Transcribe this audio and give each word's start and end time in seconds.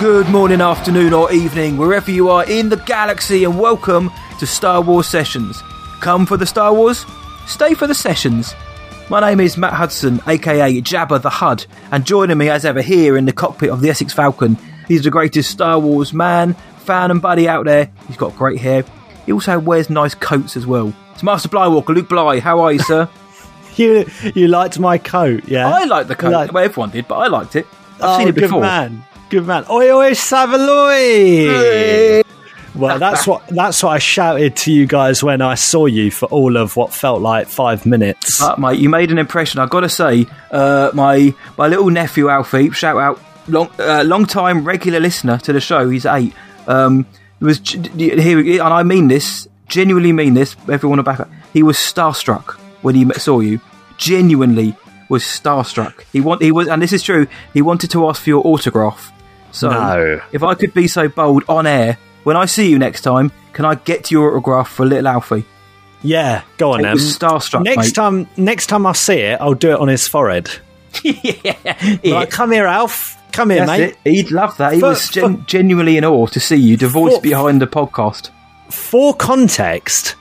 Good 0.00 0.30
morning, 0.30 0.62
afternoon, 0.62 1.12
or 1.12 1.30
evening, 1.30 1.76
wherever 1.76 2.10
you 2.10 2.30
are 2.30 2.48
in 2.48 2.70
the 2.70 2.78
galaxy, 2.78 3.44
and 3.44 3.60
welcome 3.60 4.10
to 4.38 4.46
Star 4.46 4.80
Wars 4.80 5.06
Sessions. 5.06 5.62
Come 6.00 6.24
for 6.24 6.38
the 6.38 6.46
Star 6.46 6.72
Wars, 6.72 7.04
stay 7.46 7.74
for 7.74 7.86
the 7.86 7.94
sessions. 7.94 8.54
My 9.10 9.20
name 9.20 9.40
is 9.40 9.58
Matt 9.58 9.74
Hudson, 9.74 10.22
aka 10.26 10.80
Jabba 10.80 11.20
the 11.20 11.28
Hud, 11.28 11.66
and 11.92 12.06
joining 12.06 12.38
me 12.38 12.48
as 12.48 12.64
ever 12.64 12.80
here 12.80 13.18
in 13.18 13.26
the 13.26 13.32
cockpit 13.32 13.68
of 13.68 13.82
the 13.82 13.90
Essex 13.90 14.14
Falcon, 14.14 14.56
he's 14.88 15.04
the 15.04 15.10
greatest 15.10 15.50
Star 15.50 15.78
Wars 15.78 16.14
man, 16.14 16.54
fan, 16.78 17.10
and 17.10 17.20
buddy 17.20 17.46
out 17.46 17.66
there. 17.66 17.90
He's 18.06 18.16
got 18.16 18.34
great 18.38 18.58
hair. 18.58 18.84
He 19.26 19.32
also 19.32 19.58
wears 19.58 19.90
nice 19.90 20.14
coats 20.14 20.56
as 20.56 20.66
well. 20.66 20.94
It's 21.12 21.22
Master 21.22 21.50
Blywalker, 21.50 21.94
Luke 21.94 22.08
Bly. 22.08 22.40
How 22.40 22.60
are 22.60 22.72
you, 22.72 22.78
sir? 22.78 23.06
You 23.76 24.04
you 24.34 24.48
liked 24.48 24.78
my 24.78 24.98
coat, 24.98 25.44
yeah? 25.46 25.68
I 25.68 25.84
liked 25.84 26.08
the 26.08 26.16
coat. 26.16 26.32
Like- 26.32 26.52
well, 26.52 26.64
everyone 26.64 26.90
did, 26.90 27.06
but 27.06 27.16
I 27.16 27.28
liked 27.28 27.54
it. 27.54 27.66
I've 27.94 28.02
oh, 28.02 28.18
seen 28.18 28.28
it 28.28 28.34
good 28.34 28.40
before. 28.42 28.60
man, 28.62 29.04
good 29.30 29.46
man. 29.46 29.64
Oi 29.70 29.90
oi 29.90 30.10
Savaloy! 30.10 31.46
well, 32.74 32.98
that's 32.98 33.26
what 33.26 33.46
that's 33.48 33.82
what 33.82 33.90
I 33.90 33.98
shouted 33.98 34.56
to 34.56 34.72
you 34.72 34.86
guys 34.86 35.22
when 35.22 35.40
I 35.40 35.54
saw 35.54 35.86
you 35.86 36.10
for 36.10 36.26
all 36.26 36.56
of 36.56 36.76
what 36.76 36.92
felt 36.92 37.22
like 37.22 37.46
five 37.46 37.86
minutes. 37.86 38.40
But 38.40 38.58
mate, 38.58 38.78
you 38.78 38.88
made 38.88 39.10
an 39.10 39.18
impression. 39.18 39.60
I've 39.60 39.70
got 39.70 39.80
to 39.80 39.88
say, 39.88 40.26
uh, 40.50 40.90
my 40.92 41.34
my 41.56 41.68
little 41.68 41.88
nephew 41.88 42.28
Alfie, 42.28 42.70
shout 42.72 42.98
out, 42.98 43.20
long 43.48 43.70
uh, 43.78 44.02
long 44.04 44.26
time 44.26 44.64
regular 44.64 45.00
listener 45.00 45.38
to 45.38 45.52
the 45.52 45.60
show. 45.60 45.88
He's 45.88 46.04
eight. 46.04 46.34
Um, 46.66 47.06
was 47.40 47.58
here, 47.96 48.38
and 48.38 48.62
I 48.62 48.82
mean 48.82 49.08
this, 49.08 49.48
genuinely 49.68 50.12
mean 50.12 50.34
this. 50.34 50.56
Everyone 50.68 51.02
back 51.02 51.20
up. 51.20 51.30
He 51.52 51.62
was 51.62 51.78
starstruck 51.78 52.58
when 52.82 52.94
he 52.94 53.10
saw 53.14 53.40
you. 53.40 53.60
Genuinely 53.96 54.76
was 55.08 55.22
starstruck. 55.22 56.02
He 56.12 56.20
want 56.20 56.42
he 56.42 56.52
was, 56.52 56.68
and 56.68 56.82
this 56.82 56.92
is 56.92 57.02
true. 57.02 57.26
He 57.54 57.62
wanted 57.62 57.90
to 57.92 58.08
ask 58.08 58.22
for 58.22 58.30
your 58.30 58.46
autograph. 58.46 59.12
So, 59.52 59.70
No. 59.70 60.20
if 60.32 60.42
I 60.42 60.54
could 60.54 60.72
be 60.74 60.86
so 60.88 61.08
bold 61.08 61.44
on 61.48 61.66
air, 61.66 61.98
when 62.24 62.36
I 62.36 62.44
see 62.46 62.68
you 62.70 62.78
next 62.78 63.02
time, 63.02 63.32
can 63.52 63.64
I 63.64 63.74
get 63.74 64.10
your 64.10 64.30
autograph 64.30 64.68
for 64.70 64.86
little 64.86 65.08
Alfie? 65.08 65.44
yeah, 66.02 66.42
go 66.56 66.72
on 66.72 66.80
It 66.80 66.84
then. 66.84 66.96
starstruck, 66.96 67.62
Next 67.64 67.76
mate. 67.88 67.94
time, 67.94 68.28
next 68.36 68.66
time 68.68 68.86
I 68.86 68.92
see 68.92 69.18
it, 69.18 69.40
I'll 69.40 69.54
do 69.54 69.72
it 69.72 69.80
on 69.80 69.88
his 69.88 70.08
forehead. 70.08 70.50
yeah, 71.04 71.54
Like, 72.04 72.30
come 72.30 72.52
here, 72.52 72.66
Alf. 72.66 73.16
Come 73.32 73.50
here, 73.50 73.64
That's 73.66 73.78
mate. 73.78 73.96
it. 74.04 74.10
He'd 74.10 74.30
love 74.32 74.56
that. 74.56 74.72
He 74.72 74.80
For- 74.80 74.88
was 74.88 75.08
gen- 75.08 75.44
genuinely 75.46 75.96
in 75.98 76.04
awe 76.04 76.26
to 76.26 76.40
see 76.40 76.56
you, 76.56 76.76
the 76.76 76.88
voice 76.88 77.14
For- 77.16 77.20
behind 77.20 77.60
the 77.60 77.66
podcast. 77.66 78.30
for 78.70 79.14
context, 79.14 80.16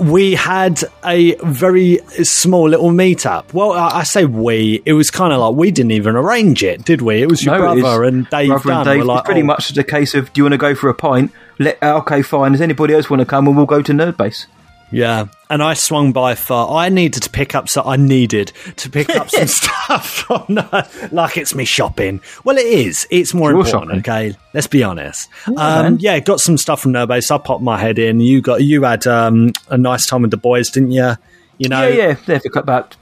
we 0.00 0.34
had 0.34 0.82
a 1.04 1.34
very 1.44 1.98
small 2.24 2.68
little 2.68 2.90
meetup. 2.90 3.52
Well, 3.52 3.72
I, 3.72 3.98
I 4.00 4.02
say 4.04 4.24
we. 4.24 4.82
It 4.86 4.94
was 4.94 5.10
kind 5.10 5.32
of 5.32 5.40
like 5.40 5.54
we 5.54 5.70
didn't 5.70 5.92
even 5.92 6.16
arrange 6.16 6.62
it, 6.62 6.84
did 6.84 7.02
we? 7.02 7.22
It 7.22 7.28
was 7.28 7.44
your 7.44 7.54
No, 7.58 7.74
brother 7.74 8.04
and 8.04 8.28
Dave 8.30 8.48
Brother 8.48 8.72
and 8.72 8.84
Dave. 8.84 8.98
were 9.00 9.04
like, 9.04 9.18
it's 9.20 9.26
pretty 9.26 9.42
"Oh, 9.42 9.46
much 9.46 9.68
the 9.70 9.84
case 9.84 10.14
of, 10.14 10.32
do 10.32 10.40
you 10.40 10.44
want 10.44 10.54
to 10.54 10.58
go 10.58 10.74
for 10.74 10.88
a 10.88 10.94
pint? 10.94 11.32
Let, 11.58 11.82
okay, 11.82 12.22
fine. 12.22 12.52
Does 12.52 12.60
anybody 12.62 12.94
else 12.94 13.10
want 13.10 13.20
to 13.20 13.26
come? 13.26 13.46
And 13.46 13.56
we'll 13.56 13.66
go 13.66 13.82
to 13.82 13.92
Nerdbase. 13.92 14.46
Yeah, 14.90 15.26
and 15.50 15.62
I 15.62 15.74
swung 15.74 16.12
by 16.12 16.34
for. 16.36 16.70
I 16.70 16.88
needed 16.88 17.24
to 17.24 17.30
pick 17.30 17.54
up. 17.54 17.68
So 17.68 17.82
I 17.82 17.96
needed 17.96 18.52
to 18.76 18.88
pick 18.88 19.10
up 19.10 19.28
some 19.28 19.46
stuff 19.48 20.08
from. 20.08 20.56
Uh, 20.56 20.84
like 21.10 21.36
it's 21.36 21.54
me 21.54 21.64
shopping. 21.64 22.20
Well, 22.44 22.56
it 22.56 22.66
is. 22.66 23.06
It's 23.10 23.34
more 23.34 23.50
Your 23.50 23.60
important. 23.60 24.04
shopping. 24.06 24.30
Okay, 24.30 24.38
let's 24.54 24.68
be 24.68 24.82
honest. 24.82 25.28
um, 25.56 25.98
yeah, 26.00 26.18
got 26.20 26.40
some 26.40 26.56
stuff 26.56 26.80
from 26.80 26.92
Nerdbase. 26.92 27.30
I 27.30 27.38
popped 27.38 27.62
my 27.62 27.78
head 27.78 27.98
in. 27.98 28.20
You 28.20 28.40
got. 28.40 28.62
You 28.62 28.84
had 28.84 29.06
um, 29.06 29.50
a 29.68 29.76
nice 29.76 30.06
time 30.06 30.22
with 30.22 30.30
the 30.30 30.36
boys, 30.36 30.70
didn't 30.70 30.92
you? 30.92 31.12
You 31.58 31.68
know. 31.68 31.86
yeah, 31.86 32.06
yeah. 32.08 32.16
There 32.24 32.40
for 32.40 32.58
about, 32.58 32.96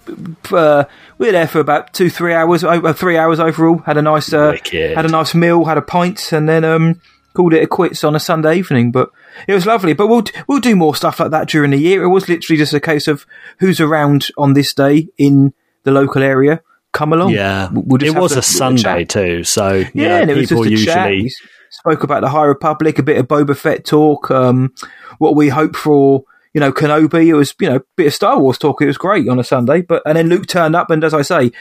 uh, 0.51 0.85
we 1.19 1.27
were 1.27 1.33
there 1.33 1.47
for 1.47 1.61
about 1.61 1.93
two, 1.93 2.11
three 2.11 2.35
hours. 2.35 2.65
Over 2.65 2.93
three 2.93 3.17
hours 3.17 3.39
overall. 3.39 3.79
Had 3.79 3.99
a 3.99 4.03
nice, 4.03 4.33
uh, 4.33 4.57
had 4.73 5.05
a 5.05 5.09
nice 5.09 5.33
meal. 5.33 5.65
Had 5.65 5.79
a 5.79 5.83
pint, 5.83 6.33
and 6.33 6.49
then 6.49 6.65
um, 6.65 7.01
called 7.39 7.55
it 7.55 7.63
a 7.63 7.69
quits 7.69 8.03
on 8.03 8.17
a 8.17 8.21
Sunday 8.21 8.59
evening. 8.59 8.91
But 8.91 9.11
it 9.47 9.55
was 9.55 9.65
lovely. 9.65 9.93
But 9.93 10.09
we'll 10.09 10.25
we'll 10.49 10.59
do 10.61 10.75
more 10.75 10.97
stuff 10.97 11.21
like 11.21 11.31
that 11.31 11.49
during 11.49 11.71
the 11.71 11.79
year. 11.79 12.03
It 12.03 12.09
was 12.09 12.29
literally 12.29 12.59
just 12.59 12.75
a 12.75 12.81
case 12.81 13.07
of 13.07 13.25
who's 13.61 13.81
around 13.81 14.27
on 14.37 14.55
this 14.55 14.75
day 14.75 15.09
in 15.17 15.55
the 15.85 15.93
local 15.93 16.23
area. 16.25 16.61
Come 16.93 17.13
along. 17.13 17.31
Yeah, 17.31 17.69
We'll- 17.73 18.03
it 18.03 18.15
was 18.19 18.37
a 18.37 18.43
Sunday 18.43 19.05
chat. 19.05 19.09
too, 19.11 19.45
so 19.45 19.77
Yeah, 19.77 19.87
yeah, 19.95 20.19
and 20.19 20.31
it 20.33 20.37
was 20.37 20.49
just 20.49 20.65
a 20.65 20.71
usually 20.71 21.23
We 21.23 21.33
spoke 21.71 22.03
about 22.03 22.23
the 22.23 22.31
High 22.31 22.47
Republic, 22.47 22.99
a 22.99 23.03
bit 23.05 23.19
of 23.19 23.29
Boba 23.29 23.57
Fett 23.57 23.85
talk, 23.85 24.31
um, 24.33 24.73
what 25.19 25.37
we 25.37 25.49
hope 25.51 25.77
for, 25.77 26.25
you 26.55 26.61
know, 26.61 26.73
Kenobi. 26.73 27.27
It 27.27 27.35
was, 27.35 27.55
you 27.61 27.69
know, 27.69 27.77
a 27.77 27.83
bit 27.97 28.07
of 28.09 28.15
Star 28.15 28.41
Wars 28.41 28.59
talk. 28.59 28.81
It 28.83 28.87
was 28.87 28.99
great 28.99 29.29
on 29.29 29.39
a 29.39 29.45
Sunday. 29.45 29.83
But 29.83 30.03
and 30.07 30.17
then 30.17 30.29
Luke 30.29 30.47
turned 30.47 30.75
up, 30.75 30.91
and 30.91 31.05
as 31.05 31.15
I 31.15 31.23
say, 31.23 31.53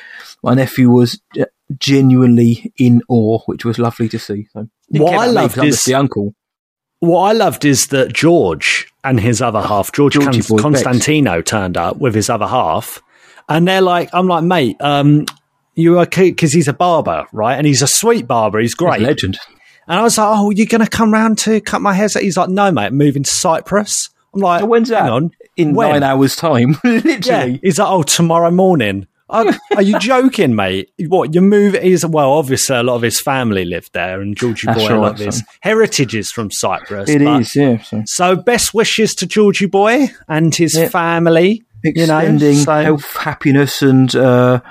my 0.42 0.54
nephew 0.56 0.90
was 0.90 1.20
genuinely 1.79 2.72
in 2.78 3.01
awe, 3.09 3.39
which 3.45 3.66
was 3.66 3.79
lovely 3.79 4.09
to 4.09 4.19
see. 4.19 4.47
So 4.53 4.67
What 4.89 5.13
I 5.13 5.25
loved 5.28 5.29
me 5.29 5.41
loved 5.41 5.53
'cause 5.55 5.61
I'm 5.63 5.67
is- 5.69 5.83
the 5.83 5.94
uncle. 5.95 6.33
What 7.00 7.22
I 7.22 7.31
loved 7.33 7.63
is 7.66 7.88
that 7.88 8.11
George 8.13 8.88
and 9.03 9.19
his 9.19 9.41
other 9.41 9.61
half, 9.61 9.91
George 9.91 10.13
Georgie 10.13 10.41
Con- 10.41 10.57
boy, 10.57 10.61
Constantino, 10.63 11.41
turned 11.41 11.78
up 11.78 11.97
with 11.97 12.16
his 12.16 12.29
other 12.29 12.47
half, 12.47 13.01
and 13.47 13.67
they're 13.67 13.81
like, 13.81 14.09
"I'm 14.13 14.28
like, 14.28 14.44
mate, 14.44 14.78
um, 14.81 15.25
you 15.75 16.00
okay?" 16.00 16.31
Because 16.31 16.53
he's 16.53 16.67
a 16.67 16.73
barber, 16.73 17.25
right? 17.31 17.53
And 17.55 17.67
he's 17.67 17.84
a 17.84 17.88
sweet 17.88 18.28
barber. 18.28 18.59
He's 18.59 18.69
He's 18.72 18.75
great. 18.75 19.01
a 19.01 19.05
legend. 19.05 19.38
And 19.88 19.99
I 19.99 20.01
was 20.03 20.17
like, 20.17 20.28
"Oh, 20.28 20.49
you're 20.49 20.66
going 20.66 20.84
to 20.84 20.89
come 20.89 21.13
round 21.13 21.38
to 21.39 21.61
cut 21.61 21.81
my 21.81 21.94
hair?" 21.94 22.07
He's 22.19 22.35
like, 22.35 22.49
"No, 22.49 22.72
mate, 22.72 22.88
I'm 22.88 22.97
moving 22.97 23.23
to 23.23 23.29
Cyprus." 23.29 24.09
I'm 24.34 24.41
like, 24.41 24.61
So 24.61 24.66
when's 24.66 24.89
that? 24.89 25.03
Hang 25.03 25.11
on, 25.11 25.31
In 25.55 25.73
When? 25.75 25.89
nine 25.91 26.03
hours' 26.03 26.35
time, 26.35 26.78
Yeah, 26.84 26.99
literally. 27.03 27.59
he's 27.63 27.78
like, 27.78 27.88
"Oh, 27.89 28.01
tomorrow 28.03 28.49
morning." 28.51 29.05
Are 29.76 29.82
you 29.82 30.00
joking, 30.00 30.56
mate? 30.56 30.92
What 31.08 31.34
your 31.34 31.44
move 31.44 31.76
is 31.76 32.06
well, 32.06 32.32
obviously 32.34 32.78
a 32.78 32.84
lot 32.84 32.96
of 32.96 33.02
his 33.02 33.20
family 33.20 33.66
lived 33.66 33.94
there, 33.94 34.22
and 34.22 34.38
Georgie 34.38 34.68
That's 34.68 34.80
Boy, 34.80 34.94
a 34.94 34.96
lot 34.96 35.12
right, 35.12 35.20
of 35.20 35.26
his 35.26 35.44
heritage 35.62 36.16
is 36.16 36.32
from 36.32 36.50
Cyprus. 36.52 37.10
It 37.10 37.22
is, 37.22 37.56
yeah. 37.56 37.82
So. 37.82 38.04
So 38.06 38.36
best 38.38 38.74
wishes 38.74 39.14
to 39.16 39.28
Georgie 39.28 39.66
Boy 39.66 40.08
and 40.28 40.54
his 40.56 40.76
Yeah. 40.78 40.90
family. 40.90 41.64
You 41.84 42.08
know, 42.08 42.18
extending 42.18 42.56
so- 42.56 42.82
health, 42.84 43.16
happiness, 43.18 43.82
and 43.82 44.14
uh, 44.16 44.62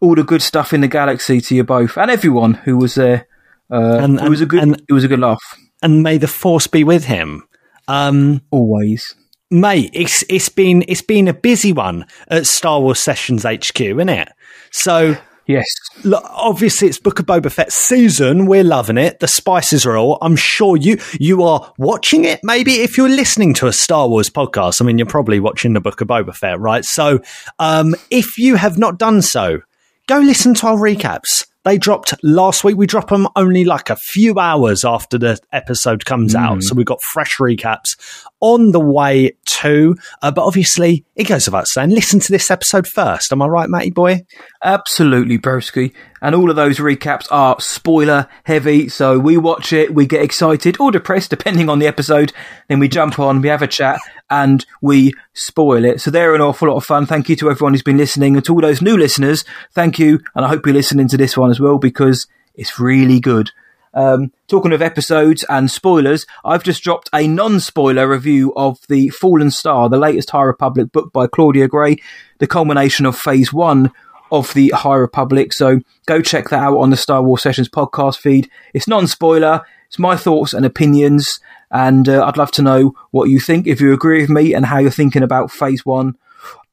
all 0.00 0.14
the 0.14 0.24
good 0.24 0.42
stuff 0.42 0.72
in 0.72 0.80
the 0.80 0.88
galaxy 0.88 1.40
to 1.40 1.54
you 1.54 1.64
both 1.64 1.96
and 1.96 2.10
everyone 2.10 2.54
who 2.54 2.76
was 2.76 2.96
there. 2.96 3.26
Uh, 3.72 3.98
And- 4.00 4.18
it 4.20 4.28
was 4.28 4.40
a 4.40 4.46
good. 4.46 4.62
and- 4.62 4.82
it 4.88 4.92
was 4.92 5.04
a 5.04 5.08
good 5.08 5.20
laugh. 5.20 5.42
and 5.82 6.02
may 6.02 6.18
the 6.18 6.26
force 6.26 6.66
be 6.66 6.84
with 6.84 7.04
him. 7.04 7.44
Um, 7.88 8.42
Always. 8.50 9.14
Mate, 9.50 9.90
it's 9.92 10.24
it's 10.28 10.48
been 10.48 10.84
it's 10.88 11.02
been 11.02 11.28
a 11.28 11.34
busy 11.34 11.72
one 11.72 12.06
at 12.28 12.46
Star 12.46 12.80
Wars 12.80 13.00
Sessions 13.00 13.44
HQ, 13.44 13.80
isn't 13.80 14.08
it? 14.08 14.28
So 14.70 15.16
Yes. 15.46 15.66
look, 16.04 16.22
obviously 16.28 16.86
it's 16.86 17.00
Book 17.00 17.18
of 17.18 17.26
Boba 17.26 17.50
Fett 17.50 17.72
season. 17.72 18.46
We're 18.46 18.62
loving 18.62 18.96
it. 18.98 19.18
The 19.18 19.26
spices 19.26 19.84
are 19.84 19.96
all. 19.96 20.16
I'm 20.22 20.36
sure 20.36 20.76
you 20.76 20.98
you 21.18 21.42
are 21.42 21.72
watching 21.76 22.24
it. 22.24 22.38
Maybe 22.44 22.74
if 22.82 22.96
you're 22.96 23.08
listening 23.08 23.54
to 23.54 23.66
a 23.66 23.72
Star 23.72 24.08
Wars 24.08 24.30
podcast, 24.30 24.80
I 24.80 24.84
mean, 24.84 24.96
you're 24.96 25.08
probably 25.08 25.40
watching 25.40 25.72
the 25.72 25.80
Book 25.80 26.00
of 26.00 26.06
Boba 26.06 26.36
Fett, 26.36 26.60
right? 26.60 26.84
So, 26.84 27.18
um, 27.58 27.96
if 28.10 28.38
you 28.38 28.54
have 28.56 28.78
not 28.78 28.96
done 28.98 29.22
so, 29.22 29.62
go 30.06 30.18
listen 30.18 30.54
to 30.54 30.68
our 30.68 30.76
recaps. 30.76 31.46
They 31.64 31.76
dropped 31.78 32.14
last 32.22 32.64
week. 32.64 32.76
We 32.76 32.86
drop 32.86 33.08
them 33.10 33.26
only 33.36 33.64
like 33.64 33.90
a 33.90 33.96
few 33.96 34.38
hours 34.38 34.82
after 34.84 35.18
the 35.18 35.38
episode 35.52 36.06
comes 36.06 36.34
out. 36.34 36.62
So 36.62 36.74
we've 36.74 36.86
got 36.86 37.02
fresh 37.12 37.36
recaps 37.38 37.98
on 38.40 38.72
the 38.72 38.80
way 38.80 39.32
to. 39.44 39.96
Uh, 40.22 40.30
but 40.30 40.44
obviously, 40.44 41.04
it 41.14 41.24
goes 41.28 41.46
without 41.46 41.68
saying, 41.68 41.90
listen 41.90 42.20
to 42.20 42.32
this 42.32 42.50
episode 42.50 42.86
first. 42.86 43.32
Am 43.32 43.42
I 43.42 43.46
right, 43.46 43.68
Matty 43.68 43.90
boy? 43.90 44.24
Absolutely, 44.64 45.38
broski. 45.38 45.92
And 46.22 46.34
all 46.34 46.50
of 46.50 46.56
those 46.56 46.78
recaps 46.78 47.26
are 47.30 47.60
spoiler 47.60 48.28
heavy. 48.44 48.88
So 48.88 49.18
we 49.18 49.36
watch 49.36 49.72
it, 49.72 49.94
we 49.94 50.06
get 50.06 50.22
excited 50.22 50.78
or 50.80 50.90
depressed, 50.90 51.30
depending 51.30 51.68
on 51.68 51.78
the 51.78 51.86
episode. 51.86 52.32
Then 52.68 52.78
we 52.78 52.88
jump 52.88 53.18
on, 53.18 53.40
we 53.40 53.48
have 53.48 53.62
a 53.62 53.66
chat, 53.66 54.00
and 54.28 54.64
we 54.82 55.12
spoil 55.32 55.84
it. 55.84 56.00
So 56.00 56.10
they're 56.10 56.34
an 56.34 56.40
awful 56.40 56.68
lot 56.68 56.76
of 56.76 56.84
fun. 56.84 57.06
Thank 57.06 57.28
you 57.28 57.36
to 57.36 57.50
everyone 57.50 57.74
who's 57.74 57.82
been 57.82 57.98
listening, 57.98 58.36
and 58.36 58.44
to 58.44 58.54
all 58.54 58.60
those 58.60 58.82
new 58.82 58.96
listeners. 58.96 59.44
Thank 59.72 59.98
you, 59.98 60.20
and 60.34 60.44
I 60.44 60.48
hope 60.48 60.66
you're 60.66 60.74
listening 60.74 61.08
to 61.08 61.16
this 61.16 61.36
one 61.36 61.50
as 61.50 61.60
well 61.60 61.78
because 61.78 62.26
it's 62.54 62.78
really 62.78 63.20
good. 63.20 63.50
Um, 63.92 64.32
talking 64.46 64.72
of 64.72 64.82
episodes 64.82 65.44
and 65.48 65.70
spoilers, 65.70 66.26
I've 66.44 66.62
just 66.62 66.82
dropped 66.82 67.10
a 67.12 67.26
non-spoiler 67.26 68.08
review 68.08 68.52
of 68.54 68.78
the 68.88 69.08
Fallen 69.08 69.50
Star, 69.50 69.88
the 69.88 69.98
latest 69.98 70.30
High 70.30 70.42
Republic 70.42 70.92
book 70.92 71.12
by 71.12 71.26
Claudia 71.26 71.68
Gray, 71.68 71.96
the 72.38 72.46
culmination 72.46 73.04
of 73.06 73.18
Phase 73.18 73.52
One 73.52 73.92
of 74.30 74.54
the 74.54 74.68
High 74.70 74.96
Republic. 74.96 75.52
So 75.52 75.80
go 76.06 76.22
check 76.22 76.50
that 76.50 76.62
out 76.62 76.78
on 76.78 76.90
the 76.90 76.96
Star 76.96 77.22
Wars 77.22 77.42
Sessions 77.42 77.68
podcast 77.68 78.18
feed. 78.18 78.48
It's 78.72 78.86
non-spoiler. 78.86 79.62
It's 79.88 79.98
my 79.98 80.16
thoughts 80.16 80.54
and 80.54 80.64
opinions, 80.64 81.40
and 81.72 82.08
uh, 82.08 82.24
I'd 82.24 82.36
love 82.36 82.52
to 82.52 82.62
know 82.62 82.94
what 83.10 83.28
you 83.28 83.40
think, 83.40 83.66
if 83.66 83.80
you 83.80 83.92
agree 83.92 84.20
with 84.20 84.30
me, 84.30 84.54
and 84.54 84.66
how 84.66 84.78
you're 84.78 84.92
thinking 84.92 85.24
about 85.24 85.50
Phase 85.50 85.84
One 85.84 86.16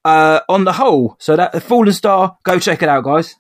uh, 0.06 0.42
on 0.48 0.66
the 0.66 0.74
whole. 0.74 1.16
So 1.18 1.36
that 1.36 1.64
Fallen 1.64 1.94
Star, 1.94 2.38
go 2.44 2.60
check 2.60 2.84
it 2.84 2.90
out, 2.90 3.06
guys. 3.06 3.36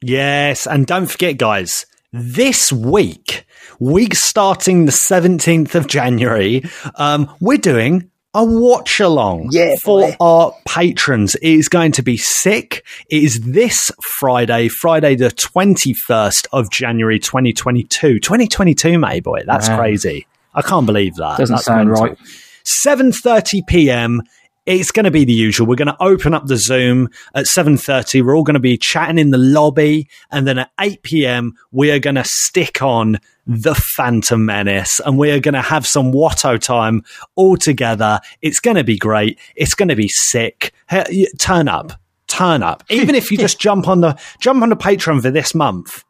Yes, 0.00 0.68
and 0.68 0.86
don't 0.86 1.06
forget, 1.06 1.38
guys, 1.38 1.86
this 2.18 2.72
week, 2.72 3.44
week 3.78 4.14
starting 4.14 4.86
the 4.86 4.92
17th 4.92 5.74
of 5.74 5.86
January, 5.86 6.62
um, 6.96 7.30
we're 7.40 7.58
doing 7.58 8.10
a 8.34 8.44
watch 8.44 9.00
along 9.00 9.48
Yeah, 9.50 9.76
for 9.82 10.00
boy. 10.08 10.16
our 10.20 10.54
patrons. 10.66 11.34
It 11.36 11.52
is 11.52 11.68
going 11.68 11.92
to 11.92 12.02
be 12.02 12.16
sick. 12.18 12.84
It 13.08 13.22
is 13.22 13.40
this 13.40 13.90
Friday, 14.18 14.68
Friday 14.68 15.14
the 15.14 15.30
21st 15.30 16.46
of 16.52 16.70
January 16.70 17.18
2022. 17.18 18.18
2022, 18.20 18.98
mate, 18.98 19.24
boy. 19.24 19.40
That's 19.46 19.68
Wow. 19.68 19.78
crazy. 19.78 20.26
I 20.54 20.60
can't 20.62 20.84
believe 20.86 21.14
that. 21.16 21.38
Doesn't 21.38 21.54
That's 21.56 21.64
sound 21.66 21.88
mental. 21.88 22.06
right. 22.08 22.18
7:30 22.64 23.62
p.m. 23.66 24.22
It's 24.66 24.90
going 24.90 25.04
to 25.04 25.10
be 25.12 25.24
the 25.24 25.32
usual. 25.32 25.66
We're 25.66 25.76
going 25.76 25.86
to 25.88 26.02
open 26.02 26.34
up 26.34 26.46
the 26.46 26.56
Zoom 26.56 27.08
at 27.34 27.46
7:30. 27.46 28.24
We're 28.24 28.36
all 28.36 28.42
going 28.42 28.54
to 28.54 28.60
be 28.60 28.76
chatting 28.76 29.18
in 29.18 29.30
the 29.30 29.38
lobby 29.38 30.08
and 30.30 30.46
then 30.46 30.58
at 30.58 30.70
8 30.80 31.02
p.m. 31.02 31.54
we 31.70 31.90
are 31.92 31.98
going 32.00 32.16
to 32.16 32.24
stick 32.24 32.82
on 32.82 33.18
the 33.46 33.76
Phantom 33.96 34.44
Menace 34.44 35.00
and 35.06 35.16
we 35.18 35.30
are 35.30 35.38
going 35.38 35.54
to 35.54 35.62
have 35.62 35.86
some 35.86 36.12
Watto 36.12 36.60
time 36.60 37.04
all 37.36 37.56
together. 37.56 38.18
It's 38.42 38.58
going 38.58 38.76
to 38.76 38.82
be 38.82 38.98
great. 38.98 39.38
It's 39.54 39.74
going 39.74 39.88
to 39.88 39.94
be 39.96 40.08
sick. 40.08 40.72
Hey, 40.88 41.28
Turn 41.38 41.68
up. 41.68 41.92
Turn 42.26 42.64
up. 42.64 42.82
Even 42.90 43.14
if 43.14 43.30
you 43.30 43.38
just 43.38 43.60
jump 43.60 43.86
on 43.86 44.00
the 44.00 44.18
jump 44.40 44.62
on 44.64 44.68
the 44.70 44.76
Patreon 44.76 45.22
for 45.22 45.30
this 45.30 45.54
month 45.54 46.02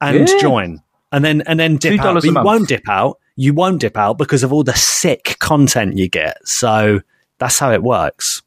and 0.00 0.28
Yeah. 0.28 0.38
join. 0.40 0.82
And 1.12 1.24
then 1.24 1.42
and 1.42 1.58
then 1.60 1.76
dip 1.76 2.00
$2 2.00 2.16
out. 2.16 2.24
You 2.24 2.32
month. 2.32 2.44
won't 2.44 2.68
dip 2.68 2.88
out. 2.88 3.18
You 3.36 3.54
won't 3.54 3.80
dip 3.80 3.96
out 3.96 4.18
because 4.18 4.42
of 4.42 4.52
all 4.52 4.64
the 4.64 4.74
sick 4.74 5.36
content 5.38 5.96
you 5.96 6.08
get. 6.08 6.36
So 6.44 7.00
that's 7.38 7.58
how 7.58 7.72
it 7.72 7.82
works. 7.82 8.42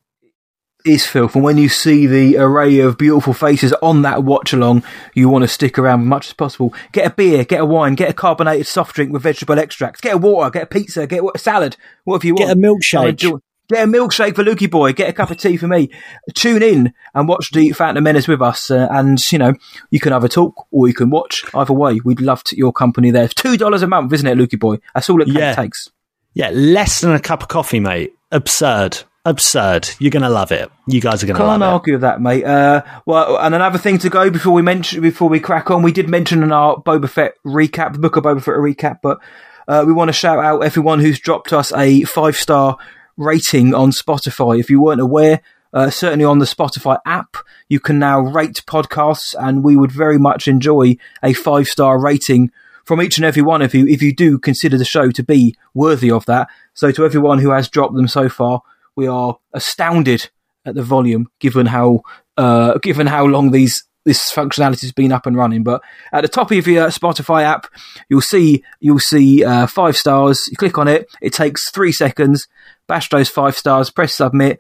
is 0.84 1.06
filth. 1.06 1.36
And 1.36 1.44
when 1.44 1.60
you 1.60 1.70
see 1.70 2.08
the 2.08 2.38
array 2.38 2.80
of 2.80 2.98
beautiful 2.98 3.34
faces 3.34 3.72
on 3.84 4.02
that 4.02 4.24
watch 4.24 4.52
along, 4.52 4.82
you 5.14 5.30
want 5.30 5.44
to 5.44 5.48
stick 5.48 5.78
around 5.78 6.02
as 6.02 6.08
much 6.08 6.28
as 6.30 6.34
possible. 6.34 6.74
Get 6.92 7.06
a 7.06 7.12
beer, 7.14 7.44
get 7.46 7.62
a 7.62 7.66
wine, 7.66 7.94
get 7.94 8.10
a 8.10 8.14
carbonated 8.14 8.66
soft 8.66 8.96
drink 8.96 9.14
with 9.14 9.22
vegetable 9.22 9.60
extracts, 9.60 10.02
get 10.02 10.16
a 10.16 10.18
water, 10.18 10.50
get 10.50 10.64
a 10.64 10.66
pizza, 10.66 11.06
get 11.06 11.22
a 11.36 11.38
salad, 11.38 11.78
whatever 12.06 12.26
you 12.26 12.36
Get 12.36 12.48
want. 12.48 12.60
a 12.60 12.68
milkshake. 12.68 13.40
Get 13.70 13.84
a 13.88 13.88
milkshake 13.88 14.36
for 14.36 14.44
Lukey 14.44 14.70
Boy. 14.70 14.92
Get 14.92 15.08
a 15.08 15.14
cup 15.14 15.30
of 15.30 15.38
tea 15.38 15.56
for 15.56 15.68
me. 15.68 15.92
Tune 16.34 16.62
in 16.64 16.94
and 17.14 17.28
watch 17.30 17.52
the 17.52 17.72
Phantom 17.74 18.04
Menace 18.04 18.28
with 18.28 18.42
us. 18.42 18.70
Uh, 18.72 18.88
and, 18.92 19.18
you 19.32 19.38
know, 19.38 19.54
you 19.92 20.00
can 20.02 20.12
either 20.14 20.28
talk 20.28 20.66
or 20.72 20.88
you 20.90 20.94
can 20.96 21.10
watch. 21.12 21.46
Either 21.54 21.72
way, 21.74 22.02
we'd 22.04 22.20
love 22.20 22.44
to, 22.46 22.58
your 22.58 22.74
company 22.74 23.12
there. 23.12 23.28
$2 23.30 23.82
a 23.84 23.88
month, 23.88 24.12
isn't 24.12 24.28
it, 24.28 24.36
Lukey 24.38 24.60
Boy? 24.60 24.80
That's 24.96 25.10
all 25.12 25.22
it 25.22 25.28
Yeah. 25.30 25.54
takes. 25.56 25.90
Yeah, 26.34 26.50
less 26.50 27.00
than 27.02 27.12
a 27.14 27.20
cup 27.20 27.44
of 27.44 27.50
coffee, 27.50 27.80
mate. 27.80 28.14
Absurd. 28.32 29.04
Absurd. 29.24 29.90
You're 30.00 30.12
going 30.12 30.24
to 30.24 30.30
love 30.30 30.52
it. 30.52 30.72
You 30.88 31.00
guys 31.00 31.24
are 31.24 31.28
going 31.28 31.38
to 31.38 31.44
Can't 31.44 31.62
argue 31.62 31.94
with 31.94 32.02
that, 32.02 32.22
mate. 32.22 32.44
Uh, 32.44 32.84
well, 33.06 33.38
and 33.38 33.54
another 33.54 33.78
thing 33.78 34.00
to 34.00 34.10
go 34.10 34.32
before 34.32 34.54
we 34.54 34.64
mention 34.64 35.02
before 35.02 35.30
we 35.30 35.40
crack 35.40 35.70
on, 35.70 35.84
we 35.84 35.92
did 35.92 36.10
mention 36.10 36.42
in 36.42 36.52
our 36.52 36.78
Boba 36.78 37.08
Fett 37.08 37.36
recap, 37.46 37.94
the 37.94 38.00
book 38.00 38.16
of 38.16 38.24
Boba 38.24 38.42
Fett 38.42 38.56
recap, 38.56 39.00
but 39.04 39.20
uh, 39.68 39.84
we 39.86 39.94
want 39.94 40.10
to 40.10 40.14
shout 40.14 40.44
out 40.44 40.62
everyone 40.62 41.00
who's 41.00 41.20
dropped 41.20 41.54
us 41.54 41.72
a 41.74 42.04
five 42.04 42.36
star 42.36 42.78
rating 43.16 43.76
on 43.76 43.92
Spotify. 43.92 44.60
If 44.60 44.72
you 44.72 44.82
weren't 44.82 45.02
aware, 45.02 45.42
uh, 45.72 45.92
certainly 45.92 46.26
on 46.26 46.40
the 46.40 46.46
Spotify 46.46 46.98
app, 47.06 47.38
you 47.70 47.80
can 47.80 48.00
now 48.00 48.20
rate 48.20 48.64
podcasts, 48.66 49.36
and 49.40 49.64
we 49.64 49.78
would 49.78 49.92
very 49.92 50.18
much 50.18 50.48
enjoy 50.48 50.98
a 51.22 51.34
five 51.34 51.68
star 51.68 52.02
rating 52.02 52.52
from 52.86 53.02
each 53.02 53.18
and 53.18 53.26
every 53.26 53.42
one 53.42 53.62
of 53.62 53.74
you 53.74 53.86
if 53.88 54.02
you 54.02 54.14
do 54.14 54.40
consider 54.40 54.78
the 54.78 54.86
show 54.86 55.12
to 55.12 55.24
be 55.24 55.56
worthy 55.74 56.10
of 56.10 56.26
that. 56.26 56.48
So, 56.74 56.92
to 56.92 57.06
everyone 57.06 57.40
who 57.40 57.52
has 57.52 57.70
dropped 57.70 57.96
them 57.96 58.08
so 58.08 58.30
far, 58.30 58.62
we 58.96 59.08
are 59.08 59.38
astounded 59.54 60.30
at 60.66 60.76
the 60.76 60.84
volume, 60.84 61.28
given 61.40 61.66
how 61.66 62.02
uh, 62.38 62.78
given 62.80 63.08
how 63.08 63.26
long 63.26 63.52
these 63.52 63.84
this 64.04 64.32
functionality 64.34 64.82
has 64.82 64.92
been 64.92 65.12
up 65.12 65.26
and 65.26 65.38
running. 65.38 65.64
But 65.64 65.82
at 66.12 66.22
the 66.22 66.28
top 66.28 66.52
of 66.52 66.68
your 66.68 66.88
Spotify 66.88 67.44
app, 67.44 67.68
you'll 68.10 68.22
see 68.22 68.64
you'll 68.80 69.00
see 69.00 69.44
uh, 69.44 69.68
five 69.68 69.98
stars. 69.98 70.48
You 70.50 70.58
click 70.58 70.78
on 70.78 70.88
it. 70.88 71.08
It 71.22 71.34
takes 71.34 71.70
three 71.70 71.92
seconds. 71.92 72.48
Bash 72.88 73.10
those 73.10 73.30
five 73.30 73.58
stars. 73.58 73.90
Press 73.90 74.16
submit, 74.16 74.60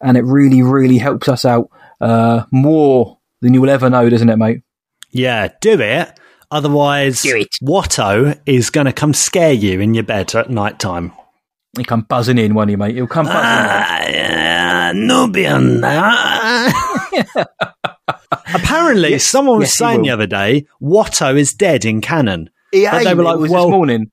and 0.00 0.16
it 0.16 0.24
really 0.24 0.62
really 0.62 0.98
helps 0.98 1.28
us 1.28 1.44
out 1.44 1.70
uh, 2.00 2.44
more 2.50 3.18
than 3.40 3.54
you 3.54 3.60
will 3.60 3.70
ever 3.70 3.90
know, 3.90 4.08
doesn't 4.08 4.28
it, 4.28 4.36
mate? 4.36 4.62
Yeah, 5.10 5.48
do 5.60 5.80
it. 5.80 6.18
Otherwise, 6.50 7.22
Watto 7.62 8.38
is 8.46 8.70
going 8.70 8.86
to 8.86 8.92
come 8.92 9.12
scare 9.12 9.52
you 9.52 9.80
in 9.80 9.94
your 9.94 10.04
bed 10.04 10.34
at 10.34 10.48
night 10.48 10.78
time. 10.78 11.12
He'll 11.76 11.84
come 11.84 12.02
buzzing 12.02 12.38
in, 12.38 12.54
won't 12.54 12.70
he, 12.70 12.76
mate? 12.76 12.94
He'll 12.94 13.06
come 13.06 13.26
buzzing 13.26 14.14
in. 14.14 14.30
Ah, 14.30 14.92
Nubian. 14.94 15.82
Ah. 15.84 17.44
Apparently, 18.54 19.18
someone 19.18 19.58
was 19.58 19.68
yes, 19.68 19.76
saying 19.78 20.02
the 20.02 20.10
other 20.10 20.26
day, 20.26 20.66
Watto 20.80 21.36
is 21.36 21.52
dead 21.52 21.84
in 21.84 22.00
canon. 22.00 22.50
Yeah, 22.72 22.92
But 22.92 23.04
they 23.04 23.14
were 23.14 23.22
like, 23.22 23.36
it 23.36 23.40
was 23.40 23.50
well- 23.50 23.66
this 23.66 23.72
morning. 23.72 24.10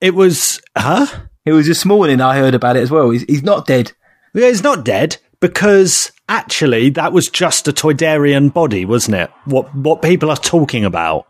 It 0.00 0.14
was, 0.14 0.60
huh? 0.76 1.06
It 1.44 1.52
was 1.52 1.66
this 1.66 1.84
morning. 1.84 2.20
I 2.20 2.36
heard 2.38 2.54
about 2.54 2.76
it 2.76 2.80
as 2.80 2.90
well. 2.90 3.10
He's, 3.10 3.22
he's 3.24 3.42
not 3.42 3.66
dead. 3.66 3.92
Yeah, 4.34 4.48
he's 4.48 4.62
not 4.62 4.84
dead 4.84 5.18
because 5.40 6.10
actually 6.28 6.90
that 6.90 7.12
was 7.12 7.28
just 7.28 7.68
a 7.68 7.72
Toydarian 7.72 8.52
body, 8.52 8.84
wasn't 8.84 9.16
it? 9.16 9.30
What 9.44 9.74
what 9.74 10.00
people 10.02 10.30
are 10.30 10.36
talking 10.36 10.84
about. 10.84 11.26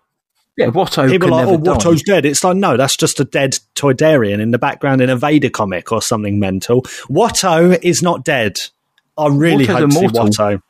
Yeah, 0.57 0.67
Watto 0.67 1.09
People 1.09 1.29
can 1.29 1.35
are 1.35 1.37
like, 1.37 1.47
never 1.47 1.59
oh, 1.59 1.65
die. 1.65 1.73
Watto's 1.81 2.03
dead. 2.03 2.27
It's 2.27 2.45
like, 2.45 2.57
no, 2.57 2.77
that's 2.77 2.97
just 2.97 3.19
a 3.21 3.25
dead 3.25 3.55
Toydarian 3.75 4.41
in 4.41 4.51
the 4.51 4.59
background 4.59 5.01
in 5.01 5.09
a 5.09 5.17
Vader 5.17 5.49
comic 5.49 5.91
or 5.93 6.03
something 6.03 6.39
mental. 6.39 6.83
Watto 7.09 7.79
is 7.83 8.03
not 8.03 8.25
dead. 8.25 8.57
I 9.17 9.29
really 9.29 9.67
Watto's 9.67 9.95
hope 9.97 10.13
to 10.13 10.33
see. 10.33 10.43
Watto. 10.43 10.63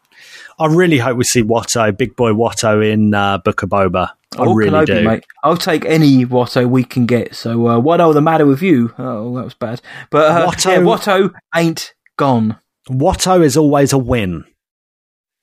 I 0.59 0.67
really 0.67 0.99
hope 0.99 1.17
we 1.17 1.25
see 1.25 1.43
Watto, 1.43 1.97
Big 1.97 2.15
Boy 2.15 2.31
Watto 2.31 2.89
in 2.89 3.13
uh, 3.15 3.39
Book 3.39 3.63
of 3.63 3.71
Boba. 3.71 4.11
I 4.39 4.45
Oh, 4.45 4.55
really 4.55 4.71
Kenobi, 4.71 4.87
do. 4.87 5.05
mate. 5.05 5.25
I'll 5.43 5.57
take 5.57 5.85
any 5.85 6.25
Watto 6.25 6.69
we 6.69 6.85
can 6.85 7.05
get. 7.07 7.35
So, 7.35 7.67
uh, 7.69 7.79
what 7.81 8.01
are 8.01 8.15
the 8.15 8.23
matter 8.23 8.47
with 8.47 8.63
you? 8.63 8.95
Oh, 8.99 9.35
that 9.37 9.45
was 9.45 9.55
bad. 9.55 9.81
But 10.11 10.31
uh, 10.31 10.47
Watto- 10.47 10.71
yeah, 10.71 10.79
Watto 10.79 11.33
ain't 11.57 11.93
gone. 12.17 12.59
Watto 12.89 13.43
is 13.43 13.57
always 13.57 13.93
a 13.93 13.99
win. 13.99 14.45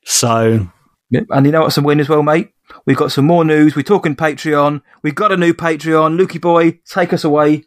So. 0.05 0.69
And 1.11 1.45
you 1.45 1.51
know 1.51 1.61
what's 1.61 1.77
a 1.77 1.81
win 1.81 1.99
as 1.99 2.07
well, 2.09 2.23
mate? 2.23 2.51
We've 2.85 2.97
got 2.97 3.11
some 3.11 3.25
more 3.25 3.45
news. 3.45 3.75
We're 3.75 3.83
talking 3.83 4.15
Patreon. 4.15 4.81
We've 5.03 5.15
got 5.15 5.31
a 5.31 5.37
new 5.37 5.53
Patreon. 5.53 6.19
Lukey 6.19 6.41
boy, 6.41 6.79
take 6.85 7.13
us 7.13 7.23
away. 7.23 7.63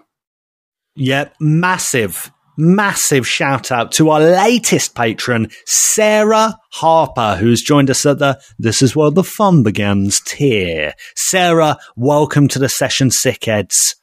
Yeah, 0.94 1.30
massive, 1.40 2.30
massive 2.56 3.26
shout 3.26 3.72
out 3.72 3.92
to 3.92 4.10
our 4.10 4.20
latest 4.20 4.94
patron, 4.94 5.48
Sarah 5.64 6.58
Harper, 6.72 7.36
who's 7.36 7.62
joined 7.62 7.88
us 7.88 8.04
at 8.04 8.18
the 8.18 8.40
This 8.58 8.82
Is 8.82 8.94
Where 8.94 9.10
the 9.10 9.24
Fun 9.24 9.62
Begins 9.62 10.20
tier. 10.20 10.94
Sarah, 11.16 11.78
welcome 11.96 12.48
to 12.48 12.58
the 12.58 12.68
session, 12.68 13.08
Sickheads. 13.08 13.94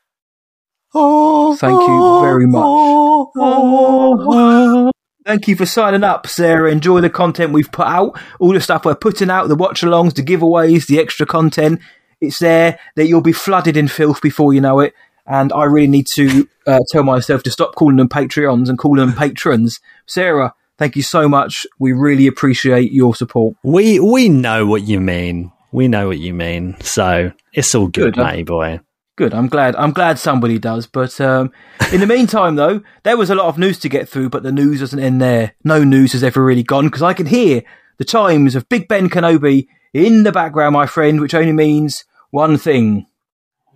Oh, 0.95 1.55
Thank 1.57 1.79
you 1.79 2.21
very 2.21 2.47
much. 2.47 2.63
Oh, 2.65 3.31
oh, 3.37 4.25
oh, 4.27 4.91
Thank 5.25 5.47
you 5.47 5.55
for 5.55 5.65
signing 5.65 6.03
up, 6.03 6.27
Sarah. 6.27 6.71
Enjoy 6.71 7.01
the 7.01 7.09
content 7.09 7.51
we've 7.53 7.71
put 7.71 7.87
out, 7.87 8.19
all 8.39 8.53
the 8.53 8.61
stuff 8.61 8.85
we're 8.85 8.95
putting 8.95 9.29
out, 9.29 9.47
the 9.47 9.55
watch 9.55 9.81
alongs, 9.81 10.13
the 10.15 10.23
giveaways, 10.23 10.87
the 10.87 10.99
extra 10.99 11.25
content. 11.25 11.79
It's 12.21 12.39
there 12.39 12.79
that 12.95 13.07
you'll 13.07 13.21
be 13.21 13.33
flooded 13.33 13.77
in 13.77 13.87
filth 13.87 14.21
before 14.21 14.53
you 14.53 14.61
know 14.61 14.79
it. 14.79 14.93
And 15.25 15.53
I 15.53 15.65
really 15.65 15.87
need 15.87 16.07
to 16.15 16.47
uh, 16.65 16.79
tell 16.89 17.03
myself 17.03 17.43
to 17.43 17.51
stop 17.51 17.75
calling 17.75 17.97
them 17.97 18.09
Patreons 18.09 18.69
and 18.69 18.79
call 18.79 18.95
them 18.95 19.13
patrons. 19.13 19.79
Sarah, 20.07 20.55
thank 20.77 20.95
you 20.95 21.03
so 21.03 21.29
much. 21.29 21.67
We 21.77 21.91
really 21.91 22.25
appreciate 22.25 22.91
your 22.91 23.13
support. 23.13 23.55
We 23.63 23.99
we 23.99 24.27
know 24.29 24.65
what 24.65 24.83
you 24.83 24.99
mean. 24.99 25.51
We 25.71 25.87
know 25.87 26.07
what 26.07 26.17
you 26.17 26.33
mean. 26.33 26.77
So 26.81 27.31
it's 27.53 27.75
all 27.75 27.87
good, 27.87 28.15
Good, 28.15 28.15
huh? 28.15 28.23
matey 28.23 28.43
boy. 28.43 28.79
Good. 29.19 29.33
I'm 29.33 29.47
glad. 29.47 29.75
I'm 29.75 29.91
glad 29.91 30.17
somebody 30.17 30.57
does. 30.57 30.87
But 30.87 31.19
um, 31.19 31.51
in 31.91 31.99
the 31.99 32.07
meantime, 32.07 32.55
though, 32.55 32.81
there 33.03 33.17
was 33.17 33.29
a 33.29 33.35
lot 33.35 33.47
of 33.47 33.57
news 33.57 33.77
to 33.79 33.89
get 33.89 34.07
through, 34.07 34.29
but 34.29 34.43
the 34.43 34.51
news 34.53 34.79
doesn't 34.79 34.97
end 34.97 35.21
there. 35.21 35.55
No 35.61 35.83
news 35.83 36.13
has 36.13 36.23
ever 36.23 36.41
really 36.41 36.63
gone 36.63 36.85
because 36.85 37.01
I 37.01 37.11
can 37.11 37.25
hear 37.25 37.61
the 37.97 38.05
chimes 38.05 38.55
of 38.55 38.69
Big 38.69 38.87
Ben 38.87 39.09
Kenobi 39.09 39.67
in 39.93 40.23
the 40.23 40.31
background, 40.31 40.71
my 40.71 40.85
friend, 40.85 41.19
which 41.19 41.33
only 41.33 41.51
means 41.51 42.05
one 42.29 42.57
thing. 42.57 43.07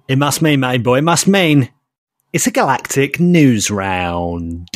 It 0.07 0.17
must 0.17 0.41
mean, 0.41 0.61
matey 0.61 0.81
boy. 0.81 0.99
It 0.99 1.03
must 1.03 1.27
mean 1.27 1.73
it's 2.31 2.47
a 2.47 2.51
galactic 2.51 3.19
news 3.19 3.69
round. 3.69 4.69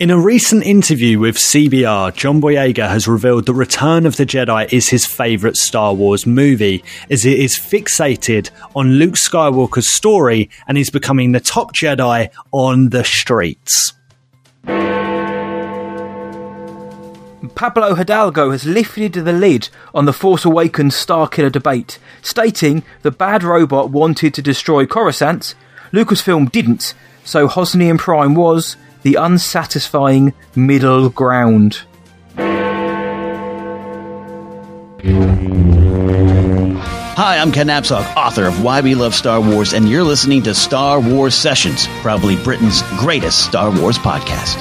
In 0.00 0.08
a 0.08 0.18
recent 0.18 0.64
interview 0.64 1.18
with 1.18 1.36
CBR, 1.36 2.14
John 2.14 2.40
Boyega 2.40 2.88
has 2.88 3.06
revealed 3.06 3.44
that 3.44 3.52
Return 3.52 4.06
of 4.06 4.16
the 4.16 4.24
Jedi 4.24 4.72
is 4.72 4.88
his 4.88 5.04
favourite 5.04 5.58
Star 5.58 5.92
Wars 5.92 6.24
movie, 6.24 6.82
as 7.10 7.26
it 7.26 7.38
is 7.38 7.56
fixated 7.56 8.48
on 8.74 8.92
Luke 8.92 9.16
Skywalker's 9.16 9.92
story 9.92 10.48
and 10.66 10.78
he's 10.78 10.88
becoming 10.88 11.32
the 11.32 11.38
top 11.38 11.74
Jedi 11.74 12.30
on 12.50 12.88
the 12.88 13.04
streets. 13.04 13.92
Pablo 17.54 17.94
Hidalgo 17.94 18.52
has 18.52 18.64
lifted 18.64 19.12
the 19.12 19.34
lid 19.34 19.68
on 19.94 20.06
the 20.06 20.14
Force 20.14 20.46
Awakens 20.46 20.94
Starkiller 20.94 21.52
debate, 21.52 21.98
stating 22.22 22.84
the 23.02 23.10
bad 23.10 23.42
robot 23.44 23.90
wanted 23.90 24.32
to 24.32 24.40
destroy 24.40 24.86
Coruscant, 24.86 25.54
Lucasfilm 25.92 26.50
didn't, 26.50 26.94
so 27.22 27.46
Hosnian 27.46 27.98
Prime 27.98 28.34
was 28.34 28.78
the 29.02 29.16
unsatisfying 29.16 30.32
middle 30.54 31.08
ground. 31.08 31.82
Hi, 37.16 37.36
I'm 37.36 37.52
Ken 37.52 37.66
Napzok, 37.66 38.16
author 38.16 38.46
of 38.46 38.62
Why 38.62 38.80
We 38.80 38.94
Love 38.94 39.14
Star 39.14 39.40
Wars, 39.40 39.74
and 39.74 39.88
you're 39.88 40.04
listening 40.04 40.42
to 40.44 40.54
Star 40.54 41.00
Wars 41.00 41.34
Sessions, 41.34 41.86
probably 42.00 42.36
Britain's 42.42 42.82
greatest 42.98 43.44
Star 43.44 43.70
Wars 43.78 43.98
podcast. 43.98 44.56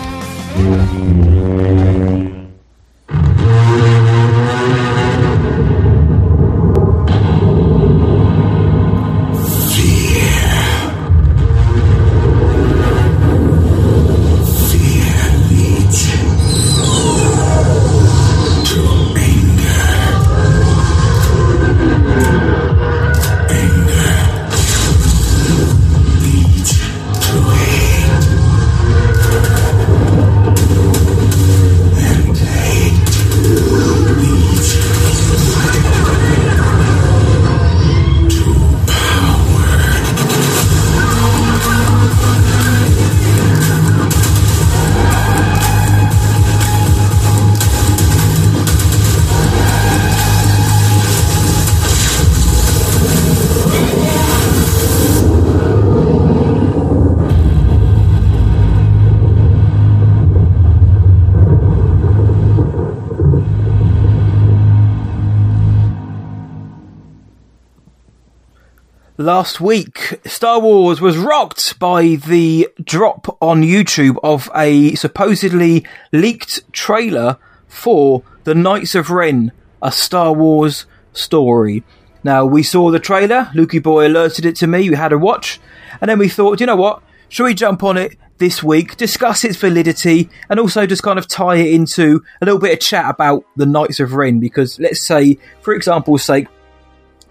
Last 69.29 69.61
week, 69.61 70.19
Star 70.25 70.59
Wars 70.59 71.01
was 71.01 71.15
rocked 71.15 71.77
by 71.77 72.15
the 72.15 72.67
drop 72.83 73.37
on 73.39 73.61
YouTube 73.61 74.17
of 74.23 74.49
a 74.55 74.95
supposedly 74.95 75.85
leaked 76.11 76.61
trailer 76.73 77.37
for 77.67 78.23
The 78.45 78.55
Knights 78.55 78.95
of 78.95 79.11
Ren, 79.11 79.51
a 79.83 79.91
Star 79.91 80.33
Wars 80.33 80.87
story. 81.13 81.83
Now, 82.23 82.43
we 82.43 82.63
saw 82.63 82.89
the 82.89 82.97
trailer, 82.97 83.51
Lukey 83.53 83.83
Boy 83.83 84.07
alerted 84.07 84.47
it 84.47 84.55
to 84.55 84.67
me, 84.67 84.89
we 84.89 84.95
had 84.95 85.13
a 85.13 85.17
watch, 85.19 85.59
and 86.01 86.09
then 86.09 86.17
we 86.17 86.27
thought, 86.27 86.59
you 86.59 86.65
know 86.65 86.75
what, 86.75 87.03
should 87.27 87.43
we 87.43 87.53
jump 87.53 87.83
on 87.83 87.97
it 87.97 88.17
this 88.39 88.63
week, 88.63 88.97
discuss 88.97 89.43
its 89.43 89.57
validity, 89.57 90.27
and 90.49 90.59
also 90.59 90.87
just 90.87 91.03
kind 91.03 91.19
of 91.19 91.27
tie 91.27 91.57
it 91.57 91.71
into 91.71 92.23
a 92.41 92.45
little 92.45 92.59
bit 92.59 92.73
of 92.73 92.79
chat 92.79 93.07
about 93.07 93.45
The 93.55 93.67
Knights 93.67 93.99
of 93.99 94.13
Ren, 94.13 94.39
because 94.39 94.79
let's 94.79 95.05
say, 95.05 95.37
for 95.61 95.75
example's 95.75 96.23
sake, 96.23 96.47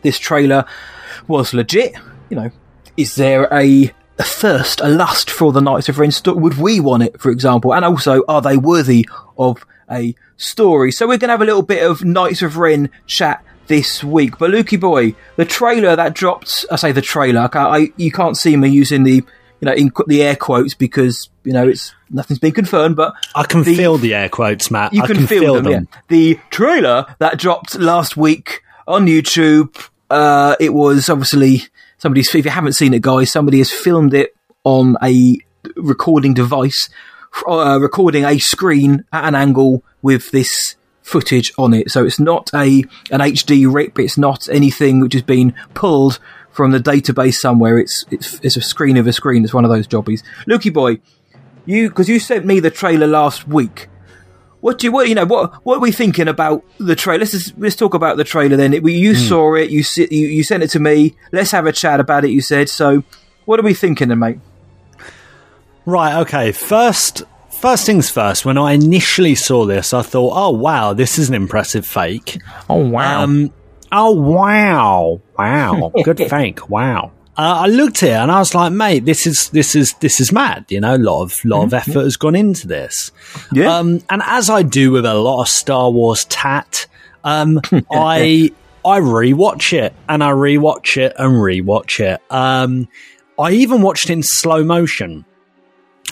this 0.03 0.21
trailer 0.21 0.65
was 1.29 1.55
legit. 1.55 1.95
You 2.31 2.37
know, 2.37 2.51
is 2.97 3.15
there 3.15 3.45
a, 3.53 3.93
a 4.19 4.23
thirst, 4.23 4.81
a 4.81 4.89
lust 4.89 5.31
for 5.31 5.53
the 5.53 5.61
Knights 5.61 5.89
of 5.89 5.99
Ren? 5.99 6.11
Would 6.27 6.59
we 6.59 6.81
want 6.81 7.03
it, 7.05 7.21
for 7.21 7.31
example? 7.31 7.73
And 7.75 7.85
also, 7.85 8.23
are 8.29 8.43
they 8.43 8.57
worthy 8.57 9.09
of 9.37 9.65
a 9.91 10.15
story? 10.37 10.91
So 10.93 11.07
we're 11.07 11.19
going 11.19 11.29
to 11.29 11.33
have 11.35 11.43
a 11.43 11.47
little 11.47 11.63
bit 11.63 11.89
of 11.89 12.05
Knights 12.05 12.43
of 12.43 12.57
Ren 12.57 12.91
chat 13.07 13.45
this 13.69 14.03
week. 14.03 14.39
But 14.39 14.51
Lukey 14.51 14.81
boy, 14.81 15.15
the 15.37 15.45
trailer 15.45 15.95
that 15.95 16.15
dropped, 16.15 16.65
I 16.71 16.77
say 16.77 16.93
the 16.93 17.03
trailer, 17.03 17.43
I, 17.43 17.49
can't- 17.49 17.75
I 17.75 17.93
you 17.97 18.11
can't 18.11 18.37
see 18.37 18.57
me 18.57 18.69
using 18.71 19.03
the, 19.05 19.13
you 19.61 19.67
know, 19.67 19.73
in 19.73 19.93
the 20.07 20.23
air 20.23 20.37
quotes 20.37 20.75
because, 20.75 21.29
you 21.45 21.53
know, 21.53 21.69
it's, 21.69 21.95
nothing's 22.11 22.39
been 22.39 22.53
confirmed, 22.53 22.97
but 22.97 23.13
I 23.35 23.45
can 23.45 23.63
the- 23.65 23.77
feel 23.77 23.99
the 23.99 24.15
air 24.15 24.29
quotes, 24.31 24.71
Matt. 24.71 24.93
you 24.95 25.03
I 25.03 25.07
can, 25.07 25.27
feel, 25.27 25.55
them. 25.61 25.67
Yeah. 25.71 25.81
The 26.09 26.39
trailer 26.51 27.15
that 27.19 27.39
dropped 27.39 27.75
last 27.79 28.17
week 28.17 28.63
on 28.87 29.07
YouTube. 29.07 29.75
Uh, 30.11 30.57
it 30.59 30.73
was 30.73 31.09
obviously 31.09 31.63
somebody's. 31.99 32.35
If 32.35 32.45
you 32.45 32.51
haven't 32.51 32.73
seen 32.73 32.95
it, 32.95 33.03
guys, 33.03 33.31
somebody 33.31 33.59
has 33.59 33.71
filmed 33.71 34.15
it 34.15 34.35
on 34.65 34.97
a 35.03 35.39
recording 35.77 36.35
device, 36.35 36.89
uh, 37.47 37.79
recording 37.81 38.25
a 38.25 38.39
screen 38.39 39.05
at 39.13 39.25
an 39.25 39.35
angle 39.35 39.83
with 40.03 40.31
this 40.31 40.77
footage 41.03 41.53
on 41.59 41.75
it. 41.75 41.91
So 41.91 42.05
it's 42.05 42.21
not 42.21 42.51
a 42.55 42.85
an 43.11 43.21
HD 43.21 43.73
rip. 43.73 43.99
It's 43.99 44.19
not 44.19 44.49
anything 44.49 45.01
which 45.01 45.15
has 45.15 45.23
been 45.23 45.55
pulled 45.75 46.19
from 46.51 46.71
the 46.71 46.79
database 46.79 47.35
somewhere. 47.35 47.79
It's 47.79 48.05
it's 48.11 48.41
it's 48.43 48.57
a 48.57 48.63
screen 48.63 48.97
of 48.97 49.07
a 49.07 49.13
screen. 49.13 49.45
It's 49.45 49.55
one 49.55 49.65
of 49.65 49.71
those 49.71 49.87
jobbies. 49.87 50.23
Lukey 50.47 50.73
boy, 50.73 51.01
you 51.67 51.89
because 51.89 52.09
you 52.09 52.19
sent 52.19 52.45
me 52.45 52.61
the 52.61 52.71
trailer 52.71 53.07
last 53.07 53.49
week. 53.49 53.89
What 54.61 54.79
do 54.79 54.87
you, 54.87 54.93
what, 54.93 55.09
you 55.09 55.15
know, 55.15 55.25
what, 55.25 55.55
what 55.65 55.77
are 55.77 55.81
we 55.81 55.93
thinking 55.93 56.27
about 56.27 56.65
the 56.79 56.97
trailer? 56.97 57.21
Let's, 57.21 57.33
just, 57.33 57.59
let's 57.59 57.77
talk 57.77 57.95
about 57.95 58.17
the 58.17 58.25
trailer 58.25 58.57
then. 58.57 58.75
It, 58.75 58.85
you 58.85 59.15
saw 59.15 59.55
it, 59.55 59.71
you, 59.71 59.83
si- 59.85 60.09
you, 60.11 60.27
you 60.27 60.43
sent 60.43 60.63
it 60.65 60.71
to 60.71 60.81
me. 60.81 61.15
Let's 61.31 61.53
have 61.53 61.67
a 61.67 61.73
chat 61.73 62.01
about 62.01 62.25
it, 62.25 62.31
you 62.31 62.41
said. 62.41 62.69
So, 62.69 63.05
what 63.45 63.61
are 63.61 63.63
we 63.63 63.73
thinking 63.75 64.09
then, 64.09 64.19
mate? 64.19 64.39
Right, 65.87 66.17
okay. 66.21 66.53
First 66.53 67.23
first 67.59 67.87
things 67.87 68.09
first, 68.11 68.45
when 68.45 68.57
I 68.57 68.73
initially 68.73 69.35
saw 69.35 69.65
this, 69.65 69.93
I 69.93 70.03
thought, 70.03 70.33
oh 70.35 70.51
wow, 70.51 70.93
this 70.93 71.19
is 71.19 71.29
an 71.29 71.35
impressive 71.35 71.87
fake. 71.87 72.41
Oh, 72.69 72.89
wow. 72.89 73.23
Um 73.23 73.53
oh 73.91 74.13
wow. 74.13 75.21
Wow. 75.39 75.93
Good 76.05 76.19
fake. 76.29 76.69
Wow. 76.69 77.13
Uh, 77.39 77.61
I 77.61 77.67
looked 77.69 78.03
at 78.03 78.09
it 78.09 78.13
and 78.15 78.33
I 78.33 78.41
was 78.41 78.53
like, 78.53 78.73
mate, 78.73 79.05
this 79.05 79.25
is 79.25 79.51
this 79.51 79.77
is 79.77 79.95
this 80.01 80.21
is 80.21 80.33
mad. 80.33 80.65
You 80.71 80.81
know, 80.81 80.97
a 80.97 80.99
lot 80.99 81.23
of 81.23 81.45
lot 81.45 81.63
of 81.63 81.73
effort 81.73 82.03
has 82.03 82.17
gone 82.17 82.35
into 82.35 82.67
this. 82.67 83.13
yeah. 83.53 83.77
Um, 83.77 84.03
and 84.11 84.23
as 84.25 84.51
I 84.51 84.65
do 84.65 84.91
with 84.91 85.07
a 85.07 85.15
lot 85.15 85.43
of 85.43 85.49
Star 85.49 85.89
Wars 85.89 86.25
tat, 86.25 86.89
um, 87.23 87.61
I 87.93 88.53
I 88.85 88.99
rewatch 88.99 89.73
it 89.73 89.95
and 90.09 90.25
I 90.25 90.33
rewatch 90.33 90.97
it 90.97 91.15
and 91.17 91.35
rewatch 91.35 92.01
it. 92.01 92.21
Um, 92.29 92.89
I 93.39 93.53
even 93.53 93.83
watched 93.83 94.11
it 94.11 94.15
in 94.15 94.25
slow 94.25 94.65
motion. 94.65 95.25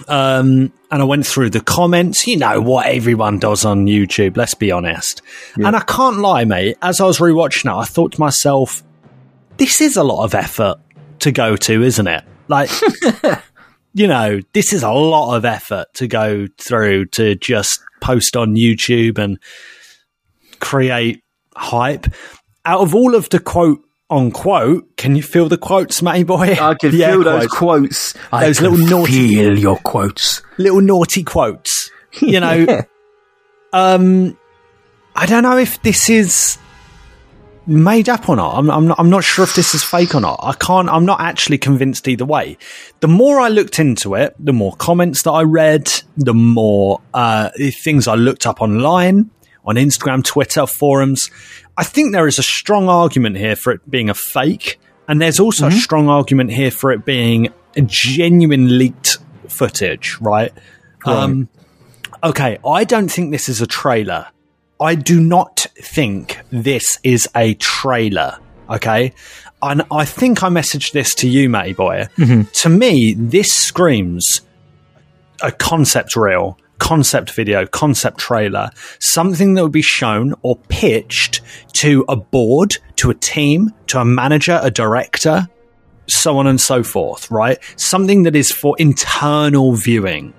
Um, 0.06 0.72
and 0.90 1.02
I 1.02 1.04
went 1.04 1.26
through 1.26 1.50
the 1.50 1.62
comments, 1.62 2.26
you 2.26 2.36
know 2.36 2.60
what 2.60 2.86
everyone 2.86 3.38
does 3.38 3.64
on 3.64 3.86
YouTube, 3.86 4.36
let's 4.36 4.52
be 4.52 4.70
honest. 4.70 5.22
And 5.54 5.74
I 5.74 5.80
can't 5.80 6.18
lie, 6.18 6.44
mate, 6.44 6.76
as 6.82 7.00
I 7.00 7.06
was 7.06 7.18
rewatching 7.18 7.64
it, 7.74 7.74
I 7.74 7.84
thought 7.86 8.12
to 8.12 8.20
myself, 8.20 8.84
this 9.56 9.80
is 9.80 9.96
a 9.96 10.04
lot 10.04 10.24
of 10.24 10.34
effort 10.34 10.76
to 11.20 11.32
go 11.32 11.56
to, 11.56 11.82
isn't 11.82 12.06
it? 12.06 12.24
Like, 12.48 12.70
you 13.94 14.06
know, 14.06 14.40
this 14.52 14.72
is 14.72 14.82
a 14.82 14.90
lot 14.92 15.36
of 15.36 15.44
effort 15.44 15.86
to 15.94 16.06
go 16.06 16.46
through 16.58 17.06
to 17.06 17.34
just 17.36 17.80
post 18.00 18.36
on 18.36 18.54
YouTube 18.54 19.18
and 19.18 19.38
create 20.60 21.22
hype. 21.56 22.06
Out 22.64 22.80
of 22.80 22.94
all 22.94 23.14
of 23.14 23.28
the 23.30 23.38
quote 23.38 23.82
unquote, 24.10 24.96
can 24.96 25.16
you 25.16 25.22
feel 25.22 25.48
the 25.48 25.58
quotes, 25.58 26.02
matey 26.02 26.24
boy? 26.24 26.52
I 26.60 26.74
can 26.74 26.90
feel 26.92 27.22
those 27.24 27.46
quotes. 27.48 28.14
I 28.32 28.46
Those 28.46 28.60
little 28.60 28.78
naughty- 28.78 29.28
feel 29.36 29.58
your 29.58 29.76
quotes. 29.78 30.42
little 30.58 30.80
naughty 30.80 31.22
quotes. 31.24 31.90
You 32.20 32.40
know, 32.40 32.82
um, 33.72 34.38
I 35.14 35.26
don't 35.26 35.42
know 35.42 35.58
if 35.58 35.82
this 35.82 36.08
is 36.08 36.58
made 37.66 38.08
up 38.08 38.28
or 38.28 38.36
not. 38.36 38.56
I'm, 38.56 38.70
I'm 38.70 38.86
not. 38.86 38.98
I'm 39.00 39.10
not 39.10 39.24
sure 39.24 39.44
if 39.44 39.54
this 39.54 39.74
is 39.74 39.82
fake 39.82 40.14
or 40.14 40.20
not. 40.20 40.38
I 40.42 40.52
can't. 40.52 40.88
I'm 40.88 41.04
not 41.04 41.20
actually 41.20 41.58
convinced 41.58 42.06
either 42.08 42.24
way. 42.24 42.56
The 43.00 43.08
more 43.08 43.40
I 43.40 43.48
looked 43.48 43.78
into 43.78 44.14
it, 44.14 44.34
the 44.38 44.52
more 44.52 44.74
comments 44.76 45.22
that 45.22 45.32
I 45.32 45.42
read, 45.42 45.90
the 46.16 46.34
more 46.34 47.00
uh, 47.12 47.50
things 47.82 48.08
I 48.08 48.14
looked 48.14 48.46
up 48.46 48.60
online 48.60 49.30
on 49.64 49.74
Instagram, 49.76 50.24
Twitter, 50.24 50.66
forums. 50.66 51.30
I 51.76 51.84
think 51.84 52.12
there 52.12 52.26
is 52.26 52.38
a 52.38 52.42
strong 52.42 52.88
argument 52.88 53.36
here 53.36 53.56
for 53.56 53.72
it 53.72 53.90
being 53.90 54.08
a 54.08 54.14
fake, 54.14 54.78
and 55.08 55.20
there's 55.20 55.40
also 55.40 55.66
a 55.66 55.72
strong 55.72 56.08
argument 56.08 56.52
here 56.52 56.70
for 56.70 56.92
it 56.92 57.04
being 57.04 57.52
a 57.76 57.82
genuine 57.82 58.78
leaked 58.78 59.18
footage. 59.48 60.18
Right. 60.20 60.52
Um, 61.04 61.48
okay, 62.22 62.58
I 62.66 62.84
don't 62.84 63.08
think 63.08 63.30
this 63.30 63.48
is 63.48 63.60
a 63.60 63.66
trailer. 63.66 64.28
I 64.80 64.94
do 64.94 65.20
not 65.20 65.66
think 65.76 66.40
this 66.50 66.98
is 67.02 67.28
a 67.34 67.54
trailer. 67.54 68.38
Okay. 68.68 69.12
And 69.62 69.82
I 69.90 70.04
think 70.04 70.42
I 70.42 70.48
messaged 70.48 70.92
this 70.92 71.14
to 71.16 71.28
you, 71.28 71.48
Matty 71.48 71.72
Boy. 71.72 72.08
Mm-hmm. 72.18 72.50
To 72.52 72.68
me, 72.68 73.14
this 73.14 73.52
screams 73.52 74.42
a 75.42 75.50
concept 75.52 76.16
reel 76.16 76.58
concept 76.78 77.30
video, 77.30 77.66
concept 77.66 78.18
trailer, 78.18 78.70
something 78.98 79.54
that 79.54 79.62
would 79.62 79.72
be 79.72 79.82
shown 79.82 80.34
or 80.42 80.56
pitched 80.68 81.40
to 81.72 82.04
a 82.08 82.16
board, 82.16 82.76
to 82.96 83.10
a 83.10 83.14
team, 83.14 83.72
to 83.86 83.98
a 83.98 84.04
manager, 84.04 84.60
a 84.62 84.70
director, 84.70 85.48
so 86.06 86.38
on 86.38 86.46
and 86.46 86.60
so 86.60 86.82
forth, 86.82 87.30
right? 87.30 87.58
Something 87.76 88.24
that 88.24 88.36
is 88.36 88.52
for 88.52 88.76
internal 88.78 89.72
viewing. 89.72 90.32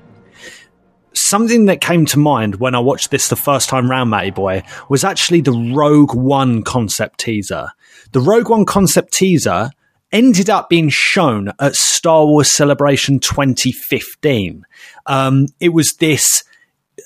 Something 1.29 1.65
that 1.65 1.81
came 1.81 2.05
to 2.05 2.19
mind 2.19 2.55
when 2.55 2.73
I 2.73 2.79
watched 2.79 3.11
this 3.11 3.27
the 3.27 3.35
first 3.35 3.67
time 3.67 3.91
round, 3.91 4.09
Matty 4.09 4.31
Boy, 4.31 4.63
was 4.87 5.03
actually 5.03 5.41
the 5.41 5.73
Rogue 5.75 6.15
One 6.15 6.63
concept 6.63 7.19
teaser. 7.19 7.71
The 8.13 8.21
Rogue 8.21 8.49
One 8.49 8.63
concept 8.63 9.11
teaser 9.11 9.71
ended 10.13 10.49
up 10.49 10.69
being 10.69 10.87
shown 10.87 11.51
at 11.59 11.75
Star 11.75 12.25
Wars 12.25 12.49
Celebration 12.49 13.19
2015. 13.19 14.63
Um, 15.05 15.47
it 15.59 15.73
was 15.73 15.97
this 15.99 16.45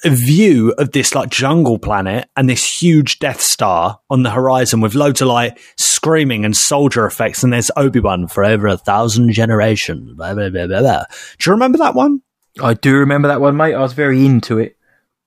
view 0.06 0.72
of 0.78 0.92
this 0.92 1.16
like 1.16 1.32
jungle 1.32 1.80
planet 1.80 2.30
and 2.38 2.48
this 2.48 2.80
huge 2.80 3.18
Death 3.18 3.42
Star 3.42 4.02
on 4.12 4.22
the 4.22 4.30
horizon 4.30 4.82
with 4.82 4.94
loads 4.94 5.24
of 5.24 5.30
like 5.30 5.60
screaming 5.78 6.46
and 6.46 6.56
soldier 6.56 7.08
effects. 7.08 7.42
And 7.44 7.52
there's 7.52 7.72
Obi 7.76 8.00
Wan 8.00 8.28
for 8.28 8.46
over 8.46 8.68
a 8.68 8.78
thousand 8.78 9.32
generations. 9.32 10.14
Blah, 10.14 10.36
blah, 10.36 10.50
blah. 10.50 10.68
Do 10.68 11.50
you 11.50 11.54
remember 11.54 11.80
that 11.80 11.96
one? 11.96 12.22
I 12.60 12.74
do 12.74 12.96
remember 12.98 13.28
that 13.28 13.42
one, 13.42 13.56
mate. 13.56 13.76
I 13.76 13.82
was 13.82 13.94
very 13.94 14.26
into 14.26 14.58
it. 14.60 14.76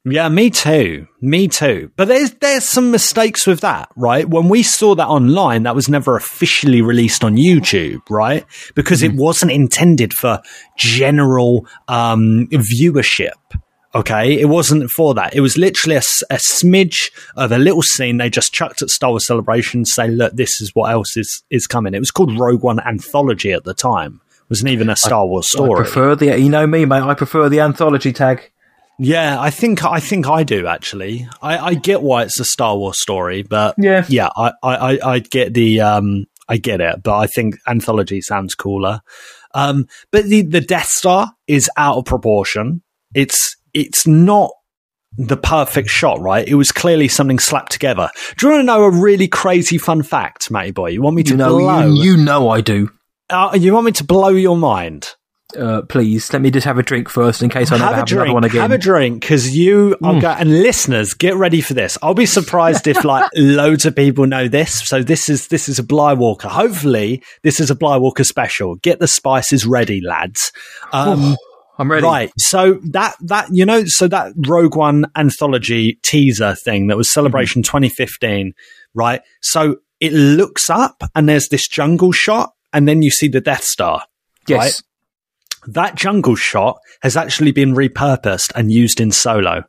Yeah, 0.07 0.29
me 0.29 0.51
too. 0.51 1.07
Me 1.23 1.49
too. 1.49 1.91
But 1.97 2.09
there's 2.09 2.33
there's 2.33 2.65
some 2.65 2.91
mistakes 2.91 3.47
with 3.47 3.61
that, 3.61 3.89
right? 3.97 4.29
When 4.29 4.51
we 4.51 4.63
saw 4.63 4.95
that 4.95 5.09
online, 5.09 5.63
that 5.63 5.75
was 5.75 5.89
never 5.89 6.15
officially 6.15 6.83
released 6.83 7.25
on 7.25 7.37
YouTube, 7.37 8.03
right? 8.11 8.45
Because 8.75 9.03
it 9.03 9.15
wasn't 9.15 9.53
intended 9.53 10.13
for 10.13 10.43
general 10.77 11.67
um, 11.89 12.49
viewership. 12.51 13.33
Okay, 13.95 14.39
it 14.39 14.47
wasn't 14.47 14.91
for 14.91 15.15
that. 15.15 15.35
It 15.35 15.41
was 15.41 15.57
literally 15.57 15.97
a 15.97 16.01
smidge 16.01 17.11
of 17.37 17.53
a 17.53 17.59
little 17.59 17.83
scene 17.83 18.19
they 18.19 18.29
just 18.29 18.53
chucked 18.53 18.83
at 18.83 18.91
Star 18.91 19.11
Wars 19.11 19.27
Celebration, 19.27 19.87
say, 19.87 20.09
"Look, 20.09 20.35
this 20.35 20.61
is 20.61 20.73
what 20.75 20.91
else 20.91 21.17
is 21.17 21.45
is 21.49 21.67
coming." 21.67 21.95
It 21.95 22.01
was 22.01 22.11
called 22.11 22.39
Rogue 22.39 22.63
One 22.63 22.81
Anthology 22.81 23.53
at 23.53 23.65
the 23.65 23.73
time. 23.73 24.21
Wasn't 24.55 24.71
even 24.71 24.89
a 24.89 24.97
Star 24.97 25.27
Wars 25.27 25.51
story. 25.51 25.81
I 25.81 25.83
prefer 25.83 26.15
the, 26.15 26.39
you 26.39 26.49
know 26.49 26.67
me, 26.67 26.85
mate. 26.85 27.03
I 27.03 27.15
prefer 27.15 27.49
the 27.49 27.61
anthology 27.61 28.13
tag. 28.13 28.51
Yeah, 29.01 29.41
I 29.41 29.51
think 29.51 29.85
I 29.85 29.99
think 29.99 30.29
I 30.29 30.45
do 30.45 30.69
actually. 30.69 31.29
I, 31.43 31.59
I 31.59 31.75
get 31.75 32.01
why 32.03 32.23
it's 32.23 32.39
a 32.39 32.45
Star 32.45 32.77
Wars 32.77 33.01
story, 33.01 33.43
but 33.43 33.75
Yeah. 33.77 34.05
yeah, 34.09 34.29
I, 34.37 34.53
I, 34.63 34.77
I- 34.95 35.13
I 35.15 35.19
get 35.19 35.53
the 35.55 35.81
um 35.81 36.27
I 36.49 36.59
get 36.59 36.81
it, 36.81 37.03
but 37.03 37.17
I 37.19 37.27
think 37.27 37.57
anthology 37.67 38.21
sounds 38.21 38.55
cooler. 38.55 39.01
Um, 39.55 39.87
but 40.13 40.27
the 40.27 40.43
the 40.43 40.61
Death 40.61 40.87
Star 40.89 41.33
is 41.49 41.69
out 41.77 41.97
of 41.97 42.05
proportion. 42.05 42.83
It's 43.15 43.57
it's 43.73 44.07
not 44.07 44.51
the 45.17 45.37
perfect 45.37 45.89
shot, 45.89 46.21
right? 46.21 46.47
It 46.47 46.55
was 46.55 46.71
clearly 46.71 47.09
something 47.09 47.39
slapped 47.41 47.73
together. 47.73 48.11
Do 48.37 48.47
you 48.47 48.53
want 48.53 48.63
to 48.63 48.67
know 48.67 48.83
a 48.85 48.91
really 48.91 49.27
crazy 49.29 49.79
fun 49.79 50.03
fact, 50.05 50.51
Matty 50.53 50.71
Boy? 50.73 50.89
You 50.91 51.03
want 51.03 51.17
me 51.17 51.23
to 51.25 51.31
You 51.33 51.37
know, 51.37 51.59
blow? 51.59 51.87
you, 51.87 52.03
you 52.03 52.17
know 52.17 52.49
I 52.49 52.61
do. 52.61 52.91
Uh, 53.31 53.57
you 53.59 53.73
want 53.73 53.87
me 53.87 53.93
to 53.93 54.05
blow 54.05 54.29
your 54.29 54.57
mind? 54.57 55.15
Uh, 55.57 55.83
please 55.83 56.33
let 56.33 56.43
me 56.43 56.51
just 56.51 56.65
have 56.65 56.79
a 56.79 56.83
drink 56.83 57.09
first, 57.09 57.43
in 57.43 57.49
case 57.49 57.71
I 57.71 57.79
never 57.79 57.95
have 57.95 58.07
drink. 58.07 58.23
another 58.23 58.35
one 58.35 58.45
again. 58.45 58.63
Have 58.63 58.73
a 58.73 58.79
drink 58.79 59.21
because 59.21 59.57
you 59.57 59.97
are 60.03 60.21
go- 60.21 60.31
and 60.31 60.63
listeners 60.63 61.15
get 61.15 61.37
ready 61.37 61.61
for 61.61 61.75
this. 61.75 61.97
I'll 62.03 62.15
be 62.15 62.27
surprised 62.27 62.89
if 62.89 63.05
like 63.05 63.31
loads 63.37 63.87
of 63.87 63.95
people 63.95 64.27
know 64.27 64.49
this. 64.49 64.89
So 64.89 65.03
this 65.03 65.29
is 65.29 65.49
this 65.49 65.69
is 65.69 65.79
a 65.79 65.85
Blywalker. 65.85 66.49
Hopefully, 66.49 67.23
this 67.43 67.61
is 67.61 67.71
a 67.71 67.77
Blywalker 67.77 68.25
special. 68.25 68.77
Get 68.77 68.99
the 68.99 69.07
spices 69.07 69.65
ready, 69.65 70.01
lads. 70.01 70.51
Um, 70.93 71.37
I'm 71.79 71.91
ready. 71.91 72.05
Right. 72.05 72.33
So 72.39 72.81
that 72.91 73.15
that 73.21 73.49
you 73.53 73.65
know, 73.65 73.85
so 73.85 74.09
that 74.09 74.33
Rogue 74.37 74.77
One 74.77 75.07
anthology 75.15 75.99
teaser 76.03 76.55
thing 76.55 76.89
that 76.89 76.97
was 76.97 77.13
Celebration 77.13 77.63
2015, 77.63 78.55
right? 78.95 79.21
So 79.41 79.77
it 80.01 80.13
looks 80.13 80.69
up 80.69 81.03
and 81.15 81.29
there's 81.29 81.49
this 81.49 81.69
jungle 81.69 82.13
shot, 82.13 82.54
and 82.75 82.87
then 82.87 83.01
you 83.03 83.11
see 83.11 83.29
the 83.29 83.41
Death 83.41 83.65
Star. 83.65 84.05
Yes. 84.47 84.59
Right? 85.67 85.73
That 85.75 85.95
jungle 85.95 86.35
shot 86.37 86.77
has 87.01 87.17
actually 87.17 87.53
been 87.53 87.75
repurposed 87.75 88.53
and 88.55 88.71
used 88.71 89.01
in 89.01 89.11
Solo. 89.13 89.65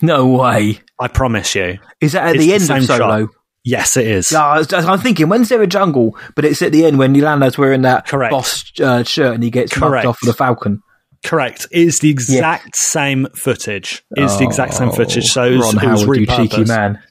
No 0.00 0.26
way. 0.26 0.80
I 0.98 1.08
promise 1.08 1.54
you. 1.54 1.78
Is 2.00 2.12
that 2.12 2.24
at 2.28 2.36
It's 2.36 2.38
the 2.44 2.46
the 2.48 2.54
end 2.54 2.62
same 2.62 2.76
of 2.78 2.84
Solo? 2.84 3.26
shot. 3.26 3.34
Yes, 3.64 3.96
it 3.96 4.06
is. 4.06 4.30
Yeah, 4.30 4.62
I'm 4.72 5.00
thinking, 5.00 5.28
when's 5.28 5.48
there 5.48 5.60
a 5.60 5.66
jungle? 5.66 6.16
But 6.36 6.44
it's 6.44 6.62
at 6.62 6.70
the 6.72 6.84
end 6.86 6.98
when 6.98 7.12
Lando's 7.14 7.58
wearing 7.58 7.82
that 7.82 8.06
Correct. 8.06 8.30
boss 8.30 8.64
uh, 8.80 9.02
shirt 9.02 9.34
and 9.34 9.42
he 9.42 9.50
gets 9.50 9.72
Correct. 9.72 10.06
off 10.06 10.18
the 10.22 10.32
Falcon. 10.32 10.82
Correct. 11.24 11.66
It 11.72 11.82
is 11.82 11.98
the 11.98 12.08
exact 12.10 12.76
same 12.76 13.26
footage. 13.34 14.04
It's 14.12 14.36
the 14.38 14.44
exact 14.44 14.74
same 14.74 14.92
footage. 14.92 15.26
So 15.26 15.44
it 15.44 15.56
was, 15.56 15.74
Oh, 15.74 15.78
Ron 15.78 15.84
it 15.84 15.90
was 15.90 16.02
Howard, 16.04 16.16
you 16.18 16.26
cheeky 16.26 16.56
repurposed. 16.62 16.68
man. 16.68 17.02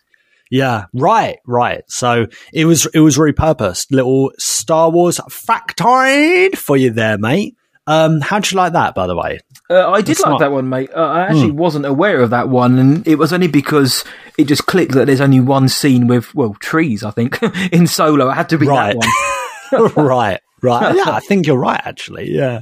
Yeah, 0.55 0.85
right, 0.93 1.37
right. 1.45 1.83
So 1.87 2.27
it 2.53 2.65
was 2.65 2.87
it 2.93 3.01
was 3.01 3.17
repurposed. 3.17 3.87
Little 3.91 4.31
Star 4.37 4.89
Wars 4.89 5.19
factoid 5.29 6.55
for 6.57 6.77
you 6.77 6.91
there, 6.91 7.17
mate. 7.17 7.55
Um, 7.87 8.19
how'd 8.21 8.49
you 8.49 8.57
like 8.57 8.73
that, 8.73 8.95
by 8.95 9.05
the 9.05 9.15
way? 9.15 9.39
Uh, 9.69 9.91
I 9.91 9.97
did 10.01 10.07
That's 10.17 10.21
like 10.21 10.29
not- 10.31 10.39
that 10.39 10.51
one, 10.51 10.69
mate. 10.69 10.89
Uh, 10.95 11.01
I 11.05 11.21
actually 11.23 11.49
Hmm. 11.51 11.57
wasn't 11.57 11.85
aware 11.85 12.19
of 12.21 12.31
that 12.31 12.49
one, 12.49 12.79
and 12.79 13.07
it 13.07 13.15
was 13.19 13.31
only 13.31 13.47
because 13.47 14.03
it 14.37 14.45
just 14.45 14.65
clicked 14.65 14.93
that 14.93 15.05
there's 15.05 15.21
only 15.21 15.39
one 15.39 15.67
scene 15.69 16.07
with 16.07 16.33
well 16.33 16.55
trees. 16.59 17.03
I 17.03 17.11
think 17.11 17.39
in 17.71 17.85
Solo, 17.85 18.29
it 18.29 18.33
had 18.33 18.49
to 18.49 18.57
be 18.57 18.67
Right. 18.67 18.95
that 18.99 19.91
one. 19.91 19.91
right, 20.07 20.39
right. 20.63 20.95
Yeah, 20.95 21.11
I 21.11 21.19
think 21.19 21.45
you're 21.47 21.59
right, 21.59 21.81
actually. 21.83 22.31
Yeah. 22.31 22.61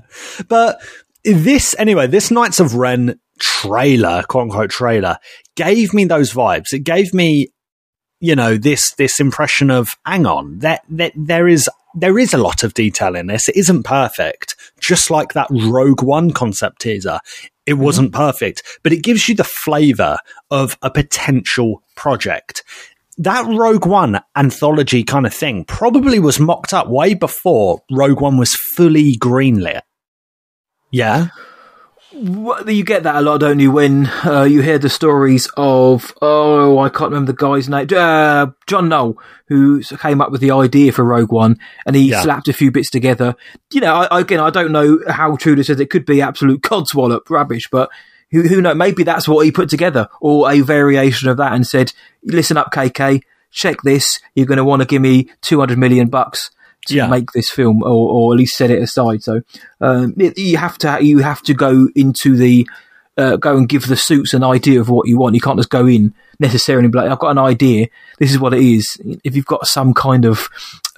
But 0.50 0.82
this, 1.24 1.74
anyway, 1.78 2.08
this 2.08 2.30
Knights 2.32 2.60
of 2.60 2.76
Ren 2.76 3.18
trailer, 3.40 4.24
quote 4.28 4.44
unquote 4.44 4.72
trailer, 4.72 5.18
gave 5.56 5.94
me 5.94 6.04
those 6.06 6.34
vibes. 6.34 6.74
It 6.74 6.80
gave 6.84 7.14
me, 7.14 7.50
you 8.24 8.38
know, 8.38 8.56
this, 8.56 8.94
this 8.94 9.20
impression 9.20 9.70
of, 9.70 9.98
hang 10.06 10.26
on, 10.26 10.60
that, 10.60 10.82
that 10.88 11.12
there 11.14 11.46
is, 11.46 11.70
there 11.94 12.18
is 12.18 12.34
a 12.34 12.38
lot 12.38 12.64
of 12.64 12.74
detail 12.74 13.18
in 13.18 13.28
this. 13.28 13.50
It 13.50 13.58
isn't 13.58 13.84
perfect. 13.84 14.56
Just 14.80 15.12
like 15.12 15.34
that 15.34 15.48
Rogue 15.52 16.02
One 16.02 16.32
concept 16.32 16.82
teaser. 16.82 17.20
It 17.66 17.74
mm-hmm. 17.74 17.84
wasn't 17.84 18.14
perfect, 18.14 18.64
but 18.82 18.94
it 18.94 19.04
gives 19.04 19.28
you 19.28 19.36
the 19.36 19.44
flavor 19.44 20.18
of 20.50 20.78
a 20.82 20.90
potential 20.90 21.84
project 21.96 22.64
that 23.18 23.46
Rogue 23.46 23.86
One 23.86 24.22
anthology 24.38 25.04
kind 25.04 25.26
of 25.26 25.34
thing 25.34 25.66
probably 25.66 26.18
was 26.18 26.40
mocked 26.40 26.74
up 26.74 26.88
way 26.88 27.14
before 27.16 27.82
Rogue 27.92 28.22
One 28.22 28.38
was 28.38 28.56
fully 28.56 29.18
greenlit. 29.18 29.82
Yeah. 30.92 31.28
What- 32.16 32.68
You 32.72 32.84
get 32.84 33.04
that 33.04 33.16
a 33.16 33.22
lot, 33.22 33.40
don't 33.40 33.60
you? 33.60 33.72
When 33.72 34.06
uh, 34.24 34.44
you 34.44 34.62
hear 34.62 34.78
the 34.78 34.90
stories 34.90 35.50
of 35.58 36.14
oh, 36.22 36.78
I 36.80 36.90
can't 36.90 37.12
remember 37.12 37.32
the 37.32 37.38
guy's 37.38 37.68
name, 37.68 37.88
uh, 37.96 38.48
John 38.68 38.88
Knoll, 38.90 39.18
who 39.48 39.82
came 39.82 40.22
up 40.22 40.32
with 40.32 40.42
the 40.42 40.52
idea 40.52 40.92
for 40.92 41.04
Rogue 41.04 41.32
One, 41.32 41.58
and 41.86 41.96
he 41.96 42.04
Yeah. 42.12 42.22
slapped 42.22 42.48
a 42.48 42.54
few 42.54 42.72
bits 42.72 42.90
together. 42.92 43.36
You 43.72 43.82
know, 43.82 43.94
I, 43.96 44.20
again, 44.20 44.40
I 44.40 44.50
don't 44.52 44.72
know 44.72 45.00
how 45.10 45.36
true 45.38 45.56
this 45.56 45.70
is. 45.70 45.80
It 45.80 45.90
could 45.90 46.06
be 46.06 46.22
absolute 46.22 46.62
codswallop 46.70 47.30
rubbish, 47.30 47.68
but 47.72 47.90
who 48.32 48.44
who 48.44 48.62
knows? 48.62 48.76
Maybe 48.76 49.04
that's 49.04 49.28
what 49.28 49.46
he 49.46 49.52
put 49.52 49.70
together, 49.70 50.08
or 50.22 50.52
a 50.52 50.62
variation 50.62 51.30
of 51.30 51.38
that, 51.38 51.54
and 51.54 51.66
said, 51.66 51.94
"Listen 52.24 52.58
up, 52.58 52.72
KK, 52.72 53.22
check 53.52 53.82
this. 53.84 54.20
You're 54.36 54.46
going 54.46 54.58
to 54.58 54.66
want 54.66 54.82
to 54.82 54.88
give 54.88 55.02
me 55.02 55.30
two 55.42 55.60
hundred 55.60 55.80
million 55.80 56.10
bucks." 56.10 56.52
To 56.88 56.96
Yeah. 56.96 57.08
make 57.08 57.32
this 57.32 57.50
film, 57.50 57.84
or, 57.84 58.10
or 58.10 58.34
at 58.34 58.38
least 58.38 58.58
set 58.58 58.72
it 58.72 58.82
aside. 58.82 59.24
So 59.24 59.42
um, 59.82 60.14
it, 60.18 60.38
you 60.38 60.58
have 60.58 60.78
to 60.80 61.00
you 61.02 61.20
have 61.20 61.42
to 61.44 61.54
go 61.54 61.88
into 61.96 62.36
the 62.36 62.68
uh, 63.18 63.36
go 63.36 63.56
and 63.56 63.70
give 63.70 63.88
the 63.88 63.96
suits 63.96 64.34
an 64.34 64.44
idea 64.44 64.80
of 64.82 64.90
what 64.90 65.08
you 65.08 65.18
want. 65.20 65.36
You 65.36 65.42
can't 65.42 65.60
just 65.60 65.70
go 65.70 65.86
in 65.86 66.14
necessarily 66.40 66.86
and 66.86 66.92
be 66.92 66.98
like, 66.98 67.12
I've 67.12 67.20
got 67.20 67.30
an 67.30 67.38
idea. 67.38 67.88
This 68.18 68.32
is 68.32 68.40
what 68.40 68.56
it 68.56 68.62
is. 68.62 68.98
If 69.24 69.36
you've 69.36 69.46
got 69.46 69.68
some 69.68 69.94
kind 69.94 70.26
of 70.26 70.50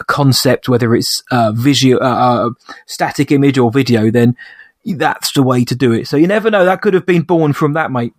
concept, 0.08 0.70
whether 0.70 0.96
it's 0.96 1.24
uh, 1.32 1.52
visual, 1.54 2.02
uh, 2.02 2.48
uh, 2.48 2.50
static 2.86 3.32
image 3.32 3.58
or 3.58 3.70
video, 3.70 4.12
then 4.12 4.38
that's 4.86 5.34
the 5.34 5.44
way 5.44 5.66
to 5.66 5.76
do 5.76 5.92
it. 5.92 6.08
So 6.08 6.16
you 6.16 6.28
never 6.28 6.50
know. 6.50 6.64
That 6.64 6.82
could 6.82 6.94
have 6.94 7.06
been 7.06 7.24
born 7.24 7.52
from 7.54 7.74
that, 7.74 7.92
mate. 7.92 8.14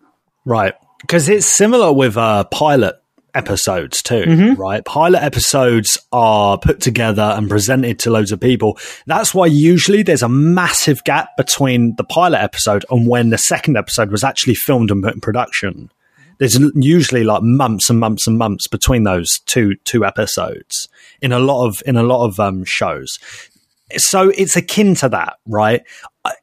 Right. 0.44 0.74
Because 1.00 1.28
it's 1.28 1.46
similar 1.46 1.92
with 1.92 2.16
uh, 2.18 2.44
pilot 2.44 3.00
episodes 3.36 4.02
too, 4.02 4.24
right? 4.54 4.84
Pilot 4.84 5.22
episodes 5.22 5.98
are 6.12 6.58
put 6.58 6.80
together 6.80 7.22
and 7.22 7.48
presented 7.48 7.98
to 8.00 8.10
loads 8.10 8.32
of 8.32 8.40
people. 8.40 8.78
That's 9.06 9.34
why 9.34 9.46
usually 9.46 10.02
there's 10.02 10.22
a 10.22 10.28
massive 10.28 11.04
gap 11.04 11.36
between 11.36 11.94
the 11.96 12.04
pilot 12.04 12.38
episode 12.42 12.84
and 12.90 13.06
when 13.06 13.30
the 13.30 13.38
second 13.38 13.76
episode 13.76 14.10
was 14.10 14.24
actually 14.24 14.54
filmed 14.54 14.90
and 14.90 15.02
put 15.02 15.14
in 15.14 15.20
production. 15.20 15.90
There's 16.38 16.58
usually 16.74 17.24
like 17.24 17.42
months 17.42 17.88
and 17.88 17.98
months 17.98 18.26
and 18.26 18.36
months 18.38 18.66
between 18.66 19.04
those 19.04 19.38
two 19.46 19.76
two 19.84 20.04
episodes 20.04 20.88
in 21.22 21.32
a 21.32 21.38
lot 21.38 21.66
of 21.66 21.76
in 21.86 21.96
a 21.96 22.02
lot 22.02 22.26
of 22.26 22.38
um, 22.40 22.64
shows. 22.64 23.18
So 23.96 24.30
it's 24.30 24.56
akin 24.56 24.96
to 24.96 25.08
that, 25.10 25.38
right? 25.46 25.82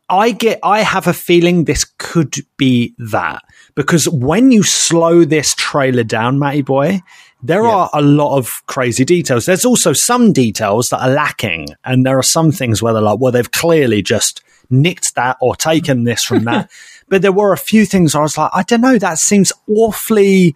I, 0.09 0.31
get, 0.31 0.59
I 0.63 0.81
have 0.81 1.07
a 1.07 1.13
feeling 1.13 1.63
this 1.63 1.83
could 1.97 2.35
be 2.57 2.93
that 2.97 3.41
because 3.75 4.07
when 4.09 4.51
you 4.51 4.63
slow 4.63 5.25
this 5.25 5.53
trailer 5.55 6.03
down, 6.03 6.39
Matty 6.39 6.61
boy, 6.61 7.01
there 7.41 7.65
are 7.65 7.89
a 7.93 8.01
lot 8.01 8.37
of 8.37 8.49
crazy 8.67 9.03
details. 9.03 9.45
There's 9.45 9.65
also 9.65 9.91
some 9.91 10.31
details 10.31 10.87
that 10.87 11.01
are 11.01 11.09
lacking, 11.09 11.67
and 11.83 12.05
there 12.05 12.17
are 12.17 12.23
some 12.23 12.51
things 12.51 12.81
where 12.81 12.93
they're 12.93 13.01
like, 13.01 13.19
well, 13.19 13.33
they've 13.33 13.51
clearly 13.51 14.01
just 14.01 14.41
nicked 14.69 15.15
that 15.15 15.37
or 15.41 15.55
taken 15.55 16.05
this 16.05 16.23
from 16.23 16.43
that. 16.45 16.71
but 17.09 17.21
there 17.21 17.31
were 17.31 17.51
a 17.51 17.57
few 17.57 17.85
things 17.85 18.15
I 18.15 18.21
was 18.21 18.37
like, 18.37 18.51
I 18.53 18.63
don't 18.63 18.81
know, 18.81 18.97
that 18.97 19.17
seems 19.17 19.51
awfully 19.67 20.55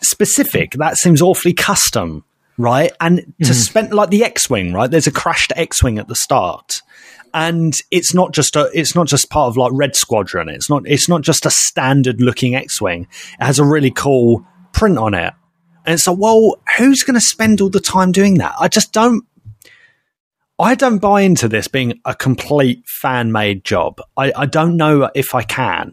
specific. 0.00 0.72
That 0.72 0.96
seems 0.96 1.20
awfully 1.20 1.52
custom, 1.52 2.24
right? 2.56 2.92
And 3.00 3.18
to 3.18 3.24
mm-hmm. 3.44 3.52
spend 3.52 3.92
like 3.92 4.10
the 4.10 4.24
X-wing, 4.24 4.72
right? 4.72 4.90
There's 4.90 5.06
a 5.06 5.12
crashed 5.12 5.52
X-wing 5.56 5.98
at 5.98 6.08
the 6.08 6.16
start. 6.16 6.82
And 7.34 7.74
it's 7.90 8.14
not 8.14 8.32
just 8.32 8.56
a, 8.56 8.70
it's 8.72 8.94
not 8.94 9.06
just 9.06 9.30
part 9.30 9.48
of 9.48 9.56
like 9.56 9.72
Red 9.74 9.96
Squadron. 9.96 10.48
It's 10.48 10.70
not, 10.70 10.82
it's 10.86 11.08
not 11.08 11.22
just 11.22 11.46
a 11.46 11.50
standard 11.50 12.20
looking 12.20 12.54
X-wing. 12.54 13.06
It 13.40 13.44
has 13.44 13.58
a 13.58 13.64
really 13.64 13.90
cool 13.90 14.46
print 14.72 14.98
on 14.98 15.14
it. 15.14 15.34
And 15.84 15.94
it's 15.94 16.06
like, 16.06 16.18
well, 16.18 16.56
who's 16.76 17.02
going 17.02 17.14
to 17.14 17.20
spend 17.20 17.60
all 17.60 17.70
the 17.70 17.80
time 17.80 18.12
doing 18.12 18.34
that? 18.38 18.54
I 18.60 18.68
just 18.68 18.92
don't. 18.92 19.24
I 20.60 20.74
don't 20.74 20.98
buy 20.98 21.20
into 21.20 21.48
this 21.48 21.68
being 21.68 22.00
a 22.04 22.16
complete 22.16 22.82
fan 22.88 23.30
made 23.30 23.64
job. 23.64 24.00
I, 24.16 24.32
I 24.34 24.46
don't 24.46 24.76
know 24.76 25.08
if 25.14 25.32
I 25.34 25.44
can. 25.44 25.92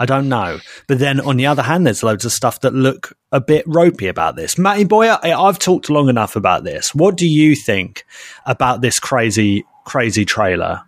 I 0.00 0.06
don't 0.06 0.28
know. 0.28 0.58
But 0.88 0.98
then 0.98 1.20
on 1.20 1.36
the 1.36 1.46
other 1.46 1.62
hand, 1.62 1.86
there's 1.86 2.02
loads 2.02 2.24
of 2.24 2.32
stuff 2.32 2.60
that 2.62 2.74
look 2.74 3.16
a 3.30 3.40
bit 3.40 3.64
ropey 3.68 4.08
about 4.08 4.34
this. 4.34 4.58
Matty 4.58 4.82
Boy, 4.82 5.06
I, 5.06 5.32
I've 5.32 5.60
talked 5.60 5.88
long 5.88 6.08
enough 6.08 6.34
about 6.34 6.64
this. 6.64 6.92
What 6.92 7.16
do 7.16 7.28
you 7.28 7.54
think 7.54 8.04
about 8.46 8.80
this 8.80 8.98
crazy, 8.98 9.64
crazy 9.84 10.24
trailer? 10.24 10.82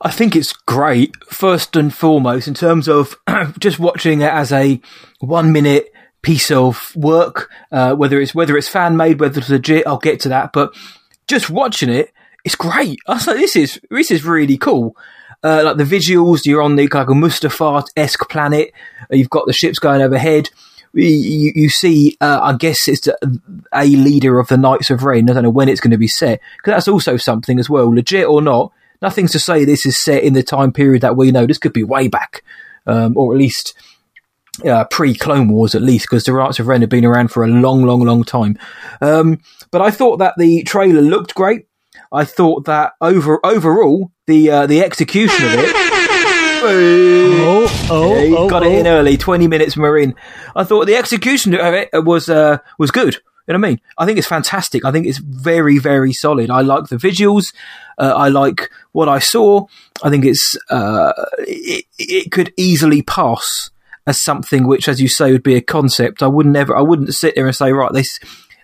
I 0.00 0.10
think 0.10 0.34
it's 0.34 0.52
great, 0.52 1.14
first 1.24 1.76
and 1.76 1.92
foremost, 1.92 2.48
in 2.48 2.54
terms 2.54 2.88
of 2.88 3.16
just 3.58 3.78
watching 3.78 4.22
it 4.22 4.32
as 4.32 4.52
a 4.52 4.80
one 5.20 5.52
minute 5.52 5.92
piece 6.22 6.50
of 6.50 6.94
work, 6.96 7.50
uh, 7.72 7.94
whether 7.94 8.20
it's 8.20 8.34
whether 8.34 8.56
it's 8.56 8.68
fan 8.68 8.96
made, 8.96 9.20
whether 9.20 9.40
it's 9.40 9.50
legit, 9.50 9.86
I'll 9.86 9.98
get 9.98 10.20
to 10.20 10.30
that. 10.30 10.52
But 10.52 10.74
just 11.28 11.50
watching 11.50 11.90
it, 11.90 12.12
it's 12.44 12.54
great. 12.54 12.98
I 13.06 13.14
was 13.14 13.26
like, 13.26 13.36
this 13.36 13.56
is 13.56 13.80
this 13.90 14.10
is 14.10 14.24
really 14.24 14.58
cool. 14.58 14.96
Uh, 15.42 15.62
like 15.64 15.76
the 15.78 15.84
visuals, 15.84 16.44
you're 16.44 16.62
on 16.62 16.76
the 16.76 16.86
like 16.88 17.08
a 17.08 17.12
Mustafar 17.12 17.84
esque 17.96 18.28
planet. 18.28 18.72
You've 19.10 19.30
got 19.30 19.46
the 19.46 19.52
ships 19.52 19.78
going 19.78 20.02
overhead. 20.02 20.50
You, 20.92 21.52
you, 21.54 21.68
see, 21.68 22.16
uh, 22.20 22.40
I 22.42 22.54
guess 22.54 22.88
it's 22.88 23.08
a, 23.08 23.86
leader 23.86 24.40
of 24.40 24.48
the 24.48 24.56
Knights 24.56 24.90
of 24.90 25.04
Ren. 25.04 25.30
I 25.30 25.34
don't 25.34 25.44
know 25.44 25.50
when 25.50 25.68
it's 25.68 25.80
going 25.80 25.92
to 25.92 25.98
be 25.98 26.08
set 26.08 26.40
because 26.56 26.72
that's 26.72 26.88
also 26.88 27.16
something 27.16 27.58
as 27.60 27.70
well, 27.70 27.94
legit 27.94 28.26
or 28.26 28.42
not. 28.42 28.72
Nothing's 29.00 29.32
to 29.32 29.38
say 29.38 29.64
this 29.64 29.86
is 29.86 30.02
set 30.02 30.24
in 30.24 30.32
the 30.32 30.42
time 30.42 30.72
period 30.72 31.02
that 31.02 31.16
we 31.16 31.30
know. 31.30 31.46
This 31.46 31.58
could 31.58 31.72
be 31.72 31.84
way 31.84 32.08
back, 32.08 32.42
um, 32.86 33.16
or 33.16 33.32
at 33.32 33.38
least 33.38 33.74
uh, 34.64 34.84
pre 34.84 35.14
Clone 35.14 35.48
Wars, 35.48 35.74
at 35.74 35.82
least, 35.82 36.06
because 36.06 36.24
the 36.24 36.32
Knights 36.32 36.58
of 36.58 36.66
Ren 36.66 36.80
have 36.80 36.90
been 36.90 37.04
around 37.04 37.28
for 37.28 37.44
a 37.44 37.48
long, 37.48 37.84
long, 37.84 38.00
long 38.00 38.24
time. 38.24 38.58
Um, 39.00 39.40
but 39.70 39.80
I 39.80 39.90
thought 39.90 40.18
that 40.18 40.34
the 40.36 40.64
trailer 40.64 41.02
looked 41.02 41.34
great. 41.34 41.66
I 42.12 42.24
thought 42.24 42.64
that 42.64 42.92
over 43.00 43.38
overall 43.44 44.10
the 44.26 44.50
uh, 44.50 44.66
the 44.66 44.82
execution 44.82 45.46
of 45.46 45.52
it. 45.54 45.89
Oh, 46.62 47.86
oh, 47.90 48.14
Yeah, 48.14 48.22
he 48.22 48.36
oh, 48.36 48.48
got 48.48 48.62
oh. 48.62 48.66
it 48.66 48.78
in 48.78 48.86
early, 48.86 49.16
twenty 49.16 49.48
minutes 49.48 49.76
marine. 49.76 50.14
I 50.54 50.64
thought 50.64 50.86
the 50.86 50.96
execution 50.96 51.54
of 51.54 51.74
it 51.74 51.88
was 51.92 52.28
uh, 52.28 52.58
was 52.78 52.90
good. 52.90 53.14
You 53.46 53.54
know 53.54 53.60
what 53.60 53.66
I 53.66 53.70
mean? 53.70 53.80
I 53.98 54.06
think 54.06 54.18
it's 54.18 54.28
fantastic. 54.28 54.84
I 54.84 54.92
think 54.92 55.06
it's 55.06 55.18
very, 55.18 55.78
very 55.78 56.12
solid. 56.12 56.50
I 56.50 56.60
like 56.60 56.86
the 56.86 56.96
visuals. 56.96 57.52
Uh, 57.98 58.12
I 58.16 58.28
like 58.28 58.70
what 58.92 59.08
I 59.08 59.18
saw. 59.18 59.66
I 60.04 60.10
think 60.10 60.24
it's 60.24 60.56
uh, 60.70 61.12
it, 61.38 61.84
it 61.98 62.30
could 62.30 62.52
easily 62.56 63.02
pass 63.02 63.70
as 64.06 64.20
something 64.20 64.66
which, 64.66 64.88
as 64.88 65.00
you 65.00 65.08
say, 65.08 65.32
would 65.32 65.42
be 65.42 65.56
a 65.56 65.60
concept. 65.60 66.22
I 66.22 66.28
wouldn't 66.28 66.56
ever. 66.56 66.76
I 66.76 66.82
wouldn't 66.82 67.14
sit 67.14 67.34
there 67.34 67.46
and 67.46 67.56
say, 67.56 67.72
right, 67.72 67.92
this 67.92 68.20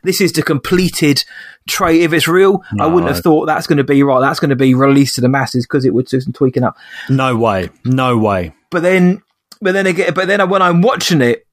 this 0.07 0.21
is 0.21 0.33
the 0.33 0.43
completed 0.43 1.23
tray. 1.69 2.01
If 2.01 2.13
it's 2.13 2.27
real, 2.29 2.63
I 2.81 2.87
wouldn't 2.87 3.13
have 3.13 3.23
thought 3.23 3.47
that's 3.47 3.67
going 3.67 3.79
to 3.79 3.85
be 3.85 4.03
right. 4.03 4.21
That's 4.21 4.41
going 4.41 4.51
to 4.51 4.57
be 4.57 4.73
released 4.75 5.17
to 5.17 5.21
the 5.21 5.29
masses 5.29 5.67
because 5.67 5.85
it 5.85 5.93
would 5.93 6.07
do 6.07 6.21
some 6.21 6.33
tweaking 6.33 6.63
up 6.63 6.77
No 7.11 7.37
way. 7.37 7.69
No 7.85 8.17
way. 8.17 8.55
but 8.71 8.83
then 8.83 9.23
but 9.61 9.73
then 9.73 9.87
again 9.87 10.13
but 10.15 10.27
then 10.29 10.49
when 10.51 10.61
i'm 10.61 10.83
watching 10.83 11.23
it 11.23 11.47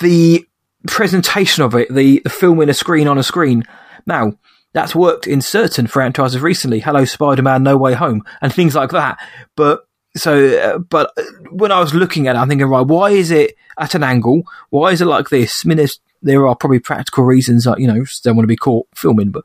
the 0.00 0.44
presentation 0.86 1.62
of 1.62 1.74
it 1.74 1.92
the 1.92 2.20
the 2.24 2.30
filming 2.30 2.68
a 2.68 2.74
screen 2.74 3.06
on 3.06 3.18
a 3.18 3.22
screen 3.22 3.62
now 4.06 4.32
that's 4.72 4.94
worked 4.94 5.26
in 5.26 5.40
certain 5.42 5.86
franchises 5.86 6.40
recently 6.40 6.80
hello 6.80 7.04
spider-man 7.04 7.62
no 7.62 7.76
way 7.76 7.92
home 7.92 8.22
and 8.40 8.52
things 8.54 8.74
like 8.74 8.90
that 8.90 9.18
but 9.56 9.82
so 10.16 10.56
uh, 10.58 10.78
but 10.78 11.12
when 11.50 11.70
i 11.70 11.78
was 11.80 11.94
looking 11.94 12.26
at 12.28 12.34
it 12.34 12.38
i'm 12.38 12.48
thinking 12.48 12.66
right 12.66 12.86
why 12.86 13.10
is 13.10 13.30
it 13.30 13.54
at 13.78 13.94
an 13.94 14.02
angle 14.02 14.42
why 14.70 14.90
is 14.90 15.00
it 15.00 15.06
like 15.06 15.28
this 15.28 15.62
i 15.64 15.68
mean 15.68 15.76
there's, 15.78 16.00
there 16.22 16.46
are 16.46 16.54
probably 16.56 16.78
practical 16.78 17.24
reasons 17.24 17.66
like 17.66 17.78
you 17.78 17.86
know 17.86 18.04
don't 18.22 18.36
want 18.36 18.44
to 18.44 18.48
be 18.48 18.56
caught 18.56 18.86
filming 18.94 19.30
but 19.30 19.42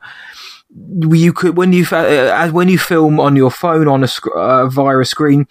you 1.10 1.32
could 1.32 1.56
when 1.56 1.72
you 1.72 1.84
uh, 1.90 2.48
when 2.50 2.68
you 2.68 2.78
film 2.78 3.18
on 3.18 3.34
your 3.36 3.50
phone 3.50 3.88
on 3.88 4.04
a 4.04 4.08
sc- 4.08 4.26
uh, 4.36 4.68
via 4.68 4.98
a 4.98 5.04
screen, 5.04 5.46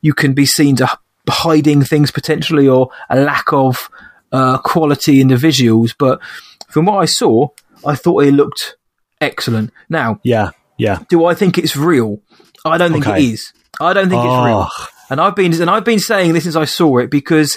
you 0.00 0.12
can 0.12 0.34
be 0.34 0.44
seen 0.44 0.74
to 0.76 0.88
hiding 1.28 1.82
things 1.82 2.10
potentially 2.10 2.66
or 2.66 2.90
a 3.08 3.16
lack 3.20 3.52
of 3.52 3.88
uh, 4.32 4.58
quality 4.58 5.20
in 5.20 5.28
the 5.28 5.36
visuals. 5.36 5.94
But 5.96 6.20
from 6.68 6.86
what 6.86 6.96
I 6.98 7.04
saw, 7.04 7.48
I 7.86 7.94
thought 7.94 8.24
it 8.24 8.32
looked 8.32 8.76
excellent. 9.20 9.70
Now, 9.88 10.18
Yeah. 10.24 10.50
Yeah. 10.78 10.98
do 11.08 11.24
I 11.26 11.34
think 11.34 11.58
it's 11.58 11.76
real? 11.76 12.20
I 12.64 12.76
don't 12.76 12.92
think 12.92 13.06
Okay. 13.06 13.22
it 13.24 13.32
is. 13.34 13.52
I 13.80 13.92
don't 13.92 14.08
think 14.08 14.20
it's 14.24 14.44
real. 14.44 14.66
Oh. 14.68 14.86
And 15.10 15.20
I've 15.20 15.36
been 15.36 15.54
and 15.60 15.70
I've 15.70 15.84
been 15.84 16.00
saying 16.00 16.32
this 16.32 16.42
since 16.42 16.56
I 16.56 16.64
saw 16.64 16.98
it 16.98 17.08
because 17.10 17.56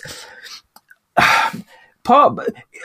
part 2.04 2.40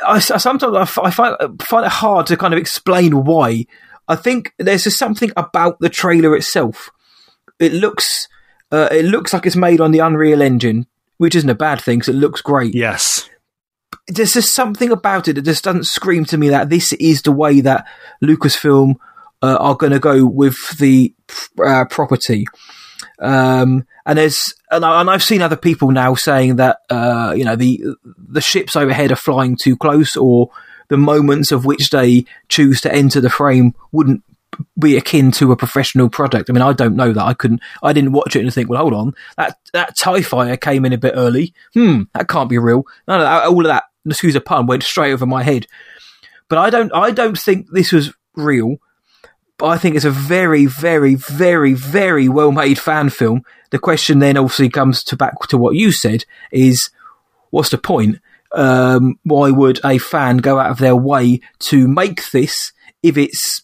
I, 0.04 0.16
I 0.16 0.18
sometimes 0.18 0.74
I, 0.76 1.02
I 1.02 1.10
find 1.10 1.62
find 1.62 1.86
it 1.86 1.92
hard 1.92 2.26
to 2.26 2.36
kind 2.36 2.54
of 2.54 2.58
explain 2.60 3.24
why. 3.24 3.66
I 4.06 4.16
think 4.16 4.52
there's 4.58 4.84
just 4.84 4.98
something 4.98 5.32
about 5.36 5.80
the 5.80 5.88
trailer 5.88 6.36
itself. 6.36 6.90
It 7.58 7.72
looks 7.72 8.28
uh, 8.70 8.88
it 8.90 9.04
looks 9.04 9.32
like 9.32 9.46
it's 9.46 9.56
made 9.56 9.80
on 9.80 9.92
the 9.92 10.00
Unreal 10.00 10.42
Engine, 10.42 10.86
which 11.18 11.34
isn't 11.34 11.48
a 11.48 11.54
bad 11.54 11.80
thing 11.80 11.98
because 12.00 12.14
it 12.14 12.18
looks 12.18 12.40
great 12.42 12.74
Yes. 12.74 13.28
there's 14.08 14.34
just 14.34 14.54
something 14.54 14.90
about 14.90 15.28
it 15.28 15.34
that 15.34 15.42
just 15.42 15.64
doesn't 15.64 15.84
scream 15.86 16.24
to 16.26 16.36
me 16.36 16.48
that 16.50 16.68
this 16.68 16.92
is 16.94 17.22
the 17.22 17.32
way 17.32 17.60
that 17.60 17.86
Lucasfilm 18.22 18.96
uh, 19.42 19.56
are 19.60 19.76
going 19.76 19.92
to 19.92 19.98
go 20.00 20.26
with 20.26 20.56
the 20.78 21.14
uh, 21.64 21.84
property. 21.86 22.46
Um, 23.18 23.86
and 24.06 24.18
there's 24.18 24.54
and, 24.70 24.84
I, 24.84 25.02
I've 25.02 25.22
seen 25.22 25.42
other 25.42 25.56
people 25.56 25.90
now 25.90 26.14
saying 26.14 26.56
that 26.56 26.78
uh, 26.90 27.34
you 27.36 27.44
know 27.44 27.56
the 27.56 27.82
the 28.04 28.40
ships 28.40 28.76
overhead 28.76 29.12
are 29.12 29.16
flying 29.16 29.56
too 29.56 29.76
close, 29.76 30.16
or 30.16 30.50
the 30.88 30.96
moments 30.96 31.52
of 31.52 31.64
which 31.64 31.90
they 31.90 32.24
choose 32.48 32.80
to 32.82 32.92
enter 32.92 33.20
the 33.20 33.30
frame 33.30 33.74
wouldn't 33.92 34.22
be 34.78 34.96
akin 34.96 35.30
to 35.32 35.52
a 35.52 35.56
professional 35.56 36.08
product. 36.08 36.48
I 36.48 36.52
mean, 36.52 36.62
I 36.62 36.72
don't 36.72 36.96
know 36.96 37.12
that. 37.12 37.24
I 37.24 37.34
couldn't. 37.34 37.60
I 37.82 37.92
didn't 37.92 38.12
watch 38.12 38.36
it 38.36 38.40
and 38.40 38.52
think, 38.52 38.68
well, 38.68 38.80
hold 38.80 38.94
on, 38.94 39.14
that 39.36 39.58
that 39.72 39.96
Tie 39.96 40.22
Fighter 40.22 40.56
came 40.56 40.84
in 40.84 40.92
a 40.92 40.98
bit 40.98 41.14
early. 41.16 41.54
Hmm, 41.74 42.02
that 42.14 42.28
can't 42.28 42.50
be 42.50 42.58
real. 42.58 42.84
All 43.08 43.60
of 43.60 43.66
that. 43.66 43.84
Excuse 44.06 44.34
a 44.34 44.40
pun. 44.40 44.66
Went 44.66 44.82
straight 44.82 45.12
over 45.12 45.24
my 45.24 45.42
head. 45.42 45.66
But 46.48 46.58
I 46.58 46.70
don't. 46.70 46.92
I 46.92 47.10
don't 47.10 47.38
think 47.38 47.68
this 47.70 47.92
was 47.92 48.12
real. 48.34 48.76
But 49.58 49.66
I 49.66 49.78
think 49.78 49.94
it's 49.94 50.04
a 50.04 50.10
very, 50.10 50.66
very, 50.66 51.14
very, 51.14 51.74
very 51.74 52.28
well 52.28 52.50
made 52.52 52.78
fan 52.78 53.08
film. 53.10 53.42
The 53.70 53.78
question 53.78 54.18
then 54.18 54.36
obviously 54.36 54.68
comes 54.68 55.04
to 55.04 55.16
back 55.16 55.38
to 55.48 55.58
what 55.58 55.76
you 55.76 55.92
said: 55.92 56.24
is 56.50 56.90
what's 57.50 57.70
the 57.70 57.78
point? 57.78 58.18
Um, 58.52 59.18
why 59.24 59.50
would 59.50 59.80
a 59.84 59.98
fan 59.98 60.38
go 60.38 60.58
out 60.58 60.70
of 60.70 60.78
their 60.78 60.96
way 60.96 61.40
to 61.60 61.88
make 61.88 62.30
this 62.30 62.72
if 63.02 63.16
it's 63.18 63.62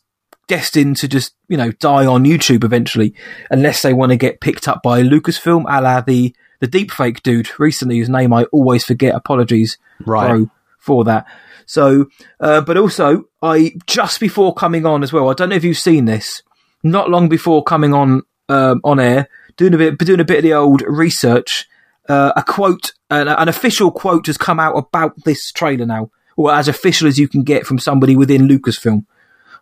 destined 0.48 0.96
to 0.96 1.06
just 1.06 1.32
you 1.48 1.56
know 1.56 1.70
die 1.72 2.06
on 2.06 2.24
YouTube 2.24 2.64
eventually, 2.64 3.14
unless 3.50 3.82
they 3.82 3.92
want 3.92 4.10
to 4.10 4.16
get 4.16 4.40
picked 4.40 4.66
up 4.68 4.82
by 4.82 5.02
Lucasfilm, 5.02 5.64
a 5.68 5.80
la 5.80 6.00
the 6.00 6.34
the 6.60 6.68
deepfake 6.68 7.22
dude 7.22 7.48
recently, 7.58 7.98
whose 7.98 8.08
name 8.08 8.32
I 8.32 8.44
always 8.44 8.84
forget. 8.84 9.14
Apologies, 9.14 9.78
Right. 10.04 10.28
bro, 10.28 10.50
for 10.78 11.04
that. 11.04 11.26
So, 11.70 12.06
uh, 12.40 12.62
but 12.62 12.76
also, 12.76 13.26
I 13.42 13.74
just 13.86 14.18
before 14.18 14.52
coming 14.52 14.84
on 14.84 15.04
as 15.04 15.12
well. 15.12 15.30
I 15.30 15.34
don't 15.34 15.50
know 15.50 15.54
if 15.54 15.62
you've 15.62 15.78
seen 15.78 16.06
this. 16.06 16.42
Not 16.82 17.10
long 17.10 17.28
before 17.28 17.62
coming 17.62 17.94
on 17.94 18.22
um, 18.48 18.80
on 18.82 18.98
air, 18.98 19.28
doing 19.56 19.74
a 19.74 19.78
bit 19.78 19.96
doing 19.98 20.18
a 20.18 20.24
bit 20.24 20.38
of 20.38 20.42
the 20.42 20.52
old 20.52 20.82
research. 20.82 21.68
Uh, 22.08 22.32
a 22.34 22.42
quote, 22.42 22.90
an, 23.08 23.28
an 23.28 23.48
official 23.48 23.92
quote, 23.92 24.26
has 24.26 24.36
come 24.36 24.58
out 24.58 24.76
about 24.76 25.14
this 25.24 25.52
trailer 25.52 25.86
now, 25.86 26.10
or 26.36 26.52
as 26.52 26.66
official 26.66 27.06
as 27.06 27.20
you 27.20 27.28
can 27.28 27.44
get 27.44 27.64
from 27.64 27.78
somebody 27.78 28.16
within 28.16 28.48
Lucasfilm. 28.48 29.06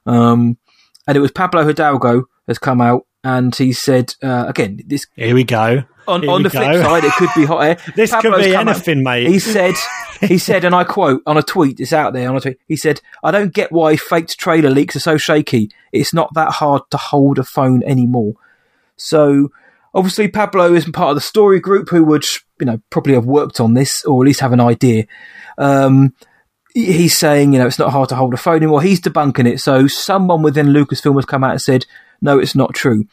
Um, 0.06 0.56
and 1.06 1.14
it 1.14 1.20
was 1.20 1.30
Pablo 1.30 1.66
Hidalgo 1.66 2.24
has 2.46 2.58
come 2.58 2.80
out 2.80 3.06
and 3.22 3.54
he 3.54 3.74
said 3.74 4.14
uh, 4.22 4.46
again 4.48 4.80
this 4.86 5.04
Here 5.14 5.34
we 5.34 5.44
go. 5.44 5.84
On, 6.08 6.22
Here 6.22 6.30
on 6.30 6.42
the 6.42 6.50
flip 6.50 6.82
side 6.82 7.04
it 7.04 7.12
could 7.12 7.28
be 7.36 7.44
hot 7.44 7.60
air. 7.60 7.76
This 7.96 8.12
could 8.12 8.34
be 8.36 8.54
out- 8.54 8.68
anything, 8.68 9.02
mate. 9.02 9.28
He 9.28 9.38
said 9.38 9.74
he 10.20 10.38
said 10.48 10.64
and 10.64 10.74
I 10.74 10.84
quote 10.84 11.22
on 11.26 11.36
a 11.36 11.42
tweet 11.42 11.78
it's 11.80 11.92
out 11.92 12.12
there 12.12 12.28
on 12.28 12.36
a 12.36 12.40
tweet 12.40 12.58
he 12.66 12.76
said 12.76 13.00
I 13.22 13.30
don't 13.30 13.52
get 13.52 13.70
why 13.70 13.96
faked 13.96 14.38
trailer 14.38 14.70
leaks 14.70 14.96
are 14.96 15.00
so 15.00 15.16
shaky. 15.16 15.70
It's 15.92 16.12
not 16.12 16.34
that 16.34 16.52
hard 16.54 16.82
to 16.90 16.96
hold 16.96 17.38
a 17.38 17.44
phone 17.44 17.82
anymore. 17.84 18.34
So 18.96 19.50
obviously 19.94 20.28
Pablo 20.28 20.74
isn't 20.74 20.92
part 20.92 21.10
of 21.10 21.16
the 21.16 21.20
story 21.20 21.60
group 21.60 21.90
who 21.90 22.04
would 22.04 22.24
you 22.58 22.66
know 22.66 22.80
probably 22.90 23.14
have 23.14 23.26
worked 23.26 23.60
on 23.60 23.74
this 23.74 24.04
or 24.04 24.22
at 24.22 24.26
least 24.26 24.40
have 24.40 24.52
an 24.52 24.60
idea. 24.60 25.04
Um, 25.56 26.14
he's 26.74 27.16
saying, 27.16 27.52
you 27.52 27.58
know, 27.58 27.66
it's 27.66 27.78
not 27.78 27.92
hard 27.92 28.08
to 28.10 28.14
hold 28.14 28.34
a 28.34 28.36
phone 28.36 28.56
anymore. 28.56 28.82
He's 28.82 29.00
debunking 29.00 29.50
it. 29.50 29.60
So 29.60 29.86
someone 29.86 30.42
within 30.42 30.68
Lucasfilm 30.68 31.16
has 31.16 31.24
come 31.24 31.42
out 31.42 31.52
and 31.52 31.60
said, 31.60 31.86
no, 32.20 32.38
it's 32.38 32.54
not 32.54 32.74
true. 32.74 33.06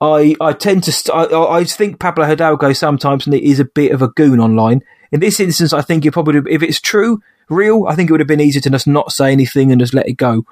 I, 0.00 0.34
I 0.40 0.52
tend 0.52 0.84
to 0.84 0.92
st- 0.92 1.14
I, 1.14 1.58
I 1.58 1.64
think 1.64 1.98
Pablo 1.98 2.26
Hidalgo 2.26 2.72
sometimes 2.72 3.26
is 3.28 3.60
a 3.60 3.64
bit 3.64 3.92
of 3.92 4.02
a 4.02 4.08
goon 4.08 4.40
online. 4.40 4.82
In 5.12 5.20
this 5.20 5.40
instance, 5.40 5.72
I 5.72 5.82
think 5.82 6.04
it 6.04 6.12
probably 6.12 6.40
if 6.52 6.62
it's 6.62 6.80
true, 6.80 7.20
real, 7.48 7.86
I 7.86 7.94
think 7.94 8.10
it 8.10 8.12
would 8.12 8.20
have 8.20 8.28
been 8.28 8.40
easier 8.40 8.62
to 8.62 8.70
just 8.70 8.86
not 8.86 9.12
say 9.12 9.32
anything 9.32 9.70
and 9.70 9.80
just 9.80 9.94
let 9.94 10.08
it 10.08 10.14
go. 10.14 10.44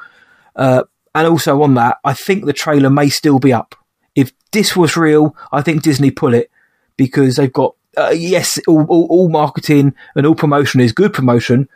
Uh, 0.55 0.85
and 1.15 1.27
also 1.27 1.63
on 1.63 1.75
that, 1.75 1.99
I 2.05 2.15
think 2.15 2.45
the 2.45 2.53
trailer 2.53 2.91
may 2.91 3.09
still 3.09 3.39
be 3.39 3.53
up. 3.53 3.75
If 4.15 4.33
this 4.53 4.77
was 4.77 4.97
real, 4.97 5.37
I 5.51 5.63
think 5.63 5.83
Disney 5.83 6.11
pull 6.11 6.35
it 6.35 6.51
because 6.97 7.37
they've 7.37 7.53
got 7.53 7.75
uh, 7.97 8.15
yes, 8.17 8.59
all, 8.67 8.85
all, 8.85 9.07
all 9.11 9.29
marketing 9.29 9.95
and 10.15 10.27
all 10.27 10.35
promotion 10.35 10.81
is 10.81 10.93
good 10.93 11.13
promotion, 11.13 11.69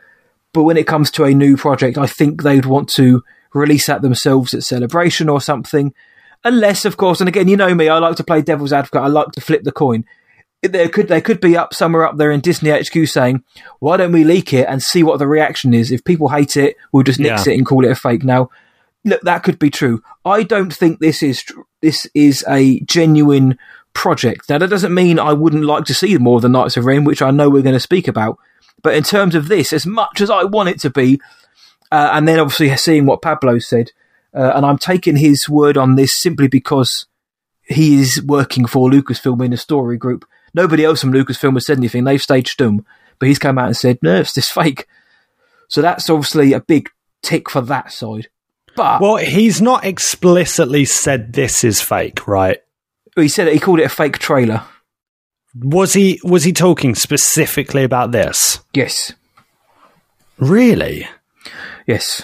but 0.53 0.63
when 0.63 0.77
it 0.77 0.87
comes 0.87 1.11
to 1.13 1.25
a 1.25 1.35
new 1.35 1.57
project, 1.57 1.99
I 1.99 2.07
think 2.07 2.43
they'd 2.43 2.65
want 2.65 2.89
to 2.91 3.23
release 3.53 3.87
that 3.87 4.03
themselves 4.03 4.55
at 4.55 4.63
Celebration 4.63 5.29
or 5.29 5.41
something. 5.41 5.93
Unless, 6.47 6.85
of 6.85 6.97
course, 6.97 7.21
and 7.21 7.29
again, 7.29 7.49
you 7.49 7.57
know 7.57 7.75
me, 7.75 7.89
I 7.89 7.99
like 7.99 8.17
to 8.17 8.25
play 8.25 8.41
devil's 8.41 8.73
advocate. 8.73 9.03
I 9.03 9.09
like 9.09 9.33
to 9.33 9.41
flip 9.41 9.65
the 9.65 9.73
coin. 9.73 10.05
There 10.63 10.89
could 10.89 11.09
they 11.09 11.21
could 11.21 11.41
be 11.41 11.57
up 11.57 11.75
somewhere 11.75 12.07
up 12.07 12.17
there 12.17 12.31
in 12.31 12.41
Disney 12.41 12.71
HQ 12.71 13.07
saying, 13.09 13.43
"Why 13.81 13.97
don't 13.97 14.13
we 14.13 14.25
leak 14.25 14.53
it 14.53 14.67
and 14.69 14.83
see 14.83 15.03
what 15.03 15.19
the 15.19 15.27
reaction 15.27 15.75
is? 15.75 15.91
If 15.91 16.05
people 16.05 16.29
hate 16.29 16.57
it, 16.57 16.77
we'll 16.93 17.03
just 17.03 17.21
nix 17.21 17.47
Yeah. 17.47 17.53
it 17.53 17.57
and 17.57 17.67
call 17.67 17.85
it 17.85 17.91
a 17.91 17.95
fake." 17.95 18.25
Now, 18.25 18.51
look, 19.05 19.21
that 19.23 19.43
could 19.43 19.59
be 19.59 19.71
true. 19.71 20.03
I 20.25 20.43
don't 20.45 20.73
think 20.73 20.99
this 20.99 21.23
is 21.23 21.43
tr- 21.43 21.61
this 21.83 22.07
is 22.15 22.45
a 22.49 22.81
genuine 22.81 23.59
project. 23.93 24.49
Now, 24.49 24.59
that 24.59 24.71
doesn't 24.71 24.95
mean 24.95 25.19
I 25.19 25.33
wouldn't 25.33 25.65
like 25.65 25.85
to 25.87 25.95
see 25.95 26.17
more 26.19 26.37
of 26.37 26.43
the 26.43 26.49
Knights 26.49 26.77
of 26.77 26.85
Ren, 26.85 27.05
which 27.05 27.23
I 27.23 27.31
know 27.31 27.49
we're 27.51 27.63
going 27.63 27.73
to 27.75 27.81
speak 27.81 28.07
about. 28.09 28.39
But 28.83 28.95
in 28.95 29.03
terms 29.03 29.35
of 29.35 29.49
this, 29.49 29.73
as 29.73 29.87
much 29.87 30.21
as 30.21 30.31
I 30.31 30.45
want 30.45 30.69
it 30.69 30.81
to 30.81 30.91
be, 30.91 31.21
uh, 31.93 32.11
and 32.13 32.27
then 32.29 32.39
obviously 32.39 32.75
seeing 32.77 33.05
what 33.07 33.23
Pablo 33.23 33.59
said, 33.59 33.93
uh, 34.37 34.53
and 34.55 34.65
I'm 34.67 34.79
taking 34.79 35.17
his 35.17 35.49
word 35.49 35.77
on 35.77 35.95
this 35.97 36.15
simply 36.15 36.47
because 36.49 37.07
he 37.63 38.01
is 38.01 38.23
working 38.23 38.67
for 38.67 38.91
Lucasfilm 38.91 39.45
in 39.45 39.53
a 39.53 39.57
story 39.57 39.97
group. 39.97 40.25
Nobody 40.55 40.85
else 40.85 41.01
from 41.01 41.13
Lucasfilm 41.13 41.55
has 41.55 41.67
said 41.67 41.79
anything. 41.79 42.05
They've 42.05 42.23
staged 42.23 42.57
Doom, 42.59 42.85
but 43.19 43.29
he's 43.29 43.39
come 43.39 43.59
out 43.59 43.67
and 43.67 43.77
said, 43.77 43.99
"No, 44.03 44.21
it's 44.21 44.33
this 44.35 44.49
fake." 44.51 44.87
So 45.69 45.83
that's 45.83 46.09
obviously 46.09 46.53
a 46.53 46.61
big 46.61 46.91
tick 47.23 47.51
for 47.51 47.61
that 47.63 47.91
side. 47.93 48.29
But 48.77 49.01
Well, 49.01 49.17
he's 49.17 49.61
not 49.63 49.85
explicitly 49.85 50.85
said 50.85 51.33
this 51.33 51.65
is 51.65 51.81
fake, 51.81 52.29
right? 52.29 52.59
he 53.17 53.29
said 53.29 53.49
it, 53.49 53.55
he 53.55 53.59
called 53.59 53.81
it 53.81 53.85
a 53.87 53.89
fake 53.89 54.19
trailer. 54.19 54.63
Was 55.59 55.95
he 55.95 56.21
was 56.23 56.45
he 56.45 56.53
talking 56.53 56.95
specifically 56.95 57.83
about 57.83 58.13
this? 58.13 58.61
Yes, 58.75 59.15
Really? 60.39 61.09
yes, 61.87 62.23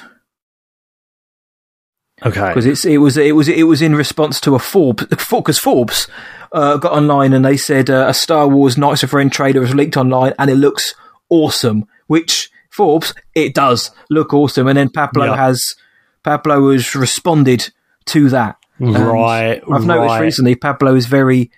Okay. 2.24 2.48
because 2.48 2.66
it's 2.66 2.84
it 2.84 2.98
was 2.98 3.16
it 3.16 3.34
was 3.34 3.48
it 3.48 3.64
was 3.64 3.82
in 3.82 3.94
response 3.94 4.40
to 4.42 4.54
a 4.54 4.58
Forbes 4.58 5.04
because 5.06 5.58
Forbes 5.58 6.06
uh, 6.52 6.76
got 6.76 6.92
online 6.92 7.32
and 7.32 7.44
they 7.44 7.56
said 7.56 7.90
uh, 7.90 8.06
a 8.08 8.14
Star 8.14 8.46
Wars 8.48 8.76
Knights 8.78 9.02
of 9.02 9.12
Ren 9.12 9.30
trailer 9.30 9.60
was 9.60 9.74
leaked 9.74 9.96
online 9.96 10.32
and 10.38 10.50
it 10.50 10.56
looks 10.56 10.94
awesome. 11.28 11.86
Which 12.06 12.50
Forbes 12.70 13.14
it 13.34 13.54
does 13.54 13.90
look 14.10 14.32
awesome, 14.34 14.66
and 14.68 14.76
then 14.78 14.88
Pablo 14.90 15.26
Yeah. 15.26 15.36
has 15.36 15.74
Pablo 16.22 16.70
has 16.72 16.94
responded 16.94 17.70
to 18.06 18.28
that. 18.30 18.56
And 18.78 18.96
Right, 18.98 19.60
I've 19.70 19.84
noticed 19.84 20.08
right. 20.10 20.20
recently 20.20 20.54
Pablo 20.54 20.94
is 20.94 21.06
very. 21.06 21.50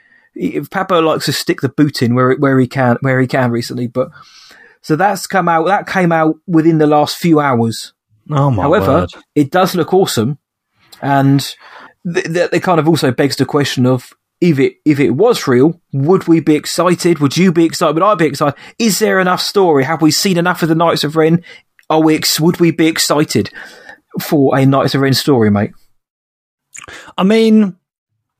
Pablo 0.70 1.00
likes 1.00 1.26
to 1.26 1.32
stick 1.32 1.60
the 1.60 1.68
boot 1.68 2.02
in 2.02 2.14
where 2.14 2.34
where 2.34 2.58
he 2.58 2.66
can 2.66 2.96
where 3.02 3.20
he 3.20 3.26
can 3.26 3.50
recently, 3.50 3.86
but 3.86 4.10
so 4.82 4.96
that's 4.96 5.26
come 5.26 5.48
out. 5.48 5.66
That 5.66 5.86
came 5.86 6.10
out 6.12 6.36
within 6.46 6.78
the 6.78 6.86
last 6.88 7.16
few 7.16 7.38
hours. 7.40 7.92
Oh 8.30 8.50
my 8.50 8.62
However, 8.62 8.92
word. 8.92 9.10
it 9.34 9.50
does 9.50 9.74
look 9.76 9.94
awesome, 9.94 10.38
and 11.02 11.40
th- 12.12 12.26
th- 12.26 12.50
it 12.52 12.62
kind 12.62 12.80
of 12.80 12.88
also 12.88 13.10
begs 13.10 13.36
the 13.36 13.46
question 13.46 13.86
of 13.86 14.12
if 14.40 14.58
it 14.58 14.74
if 14.84 15.00
it 15.00 15.10
was 15.10 15.46
real, 15.46 15.80
would 15.92 16.28
we 16.28 16.40
be 16.40 16.54
excited? 16.54 17.18
Would 17.18 17.36
you 17.36 17.52
be 17.52 17.64
excited? 17.64 17.94
Would 17.94 18.02
I 18.02 18.14
be 18.14 18.26
excited? 18.26 18.58
Is 18.78 18.98
there 18.98 19.20
enough 19.20 19.40
story? 19.40 19.84
Have 19.84 20.02
we 20.02 20.10
seen 20.10 20.36
enough 20.36 20.62
of 20.62 20.68
the 20.68 20.74
Knights 20.74 21.04
of 21.04 21.16
Ren? 21.16 21.42
Are 21.88 22.02
we? 22.02 22.16
Ex- 22.16 22.40
would 22.40 22.60
we 22.60 22.70
be 22.70 22.86
excited 22.86 23.50
for 24.20 24.56
a 24.56 24.66
Knights 24.66 24.94
of 24.94 25.00
Ren 25.00 25.14
story, 25.14 25.50
mate? 25.50 25.72
I 27.16 27.22
mean, 27.22 27.76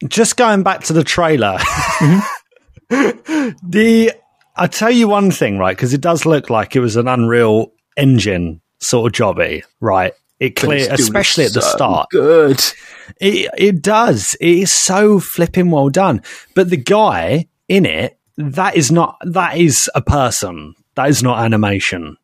just 0.06 0.36
going 0.36 0.62
back 0.62 0.82
to 0.84 0.92
the 0.92 1.04
trailer, 1.04 1.56
mm-hmm. 1.58 3.50
the 3.70 4.12
I 4.56 4.66
tell 4.66 4.90
you 4.90 5.08
one 5.08 5.30
thing, 5.30 5.58
right? 5.58 5.76
Because 5.76 5.94
it 5.94 6.00
does 6.00 6.26
look 6.26 6.50
like 6.50 6.76
it 6.76 6.80
was 6.80 6.96
an 6.96 7.08
Unreal 7.08 7.72
Engine 7.96 8.60
sort 8.80 9.12
of 9.12 9.18
jobby, 9.18 9.62
right? 9.80 10.12
It 10.40 10.56
clear, 10.56 10.92
especially 10.92 11.44
at 11.44 11.52
the 11.52 11.62
so 11.62 11.68
start. 11.68 12.10
Good. 12.10 12.60
It 13.20 13.50
it 13.56 13.82
does. 13.82 14.36
It 14.40 14.58
is 14.58 14.72
so 14.72 15.20
flipping 15.20 15.70
well 15.70 15.88
done. 15.88 16.22
But 16.54 16.70
the 16.70 16.76
guy 16.76 17.46
in 17.68 17.86
it, 17.86 18.18
that 18.36 18.76
is 18.76 18.90
not 18.90 19.16
that 19.22 19.56
is 19.56 19.88
a 19.94 20.02
person. 20.02 20.74
That 20.96 21.08
is 21.08 21.22
not 21.22 21.44
animation, 21.44 22.16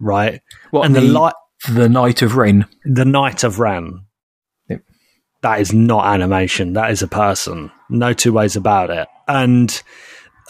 right? 0.00 0.40
What 0.70 0.86
and 0.86 0.94
the, 0.94 1.00
the 1.00 1.06
light, 1.08 1.34
the 1.68 1.88
Knight 1.88 2.22
of 2.22 2.36
Ren? 2.36 2.66
the 2.84 3.04
Knight 3.04 3.44
of 3.44 3.58
Ren. 3.58 4.06
Yep. 4.68 4.82
That 5.42 5.60
is 5.60 5.72
not 5.72 6.06
animation. 6.06 6.74
That 6.74 6.90
is 6.90 7.02
a 7.02 7.08
person. 7.08 7.70
No 7.88 8.12
two 8.12 8.32
ways 8.32 8.56
about 8.56 8.90
it. 8.90 9.08
And 9.26 9.82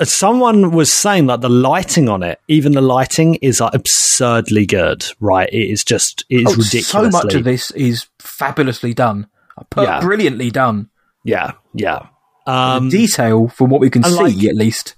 someone 0.09 0.71
was 0.73 0.93
saying 0.93 1.27
that 1.27 1.41
the 1.41 1.49
lighting 1.49 2.09
on 2.09 2.23
it, 2.23 2.41
even 2.49 2.73
the 2.73 2.81
lighting, 2.81 3.35
is 3.37 3.61
like 3.61 3.75
absurdly 3.75 4.67
good. 4.67 5.05
Right? 5.21 5.49
It 5.53 5.71
is 5.71 5.85
just 5.85 6.25
it 6.31 6.43
is 6.43 6.47
Oh, 6.47 6.51
ridiculously. 6.57 6.81
so 6.83 7.09
much 7.11 7.35
of 7.35 7.45
this 7.45 7.71
is 7.73 8.07
fabulously 8.19 8.95
done, 8.95 9.27
Yeah. 9.77 10.01
brilliantly 10.01 10.51
done. 10.51 10.89
Yeah, 11.25 11.53
yeah. 11.75 12.07
Um, 12.47 12.89
Detail 12.89 13.49
from 13.49 13.71
what 13.71 13.81
we 13.81 13.91
can 13.91 14.03
see, 14.03 14.11
like- 14.11 14.45
at 14.45 14.57
least. 14.57 14.97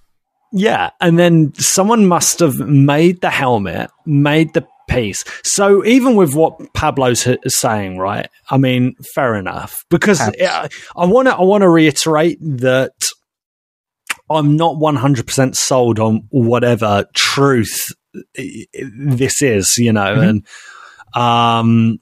Yeah, 0.52 0.90
and 1.00 1.18
then 1.18 1.52
someone 1.58 2.06
must 2.06 2.38
have 2.38 2.58
made 2.60 3.20
the 3.20 3.30
helmet, 3.30 3.90
made 4.06 4.54
the 4.54 4.64
piece. 4.88 5.24
So 5.42 5.84
even 5.84 6.14
with 6.14 6.34
what 6.34 6.72
Pablo's 6.74 7.26
h- 7.26 7.38
saying, 7.48 7.98
right? 7.98 8.28
I 8.50 8.56
mean, 8.58 8.94
fair 9.14 9.34
enough. 9.34 9.84
Because 9.90 10.20
uh, 10.20 10.68
I 10.96 11.04
want 11.06 11.26
to, 11.26 11.34
I 11.34 11.42
want 11.42 11.62
to 11.62 11.68
reiterate 11.68 12.38
that 12.40 12.92
I'm 14.30 14.56
not 14.56 14.78
100 14.78 15.26
percent 15.26 15.56
sold 15.56 15.98
on 15.98 16.26
whatever 16.30 17.06
truth 17.14 17.92
this 18.34 19.42
is, 19.42 19.76
you 19.78 19.92
know, 19.92 20.14
and 20.20 20.46
um. 21.14 21.98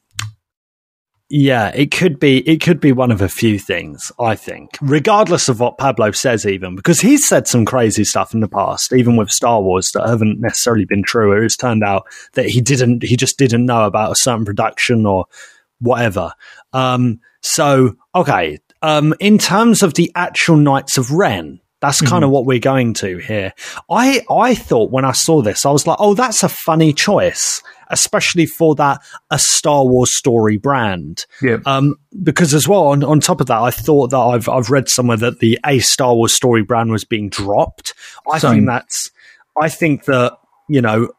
Yeah, 1.34 1.68
it 1.74 1.90
could 1.90 2.20
be 2.20 2.46
it 2.46 2.60
could 2.60 2.78
be 2.78 2.92
one 2.92 3.10
of 3.10 3.22
a 3.22 3.28
few 3.28 3.58
things, 3.58 4.12
I 4.20 4.34
think. 4.34 4.76
Regardless 4.82 5.48
of 5.48 5.60
what 5.60 5.78
Pablo 5.78 6.10
says 6.10 6.44
even 6.44 6.76
because 6.76 7.00
he's 7.00 7.26
said 7.26 7.48
some 7.48 7.64
crazy 7.64 8.04
stuff 8.04 8.34
in 8.34 8.40
the 8.40 8.48
past, 8.48 8.92
even 8.92 9.16
with 9.16 9.30
Star 9.30 9.62
Wars 9.62 9.92
that 9.94 10.06
haven't 10.06 10.42
necessarily 10.42 10.84
been 10.84 11.02
true. 11.02 11.32
It's 11.42 11.56
turned 11.56 11.82
out 11.82 12.06
that 12.34 12.44
he 12.44 12.60
didn't 12.60 13.02
he 13.02 13.16
just 13.16 13.38
didn't 13.38 13.64
know 13.64 13.86
about 13.86 14.12
a 14.12 14.16
certain 14.16 14.44
production 14.44 15.06
or 15.06 15.24
whatever. 15.78 16.34
Um 16.74 17.20
so 17.40 17.94
okay, 18.14 18.58
um 18.82 19.14
in 19.18 19.38
terms 19.38 19.82
of 19.82 19.94
the 19.94 20.12
actual 20.14 20.56
Knights 20.56 20.98
of 20.98 21.12
Ren, 21.12 21.61
that's 21.82 22.00
kind 22.00 22.22
of 22.22 22.30
what 22.30 22.46
we're 22.46 22.60
going 22.60 22.94
to 22.94 23.18
here. 23.18 23.52
I 23.90 24.24
I 24.30 24.54
thought 24.54 24.92
when 24.92 25.04
I 25.04 25.10
saw 25.10 25.42
this, 25.42 25.66
I 25.66 25.72
was 25.72 25.84
like, 25.84 25.96
oh, 25.98 26.14
that's 26.14 26.44
a 26.44 26.48
funny 26.48 26.92
choice, 26.92 27.60
especially 27.90 28.46
for 28.46 28.76
that 28.76 29.00
a 29.32 29.38
Star 29.38 29.84
Wars 29.84 30.14
story 30.14 30.58
brand. 30.58 31.26
Yeah. 31.42 31.58
Um, 31.66 31.96
because 32.22 32.54
as 32.54 32.68
well, 32.68 32.86
on, 32.86 33.02
on 33.02 33.18
top 33.18 33.40
of 33.40 33.48
that, 33.48 33.60
I 33.60 33.72
thought 33.72 34.10
that 34.10 34.16
I've 34.16 34.48
I've 34.48 34.70
read 34.70 34.88
somewhere 34.88 35.16
that 35.16 35.40
the 35.40 35.58
a 35.66 35.80
Star 35.80 36.14
Wars 36.14 36.32
story 36.32 36.62
brand 36.62 36.92
was 36.92 37.04
being 37.04 37.28
dropped. 37.28 37.94
I 38.30 38.38
Same. 38.38 38.52
think 38.52 38.66
that's 38.68 39.10
I 39.60 39.68
think 39.68 40.04
that 40.04 40.38
you 40.68 40.80
know. 40.80 41.10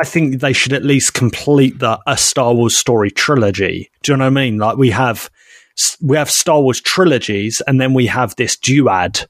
I 0.00 0.04
think 0.04 0.40
they 0.40 0.52
should 0.52 0.72
at 0.72 0.84
least 0.84 1.14
complete 1.14 1.80
the 1.80 1.98
a 2.06 2.16
Star 2.16 2.54
Wars 2.54 2.78
story 2.78 3.10
trilogy. 3.10 3.90
Do 4.04 4.12
you 4.12 4.16
know 4.16 4.24
what 4.24 4.28
I 4.28 4.30
mean? 4.30 4.56
Like 4.56 4.76
we 4.76 4.90
have 4.90 5.28
we 6.00 6.16
have 6.16 6.30
Star 6.30 6.62
Wars 6.62 6.80
trilogies, 6.80 7.60
and 7.66 7.80
then 7.80 7.92
we 7.92 8.06
have 8.06 8.36
this 8.36 8.56
duad 8.56 9.26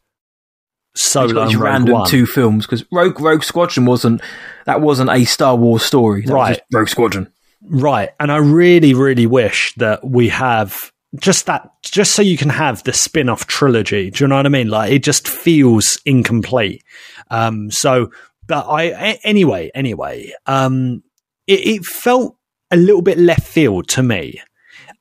solo 0.95 1.43
and 1.43 1.55
random 1.57 1.95
One. 1.95 2.09
two 2.09 2.27
films 2.27 2.67
because 2.67 2.85
Rogue 2.93 3.21
Rogue 3.21 3.45
Squadron 3.45 3.87
wasn't 3.87 4.21
that 4.67 4.81
wasn't 4.81 5.11
a 5.11 5.25
Star 5.25 5.57
Wars 5.57 5.83
story, 5.83 6.23
That 6.27 6.35
Right. 6.35 6.51
just 6.57 6.63
Rogue 6.73 6.89
Squadron. 6.89 7.33
Right. 7.63 8.11
And 8.19 8.33
I 8.33 8.37
really, 8.39 8.95
really 8.95 9.27
wish 9.27 9.75
that 9.77 10.05
we 10.05 10.29
have 10.31 10.91
just 11.19 11.47
that, 11.47 11.69
just 11.83 12.13
so 12.15 12.23
you 12.23 12.37
can 12.37 12.49
have 12.51 12.83
the 12.85 12.93
spin 12.93 13.29
off 13.29 13.47
trilogy. 13.47 14.11
Do 14.11 14.25
you 14.25 14.29
know 14.29 14.37
what 14.37 14.47
I 14.47 14.49
mean? 14.49 14.69
Like 14.69 14.93
it 14.93 15.03
just 15.03 15.29
feels 15.29 16.01
incomplete. 16.07 16.83
Um, 17.31 17.71
so, 17.71 18.11
but 18.47 18.67
I, 18.69 19.19
anyway, 19.25 19.71
anyway, 19.75 20.33
um, 20.47 21.03
it, 21.47 21.61
it 21.67 21.85
felt 21.85 22.37
a 22.71 22.77
little 22.77 23.03
bit 23.03 23.19
left 23.19 23.47
field 23.47 23.89
to 23.89 24.03
me. 24.03 24.41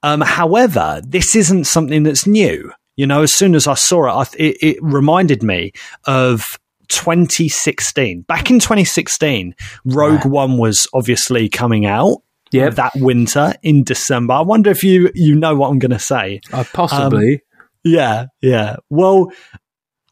Um, 0.04 0.22
however, 0.22 1.02
this 1.06 1.36
isn't 1.36 1.66
something 1.66 2.04
that's 2.04 2.26
new. 2.28 2.72
You 3.00 3.08
know, 3.08 3.22
as 3.24 3.34
soon 3.34 3.56
as 3.56 3.66
I 3.66 3.76
saw 3.76 4.08
it, 4.10 4.12
I, 4.14 4.24
th- 4.26 4.56
it, 4.62 4.68
it 4.68 4.78
reminded 4.82 5.42
me 5.42 5.72
of 6.04 6.44
2016. 6.90 8.24
Back 8.24 8.52
in 8.52 8.60
2016, 8.60 9.56
Rogue 9.86 10.26
One 10.26 10.58
was 10.58 10.86
obviously 10.94 11.48
coming 11.48 11.86
out 11.86 12.18
Yep. 12.52 12.76
that 12.76 12.92
winter 12.96 13.54
in 13.64 13.86
December. 13.86 14.34
I 14.34 14.42
wonder 14.42 14.70
if 14.72 14.84
you 14.84 15.12
you 15.16 15.36
know 15.36 15.56
what 15.56 15.70
I'm 15.70 15.80
going 15.80 15.92
to 15.92 16.00
say. 16.00 16.42
Uh, 16.52 16.66
possibly. 16.74 17.42
Yeah, 17.86 18.26
yeah. 18.42 18.76
Well, 18.90 19.32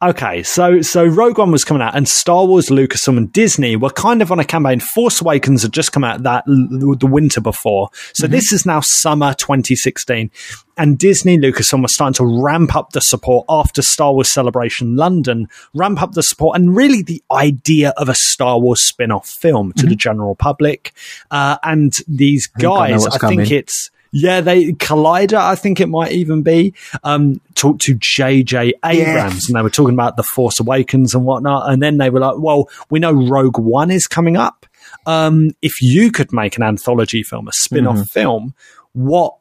okay. 0.02 0.42
So, 0.42 0.82
so 0.82 1.04
Rogue 1.04 1.38
One 1.38 1.50
was 1.50 1.64
coming 1.64 1.82
out, 1.82 1.96
and 1.96 2.08
Star 2.08 2.46
Wars, 2.46 2.68
Lucasfilm, 2.68 3.16
and 3.16 3.32
Disney 3.32 3.76
were 3.76 3.90
kind 3.90 4.22
of 4.22 4.32
on 4.32 4.38
a 4.38 4.44
campaign. 4.44 4.80
Force 4.80 5.20
Awakens 5.20 5.62
had 5.62 5.72
just 5.72 5.92
come 5.92 6.04
out 6.04 6.22
that 6.22 6.44
the 6.46 7.06
winter 7.06 7.40
before, 7.40 7.90
so 8.12 8.26
this 8.26 8.52
is 8.52 8.64
now 8.66 8.80
summer 8.80 9.34
2016, 9.34 10.30
and 10.76 10.98
Disney, 10.98 11.36
Lucasfilm 11.36 11.82
were 11.82 11.88
starting 11.88 12.14
to 12.14 12.42
ramp 12.42 12.76
up 12.76 12.92
the 12.92 13.00
support 13.00 13.44
after 13.48 13.82
Star 13.82 14.12
Wars 14.14 14.30
Celebration 14.30 14.96
London, 14.96 15.48
ramp 15.74 16.00
up 16.00 16.12
the 16.12 16.22
support, 16.22 16.56
and 16.56 16.76
really 16.76 17.02
the 17.02 17.22
idea 17.32 17.92
of 17.96 18.08
a 18.08 18.14
Star 18.14 18.60
Wars 18.60 18.82
spin-off 18.82 19.28
film 19.28 19.72
to 19.72 19.86
the 19.86 19.96
general 19.96 20.34
public. 20.36 20.92
Uh, 21.30 21.58
and 21.64 21.92
these 22.06 22.48
think 22.56 22.72
I 22.72 22.90
guys, 22.90 23.06
I 23.06 23.10
think 23.10 23.20
coming. 23.20 23.50
it's. 23.50 23.90
Yeah, 24.12 24.40
they 24.40 24.72
Collider. 24.72 25.38
I 25.38 25.54
think 25.54 25.80
it 25.80 25.88
might 25.88 26.12
even 26.12 26.42
be 26.42 26.74
um, 27.04 27.40
talked 27.54 27.82
to 27.82 27.94
J.J. 27.94 28.74
Abrams, 28.84 29.48
and 29.48 29.56
they 29.56 29.62
were 29.62 29.70
talking 29.70 29.94
about 29.94 30.16
the 30.16 30.22
Force 30.22 30.60
Awakens 30.60 31.14
and 31.14 31.24
whatnot. 31.24 31.70
And 31.70 31.82
then 31.82 31.98
they 31.98 32.10
were 32.10 32.20
like, 32.20 32.36
"Well, 32.38 32.68
we 32.90 32.98
know 32.98 33.12
Rogue 33.12 33.58
One 33.58 33.90
is 33.90 34.06
coming 34.06 34.36
up. 34.36 34.66
Um, 35.06 35.50
if 35.62 35.82
you 35.82 36.10
could 36.10 36.32
make 36.32 36.56
an 36.56 36.62
anthology 36.62 37.22
film, 37.22 37.48
a 37.48 37.52
spin-off 37.52 38.08
film, 38.08 38.54
what 38.92 39.34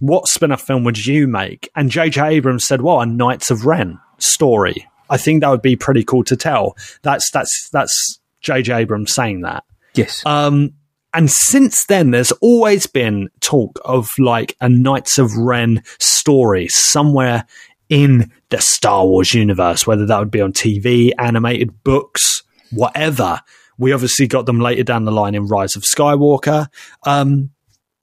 what 0.00 0.28
spin-off 0.28 0.62
film 0.62 0.84
would 0.84 1.04
you 1.04 1.26
make?" 1.26 1.68
And 1.74 1.90
J.J. 1.90 2.22
Abrams 2.36 2.66
said, 2.66 2.82
"Well, 2.82 3.00
a 3.00 3.06
Knights 3.06 3.50
of 3.50 3.66
Ren 3.66 3.98
story. 4.18 4.88
I 5.10 5.16
think 5.16 5.42
that 5.42 5.50
would 5.50 5.62
be 5.62 5.76
pretty 5.76 6.04
cool 6.04 6.24
to 6.24 6.36
tell." 6.36 6.76
That's 7.02 7.28
that's 7.32 7.68
that's 7.72 8.20
J.J. 8.40 8.72
Abrams 8.72 9.12
saying 9.14 9.40
that. 9.40 9.64
Yes. 9.94 10.22
Um, 10.24 10.74
and 11.14 11.30
since 11.30 11.84
then, 11.86 12.10
there's 12.10 12.32
always 12.32 12.86
been 12.86 13.28
talk 13.40 13.78
of 13.84 14.08
like 14.18 14.56
a 14.60 14.68
Knights 14.68 15.18
of 15.18 15.36
Ren 15.36 15.82
story 15.98 16.68
somewhere 16.68 17.44
in 17.88 18.32
the 18.48 18.60
Star 18.60 19.04
Wars 19.06 19.34
universe, 19.34 19.86
whether 19.86 20.06
that 20.06 20.18
would 20.18 20.30
be 20.30 20.40
on 20.40 20.52
TV, 20.52 21.12
animated 21.18 21.84
books, 21.84 22.42
whatever. 22.70 23.40
We 23.76 23.92
obviously 23.92 24.26
got 24.26 24.46
them 24.46 24.60
later 24.60 24.82
down 24.82 25.04
the 25.04 25.12
line 25.12 25.34
in 25.34 25.46
Rise 25.46 25.76
of 25.76 25.82
Skywalker. 25.82 26.68
Um, 27.04 27.50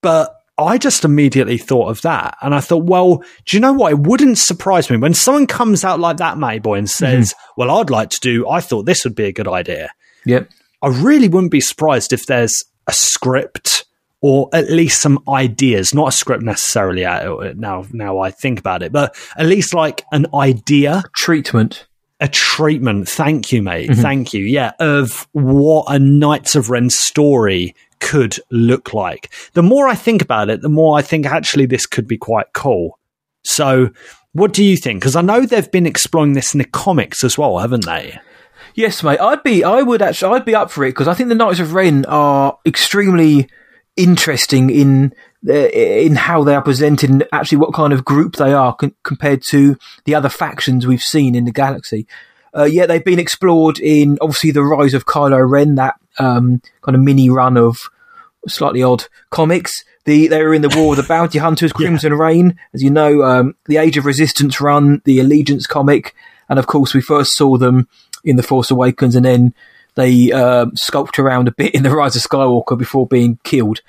but 0.02 0.36
I 0.60 0.78
just 0.78 1.06
immediately 1.06 1.58
thought 1.58 1.89
of 1.89 2.02
that. 2.02 2.38
And 2.41 2.54
I 2.54 2.60
thought, 2.60 2.84
well, 2.84 3.24
do 3.45 3.58
you 3.58 3.62
know 3.62 3.74
what? 3.74 3.93
It 3.93 4.00
wouldn't 4.00 4.38
surprise 4.38 4.89
me 4.89 4.98
when 4.98 5.13
someone 5.13 5.48
comes 5.48 5.84
out 5.84 6.00
like 6.00 6.17
that, 6.17 6.38
Mayboy, 6.38 6.78
and 6.78 6.89
says, 6.89 7.34
well, 7.58 7.72
I'd 7.72 7.89
like 7.89 8.10
to 8.12 8.19
do, 8.19 8.48
I 8.48 8.60
thought 8.60 8.86
this 8.86 9.04
would 9.04 9.15
be 9.15 9.26
a 9.26 9.34
good 9.34 9.48
idea. 9.48 9.89
yep. 10.26 10.50
I 10.82 10.88
really 10.88 11.28
wouldn't 11.28 11.52
be 11.52 11.62
surprised 11.62 12.13
if 12.13 12.26
there's 12.26 12.63
a 12.89 12.93
script 12.93 13.86
or 14.21 14.49
at 14.52 14.69
least 14.69 15.02
some 15.02 15.17
ideas, 15.30 15.93
not 15.93 16.10
a 16.10 16.12
script 16.12 16.43
necessarily. 16.43 17.06
uh, 17.06 17.54
Now, 17.56 17.86
now 17.93 18.19
I 18.19 18.32
think 18.32 18.60
about 18.60 18.84
it, 18.84 18.91
but 18.91 19.15
at 19.38 19.45
least 19.45 19.73
like 19.73 20.04
an 20.12 20.25
idea, 20.34 21.04
Treatment. 21.15 21.88
a 22.19 22.28
treatment. 22.28 23.08
Thank 23.08 23.54
you, 23.54 23.62
mate. 23.63 23.95
Thank 23.95 24.34
you. 24.34 24.43
Yeah, 24.43 24.71
of 24.80 25.25
what 25.32 25.86
a 25.88 25.97
Knights 25.99 26.56
of 26.56 26.69
Ren 26.69 26.89
story 26.89 27.73
could 28.02 28.38
look 28.52 28.93
like. 28.93 29.32
The 29.54 29.63
more 29.63 29.88
I 29.88 29.95
think 29.95 30.21
about 30.21 30.49
it, 30.49 30.62
the 30.62 30.67
more 30.69 30.97
I 30.97 31.02
think 31.02 31.25
actually 31.25 31.65
this 31.65 31.86
could 31.86 32.08
be 32.08 32.17
quite 32.17 32.47
cool. 32.54 32.99
So, 33.45 33.89
what 34.34 34.52
do 34.52 34.65
you 34.65 34.75
think? 34.75 34.99
Because 34.99 35.15
I 35.15 35.21
know 35.21 35.45
they've 35.45 35.71
been 35.71 35.86
exploring 35.86 36.34
this 36.34 36.54
in 36.54 36.58
the 36.58 36.65
comics 36.65 37.23
as 37.23 37.38
well, 37.38 37.58
haven't 37.60 37.86
they? 37.86 38.19
Yes, 38.79 39.03
mate. 39.03 39.19
I'd 39.19 39.43
be, 39.43 39.61
I 39.65 39.81
would 39.81 40.01
actually, 40.01 40.35
I'd 40.35 40.45
be 40.45 40.55
up 40.55 40.71
for 40.71 40.85
it 40.85 40.91
because 40.91 41.09
I 41.09 41.13
think 41.13 41.27
the 41.27 41.35
Knights 41.35 41.59
of 41.59 41.73
Ren 41.73 42.05
are 42.05 42.57
extremely 42.65 43.49
interesting 43.97 44.69
in 44.69 45.13
uh, 45.45 45.53
in 45.53 46.15
how 46.15 46.45
they 46.45 46.55
are 46.55 46.61
presented 46.61 47.09
and 47.09 47.27
actually 47.33 47.57
what 47.57 47.73
kind 47.73 47.91
of 47.91 48.05
group 48.05 48.37
they 48.37 48.53
are 48.53 48.73
con- 48.73 48.95
compared 49.03 49.41
to 49.49 49.75
the 50.05 50.15
other 50.15 50.29
factions 50.29 50.87
we've 50.87 51.01
seen 51.01 51.35
in 51.35 51.43
the 51.43 51.51
galaxy. 51.51 52.07
Uh, 52.55 52.63
yeah, 52.63 52.85
they've 52.85 53.03
been 53.03 53.19
explored 53.19 53.79
in 53.79 54.17
obviously 54.21 54.51
the 54.51 54.63
rise 54.63 54.93
of 54.93 55.05
Kylo 55.05 55.45
Ren, 55.45 55.75
that 55.75 55.95
um, 56.17 56.61
kind 56.81 56.95
of 56.95 57.01
mini 57.01 57.29
run 57.29 57.57
of 57.57 57.75
slightly 58.47 58.81
odd 58.81 59.07
comics. 59.29 59.83
The 60.05 60.29
they 60.29 60.41
were 60.41 60.53
in 60.53 60.61
the 60.61 60.73
War 60.73 60.93
of 60.93 60.97
the 60.97 61.03
Bounty 61.03 61.39
Hunters, 61.39 61.73
Crimson 61.73 62.13
Reign, 62.13 62.57
as 62.73 62.81
you 62.81 62.91
know, 62.91 63.23
um, 63.23 63.55
the 63.65 63.75
Age 63.75 63.97
of 63.97 64.05
Resistance 64.05 64.61
run, 64.61 65.01
the 65.03 65.19
Allegiance 65.19 65.67
comic, 65.67 66.15
and 66.47 66.57
of 66.57 66.65
course 66.65 66.93
we 66.93 67.01
first 67.01 67.35
saw 67.35 67.57
them 67.57 67.89
in 68.23 68.36
the 68.36 68.43
Force 68.43 68.71
Awakens, 68.71 69.15
and 69.15 69.25
then 69.25 69.53
they 69.95 70.32
um 70.32 70.71
sculpt 70.71 71.19
around 71.19 71.47
a 71.47 71.51
bit 71.51 71.73
in 71.75 71.84
the 71.84 71.89
Rise 71.91 72.15
of 72.15 72.21
Skywalker 72.21 72.77
before 72.77 73.08
being 73.08 73.39
killed. 73.43 73.82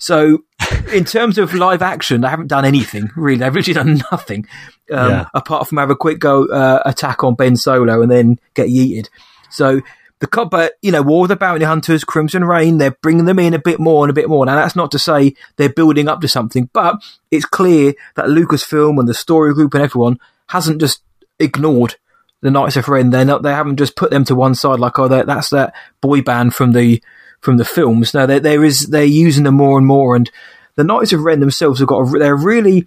So, 0.00 0.44
in 0.92 1.04
terms 1.04 1.38
of 1.38 1.54
live 1.54 1.82
action, 1.82 2.20
they 2.20 2.28
haven't 2.28 2.46
done 2.46 2.64
anything 2.64 3.10
really. 3.16 3.38
They've 3.38 3.52
literally 3.54 3.74
done 3.74 4.02
nothing 4.12 4.46
um, 4.92 5.10
Yeah. 5.10 5.26
apart 5.34 5.68
from 5.68 5.78
have 5.78 5.90
a 5.90 5.96
quick 5.96 6.20
go 6.20 6.46
uh, 6.46 6.82
attack 6.86 7.24
on 7.24 7.34
Ben 7.34 7.56
Solo 7.56 8.00
and 8.02 8.10
then 8.10 8.38
get 8.54 8.68
yeeted. 8.68 9.08
So 9.50 9.80
the 10.20 10.26
co- 10.28 10.44
but 10.44 10.74
you 10.82 10.92
know, 10.92 11.02
War 11.02 11.24
of 11.24 11.28
the 11.30 11.36
Bounty 11.36 11.64
Hunters, 11.64 12.04
Crimson 12.04 12.44
Reign, 12.44 12.78
they're 12.78 12.96
bringing 13.02 13.24
them 13.24 13.38
in 13.40 13.54
a 13.54 13.58
bit 13.58 13.80
more 13.80 14.04
and 14.04 14.10
a 14.10 14.14
bit 14.14 14.28
more. 14.28 14.46
Now 14.46 14.54
that's 14.54 14.76
not 14.76 14.92
to 14.92 14.98
say 15.00 15.34
they're 15.56 15.68
building 15.68 16.06
up 16.08 16.20
to 16.20 16.28
something, 16.28 16.70
but 16.72 16.96
it's 17.32 17.44
clear 17.44 17.94
that 18.14 18.26
Lucasfilm 18.26 18.98
and 19.00 19.08
the 19.08 19.14
story 19.14 19.52
group 19.52 19.74
and 19.74 19.82
everyone 19.82 20.18
hasn't 20.48 20.80
just 20.80 21.02
ignored 21.40 21.96
the 22.40 22.50
Knights 22.50 22.76
of 22.76 22.88
Ren. 22.88 23.10
They're 23.10 23.24
not. 23.24 23.42
They 23.42 23.52
haven't 23.52 23.76
just 23.76 23.96
put 23.96 24.10
them 24.10 24.24
to 24.24 24.34
one 24.34 24.54
side 24.54 24.78
like, 24.78 24.98
oh, 24.98 25.08
that's 25.08 25.50
that 25.50 25.74
boy 26.00 26.22
band 26.22 26.54
from 26.54 26.72
the 26.72 27.02
from 27.40 27.56
the 27.56 27.64
films. 27.64 28.14
No, 28.14 28.26
there 28.26 28.40
there 28.40 28.64
is 28.64 28.86
they're 28.86 29.04
using 29.04 29.44
them 29.44 29.56
more 29.56 29.78
and 29.78 29.86
more, 29.86 30.16
and 30.16 30.30
the 30.76 30.84
Knights 30.84 31.12
of 31.12 31.22
Ren 31.22 31.40
themselves 31.40 31.80
have 31.80 31.88
got 31.88 32.00
a, 32.00 32.18
they're 32.18 32.34
a 32.34 32.44
really 32.44 32.86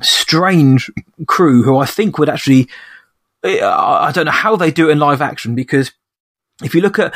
strange 0.00 0.90
crew 1.26 1.62
who 1.62 1.76
I 1.78 1.86
think 1.86 2.18
would 2.18 2.28
actually. 2.28 2.68
I 3.44 4.08
I 4.08 4.12
don't 4.12 4.26
know 4.26 4.32
how 4.32 4.56
they 4.56 4.70
do 4.70 4.88
it 4.88 4.92
in 4.92 4.98
live 4.98 5.20
action 5.20 5.54
because 5.54 5.92
if 6.62 6.74
you 6.74 6.80
look 6.80 6.98
at 6.98 7.12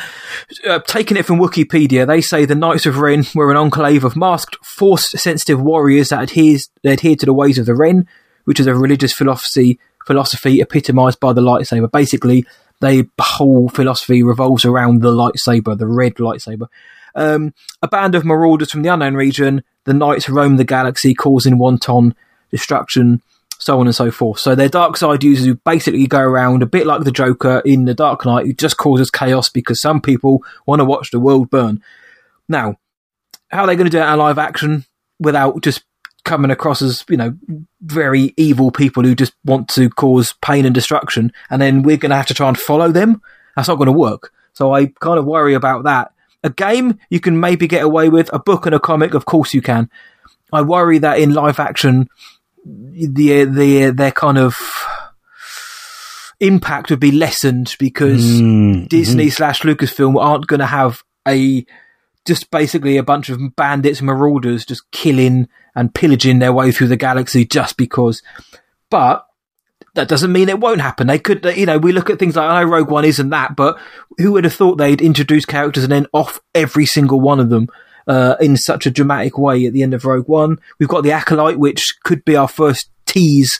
uh, 0.67 0.79
taking 0.79 1.15
it 1.15 1.25
from 1.25 1.39
Wikipedia, 1.39 2.05
they 2.05 2.19
say 2.19 2.43
the 2.43 2.55
Knights 2.55 2.85
of 2.85 2.97
Ren 2.97 3.23
were 3.33 3.49
an 3.49 3.57
enclave 3.57 4.03
of 4.03 4.17
masked, 4.17 4.57
force-sensitive 4.65 5.61
warriors 5.61 6.09
that 6.09 6.23
adheres 6.23 6.69
that 6.83 6.93
adhered 6.93 7.19
to 7.19 7.25
the 7.25 7.33
ways 7.33 7.57
of 7.57 7.65
the 7.65 7.75
Ren, 7.75 8.07
which 8.43 8.59
is 8.59 8.67
a 8.67 8.75
religious 8.75 9.13
philosophy 9.13 9.79
philosophy 10.07 10.61
epitomized 10.61 11.19
by 11.19 11.33
the 11.33 11.41
lightsaber. 11.41 11.91
Basically, 11.91 12.45
the 12.79 13.07
whole 13.19 13.69
philosophy 13.69 14.23
revolves 14.23 14.65
around 14.65 15.01
the 15.01 15.11
lightsaber, 15.11 15.77
the 15.77 15.87
red 15.87 16.15
lightsaber. 16.15 16.67
Um, 17.13 17.53
a 17.81 17.87
band 17.87 18.15
of 18.15 18.25
marauders 18.25 18.71
from 18.71 18.83
the 18.83 18.93
unknown 18.93 19.15
region, 19.15 19.63
the 19.83 19.93
knights 19.93 20.29
roam 20.29 20.57
the 20.57 20.63
galaxy, 20.63 21.13
causing 21.13 21.57
wanton 21.57 22.15
destruction, 22.51 23.21
so 23.59 23.79
on 23.79 23.87
and 23.87 23.95
so 23.95 24.11
forth. 24.11 24.39
So 24.39 24.55
they're 24.55 24.69
dark 24.69 24.97
side 24.97 25.23
users 25.23 25.45
who 25.45 25.55
basically 25.55 26.05
go 26.07 26.19
around 26.19 26.61
a 26.61 26.67
bit 26.67 26.85
like 26.85 27.03
the 27.03 27.11
Joker 27.11 27.61
in 27.65 27.85
the 27.85 27.93
Dark 27.93 28.25
Knight, 28.25 28.45
who 28.45 28.53
just 28.53 28.77
causes 28.77 29.09
chaos 29.09 29.49
because 29.49 29.81
some 29.81 29.99
people 29.99 30.43
want 30.65 30.79
to 30.79 30.85
watch 30.85 31.11
the 31.11 31.19
world 31.19 31.49
burn. 31.49 31.81
Now, 32.47 32.75
how 33.49 33.63
are 33.63 33.67
they 33.67 33.75
going 33.75 33.89
to 33.89 33.91
do 33.91 34.01
it 34.01 34.07
in 34.07 34.19
live 34.19 34.37
action 34.37 34.85
without 35.19 35.63
just 35.63 35.83
coming 36.27 36.51
across 36.51 36.81
as 36.81 37.03
you 37.09 37.17
know 37.17 37.33
very 37.81 38.33
evil 38.37 38.69
people 38.69 39.03
who 39.03 39.15
just 39.15 39.33
want 39.45 39.67
to 39.69 39.89
cause 39.89 40.33
pain 40.41 40.65
and 40.65 40.75
destruction, 40.75 41.31
and 41.49 41.61
then 41.61 41.81
we're 41.81 41.97
going 41.97 42.11
to 42.11 42.15
have 42.15 42.27
to 42.27 42.33
try 42.35 42.47
and 42.47 42.59
follow 42.59 42.91
them? 42.91 43.21
That's 43.55 43.67
not 43.67 43.75
going 43.75 43.87
to 43.87 43.91
work. 43.91 44.31
So 44.53 44.73
I 44.73 44.87
kind 44.87 45.17
of 45.17 45.25
worry 45.25 45.55
about 45.55 45.85
that. 45.85 46.11
A 46.43 46.49
game 46.49 46.99
you 47.09 47.19
can 47.19 47.39
maybe 47.39 47.67
get 47.67 47.83
away 47.83 48.09
with. 48.09 48.31
A 48.31 48.39
book 48.39 48.65
and 48.65 48.75
a 48.75 48.79
comic, 48.79 49.13
of 49.13 49.25
course 49.25 49.53
you 49.53 49.61
can. 49.61 49.89
I 50.53 50.61
worry 50.61 50.99
that 50.99 51.19
in 51.19 51.33
live 51.33 51.59
action, 51.59 52.07
the 52.65 53.45
the 53.45 53.91
their 53.91 54.11
kind 54.11 54.37
of 54.37 54.55
impact 56.39 56.89
would 56.89 56.99
be 56.99 57.11
lessened 57.11 57.75
because 57.79 58.23
mm, 58.23 58.41
mm-hmm. 58.41 58.85
Disney 58.85 59.29
slash 59.29 59.61
Lucasfilm 59.61 60.21
aren't 60.21 60.47
going 60.47 60.59
to 60.59 60.67
have 60.67 61.03
a 61.27 61.65
just 62.27 62.51
basically 62.51 62.97
a 62.97 63.03
bunch 63.03 63.29
of 63.29 63.55
bandits, 63.55 64.01
marauders, 64.01 64.65
just 64.65 64.91
killing 64.91 65.47
and 65.75 65.95
pillaging 65.95 66.39
their 66.39 66.53
way 66.53 66.71
through 66.71 66.87
the 66.87 66.97
galaxy 66.97 67.45
just 67.45 67.77
because. 67.77 68.21
But 68.89 69.25
that 69.93 70.09
doesn't 70.09 70.31
mean 70.31 70.49
it 70.49 70.59
won't 70.59 70.81
happen. 70.81 71.07
They 71.07 71.19
could, 71.19 71.43
you 71.55 71.65
know, 71.65 71.77
we 71.77 71.93
look 71.93 72.09
at 72.09 72.19
things 72.19 72.35
like 72.35 72.49
I 72.49 72.61
know 72.61 72.69
Rogue 72.69 72.91
One 72.91 73.05
isn't 73.05 73.29
that, 73.29 73.55
but 73.55 73.79
who 74.17 74.33
would 74.33 74.43
have 74.43 74.53
thought 74.53 74.77
they'd 74.77 75.01
introduce 75.01 75.45
characters 75.45 75.83
and 75.83 75.91
then 75.91 76.07
off 76.13 76.41
every 76.53 76.85
single 76.85 77.21
one 77.21 77.39
of 77.39 77.49
them 77.49 77.69
uh, 78.07 78.35
in 78.41 78.57
such 78.57 78.85
a 78.85 78.91
dramatic 78.91 79.37
way 79.37 79.65
at 79.65 79.73
the 79.73 79.81
end 79.81 79.93
of 79.93 80.05
Rogue 80.05 80.27
One? 80.27 80.59
We've 80.79 80.89
got 80.89 81.03
the 81.03 81.13
Acolyte, 81.13 81.57
which 81.57 81.95
could 82.03 82.25
be 82.25 82.35
our 82.35 82.49
first 82.49 82.89
tease 83.05 83.59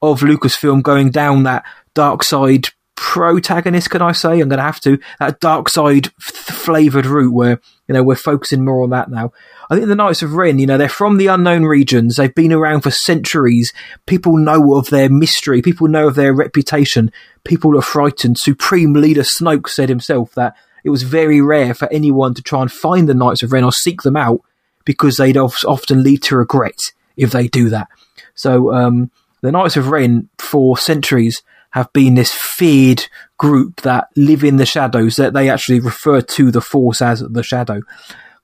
of 0.00 0.20
Lucasfilm 0.20 0.82
going 0.82 1.10
down 1.10 1.42
that 1.42 1.64
dark 1.94 2.22
side 2.22 2.68
protagonist. 3.06 3.90
Can 3.90 4.02
I 4.02 4.10
say? 4.10 4.32
I'm 4.40 4.48
going 4.48 4.58
to 4.58 4.62
have 4.62 4.80
to 4.80 4.98
that 5.20 5.38
dark 5.38 5.68
side 5.68 6.08
f- 6.08 6.34
flavored 6.34 7.06
route 7.06 7.32
where 7.32 7.60
you 7.86 7.94
know 7.94 8.02
we're 8.02 8.16
focusing 8.16 8.64
more 8.64 8.82
on 8.82 8.90
that 8.90 9.08
now. 9.08 9.32
I 9.70 9.76
think 9.76 9.86
the 9.86 9.94
Knights 9.94 10.22
of 10.22 10.34
Ren, 10.34 10.58
you 10.58 10.66
know, 10.66 10.76
they're 10.76 10.88
from 10.88 11.16
the 11.16 11.28
unknown 11.28 11.62
regions. 11.62 12.16
They've 12.16 12.34
been 12.34 12.52
around 12.52 12.80
for 12.80 12.90
centuries. 12.90 13.72
People 14.06 14.36
know 14.36 14.74
of 14.74 14.90
their 14.90 15.08
mystery. 15.08 15.62
People 15.62 15.86
know 15.86 16.08
of 16.08 16.16
their 16.16 16.34
reputation. 16.34 17.12
People 17.44 17.78
are 17.78 17.82
frightened. 17.82 18.38
Supreme 18.38 18.92
Leader 18.92 19.22
Snoke 19.22 19.68
said 19.68 19.88
himself 19.88 20.34
that 20.34 20.56
it 20.82 20.90
was 20.90 21.04
very 21.04 21.40
rare 21.40 21.74
for 21.74 21.88
anyone 21.92 22.34
to 22.34 22.42
try 22.42 22.60
and 22.60 22.72
find 22.72 23.08
the 23.08 23.14
Knights 23.14 23.44
of 23.44 23.52
Ren 23.52 23.64
or 23.64 23.72
seek 23.72 24.02
them 24.02 24.16
out 24.16 24.40
because 24.84 25.16
they'd 25.16 25.36
of- 25.36 25.54
often 25.64 26.02
lead 26.02 26.24
to 26.24 26.36
regret 26.36 26.78
if 27.16 27.30
they 27.30 27.46
do 27.46 27.68
that. 27.70 27.86
So 28.34 28.74
um, 28.74 29.12
the 29.42 29.52
Knights 29.52 29.76
of 29.76 29.90
Ren 29.90 30.28
for 30.38 30.76
centuries 30.76 31.42
have 31.70 31.92
been 31.92 32.14
this 32.14 32.32
feared 32.32 33.06
group 33.38 33.82
that 33.82 34.08
live 34.16 34.44
in 34.44 34.56
the 34.56 34.66
shadows. 34.66 35.16
That 35.16 35.32
they 35.34 35.50
actually 35.50 35.80
refer 35.80 36.20
to 36.20 36.50
the 36.50 36.60
Force 36.60 37.02
as 37.02 37.20
the 37.20 37.42
Shadow. 37.42 37.82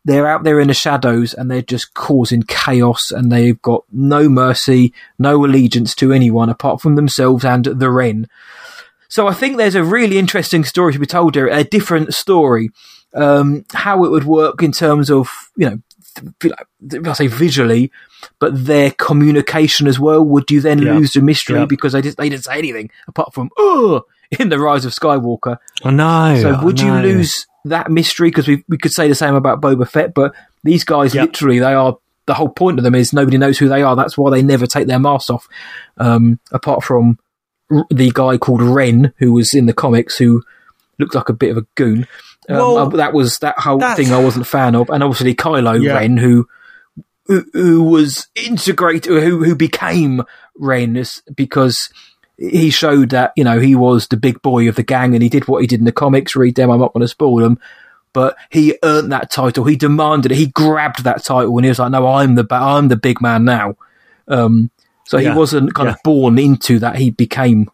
They're 0.05 0.27
out 0.27 0.43
there 0.43 0.59
in 0.59 0.69
the 0.69 0.75
shadows 0.75 1.33
and 1.33 1.49
they're 1.49 1.63
just 1.63 1.95
causing 1.95 2.43
chaos 2.43 3.13
and 3.13 3.31
they've 3.31 3.61
got 3.63 3.85
no 3.93 4.29
mercy, 4.29 4.93
no 5.19 5.45
allegiance 5.45 5.95
to 5.97 6.13
anyone 6.13 6.51
apart 6.51 6.81
from 6.81 6.97
themselves 6.97 7.45
and 7.45 7.65
the 7.65 7.89
Ren. 7.89 8.27
So 9.09 9.29
I 9.29 9.35
think 9.35 9.57
there's 9.57 9.75
a 9.77 9.85
really 9.85 10.19
interesting 10.19 10.65
story 10.65 10.93
to 10.93 10.99
be 10.99 11.07
told 11.07 11.37
here, 11.37 11.47
a 11.47 11.63
different 11.63 12.15
story, 12.15 12.71
um, 13.15 13.65
how 13.75 14.05
it 14.05 14.11
would 14.11 14.25
work 14.25 14.63
in 14.63 14.73
terms 14.73 15.11
of, 15.11 15.29
you 15.57 15.71
know, 15.71 15.79
I 17.07 17.13
say 17.13 17.27
visually, 17.27 17.91
but 18.39 18.65
their 18.67 18.91
communication 18.93 19.87
as 19.87 19.99
well. 19.99 20.23
Would 20.25 20.51
you 20.51 20.61
then 20.61 20.81
Yeah. 20.81 20.95
lose 20.95 21.13
the 21.13 21.21
mystery 21.21 21.59
Yeah. 21.61 21.67
because 21.67 21.93
they 21.93 22.03
just 22.03 22.17
they 22.19 22.29
didn't 22.29 22.45
say 22.45 22.59
anything 22.59 22.91
apart 23.09 23.33
from 23.35 23.51
oh 23.59 24.03
in 24.39 24.49
the 24.49 24.59
Rise 24.59 24.85
of 24.85 24.93
Skywalker? 24.93 25.57
I 25.85 25.91
know. 25.91 26.39
So 26.41 26.65
would 26.65 26.81
you 26.81 26.93
lose 26.93 27.47
that 27.65 27.91
mystery? 27.91 28.29
Because 28.31 28.49
we 28.49 28.65
we 28.69 28.79
could 28.79 28.93
say 28.93 29.09
the 29.09 29.15
same 29.15 29.35
about 29.35 29.61
Boba 29.61 29.89
Fett, 29.89 30.15
but 30.15 30.35
these 30.65 30.85
guys 30.85 31.15
Yeah. 31.15 31.23
literally 31.23 31.59
they 31.59 31.73
are 31.75 31.97
the 32.27 32.35
whole 32.35 32.49
point 32.49 32.79
of 32.79 32.85
them 32.85 32.95
is 32.95 33.13
nobody 33.13 33.37
knows 33.37 33.59
who 33.59 33.69
they 33.69 33.83
are. 33.83 33.97
That's 33.97 34.17
why 34.17 34.31
they 34.31 34.43
never 34.43 34.67
take 34.67 34.87
their 34.87 35.01
masks 35.01 35.29
off. 35.31 35.49
Um, 35.99 36.39
apart 36.53 36.85
from 36.85 37.19
r- 37.71 37.85
the 37.91 38.13
guy 38.15 38.39
called 38.39 38.63
Ren, 38.63 39.13
who 39.19 39.33
was 39.33 39.55
in 39.55 39.67
the 39.67 39.73
comics, 39.73 40.19
who 40.19 40.43
looked 41.01 41.17
like 41.17 41.29
a 41.29 41.33
bit 41.33 41.51
of 41.51 41.57
a 41.57 41.67
goon. 41.75 42.07
Um, 42.49 42.57
Well, 42.57 42.79
uh, 42.79 42.89
that 42.97 43.13
was 43.13 43.39
that 43.39 43.59
whole 43.59 43.79
that's- 43.79 43.97
thing 43.97 44.13
I 44.13 44.23
wasn't 44.23 44.47
a 44.47 44.49
fan 44.49 44.75
of, 44.75 44.91
and 44.91 45.03
obviously 45.03 45.35
Kylo 45.35 45.81
Yeah. 45.83 45.95
Ren, 45.95 46.17
who 46.17 46.49
who, 47.27 47.45
who 47.53 47.83
was 47.85 48.27
integrated, 48.35 49.23
who 49.23 49.45
who 49.45 49.55
became 49.55 50.23
Ren 50.59 51.03
because 51.37 51.89
he 52.37 52.71
showed 52.71 53.11
that 53.11 53.33
you 53.37 53.45
know 53.45 53.61
he 53.61 53.75
was 53.77 54.09
the 54.09 54.17
big 54.17 54.43
boy 54.43 54.69
of 54.69 54.75
the 54.75 54.83
gang, 54.83 55.15
and 55.15 55.23
he 55.23 55.29
did 55.29 55.47
what 55.47 55.61
he 55.61 55.67
did 55.69 55.79
in 55.79 55.85
the 55.87 55.93
comics. 55.93 56.35
Read 56.35 56.57
them; 56.57 56.71
I'm 56.71 56.81
not 56.81 56.93
going 56.93 57.03
to 57.03 57.09
spoil 57.09 57.37
them. 57.37 57.59
But 58.15 58.37
he 58.51 58.77
earned 58.83 59.11
that 59.13 59.31
title. 59.31 59.65
He 59.65 59.77
demanded 59.77 60.33
it. 60.33 60.37
He 60.39 60.47
grabbed 60.49 61.05
that 61.05 61.25
title, 61.25 61.57
and 61.57 61.65
he 61.65 61.69
was 61.71 61.79
like, 61.79 61.93
"No, 61.93 62.07
I'm 62.09 62.35
the 62.35 62.45
ba- 62.45 62.57
I'm 62.57 62.89
the 62.89 62.97
big 62.97 63.21
man 63.23 63.45
now." 63.45 63.77
Um, 64.29 64.71
so 65.07 65.17
Yeah. 65.17 65.33
he 65.33 65.39
wasn't 65.39 65.73
kind 65.75 65.87
Yeah. 65.87 65.93
of 65.95 65.99
born 66.05 66.39
into 66.39 66.79
that. 66.81 66.97
He 66.97 67.11
became 67.11 67.71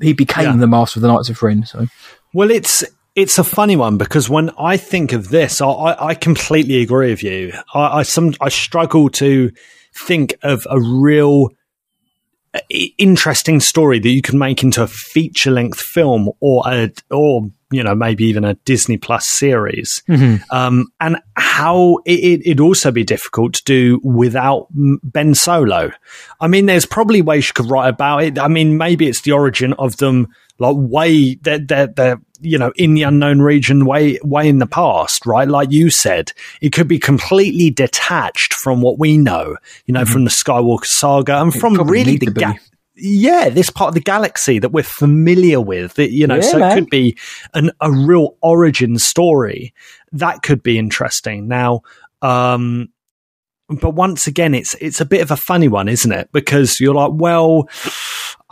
he 0.00 0.12
became 0.14 0.58
the 0.58 0.66
master 0.66 0.98
of 0.98 1.02
the 1.02 1.08
Knights 1.08 1.28
of 1.28 1.42
Ren. 1.42 1.64
So 1.66 1.86
Well, 2.32 2.50
it's 2.50 2.82
it's 3.14 3.38
a 3.38 3.44
funny 3.44 3.76
one 3.76 3.98
because 3.98 4.28
when 4.28 4.50
I 4.58 4.76
think 4.76 5.12
of 5.12 5.28
this, 5.28 5.60
I, 5.60 5.96
I, 5.98 6.14
completely 6.14 6.82
agree 6.82 7.10
with 7.10 7.22
you. 7.22 7.52
I, 7.74 7.98
I 7.98 8.02
some 8.02 8.34
I 8.40 8.48
struggle 8.48 9.10
to 9.10 9.50
think 9.94 10.34
of 10.42 10.66
a 10.70 10.80
real 10.80 11.50
interesting 12.98 13.60
story 13.60 13.98
that 13.98 14.08
you 14.08 14.22
can 14.22 14.38
make 14.38 14.62
into 14.62 14.82
a 14.82 14.86
feature 14.86 15.50
length 15.50 15.80
film 15.80 16.30
or 16.40 16.62
a 16.66 16.90
or 17.10 17.50
you 17.70 17.82
know 17.82 17.94
maybe 17.94 18.24
even 18.24 18.44
a 18.44 18.54
Disney 18.54 18.98
Plus 18.98 19.26
series. 19.26 20.02
Um, 20.50 20.88
and 21.00 21.16
how 21.34 21.98
it, 22.04 22.42
it'd 22.46 22.60
also 22.60 22.90
be 22.90 23.04
difficult 23.04 23.54
to 23.54 23.64
do 23.64 24.00
without 24.02 24.68
Ben 24.70 25.34
Solo. 25.34 25.90
I 26.40 26.48
mean, 26.48 26.66
there's 26.66 26.86
probably 26.86 27.22
ways 27.22 27.48
you 27.48 27.54
could 27.54 27.70
write 27.70 27.88
about 27.88 28.22
it. 28.22 28.38
I 28.38 28.48
mean, 28.48 28.76
maybe 28.76 29.08
it's 29.08 29.22
the 29.22 29.32
origin 29.32 29.72
of 29.74 29.96
them, 29.96 30.28
like 30.58 30.76
way 30.76 31.36
they're, 31.36 31.58
they're, 31.58 31.86
they're 31.86 32.20
you 32.42 32.58
know 32.58 32.72
in 32.76 32.94
the 32.94 33.02
unknown 33.04 33.40
region, 33.40 33.86
way 33.86 34.18
way 34.22 34.48
in 34.48 34.58
the 34.58 34.66
past, 34.66 35.24
right? 35.24 35.48
Like 35.48 35.72
you 35.72 35.90
said, 35.90 36.32
it 36.60 36.72
could 36.72 36.88
be 36.88 36.98
completely 36.98 37.70
detached 37.70 38.52
from 38.54 38.82
what 38.82 38.98
we 38.98 39.16
know, 39.16 39.56
you 39.86 39.94
know, 39.94 40.04
from 40.04 40.24
the 40.24 40.30
Skywalker 40.30 40.84
saga 40.84 41.40
and 41.40 41.54
from 41.54 41.74
really 41.88 42.16
the 42.16 42.26
to 42.26 42.32
ga- 42.32 42.54
yeah, 42.94 43.48
this 43.48 43.70
part 43.70 43.88
of 43.88 43.94
the 43.94 44.00
galaxy 44.00 44.58
that 44.58 44.70
we're 44.70 44.82
familiar 44.82 45.60
with, 45.60 45.94
that, 45.94 46.10
you 46.10 46.26
know, 46.26 46.36
Yeah, 46.36 46.40
so 46.42 46.58
man. 46.58 46.72
it 46.72 46.74
could 46.74 46.90
be 46.90 47.16
an, 47.54 47.70
a 47.80 47.90
real 47.90 48.36
origin 48.42 48.98
story. 48.98 49.72
That 50.12 50.42
could 50.42 50.62
be 50.62 50.78
interesting. 50.78 51.48
Now, 51.48 51.80
um, 52.20 52.90
but 53.68 53.90
once 53.90 54.26
again, 54.26 54.54
it's 54.54 54.74
it's 54.80 55.00
a 55.00 55.06
bit 55.06 55.22
of 55.22 55.30
a 55.30 55.36
funny 55.36 55.68
one, 55.68 55.88
isn't 55.88 56.12
it? 56.12 56.28
Because 56.32 56.80
you're 56.80 56.94
like, 56.94 57.12
well, 57.14 57.68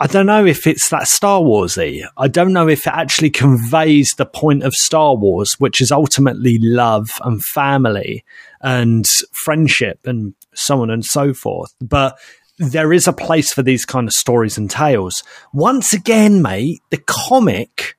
I 0.01 0.07
don't 0.07 0.25
know 0.25 0.47
if 0.47 0.65
it's 0.65 0.89
that 0.89 1.07
Star 1.07 1.41
Warsy. 1.41 2.01
I 2.17 2.27
don't 2.27 2.53
know 2.53 2.67
if 2.67 2.87
it 2.87 2.93
actually 2.93 3.29
conveys 3.29 4.09
the 4.17 4.25
point 4.25 4.63
of 4.63 4.73
Star 4.73 5.15
Wars, 5.15 5.53
which 5.59 5.79
is 5.79 5.91
ultimately 5.91 6.57
love 6.57 7.07
and 7.23 7.39
family 7.43 8.25
and 8.61 9.05
friendship 9.45 9.99
and 10.05 10.33
so 10.55 10.81
on 10.81 10.89
and 10.89 11.05
so 11.05 11.35
forth. 11.35 11.75
But 11.79 12.17
there 12.57 12.91
is 12.91 13.05
a 13.07 13.13
place 13.13 13.53
for 13.53 13.61
these 13.61 13.85
kind 13.85 14.07
of 14.07 14.13
stories 14.15 14.57
and 14.57 14.71
tales. 14.71 15.21
Once 15.53 15.93
again, 15.93 16.41
mate, 16.41 16.81
the 16.89 16.97
comic. 16.97 17.95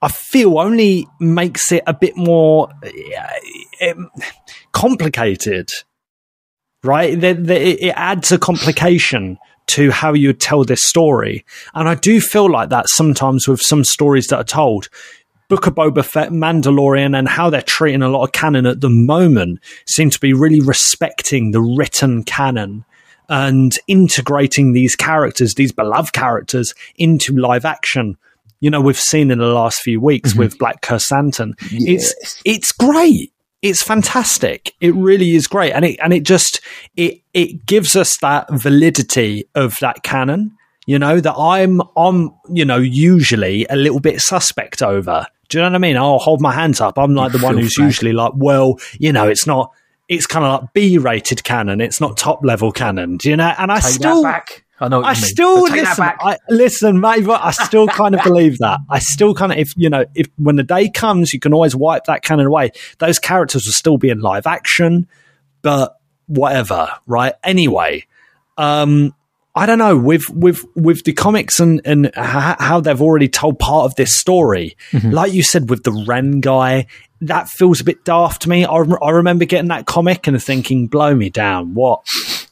I 0.00 0.08
feel 0.08 0.58
only 0.58 1.06
makes 1.20 1.70
it 1.70 1.82
a 1.86 1.92
bit 1.92 2.16
more 2.16 2.70
uh, 2.82 3.90
um, 3.90 4.10
complicated, 4.72 5.68
right? 6.82 7.22
It 7.22 7.92
adds 7.94 8.32
a 8.32 8.38
complication 8.38 9.36
to 9.70 9.90
how 9.90 10.12
you 10.14 10.28
would 10.28 10.40
tell 10.40 10.64
this 10.64 10.82
story. 10.82 11.44
And 11.74 11.88
I 11.88 11.94
do 11.94 12.20
feel 12.20 12.50
like 12.50 12.70
that 12.70 12.88
sometimes 12.88 13.48
with 13.48 13.60
some 13.60 13.84
stories 13.84 14.26
that 14.28 14.36
are 14.38 14.44
told. 14.44 14.88
Book 15.48 15.66
of 15.66 15.74
Boba 15.74 16.04
Fett, 16.04 16.30
Mandalorian, 16.30 17.18
and 17.18 17.28
how 17.28 17.50
they're 17.50 17.62
treating 17.62 18.02
a 18.02 18.08
lot 18.08 18.24
of 18.24 18.32
canon 18.32 18.66
at 18.66 18.80
the 18.80 18.88
moment 18.88 19.58
seem 19.86 20.08
to 20.10 20.20
be 20.20 20.32
really 20.32 20.60
respecting 20.60 21.50
the 21.50 21.60
written 21.60 22.22
canon 22.22 22.84
and 23.28 23.72
integrating 23.88 24.72
these 24.72 24.94
characters, 24.94 25.54
these 25.54 25.72
beloved 25.72 26.12
characters, 26.12 26.72
into 26.96 27.36
live 27.36 27.64
action. 27.64 28.16
You 28.60 28.70
know, 28.70 28.80
we've 28.80 28.98
seen 28.98 29.30
in 29.30 29.38
the 29.38 29.46
last 29.46 29.80
few 29.80 30.00
weeks 30.00 30.30
mm-hmm. 30.30 30.40
with 30.40 30.58
Black 30.58 30.82
Krrsantan. 30.82 31.54
It's 31.72 32.40
it's 32.44 32.72
great. 32.72 33.32
It's 33.62 33.82
fantastic. 33.82 34.74
It 34.80 34.94
really 34.94 35.34
is 35.34 35.46
great, 35.46 35.72
and 35.72 35.84
it 35.84 35.98
and 36.02 36.12
it 36.12 36.22
just 36.22 36.60
it 36.96 37.20
it 37.34 37.66
gives 37.66 37.94
us 37.94 38.16
that 38.18 38.48
validity 38.50 39.44
of 39.54 39.76
that 39.80 40.02
canon. 40.02 40.56
You 40.86 40.98
know 40.98 41.20
that 41.20 41.34
I'm 41.36 41.82
I'm 41.96 42.30
you 42.50 42.64
know 42.64 42.78
usually 42.78 43.66
a 43.68 43.76
little 43.76 44.00
bit 44.00 44.20
suspect 44.20 44.82
over. 44.82 45.26
Do 45.48 45.58
you 45.58 45.62
know 45.62 45.68
what 45.70 45.74
I 45.74 45.78
mean? 45.78 45.96
I'll 45.96 46.18
hold 46.18 46.40
my 46.40 46.52
hands 46.52 46.80
up. 46.80 46.98
I'm 46.98 47.14
like 47.14 47.32
the 47.32 47.38
one 47.38 47.58
who's 47.58 47.76
usually 47.76 48.12
like, 48.12 48.32
well, 48.36 48.78
you 48.98 49.12
know, 49.12 49.26
it's 49.28 49.46
not. 49.46 49.72
It's 50.08 50.26
kind 50.26 50.44
of 50.44 50.62
like 50.62 50.72
B-rated 50.72 51.44
canon. 51.44 51.80
It's 51.80 52.00
not 52.00 52.16
top 52.16 52.44
level 52.44 52.72
canon. 52.72 53.16
Do 53.16 53.30
you 53.30 53.36
know? 53.36 53.52
And 53.58 53.70
I 53.70 53.78
take 53.80 53.92
still 53.92 54.22
that 54.22 54.46
back. 54.46 54.64
I 54.80 54.88
know. 54.88 55.00
What 55.00 55.08
I 55.08 55.12
still 55.14 55.62
listen. 55.62 56.04
I, 56.04 56.38
listen, 56.48 57.00
mate. 57.00 57.28
I 57.28 57.50
still 57.50 57.86
kind 57.86 58.14
of 58.14 58.22
believe 58.22 58.58
that. 58.58 58.78
I 58.88 58.98
still 58.98 59.34
kind 59.34 59.52
of, 59.52 59.58
if 59.58 59.72
you 59.76 59.90
know, 59.90 60.06
if 60.14 60.26
when 60.36 60.56
the 60.56 60.62
day 60.62 60.88
comes, 60.88 61.34
you 61.34 61.40
can 61.40 61.52
always 61.52 61.76
wipe 61.76 62.04
that 62.04 62.22
canon 62.22 62.46
away. 62.46 62.70
Those 62.98 63.18
characters 63.18 63.66
will 63.66 63.72
still 63.72 63.98
be 63.98 64.08
in 64.08 64.20
live 64.20 64.46
action, 64.46 65.06
but 65.60 65.96
whatever, 66.26 66.88
right? 67.06 67.34
Anyway, 67.44 68.06
um, 68.56 69.14
I 69.54 69.66
don't 69.66 69.78
know 69.78 69.98
with 69.98 70.30
with 70.30 70.64
with 70.74 71.04
the 71.04 71.12
comics 71.12 71.60
and 71.60 71.82
and 71.84 72.10
how 72.14 72.80
they've 72.80 73.02
already 73.02 73.28
told 73.28 73.58
part 73.58 73.84
of 73.84 73.96
this 73.96 74.18
story. 74.18 74.76
Mm-hmm. 74.92 75.10
Like 75.10 75.32
you 75.34 75.42
said 75.42 75.68
with 75.68 75.82
the 75.82 76.04
Ren 76.06 76.40
guy, 76.40 76.86
that 77.20 77.48
feels 77.48 77.80
a 77.80 77.84
bit 77.84 78.04
daft 78.04 78.42
to 78.42 78.48
me. 78.48 78.64
I, 78.64 78.76
I 78.76 79.10
remember 79.10 79.44
getting 79.44 79.68
that 79.68 79.84
comic 79.86 80.26
and 80.26 80.42
thinking, 80.42 80.86
"Blow 80.86 81.14
me 81.14 81.28
down! 81.28 81.74
What 81.74 82.06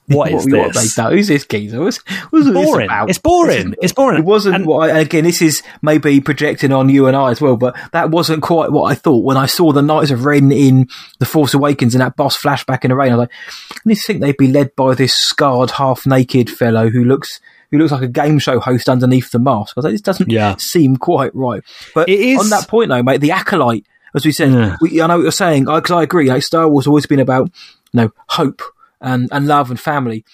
what 0.08 0.30
is 0.32 0.44
what, 0.46 0.58
what 0.58 0.72
this?" 0.74 0.94
they 0.94 1.02
do? 1.02 1.10
Who's 1.16 1.28
this 1.28 1.44
geezer? 1.46 1.80
What's, 1.80 1.98
what's 2.30 2.46
this 2.46 2.54
boring. 2.54 2.86
about? 2.86 3.10
It's 3.10 3.18
boring. 3.18 3.74
It's 3.82 3.92
boring. 3.92 4.18
It 4.18 4.24
wasn't 4.24 4.56
And- 4.56 4.66
what 4.66 4.90
I, 4.90 4.98
again. 5.00 5.24
This 5.24 5.42
is 5.42 5.62
maybe 5.82 6.20
projecting 6.20 6.72
on 6.72 6.88
you 6.88 7.06
and 7.06 7.16
I 7.16 7.30
as 7.30 7.40
well, 7.40 7.56
but 7.56 7.76
that 7.92 8.10
wasn't 8.10 8.42
quite 8.42 8.70
what 8.72 8.90
I 8.90 8.94
thought 8.94 9.24
when 9.24 9.36
I 9.36 9.46
saw 9.46 9.72
the 9.72 9.82
Knights 9.82 10.10
of 10.10 10.24
Ren 10.24 10.50
in 10.52 10.88
the 11.18 11.26
Force 11.26 11.54
Awakens 11.54 11.94
and 11.94 12.00
that 12.02 12.16
boss 12.16 12.36
flashback 12.36 12.84
in 12.84 12.90
the 12.90 12.96
rain. 12.96 13.12
I 13.12 13.16
was 13.16 13.28
like, 13.28 13.80
I 13.86 13.88
just 13.94 14.06
think 14.06 14.20
they'd 14.20 14.36
be 14.36 14.48
led 14.48 14.74
by 14.76 14.94
this 14.94 15.14
scarred, 15.14 15.72
half 15.72 16.06
naked 16.06 16.50
fellow 16.50 16.88
who 16.90 17.04
looks 17.04 17.40
who 17.70 17.76
looks 17.78 17.92
like 17.92 18.00
a 18.02 18.08
game 18.08 18.38
show 18.38 18.58
host 18.60 18.88
underneath 18.88 19.30
the 19.30 19.38
mask. 19.38 19.74
I 19.76 19.80
was 19.80 19.84
like, 19.84 19.92
this 19.92 20.00
doesn't 20.00 20.30
Yeah. 20.30 20.56
seem 20.58 20.96
quite 20.96 21.34
right. 21.34 21.62
But 21.94 22.08
It 22.08 22.18
is- 22.18 22.40
on 22.40 22.48
that 22.48 22.66
point, 22.66 22.88
though, 22.88 23.02
mate, 23.02 23.20
the 23.20 23.32
acolyte, 23.32 23.84
as 24.14 24.24
we 24.24 24.32
said, 24.32 24.52
Yeah. 24.52 24.76
we, 24.80 25.02
I 25.02 25.06
know 25.06 25.16
what 25.18 25.22
you're 25.24 25.32
saying 25.32 25.66
because 25.66 25.90
I 25.90 26.02
agree. 26.02 26.30
Like 26.30 26.42
Star 26.42 26.66
Wars 26.66 26.84
has 26.84 26.88
always 26.88 27.04
been 27.04 27.20
about 27.20 27.50
you 27.92 28.00
know 28.00 28.10
hope 28.28 28.62
and 29.00 29.28
and 29.32 29.46
love 29.46 29.70
and 29.70 29.78
family 29.80 30.24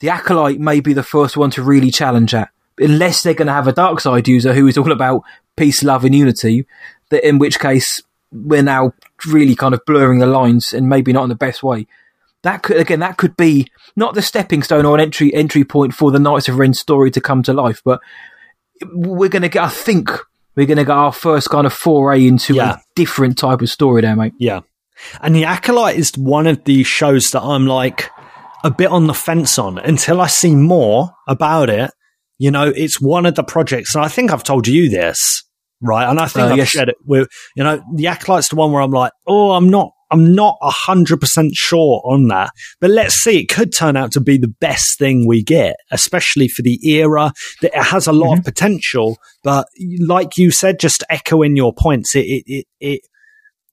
the 0.00 0.08
acolyte 0.08 0.58
may 0.60 0.80
be 0.80 0.92
the 0.92 1.02
first 1.02 1.36
one 1.36 1.50
to 1.50 1.62
really 1.62 1.90
challenge 1.90 2.32
that 2.32 2.50
unless 2.78 3.22
they're 3.22 3.34
going 3.34 3.46
to 3.46 3.52
have 3.52 3.68
a 3.68 3.72
dark 3.72 4.00
side 4.00 4.26
user 4.28 4.54
who 4.54 4.66
is 4.66 4.78
all 4.78 4.92
about 4.92 5.22
peace 5.56 5.82
love 5.82 6.04
and 6.04 6.14
unity 6.14 6.66
that 7.10 7.26
in 7.26 7.38
which 7.38 7.58
case 7.58 8.02
we're 8.32 8.62
now 8.62 8.92
really 9.26 9.54
kind 9.54 9.74
of 9.74 9.80
blurring 9.86 10.18
the 10.20 10.26
lines 10.26 10.72
and 10.72 10.88
maybe 10.88 11.12
not 11.12 11.24
in 11.24 11.28
the 11.28 11.34
best 11.34 11.62
way 11.62 11.86
that 12.42 12.62
could 12.62 12.76
again 12.78 13.00
that 13.00 13.16
could 13.18 13.36
be 13.36 13.66
not 13.96 14.14
the 14.14 14.22
stepping 14.22 14.62
stone 14.62 14.86
or 14.86 14.94
an 14.94 15.00
entry 15.00 15.34
entry 15.34 15.64
point 15.64 15.92
for 15.92 16.10
the 16.10 16.18
knights 16.18 16.48
of 16.48 16.56
ren 16.58 16.72
story 16.72 17.10
to 17.10 17.20
come 17.20 17.42
to 17.42 17.52
life 17.52 17.82
but 17.84 18.00
we're 18.92 19.28
going 19.28 19.42
to 19.42 19.48
get 19.48 19.62
i 19.62 19.68
think 19.68 20.10
we're 20.56 20.66
going 20.66 20.78
to 20.78 20.84
get 20.84 20.90
our 20.96 21.12
first 21.12 21.48
kind 21.50 21.66
of 21.66 21.72
foray 21.72 22.26
into 22.26 22.54
Yeah. 22.54 22.74
a 22.74 22.78
different 22.94 23.36
type 23.38 23.60
of 23.60 23.68
story 23.68 24.02
there 24.02 24.16
mate 24.16 24.32
Yeah. 24.38 24.60
And 25.20 25.34
The 25.34 25.44
Acolyte 25.44 25.96
is 25.96 26.12
one 26.16 26.46
of 26.46 26.64
the 26.64 26.82
shows 26.84 27.30
that 27.30 27.42
I'm 27.42 27.66
like 27.66 28.10
a 28.64 28.70
bit 28.70 28.88
on 28.88 29.06
the 29.06 29.14
fence 29.14 29.58
on 29.58 29.78
until 29.78 30.20
I 30.20 30.26
see 30.26 30.54
more 30.54 31.10
about 31.26 31.70
it 31.70 31.90
You 32.38 32.50
know, 32.50 32.72
it's 32.74 33.00
one 33.00 33.26
of 33.26 33.34
the 33.34 33.44
projects, 33.44 33.94
and 33.94 34.02
I 34.04 34.08
think 34.08 34.32
I've 34.32 34.42
told 34.44 34.66
you 34.66 34.88
this, 34.88 35.44
right? 35.82 36.08
And 36.08 36.18
I 36.18 36.26
think 36.26 36.46
Uh, 36.48 36.52
I've 36.52 36.56
yes. 36.58 36.68
shared 36.68 36.88
it 36.88 36.96
with, 37.04 37.28
you 37.54 37.62
know, 37.64 37.82
the 37.94 38.06
Acolyte's 38.06 38.48
the 38.48 38.56
one 38.56 38.72
where 38.72 38.80
I'm 38.82 38.90
like, 38.90 39.12
oh, 39.26 39.50
I'm 39.52 39.68
not, 39.68 39.90
I'm 40.10 40.34
not 40.34 40.56
a 40.62 40.70
hundred 40.70 41.20
percent 41.20 41.52
sure 41.54 42.00
on 42.04 42.28
that, 42.28 42.50
but 42.80 42.88
let's 42.90 43.14
see. 43.14 43.40
It 43.40 43.48
could 43.50 43.74
turn 43.74 43.94
out 43.94 44.10
to 44.12 44.20
be 44.20 44.38
the 44.38 44.54
best 44.60 44.98
thing 44.98 45.26
we 45.26 45.42
get, 45.42 45.76
especially 45.90 46.48
for 46.48 46.62
the 46.62 46.78
era 46.82 47.32
that 47.60 47.76
it 47.76 47.82
has 47.84 48.06
a 48.06 48.12
lot 48.12 48.30
Mm-hmm. 48.30 48.38
of 48.38 48.44
potential. 48.44 49.18
But 49.44 49.66
like 49.98 50.38
you 50.38 50.50
said, 50.50 50.80
just 50.80 51.04
echoing 51.10 51.56
your 51.56 51.74
points, 51.74 52.16
it, 52.16 52.20
it, 52.26 52.44
it, 52.46 52.66
it 52.80 53.00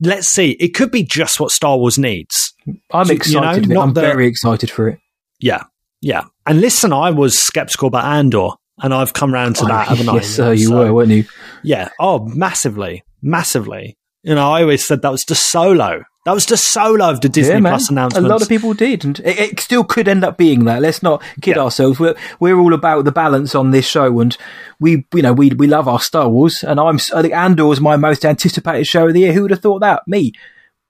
let's 0.02 0.28
see. 0.28 0.52
It 0.52 0.70
could 0.70 0.92
be 0.92 1.04
just 1.04 1.40
what 1.40 1.52
Star 1.52 1.78
Wars 1.78 1.98
needs. 1.98 2.54
I'm 2.92 3.08
you 3.08 3.14
know, 3.14 3.16
excited. 3.16 3.72
I'm 3.78 3.94
the- 3.94 4.02
very 4.02 4.28
excited 4.28 4.70
for 4.72 4.90
it. 4.90 5.00
Yeah, 5.40 5.64
yeah. 6.02 6.26
And 6.46 6.62
listen, 6.62 6.92
I 6.94 7.12
was 7.12 7.38
skeptical 7.40 7.88
about 7.88 8.06
Andor, 8.06 8.50
and 8.82 8.94
I've 8.94 9.14
come 9.14 9.34
round 9.34 9.56
to 9.58 9.66
that, 9.66 9.88
haven't 9.88 10.06
yes, 10.14 10.28
sir, 10.28 10.54
you 10.54 10.68
So- 10.68 10.78
were, 10.78 10.94
weren't 10.94 11.12
you? 11.12 11.26
Yeah. 11.64 11.90
Oh, 12.00 12.26
massively, 12.26 13.04
massively. 13.22 13.98
You 14.24 14.36
know, 14.36 14.50
I 14.52 14.62
always 14.62 14.86
said 14.86 15.02
that 15.04 15.12
was 15.12 15.24
the 15.24 15.36
solo. 15.36 16.04
That 16.28 16.34
was 16.34 16.46
the 16.46 16.58
solo 16.58 17.10
of 17.10 17.22
the 17.22 17.30
Disney 17.30 17.54
yeah. 17.54 17.62
Plus 17.62 17.90
A 17.90 18.20
lot 18.20 18.42
of 18.42 18.50
people 18.50 18.74
did, 18.74 19.06
and 19.06 19.18
it, 19.22 19.40
it 19.40 19.60
still 19.62 19.86
could 19.86 20.10
end 20.10 20.26
up 20.26 20.38
being 20.38 20.66
that. 20.66 20.82
Let's 20.82 21.02
not 21.02 21.24
kid 21.42 21.56
Yeah. 21.56 21.62
ourselves. 21.64 22.02
We're 22.02 22.16
we're 22.42 22.58
all 22.60 22.74
about 22.74 23.06
the 23.06 23.14
balance 23.14 23.56
on 23.56 23.72
this 23.72 23.88
show, 23.88 24.20
and 24.20 24.36
we 24.78 25.06
you 25.14 25.22
know 25.22 25.32
we 25.32 25.52
we 25.52 25.68
love 25.68 25.88
our 25.88 26.02
Star 26.02 26.28
Wars, 26.28 26.66
and 26.66 26.82
I'm 26.82 26.98
I 27.16 27.22
think 27.22 27.34
Andor 27.34 27.72
is 27.72 27.80
my 27.80 27.96
most 27.96 28.26
anticipated 28.26 28.86
show 28.88 29.08
of 29.08 29.14
the 29.14 29.22
year. 29.22 29.32
Who 29.32 29.44
would 29.44 29.52
have 29.52 29.62
thought 29.62 29.80
that? 29.80 30.06
Me. 30.06 30.34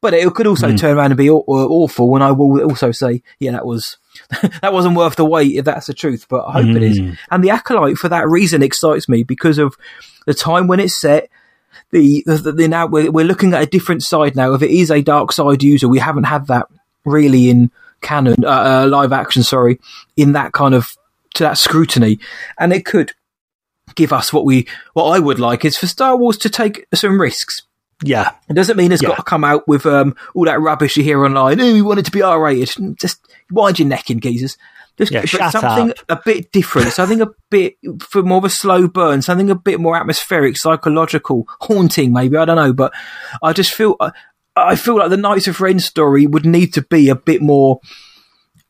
But 0.02 0.16
it 0.16 0.32
could 0.34 0.48
also 0.48 0.70
Hmm. 0.72 0.76
turn 0.76 0.98
around 0.98 1.12
and 1.12 1.18
be 1.18 1.30
aw- 1.30 1.44
uh, 1.48 1.68
awful, 1.68 2.16
and 2.16 2.24
I 2.24 2.32
will 2.32 2.60
also 2.64 2.92
say, 2.92 3.22
yeah, 3.40 3.52
that 3.52 3.66
was 3.68 3.98
that 4.64 4.74
wasn't 4.74 4.96
worth 4.98 5.18
the 5.18 5.26
wait 5.26 5.56
if 5.56 5.66
that's 5.66 5.86
the 5.86 5.94
truth. 5.94 6.26
But 6.28 6.46
I 6.48 6.64
hope 6.64 6.76
it 6.76 6.82
is. 6.82 6.98
Hmm. 6.98 7.12
And 7.30 7.44
the 7.44 7.52
acolyte 7.52 7.98
for 7.98 8.10
that 8.10 8.28
reason 8.28 8.64
excites 8.64 9.08
me 9.08 9.22
because 9.22 9.60
of 9.60 9.76
the 10.26 10.34
time 10.34 10.66
when 10.66 10.80
it's 10.80 11.00
set. 11.00 11.30
The, 11.92 12.24
the, 12.26 12.52
the 12.52 12.68
now 12.68 12.86
we're, 12.88 13.12
we're 13.12 13.26
looking 13.26 13.54
at 13.54 13.62
a 13.64 13.66
different 13.66 14.04
side 14.04 14.36
now. 14.36 14.54
If 14.54 14.62
it 14.62 14.72
is 14.72 14.92
a 14.92 15.02
dark 15.02 15.32
side 15.32 15.64
user, 15.64 15.88
we 15.88 16.00
haven't 16.00 16.26
had 16.26 16.48
that 16.48 16.68
really 17.06 17.50
in 17.50 17.72
canon, 18.02 18.44
uh, 18.44 18.84
uh, 18.84 18.88
live 18.90 19.14
action. 19.14 19.44
Sorry, 19.44 19.80
in 20.18 20.34
that 20.34 20.52
kind 20.52 20.76
of 20.76 20.96
to 21.36 21.44
that 21.44 21.58
scrutiny, 21.58 22.20
and 22.60 22.74
it 22.74 22.86
could 22.86 23.14
give 23.96 24.12
us 24.12 24.34
what 24.34 24.44
we 24.46 24.68
what 24.94 25.06
I 25.12 25.20
would 25.20 25.40
like 25.40 25.64
is 25.64 25.78
for 25.78 25.88
Star 25.88 26.18
Wars 26.18 26.38
to 26.40 26.50
take 26.50 26.86
some 26.94 27.20
risks. 27.22 27.64
yeah, 28.04 28.32
It 28.50 28.54
doesn't 28.54 28.78
mean 28.78 28.92
it's 28.92 29.02
Yeah. 29.02 29.10
got 29.10 29.16
to 29.18 29.24
come 29.24 29.44
out 29.44 29.68
with 29.68 29.86
um, 29.86 30.16
all 30.36 30.46
that 30.46 30.60
rubbish 30.62 30.98
you 30.98 31.04
hear 31.04 31.24
online. 31.24 31.60
Oh, 31.62 31.74
we 31.74 31.82
want 31.82 32.00
it 32.00 32.06
to 32.06 32.12
be 32.12 32.22
R 32.22 32.40
rated. 32.42 32.98
Just 33.00 33.26
wind 33.50 33.80
your 33.80 33.88
neck 33.88 34.10
in, 34.12 34.20
geezers. 34.20 34.58
Just 34.98 35.12
Yeah, 35.12 35.22
but 35.32 35.52
something 35.52 35.91
up. 35.91 35.98
a 36.10 36.22
bit 36.26 36.52
different, 36.52 36.91
something 36.91 37.22
a 37.22 37.28
bit 37.52 37.76
for 38.00 38.24
more 38.24 38.39
of 38.39 38.45
a 38.45 38.50
slow 38.50 38.88
burn, 38.88 39.22
something 39.22 39.50
a 39.52 39.56
bit 39.56 39.80
more 39.80 39.95
atmospheric, 39.95 40.58
psychological, 40.58 41.48
haunting, 41.62 42.12
maybe 42.14 42.36
I 42.38 42.45
don't 42.45 42.56
know. 42.56 42.74
But 42.74 42.93
I 43.43 43.54
just 43.54 43.74
feel 43.74 43.95
I, 44.00 44.12
I 44.56 44.76
feel 44.76 44.98
like 44.98 45.12
the 45.12 45.18
Knights 45.18 45.48
of 45.48 45.62
Ren 45.62 45.80
story 45.80 46.26
would 46.26 46.45
need 46.48 46.74
to 46.74 46.82
be 46.82 47.10
a 47.10 47.16
bit 47.16 47.43
more, 47.43 47.80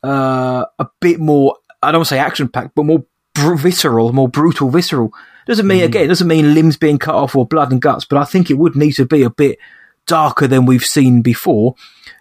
uh, 0.03 0.65
a 0.79 0.87
bit 0.99 1.19
more. 1.19 1.55
I 1.81 1.91
don't 1.91 1.99
want 1.99 2.07
to 2.09 2.15
say 2.15 2.19
action 2.19 2.49
packed, 2.49 2.75
but 2.75 2.83
more 2.85 3.05
br- 3.33 3.55
visceral, 3.55 4.11
more 4.13 4.27
brutal, 4.29 4.69
visceral. 4.69 5.13
Doesn't 5.45 5.65
Mm. 5.65 5.69
mean 5.69 5.83
again, 5.83 6.07
doesn't 6.09 6.27
mean 6.27 6.53
limbs 6.53 6.75
being 6.77 6.97
cut 6.97 7.15
off 7.15 7.35
or 7.35 7.45
blood 7.45 7.71
and 7.71 7.81
guts, 7.81 8.03
but 8.05 8.17
I 8.17 8.25
think 8.25 8.49
it 8.51 8.55
would 8.57 8.75
need 8.75 8.93
to 8.93 9.05
be 9.05 9.23
a 9.23 9.29
bit 9.29 9.59
darker 10.07 10.47
than 10.47 10.65
we've 10.65 10.83
seen 10.83 11.21
before. 11.21 11.75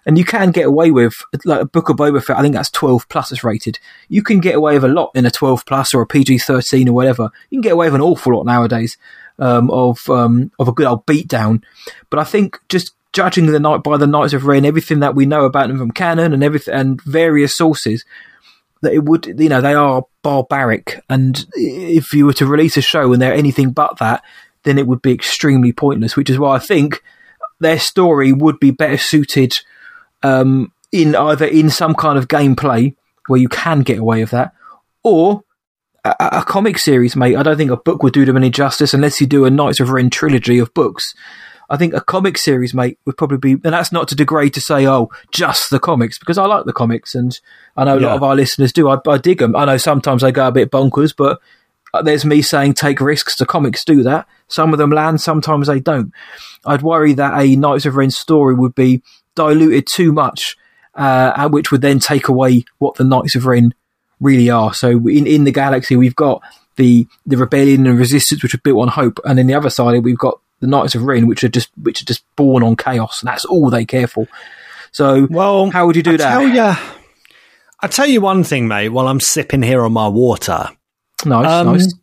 And 0.07 0.17
you 0.17 0.23
can 0.23 0.51
get 0.51 0.65
away 0.65 0.89
with 0.89 1.13
like 1.43 1.61
a 1.61 1.65
Book 1.65 1.89
of 1.89 1.97
Boba 1.97 2.23
Fett. 2.23 2.37
I 2.37 2.41
think 2.41 2.55
that's 2.55 2.71
twelve 2.71 3.07
plus 3.09 3.33
is 3.33 3.43
rated. 3.43 3.77
You 4.07 4.23
can 4.23 4.39
get 4.39 4.55
away 4.55 4.75
with 4.75 4.85
a 4.85 4.87
lot 4.87 5.11
in 5.13 5.25
a 5.25 5.29
twelve 5.29 5.65
plus 5.65 5.93
or 5.93 6.01
a 6.01 6.07
PG 6.07 6.39
thirteen 6.39 6.87
or 6.87 6.93
whatever. 6.93 7.29
You 7.49 7.57
can 7.57 7.61
get 7.61 7.73
away 7.73 7.87
with 7.87 7.95
an 7.95 8.01
awful 8.01 8.37
lot 8.37 8.45
nowadays 8.45 8.97
um, 9.37 9.69
of 9.69 10.09
um, 10.09 10.49
of 10.59 10.69
a 10.69 10.71
good 10.71 10.87
old 10.87 11.05
beatdown. 11.05 11.61
But 12.09 12.19
I 12.19 12.23
think 12.23 12.57
just 12.69 12.93
judging 13.11 13.47
the 13.47 13.59
night 13.59 13.83
by 13.83 13.97
the 13.97 14.07
Knights 14.07 14.31
of 14.31 14.45
Ren, 14.45 14.63
everything 14.63 15.01
that 15.01 15.13
we 15.13 15.25
know 15.25 15.43
about 15.43 15.67
them 15.67 15.77
from 15.77 15.91
canon 15.91 16.33
and 16.33 16.41
everything 16.43 16.73
and 16.73 17.01
various 17.01 17.57
sources, 17.57 18.05
that 18.81 18.93
it 18.93 19.03
would 19.03 19.25
you 19.25 19.49
know 19.49 19.59
they 19.59 19.73
are 19.73 20.05
barbaric. 20.21 21.03
And 21.09 21.45
if 21.53 22.13
you 22.13 22.25
were 22.25 22.33
to 22.33 22.45
release 22.45 22.77
a 22.77 22.81
show 22.81 23.11
and 23.11 23.21
they're 23.21 23.33
anything 23.33 23.71
but 23.71 23.97
that, 23.99 24.23
then 24.63 24.77
it 24.77 24.87
would 24.87 25.01
be 25.01 25.11
extremely 25.11 25.73
pointless. 25.73 26.15
Which 26.15 26.29
is 26.29 26.39
why 26.39 26.55
I 26.55 26.59
think 26.59 27.03
their 27.59 27.79
story 27.79 28.31
would 28.31 28.57
be 28.61 28.71
better 28.71 28.97
suited 28.97 29.53
um, 30.23 30.71
in 30.91 31.15
either 31.15 31.45
in 31.45 31.69
some 31.69 31.93
kind 31.95 32.17
of 32.17 32.27
gameplay 32.27 32.95
where 33.27 33.39
you 33.39 33.49
can 33.49 33.81
get 33.81 33.99
away 33.99 34.21
with 34.21 34.31
that, 34.31 34.53
or 35.03 35.43
a, 36.05 36.15
a 36.19 36.43
comic 36.43 36.77
series, 36.77 37.15
mate. 37.15 37.35
I 37.35 37.43
don't 37.43 37.57
think 37.57 37.71
a 37.71 37.77
book 37.77 38.03
would 38.03 38.13
do 38.13 38.25
them 38.25 38.37
any 38.37 38.49
justice 38.49 38.93
unless 38.93 39.19
you 39.19 39.27
do 39.27 39.45
a 39.45 39.49
Knights 39.49 39.79
of 39.79 39.89
Ren 39.89 40.09
trilogy 40.09 40.59
of 40.59 40.73
books. 40.73 41.13
I 41.69 41.75
think 41.75 41.93
a 41.93 41.99
comic 41.99 42.37
series, 42.37 42.73
mate, 42.73 42.97
would 43.05 43.17
probably 43.17 43.37
be, 43.37 43.51
and 43.51 43.73
that's 43.73 43.91
not 43.91 44.07
to 44.07 44.15
degrade 44.15 44.53
to 44.53 44.61
say, 44.61 44.87
oh, 44.87 45.09
just 45.33 45.69
the 45.69 45.79
comics, 45.81 46.17
because 46.17 46.37
I 46.37 46.45
like 46.45 46.63
the 46.65 46.71
comics, 46.71 47.13
and 47.13 47.37
I 47.75 47.83
know 47.83 47.97
a 47.97 48.01
Yeah. 48.01 48.07
lot 48.07 48.15
of 48.15 48.23
our 48.23 48.35
listeners 48.35 48.71
do. 48.71 48.87
I, 48.89 48.97
I 49.05 49.17
dig 49.17 49.39
them. 49.39 49.53
I 49.53 49.65
know 49.65 49.75
sometimes 49.75 50.21
they 50.21 50.31
go 50.31 50.47
a 50.47 50.51
bit 50.53 50.71
bonkers, 50.71 51.13
but 51.17 51.41
uh, 51.93 52.01
there's 52.01 52.23
me 52.23 52.41
saying 52.41 52.75
take 52.75 53.01
risks. 53.01 53.35
The 53.35 53.45
comics 53.45 53.83
do 53.83 54.01
that. 54.03 54.27
Some 54.47 54.71
of 54.71 54.77
them 54.77 54.91
land, 54.91 55.19
sometimes 55.19 55.67
they 55.67 55.81
don't. 55.81 56.13
I'd 56.65 56.83
worry 56.83 57.11
that 57.15 57.37
a 57.37 57.57
Knights 57.57 57.85
of 57.85 57.97
Ren 57.97 58.11
story 58.11 58.53
would 58.55 58.73
be 58.75 59.01
diluted 59.37 59.87
too 59.87 60.11
much, 60.11 60.57
uh, 60.95 61.31
and 61.37 61.53
which 61.53 61.71
would 61.71 61.81
then 61.81 61.99
take 61.99 62.27
away 62.27 62.65
what 62.79 62.95
the 62.95 63.05
Knights 63.05 63.35
of 63.35 63.45
Ren 63.45 63.73
really 64.19 64.49
are. 64.49 64.73
So 64.73 64.89
in, 65.07 65.25
in 65.25 65.43
the 65.45 65.51
galaxy, 65.51 65.95
we've 65.95 66.15
got 66.15 66.41
the 66.75 67.07
the 67.25 67.37
rebellion 67.37 67.87
and 67.87 67.97
resistance, 67.97 68.43
which 68.43 68.53
are 68.53 68.59
built 68.59 68.81
on 68.81 68.87
hope, 68.89 69.19
and 69.23 69.37
then 69.37 69.47
the 69.47 69.53
other 69.53 69.69
side, 69.69 70.03
we've 70.03 70.17
got 70.17 70.39
the 70.59 70.67
Knights 70.67 70.95
of 70.95 71.03
Ren, 71.03 71.27
which 71.27 71.43
are 71.43 71.49
just 71.49 71.69
which 71.81 72.01
are 72.01 72.05
just 72.05 72.23
born 72.35 72.63
on 72.63 72.75
chaos, 72.75 73.21
and 73.21 73.27
that's 73.29 73.45
all 73.45 73.69
they 73.69 73.85
care 73.85 74.07
for. 74.07 74.27
So, 74.91 75.27
Well, 75.29 75.69
how 75.69 75.85
would 75.85 75.95
you 75.95 76.03
do 76.03 76.13
I 76.13 76.17
that? 76.17 76.29
Tell 76.29 76.47
ya, 76.47 76.75
I 77.81 77.87
tell 77.87 78.07
you 78.07 78.21
one 78.21 78.43
thing, 78.43 78.67
mate. 78.67 78.89
While 78.89 79.07
I'm 79.07 79.19
sipping 79.19 79.61
here 79.61 79.83
on 79.83 79.93
my 79.93 80.07
water, 80.07 80.69
nice, 81.25 81.45
Um, 81.47 81.67
nice. 81.73 81.93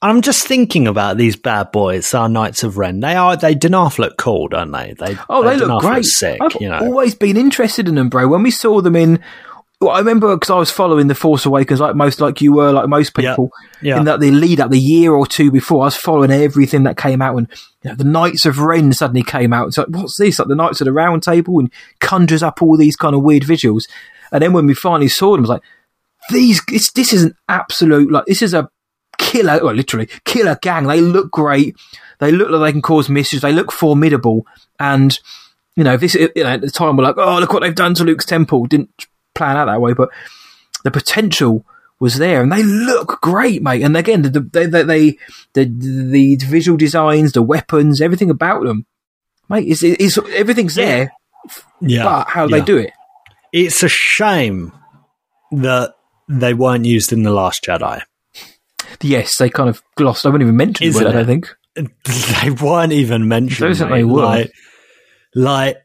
I'm 0.00 0.22
just 0.22 0.46
thinking 0.46 0.86
about 0.86 1.16
these 1.16 1.34
bad 1.34 1.72
boys, 1.72 2.14
our 2.14 2.28
Knights 2.28 2.62
of 2.62 2.78
Ren. 2.78 3.00
They 3.00 3.14
are 3.16 3.36
they 3.36 3.54
do 3.54 3.68
not 3.68 3.98
look 3.98 4.16
cool, 4.16 4.48
don't 4.48 4.70
they? 4.70 4.94
They 4.98 5.16
Oh, 5.28 5.42
they, 5.42 5.58
do 5.58 5.66
look 5.66 5.80
great. 5.82 6.04
sick. 6.04 6.40
I've 6.40 6.54
you 6.60 6.68
know, 6.68 6.78
always 6.78 7.14
been 7.16 7.36
interested 7.36 7.88
in 7.88 7.96
them, 7.96 8.08
bro. 8.08 8.28
When 8.28 8.42
we 8.44 8.52
saw 8.52 8.80
them 8.80 8.94
in, 8.94 9.18
well, 9.80 9.90
I 9.90 9.98
remember 9.98 10.36
because 10.36 10.50
I 10.50 10.56
was 10.56 10.70
following 10.70 11.08
the 11.08 11.16
Force 11.16 11.46
Awakens, 11.46 11.80
like 11.80 11.96
most, 11.96 12.20
like 12.20 12.40
you 12.40 12.52
were, 12.52 12.70
like 12.70 12.88
most 12.88 13.12
Yeah. 13.18 13.30
people. 13.32 13.50
Yeah. 13.82 13.98
In 13.98 14.04
that 14.04 14.20
the 14.20 14.30
lead 14.30 14.60
up, 14.60 14.70
the 14.70 14.78
year 14.78 15.12
or 15.12 15.26
two 15.26 15.50
before, 15.50 15.82
I 15.82 15.86
was 15.86 15.96
following 15.96 16.30
everything 16.30 16.84
that 16.84 16.96
came 16.96 17.20
out, 17.20 17.36
and 17.36 17.48
you 17.82 17.90
know, 17.90 17.96
the 17.96 18.04
Knights 18.04 18.46
of 18.46 18.60
Ren 18.60 18.92
suddenly 18.92 19.24
came 19.24 19.52
out. 19.52 19.66
It's 19.68 19.78
like, 19.78 19.88
what's 19.88 20.16
this? 20.16 20.38
Like 20.38 20.46
the 20.48 20.54
Knights 20.54 20.80
of 20.80 20.84
the 20.84 20.92
Round 20.92 21.24
Table, 21.24 21.58
and 21.58 21.72
conjures 22.00 22.42
up 22.44 22.62
all 22.62 22.76
these 22.76 22.94
kind 22.96 23.16
of 23.16 23.22
weird 23.22 23.42
visuals. 23.42 23.82
And 24.30 24.42
then 24.42 24.52
when 24.52 24.66
we 24.66 24.74
finally 24.74 25.08
saw 25.08 25.32
them, 25.32 25.40
it 25.40 25.48
was 25.48 25.50
like, 25.50 25.62
these, 26.30 26.60
this, 26.68 26.92
this 26.92 27.12
is 27.12 27.22
an 27.24 27.34
absolute, 27.48 28.12
like, 28.12 28.26
this 28.26 28.42
is 28.42 28.54
a 28.54 28.68
killer, 29.18 29.60
well, 29.62 29.74
literally 29.74 30.08
killer 30.24 30.58
gang. 30.60 30.86
They 30.86 31.00
look 31.00 31.30
great. 31.30 31.76
They 32.18 32.32
look 32.32 32.50
like 32.50 32.68
they 32.68 32.72
can 32.72 32.82
cause 32.82 33.08
mischief. 33.08 33.42
They 33.42 33.52
look 33.52 33.70
formidable. 33.70 34.46
And, 34.80 35.18
you 35.76 35.84
know, 35.84 35.96
this, 35.96 36.14
you 36.14 36.30
know, 36.36 36.46
at 36.46 36.60
the 36.60 36.70
time 36.70 36.96
we're 36.96 37.04
like, 37.04 37.18
oh, 37.18 37.38
look 37.38 37.52
what 37.52 37.62
they've 37.62 37.74
done 37.74 37.94
to 37.94 38.04
Luke's 38.04 38.24
temple. 38.24 38.66
Didn't 38.66 39.06
plan 39.34 39.56
out 39.56 39.66
that 39.66 39.80
way, 39.80 39.92
but 39.92 40.08
the 40.84 40.90
potential 40.90 41.64
was 42.00 42.16
there 42.16 42.42
and 42.42 42.52
they 42.52 42.62
look 42.62 43.20
great, 43.20 43.62
mate. 43.62 43.82
And 43.82 43.96
again, 43.96 44.22
the, 44.22 44.40
they, 44.40 44.66
they, 44.66 44.82
they, 44.82 45.18
the, 45.54 45.64
the 45.64 46.36
visual 46.36 46.76
designs, 46.76 47.32
the 47.32 47.42
weapons, 47.42 48.00
everything 48.00 48.30
about 48.30 48.64
them, 48.64 48.86
mate, 49.48 49.66
is, 49.66 49.82
is 49.82 50.18
everything's 50.32 50.76
there, 50.76 51.12
yeah. 51.80 52.04
but 52.04 52.28
how 52.28 52.46
they 52.46 52.58
yeah. 52.58 52.64
do 52.64 52.78
it. 52.78 52.92
It's 53.52 53.82
a 53.82 53.88
shame 53.88 54.72
that 55.50 55.94
they 56.28 56.54
weren't 56.54 56.84
used 56.84 57.12
in 57.12 57.22
the 57.22 57.32
Last 57.32 57.64
Jedi. 57.64 58.02
Yes, 59.00 59.36
they 59.38 59.50
kind 59.50 59.68
of 59.68 59.82
glossed. 59.96 60.26
I 60.26 60.30
wouldn't 60.30 60.46
even 60.46 60.56
mention 60.56 60.86
it, 60.86 60.90
Isn't 60.90 61.06
I 61.06 61.12
don't 61.12 61.26
think. 61.26 61.54
they 61.74 62.50
weren't 62.50 62.92
even 62.92 63.28
mentioned. 63.28 63.68
Doesn't 63.68 63.90
they 63.90 64.04
were? 64.04 64.22
Like, 64.22 64.52
like 65.34 65.76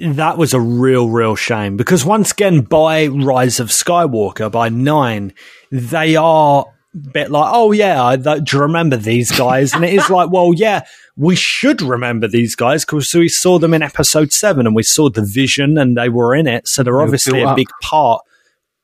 that 0.00 0.38
was 0.38 0.54
a 0.54 0.60
real, 0.60 1.08
real 1.08 1.36
shame 1.36 1.76
because 1.76 2.04
once 2.04 2.32
again, 2.32 2.62
by 2.62 3.06
Rise 3.06 3.60
of 3.60 3.68
Skywalker, 3.68 4.50
by 4.50 4.68
nine, 4.68 5.32
they 5.70 6.16
are 6.16 6.66
a 6.94 6.98
bit 7.10 7.30
like, 7.30 7.50
oh 7.52 7.72
yeah, 7.72 8.02
I, 8.02 8.16
that, 8.16 8.44
do 8.44 8.56
you 8.56 8.62
remember 8.62 8.96
these 8.96 9.30
guys? 9.30 9.72
And 9.74 9.84
it 9.84 9.92
is 9.92 10.08
like, 10.10 10.30
well, 10.30 10.52
yeah, 10.56 10.84
we 11.16 11.36
should 11.36 11.82
remember 11.82 12.26
these 12.26 12.54
guys 12.54 12.84
because 12.84 13.12
we 13.14 13.28
saw 13.28 13.58
them 13.58 13.74
in 13.74 13.82
Episode 13.82 14.32
Seven 14.32 14.66
and 14.66 14.74
we 14.74 14.82
saw 14.82 15.10
the 15.10 15.24
vision 15.24 15.76
and 15.76 15.96
they 15.96 16.08
were 16.08 16.34
in 16.34 16.46
it, 16.46 16.66
so 16.66 16.82
they're 16.82 17.00
obviously 17.02 17.42
a 17.42 17.48
up. 17.48 17.56
big 17.56 17.68
part. 17.82 18.22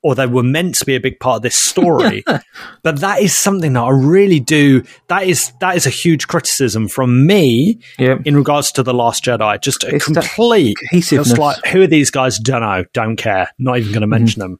Or 0.01 0.15
they 0.15 0.27
were 0.27 0.43
meant 0.43 0.75
to 0.75 0.85
be 0.85 0.95
a 0.95 0.99
big 1.01 1.19
part 1.19 1.37
of 1.37 1.41
this 1.41 1.57
story, 1.57 2.23
but 2.83 3.01
that 3.01 3.21
is 3.21 3.35
something 3.35 3.73
that 3.73 3.81
I 3.81 3.89
really 3.89 4.39
do. 4.39 4.83
That 5.09 5.23
is 5.27 5.51
that 5.59 5.75
is 5.75 5.85
a 5.85 5.89
huge 5.89 6.27
criticism 6.29 6.87
from 6.87 7.27
me 7.27 7.79
Yeah. 7.97 8.17
in 8.23 8.37
regards 8.37 8.71
to 8.73 8.83
the 8.83 8.93
Last 8.93 9.25
Jedi. 9.25 9.61
Just 9.61 9.83
a 9.83 9.93
It's 9.93 10.05
complete 10.05 10.77
cohesiveness. 10.89 11.37
Like 11.37 11.65
who 11.65 11.81
are 11.81 11.87
these 11.87 12.11
guys? 12.11 12.39
Don't 12.39 12.61
know. 12.61 12.85
Don't 12.93 13.17
care. 13.17 13.49
Not 13.59 13.77
even 13.79 13.91
going 13.91 14.01
to 14.01 14.07
mention 14.07 14.39
them. 14.39 14.59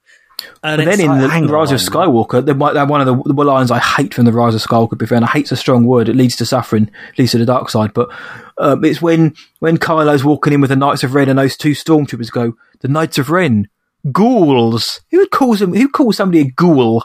And 0.64 0.82
then 0.82 1.00
in 1.00 1.08
like, 1.08 1.44
the 1.44 1.48
Rise 1.54 1.72
of. 1.72 1.80
Skywalker, 1.80 2.46
the, 2.46 2.54
one 2.54 3.02
of 3.02 3.08
the, 3.08 3.34
the 3.34 3.44
lines 3.44 3.72
I 3.72 3.80
hate 3.80 4.14
from 4.14 4.26
the 4.26 4.32
Rise 4.34 4.56
of 4.56 4.62
Skywalker, 4.62 4.92
to 4.92 4.96
be 4.98 5.06
fair, 5.06 5.18
and 5.18 5.26
I 5.26 5.30
hate's 5.30 5.52
a 5.52 5.58
strong 5.58 5.86
word. 5.86 6.10
It 6.10 6.16
leads 6.16 6.36
to 6.38 6.46
suffering, 6.46 6.90
leads 7.18 7.32
to 7.32 7.38
the 7.38 7.46
dark 7.46 7.70
side. 7.70 7.94
But 7.94 8.10
um, 8.58 8.84
it's 8.84 9.02
when 9.02 9.36
when 9.60 9.78
Kylo's 9.78 10.24
walking 10.24 10.54
in 10.54 10.62
with 10.62 10.70
the 10.70 10.76
Knights 10.76 11.04
of 11.04 11.14
Ren, 11.14 11.30
and 11.30 11.40
those 11.40 11.56
two 11.58 11.72
stormtroopers 11.72 12.32
go, 12.32 12.56
"The 12.82 12.88
Knights 12.90 13.18
of 13.18 13.30
Ren, 13.30 13.68
ghouls." 14.12 15.02
Who 15.12 15.18
would 15.20 15.32
call 15.32 15.56
them? 15.56 15.74
Who 15.74 15.90
calls 15.90 16.18
somebody 16.18 16.42
a 16.42 16.46
ghoul? 16.52 17.04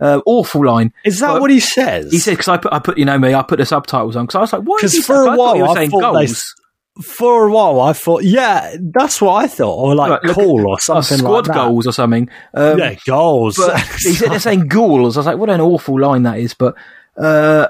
Uh, 0.00 0.20
awful 0.26 0.66
line. 0.66 0.92
Is 1.04 1.20
that 1.20 1.28
But 1.34 1.40
what 1.40 1.50
he 1.50 1.60
says? 1.60 2.10
He 2.10 2.18
said 2.18 2.32
because 2.32 2.48
I 2.48 2.56
put 2.56 2.72
I 2.72 2.78
put 2.80 2.98
you 2.98 3.04
know 3.04 3.16
me 3.18 3.32
I 3.34 3.42
put 3.42 3.58
the 3.58 3.64
subtitles 3.66 4.16
on 4.16 4.26
because 4.26 4.34
I 4.34 4.40
was 4.40 4.52
like, 4.52 4.62
why? 4.62 4.76
is 4.82 4.92
Because 4.92 5.06
for 5.06 5.14
a 5.24 5.30
I 5.30 5.36
thought 5.36 5.38
while 5.38 5.70
I 5.78 5.86
thought 5.86 6.12
they, 6.18 7.02
for 7.02 7.46
a 7.46 7.50
while 7.52 7.80
I 7.80 7.92
thought, 7.92 8.24
yeah, 8.24 8.76
that's 8.80 9.20
what 9.22 9.34
I 9.44 9.46
thought, 9.46 9.74
or 9.76 9.94
like 9.94 10.10
Right, 10.22 10.30
at- 10.30 10.36
or 10.36 10.80
something 10.80 11.18
squad 11.18 11.30
like 11.30 11.44
that. 11.46 11.54
goals 11.54 11.86
or 11.86 11.92
something. 11.92 12.28
Um, 12.52 12.78
yeah, 12.78 12.94
goals. 13.06 13.56
But 13.56 13.80
he 14.00 14.14
said 14.14 14.30
they're 14.32 14.40
saying 14.40 14.66
ghouls. 14.68 15.16
I 15.16 15.20
was 15.20 15.26
like, 15.26 15.38
what 15.38 15.48
an 15.50 15.60
awful 15.60 15.98
line 16.00 16.24
that 16.24 16.38
is. 16.38 16.54
But 16.54 16.74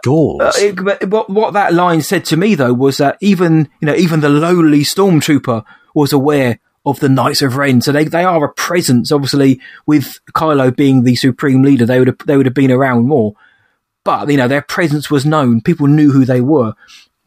goals. 0.03 0.41
Uh, 0.43 0.53
it- 0.59 0.83
but 0.83 1.09
what, 1.09 1.29
what 1.31 1.53
that 1.53 1.75
line 1.75 2.01
said 2.03 2.25
to 2.27 2.37
me 2.37 2.55
though 2.55 2.73
was 2.73 2.97
that 2.99 3.19
even 3.21 3.69
you 3.81 3.87
know 3.87 3.95
even 3.95 4.21
the 4.21 4.29
lowly 4.31 4.81
stormtrooper 4.83 5.63
was 5.95 6.13
aware 6.13 6.59
of 6.85 7.01
the 7.01 7.09
Knights 7.09 7.43
of 7.43 7.57
Ren, 7.57 7.81
so 7.81 7.93
they 7.93 8.05
they 8.05 8.25
are 8.25 8.45
a 8.45 8.53
presence. 8.53 9.11
Obviously, 9.11 9.61
with 9.87 10.19
Kylo 10.35 10.75
being 10.75 11.03
the 11.03 11.17
supreme 11.17 11.63
leader, 11.63 11.87
they 11.87 11.99
would 11.99 12.09
have 12.09 12.19
they 12.27 12.37
would 12.37 12.47
have 12.47 12.55
been 12.55 12.71
around 12.71 13.09
more. 13.09 13.35
But 14.05 14.31
you 14.31 14.37
know 14.37 14.49
their 14.49 14.63
presence 14.63 15.11
was 15.11 15.25
known; 15.25 15.61
people 15.61 15.87
knew 15.87 16.13
who 16.13 16.25
they 16.25 16.41
were. 16.41 16.75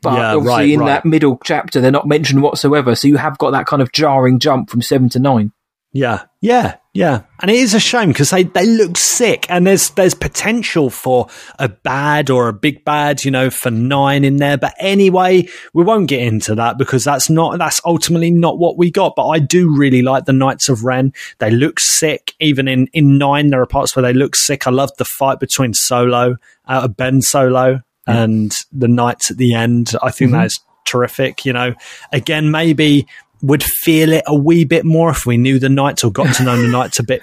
But 0.02 0.14
Yeah, 0.14 0.36
obviously, 0.36 0.50
right, 0.50 0.70
in 0.70 0.80
right. 0.82 0.86
that 0.88 1.06
middle 1.06 1.40
chapter, 1.44 1.82
they're 1.82 1.92
not 1.92 2.08
mentioned 2.08 2.44
whatsoever. 2.44 2.94
So 2.96 3.08
you 3.08 3.18
have 3.18 3.38
got 3.40 3.52
that 3.52 3.66
kind 3.66 3.82
of 3.82 3.92
jarring 3.92 4.40
jump 4.40 4.70
from 4.70 4.84
seven 4.84 5.10
to 5.10 5.20
nine. 5.20 5.54
Yeah, 5.92 6.26
yeah, 6.40 6.76
yeah. 6.98 7.22
And 7.40 7.52
it 7.52 7.58
is 7.58 7.76
a 7.76 7.80
shame 7.80 8.08
because 8.08 8.32
they, 8.32 8.42
they 8.42 8.66
look 8.66 8.98
sick 8.98 9.46
and 9.50 9.68
there's 9.68 9.92
there's 9.92 10.16
potential 10.16 10.90
for 10.90 11.28
a 11.60 11.70
bad 11.70 12.32
or 12.32 12.48
a 12.48 12.54
big 12.54 12.84
bad, 12.84 13.24
you 13.24 13.30
know, 13.30 13.52
for 13.52 13.70
nine 13.70 14.26
in 14.26 14.38
there. 14.38 14.58
But 14.58 14.74
anyway, 14.80 15.48
we 15.76 15.84
won't 15.84 16.10
get 16.10 16.22
into 16.22 16.56
that 16.56 16.80
because 16.80 17.04
that's 17.04 17.30
not 17.30 17.60
that's 17.60 17.80
ultimately 17.86 18.32
not 18.32 18.58
what 18.58 18.80
we 18.80 18.90
got. 18.90 19.14
But 19.16 19.28
I 19.28 19.38
do 19.38 19.78
really 19.78 20.02
like 20.02 20.26
the 20.26 20.34
Knights 20.34 20.70
of 20.70 20.84
Ren. 20.86 21.14
They 21.38 21.52
look 21.52 21.80
sick. 21.80 22.34
Even 22.40 22.68
in, 22.68 22.88
in 22.94 23.20
nine, 23.20 23.52
there 23.52 23.62
are 23.62 23.68
parts 23.68 23.96
where 23.96 24.02
they 24.02 24.14
look 24.14 24.36
sick. 24.36 24.66
I 24.66 24.72
love 24.72 24.90
the 24.98 25.06
fight 25.06 25.40
between 25.40 25.76
Solo, 25.76 26.38
uh, 26.66 26.88
Ben 26.88 27.22
Solo 27.22 27.82
and 28.08 28.52
the 28.72 28.88
Knights 28.88 29.30
at 29.30 29.38
the 29.38 29.54
end. 29.54 29.92
I 30.02 30.10
think 30.10 30.32
that's 30.32 30.60
terrific. 30.88 31.46
You 31.46 31.54
know, 31.54 31.76
again, 32.12 32.50
maybe 32.50 33.06
would 33.42 33.64
feel 33.64 34.14
it 34.14 34.24
a 34.28 34.36
wee 34.36 34.66
bit 34.66 34.86
more 34.86 35.10
if 35.10 35.26
we 35.26 35.38
knew 35.38 35.60
the 35.60 35.70
Knights 35.70 36.04
or 36.04 36.12
got 36.12 36.34
to 36.36 36.44
know 36.44 36.60
the 36.60 36.68
Knights 36.68 37.00
a 37.00 37.04
bit 37.04 37.22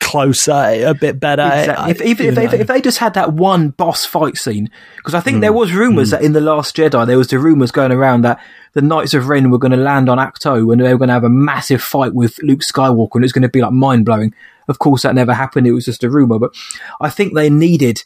closer, 0.00 0.52
a 0.86 0.94
bit 0.94 1.18
better. 1.18 1.42
Exactly. 1.42 1.90
If, 1.90 2.00
if, 2.00 2.20
if, 2.20 2.34
they, 2.34 2.44
if 2.60 2.66
they 2.66 2.80
just 2.80 2.98
had 2.98 3.14
that 3.14 3.32
one 3.32 3.70
boss 3.70 4.04
fight 4.04 4.36
scene, 4.36 4.70
because 4.96 5.14
I 5.14 5.20
think 5.20 5.40
there 5.40 5.50
Hmm. 5.50 5.56
was 5.58 5.72
rumours 5.72 6.10
that 6.10 6.22
in 6.22 6.32
the 6.32 6.40
Last 6.40 6.76
Jedi 6.76 7.06
there 7.06 7.18
was 7.18 7.28
the 7.28 7.38
rumours 7.38 7.72
going 7.72 7.92
around 7.92 8.22
that 8.22 8.40
the 8.74 8.82
Knights 8.82 9.14
of 9.14 9.28
Ren 9.28 9.50
were 9.50 9.58
going 9.58 9.72
to 9.72 9.76
land 9.78 10.08
on 10.08 10.18
Ahch-To 10.18 10.70
and 10.70 10.80
they 10.80 10.92
were 10.92 10.98
going 10.98 11.08
to 11.08 11.14
have 11.14 11.24
a 11.24 11.28
massive 11.30 11.82
fight 11.82 12.14
with 12.14 12.38
Luke 12.42 12.60
Skywalker 12.60 13.14
and 13.14 13.24
it 13.24 13.26
was 13.26 13.32
going 13.32 13.42
to 13.42 13.48
be 13.48 13.62
like 13.62 13.72
mind 13.72 14.04
blowing. 14.04 14.34
Of 14.68 14.78
course, 14.78 15.02
that 15.02 15.14
never 15.14 15.32
happened. 15.32 15.66
It 15.66 15.72
was 15.72 15.86
just 15.86 16.04
a 16.04 16.10
rumor, 16.10 16.38
but 16.38 16.54
I 17.00 17.08
think 17.08 17.34
they 17.34 17.48
needed 17.50 17.98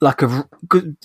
like 0.00 0.22
a 0.22 0.48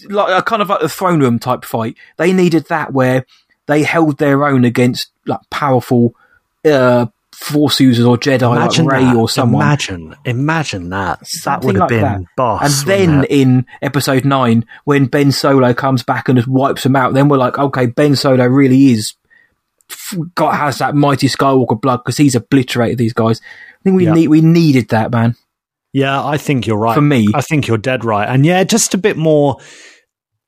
like 0.09 0.39
a 0.39 0.43
kind 0.43 0.61
of 0.61 0.69
like 0.69 0.81
a 0.81 0.89
throne 0.89 1.19
room 1.19 1.39
type 1.39 1.65
fight. 1.65 1.97
They 2.17 2.31
needed 2.33 2.65
that 2.69 2.93
where 2.93 3.25
they 3.67 3.83
held 3.83 4.17
their 4.17 4.45
own 4.45 4.65
against 4.65 5.11
like 5.25 5.41
powerful 5.49 6.15
uh, 6.65 7.05
Force 7.35 7.79
users 7.79 8.03
or 8.05 8.17
Jedi 8.17 8.55
imagine 8.55 8.85
like 8.85 8.95
Rey 8.95 9.03
that. 9.05 9.15
or 9.15 9.29
someone. 9.29 9.61
Imagine, 9.61 10.15
imagine 10.25 10.89
that. 10.89 11.19
That 11.45 11.63
would 11.63 11.75
have 11.75 11.81
like 11.81 11.89
been 11.89 12.01
that. 12.01 12.21
boss. 12.35 12.81
And 12.81 12.87
then 12.89 13.23
it? 13.25 13.29
in 13.29 13.65
episode 13.83 14.25
nine, 14.25 14.65
when 14.85 15.05
Ben 15.05 15.31
Solo 15.31 15.71
comes 15.75 16.01
back 16.01 16.27
and 16.29 16.37
just 16.37 16.47
wipes 16.47 16.81
them 16.83 16.95
out, 16.95 17.13
then 17.13 17.29
we're 17.29 17.37
like, 17.37 17.59
okay, 17.59 17.85
Ben 17.85 18.15
Solo 18.15 18.43
really 18.45 18.85
is 18.87 19.13
got 20.35 20.55
has 20.55 20.79
that 20.79 20.95
mighty 20.95 21.27
Skywalker 21.27 21.79
blood 21.79 21.97
because 21.97 22.17
he's 22.17 22.35
obliterated 22.35 22.97
these 22.97 23.13
guys. 23.13 23.39
I 23.79 23.83
think 23.83 23.95
we 23.97 24.05
Yeah. 24.05 24.13
need 24.13 24.27
we 24.29 24.41
needed 24.41 24.89
that 24.89 25.11
man. 25.11 25.35
Yeah, 25.93 26.23
I 26.25 26.37
think 26.37 26.67
you're 26.67 26.77
right. 26.77 26.95
For 26.95 27.01
me. 27.01 27.27
I 27.33 27.41
think 27.41 27.67
you're 27.67 27.77
dead 27.77 28.03
right. 28.03 28.27
And 28.27 28.45
yeah, 28.45 28.63
just 28.63 28.93
a 28.93 28.97
bit 28.97 29.15
more 29.15 29.57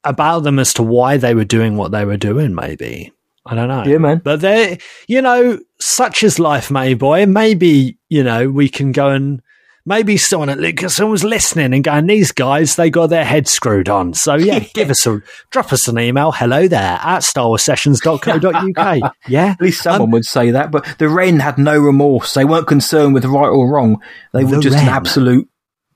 about 0.04 0.44
them 0.44 0.60
as 0.60 0.74
to 0.76 0.84
why 0.84 1.18
they 1.18 1.34
were 1.34 1.46
doing 1.46 1.78
what 1.78 1.92
they 1.92 2.06
were 2.06 2.18
doing, 2.18 2.56
maybe. 2.56 3.12
I 3.46 3.56
don't 3.56 3.68
know. 3.68 3.84
Yeah, 3.84 3.98
man. 3.98 4.22
But 4.24 4.42
they 4.42 4.80
you 5.08 5.22
know, 5.22 5.60
such 5.80 6.24
is 6.24 6.40
life, 6.40 6.70
Matty 6.70 6.94
boy. 6.94 7.26
Maybe, 7.26 7.98
you 8.10 8.24
know, 8.24 8.50
we 8.50 8.70
can 8.70 8.92
go 8.92 9.10
and 9.10 9.42
maybe 9.86 10.18
someone 10.18 10.50
at 10.50 10.60
Lucasfilm 10.60 11.10
was 11.10 11.24
listening 11.24 11.74
and 11.74 11.84
going, 11.84 12.06
these 12.06 12.32
guys, 12.32 12.76
they 12.76 12.90
got 12.92 13.08
their 13.08 13.26
heads 13.26 13.52
screwed 13.52 13.90
on. 13.90 14.14
So 14.14 14.36
yeah, 14.36 14.60
give 14.74 14.90
us 14.90 15.06
a 15.08 15.22
drop 15.50 15.74
us 15.74 15.88
an 15.88 16.00
email. 16.00 16.32
Hello 16.32 16.68
there 16.68 17.00
at 17.02 17.24
star 17.24 17.50
starwarssessions.co.uk. 17.50 19.14
yeah. 19.28 19.52
At 19.52 19.62
least 19.62 19.82
someone 19.82 20.02
um, 20.02 20.12
would 20.12 20.26
say 20.26 20.52
that. 20.52 20.72
But 20.72 20.98
the 21.00 21.10
Ren 21.10 21.40
had 21.40 21.58
no 21.58 21.78
remorse. 21.78 22.34
They 22.34 22.46
weren't 22.46 22.68
concerned 22.68 23.14
with 23.14 23.26
right 23.26 23.50
or 23.50 23.68
wrong. 23.68 24.02
They 24.34 24.44
were 24.44 24.58
The 24.58 24.62
just 24.62 24.78
an 24.78 24.90
absolute, 24.90 25.50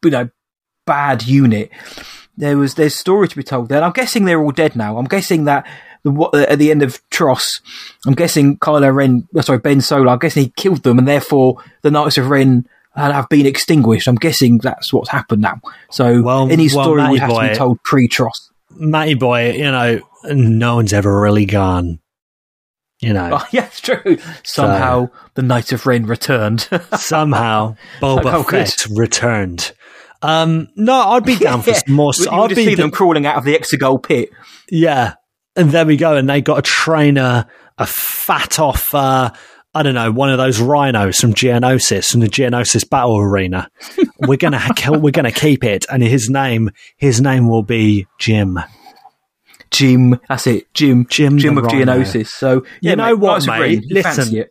you 0.03 0.09
know, 0.09 0.29
bad 0.85 1.23
unit. 1.23 1.69
There 2.37 2.57
was 2.57 2.75
there's 2.75 2.95
story 2.95 3.27
to 3.27 3.35
be 3.35 3.43
told 3.43 3.69
there. 3.69 3.77
And 3.77 3.85
I'm 3.85 3.91
guessing 3.91 4.25
they're 4.25 4.41
all 4.41 4.51
dead 4.51 4.75
now. 4.75 4.97
I'm 4.97 5.05
guessing 5.05 5.45
that 5.45 5.67
the 6.03 6.11
what 6.11 6.33
uh, 6.33 6.45
at 6.49 6.59
the 6.59 6.71
end 6.71 6.81
of 6.83 7.01
TROS, 7.09 7.61
I'm 8.07 8.13
guessing 8.15 8.57
Kylo 8.57 8.93
Ren, 8.93 9.27
oh, 9.35 9.41
sorry 9.41 9.59
Ben 9.59 9.81
Solo. 9.81 10.11
I'm 10.11 10.19
guessing 10.19 10.43
he 10.45 10.53
killed 10.55 10.83
them, 10.83 10.97
and 10.97 11.07
therefore 11.07 11.57
the 11.83 11.91
Knights 11.91 12.17
of 12.17 12.29
Ren 12.29 12.67
have 12.95 13.29
been 13.29 13.45
extinguished. 13.45 14.07
I'm 14.07 14.15
guessing 14.15 14.59
that's 14.59 14.91
what's 14.93 15.09
happened 15.09 15.41
now. 15.41 15.59
So 15.91 16.21
Well- 16.21 16.51
any 16.51 16.67
story 16.69 16.97
Matty 17.01 17.11
would 17.13 17.19
have 17.21 17.29
to 17.33 17.49
be 17.49 17.55
told 17.55 17.83
pre-TROS. 17.83 18.51
Matty 18.75 19.13
boy, 19.15 19.51
you 19.53 19.63
know, 19.71 19.99
no 20.25 20.75
one's 20.75 20.93
ever 20.93 21.21
really 21.21 21.45
gone. 21.45 21.99
You 22.99 23.13
know. 23.13 23.31
Oh, 23.33 23.47
yeah, 23.51 23.65
it's 23.65 23.81
true. 23.81 24.17
Somehow 24.43 25.09
the 25.35 25.41
Knights 25.41 25.71
of 25.71 25.85
Ren 25.85 26.05
returned. 26.05 26.67
somehow 26.97 27.75
Boba 27.99 28.33
Oh. 28.33 28.43
Fett 28.43 28.85
returned. 28.95 29.73
Um, 30.23 30.69
no, 30.75 30.93
I'd 30.93 31.25
be 31.25 31.35
down 31.39 31.61
for 31.61 31.73
some 31.73 31.93
more. 31.93 32.13
You 32.17 32.29
I'd 32.31 32.49
be 32.49 32.55
see 32.55 32.65
d- 32.69 32.75
them 32.75 32.91
crawling 32.91 33.25
out 33.25 33.35
of 33.35 33.43
the 33.43 33.53
Exegol 33.57 34.01
pit. 34.01 34.29
yeah, 34.71 35.15
and 35.55 35.69
there 35.71 35.85
we 35.85 35.97
go. 35.97 36.15
And 36.15 36.29
they 36.29 36.41
got 36.41 36.59
a 36.59 36.61
trainer, 36.63 37.45
a 37.77 37.85
fat 37.85 38.59
off. 38.59 38.93
Uh, 38.95 39.31
I 39.75 39.81
don't 39.83 39.95
know, 39.95 40.11
one 40.11 40.29
of 40.29 40.37
those 40.37 40.61
rhinos 40.61 41.19
from 41.19 41.33
Geonosis 41.33 42.11
from 42.11 42.19
the 42.21 42.27
Geonosis 42.27 42.87
battle 42.87 43.17
arena. 43.17 43.69
we're 44.19 44.37
gonna 44.37 44.59
ha- 44.59 44.91
we're 44.91 45.11
gonna 45.11 45.31
keep 45.31 45.63
it, 45.63 45.85
and 45.91 46.01
his 46.03 46.29
name 46.29 46.69
his 46.97 47.19
name 47.21 47.49
will 47.49 47.63
be 47.63 48.07
Jim. 48.19 48.59
Jim, 49.71 50.19
that's 50.29 50.45
it, 50.45 50.71
Jim, 50.75 51.07
Jim 51.09 51.39
Jim 51.39 51.57
of 51.57 51.65
Rhino. 51.65 51.97
Geonosis. 51.99 52.27
So 52.27 52.63
You 52.81 52.95
know 52.95 53.15
mate, 53.15 53.19
what, 53.19 53.47
mate? 53.47 53.83
Listen. 53.89 54.45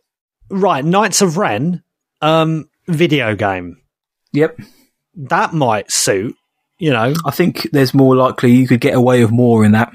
Right, 0.49 0.83
Knights 0.83 1.21
of 1.21 1.37
Ren, 1.37 1.81
um, 2.21 2.69
video 2.87 3.33
game 3.33 3.77
Yep, 4.33 4.59
that 5.15 5.53
might 5.53 5.91
suit. 5.91 6.35
You 6.79 6.91
know, 6.91 7.13
I 7.25 7.31
think 7.31 7.69
there's 7.71 7.93
more 7.93 8.15
likely 8.15 8.51
you 8.51 8.67
could 8.67 8.81
get 8.81 8.95
away 8.95 9.23
with 9.23 9.31
more 9.31 9.63
in 9.63 9.71
that. 9.73 9.93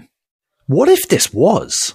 what 0.67 0.89
if 0.89 1.09
this 1.09 1.33
was? 1.33 1.95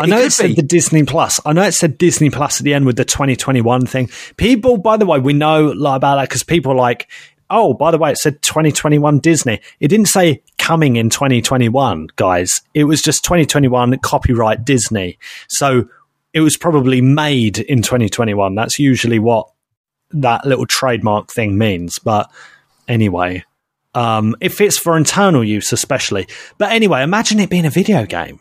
I 0.00 0.06
know 0.06 0.18
it 0.18 0.32
said 0.32 0.48
be. 0.48 0.54
the 0.54 0.62
Disney 0.62 1.04
Plus. 1.04 1.38
I 1.44 1.52
know 1.52 1.62
it 1.62 1.72
said 1.72 1.98
Disney 1.98 2.30
Plus 2.30 2.60
at 2.60 2.64
the 2.64 2.74
end 2.74 2.86
with 2.86 2.96
the 2.96 3.04
2021 3.04 3.86
thing. 3.86 4.10
People, 4.36 4.78
by 4.78 4.96
the 4.96 5.06
way, 5.06 5.20
we 5.20 5.34
know 5.34 5.66
like, 5.66 5.96
about 5.96 6.16
that 6.16 6.28
because 6.28 6.42
people 6.42 6.72
are 6.72 6.76
like, 6.76 7.08
oh, 7.50 7.74
by 7.74 7.90
the 7.90 7.98
way, 7.98 8.10
it 8.10 8.18
said 8.18 8.42
2021 8.42 9.20
Disney. 9.20 9.60
It 9.80 9.88
didn't 9.88 10.08
say 10.08 10.42
coming 10.58 10.96
in 10.96 11.10
2021, 11.10 12.08
guys. 12.16 12.62
It 12.72 12.84
was 12.84 13.02
just 13.02 13.24
2021 13.24 13.98
copyright 13.98 14.64
Disney. 14.64 15.18
So 15.48 15.88
it 16.32 16.40
was 16.40 16.56
probably 16.56 17.00
made 17.00 17.58
in 17.58 17.82
2021. 17.82 18.54
That's 18.54 18.78
usually 18.78 19.18
what 19.18 19.48
that 20.10 20.46
little 20.46 20.66
trademark 20.66 21.30
thing 21.30 21.58
means. 21.58 21.98
But 21.98 22.30
anyway, 22.88 23.44
um, 23.94 24.36
if 24.40 24.60
it's 24.60 24.78
for 24.78 24.96
internal 24.96 25.44
use, 25.44 25.72
especially. 25.72 26.26
But 26.58 26.72
anyway, 26.72 27.02
imagine 27.02 27.40
it 27.40 27.50
being 27.50 27.66
a 27.66 27.70
video 27.70 28.06
game. 28.06 28.40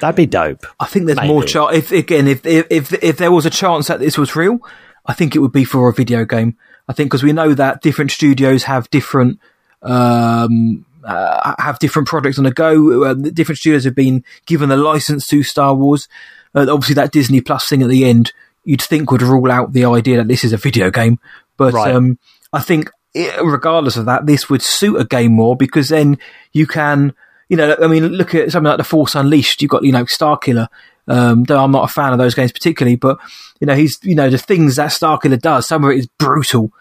That'd 0.00 0.16
be 0.16 0.26
dope. 0.26 0.66
I 0.80 0.86
think 0.86 1.06
there's 1.06 1.18
more 1.22 1.42
chance. 1.44 1.76
If 1.76 1.92
again, 1.92 2.26
if, 2.26 2.44
if 2.46 2.66
if 2.70 2.92
if 3.04 3.16
there 3.18 3.32
was 3.32 3.46
a 3.46 3.50
chance 3.50 3.88
that 3.88 4.00
this 4.00 4.16
was 4.16 4.34
real, 4.34 4.58
I 5.06 5.12
think 5.12 5.36
it 5.36 5.40
would 5.40 5.52
be 5.52 5.64
for 5.64 5.88
a 5.88 5.92
video 5.92 6.24
game. 6.24 6.56
I 6.88 6.92
think 6.92 7.10
because 7.10 7.22
we 7.22 7.32
know 7.32 7.54
that 7.54 7.82
different 7.82 8.10
studios 8.10 8.64
have 8.64 8.88
different 8.90 9.40
um, 9.82 10.86
uh, 11.04 11.54
have 11.58 11.78
different 11.78 12.08
projects 12.08 12.38
on 12.38 12.44
the 12.44 12.50
go. 12.50 13.10
Um, 13.10 13.22
different 13.22 13.58
studios 13.58 13.84
have 13.84 13.94
been 13.94 14.24
given 14.46 14.68
the 14.70 14.76
license 14.76 15.26
to 15.28 15.42
Star 15.42 15.74
Wars. 15.74 16.08
Uh, 16.54 16.66
obviously, 16.68 16.94
that 16.94 17.12
Disney 17.12 17.40
Plus 17.40 17.68
thing 17.68 17.82
at 17.82 17.88
the 17.88 18.04
end, 18.04 18.32
you'd 18.64 18.82
think 18.82 19.10
would 19.10 19.22
rule 19.22 19.50
out 19.50 19.72
the 19.72 19.84
idea 19.84 20.16
that 20.16 20.28
this 20.28 20.44
is 20.44 20.52
a 20.52 20.56
video 20.56 20.90
game. 20.90 21.18
But 21.56 21.74
Right. 21.74 21.94
um, 21.94 22.18
I 22.52 22.60
think, 22.60 22.90
eh, 23.14 23.40
regardless 23.42 23.96
of 23.96 24.06
that, 24.06 24.26
this 24.26 24.48
would 24.48 24.62
suit 24.62 24.96
a 24.96 25.04
game 25.04 25.32
more 25.32 25.56
because 25.56 25.88
then 25.88 26.18
you 26.52 26.66
can, 26.66 27.14
you 27.48 27.56
know, 27.56 27.76
I 27.80 27.86
mean, 27.86 28.08
look 28.08 28.34
at 28.34 28.52
something 28.52 28.68
like 28.68 28.78
The 28.78 28.84
Force 28.84 29.14
Unleashed. 29.14 29.62
You've 29.62 29.70
got, 29.70 29.84
you 29.84 29.92
know, 29.92 30.04
Starkiller. 30.04 30.68
Um, 31.06 31.44
though 31.44 31.62
I'm 31.62 31.70
not 31.70 31.90
a 31.90 31.92
fan 31.92 32.12
of 32.12 32.18
those 32.18 32.34
games 32.34 32.50
particularly, 32.50 32.96
but 32.96 33.18
you 33.60 33.66
know, 33.66 33.74
he's, 33.74 33.98
you 34.02 34.14
know, 34.14 34.30
the 34.30 34.38
things 34.38 34.76
that 34.76 34.90
Starkiller 34.90 35.38
does, 35.38 35.68
some 35.68 35.84
of 35.84 35.90
it 35.90 35.98
is 35.98 36.06
brutal, 36.18 36.72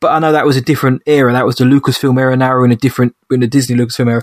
but 0.00 0.12
I 0.12 0.18
know 0.18 0.32
that 0.32 0.46
was 0.46 0.56
a 0.56 0.62
different 0.62 1.02
era. 1.06 1.32
That 1.32 1.46
was 1.46 1.56
the 1.56 1.64
Lucasfilm 1.64 2.18
era. 2.18 2.36
Now 2.36 2.50
we're 2.50 2.64
in 2.64 2.72
a 2.72 2.76
different, 2.76 3.14
in 3.30 3.40
the 3.40 3.46
Disney 3.46 3.76
Lucasfilm 3.76 4.10
era. 4.10 4.22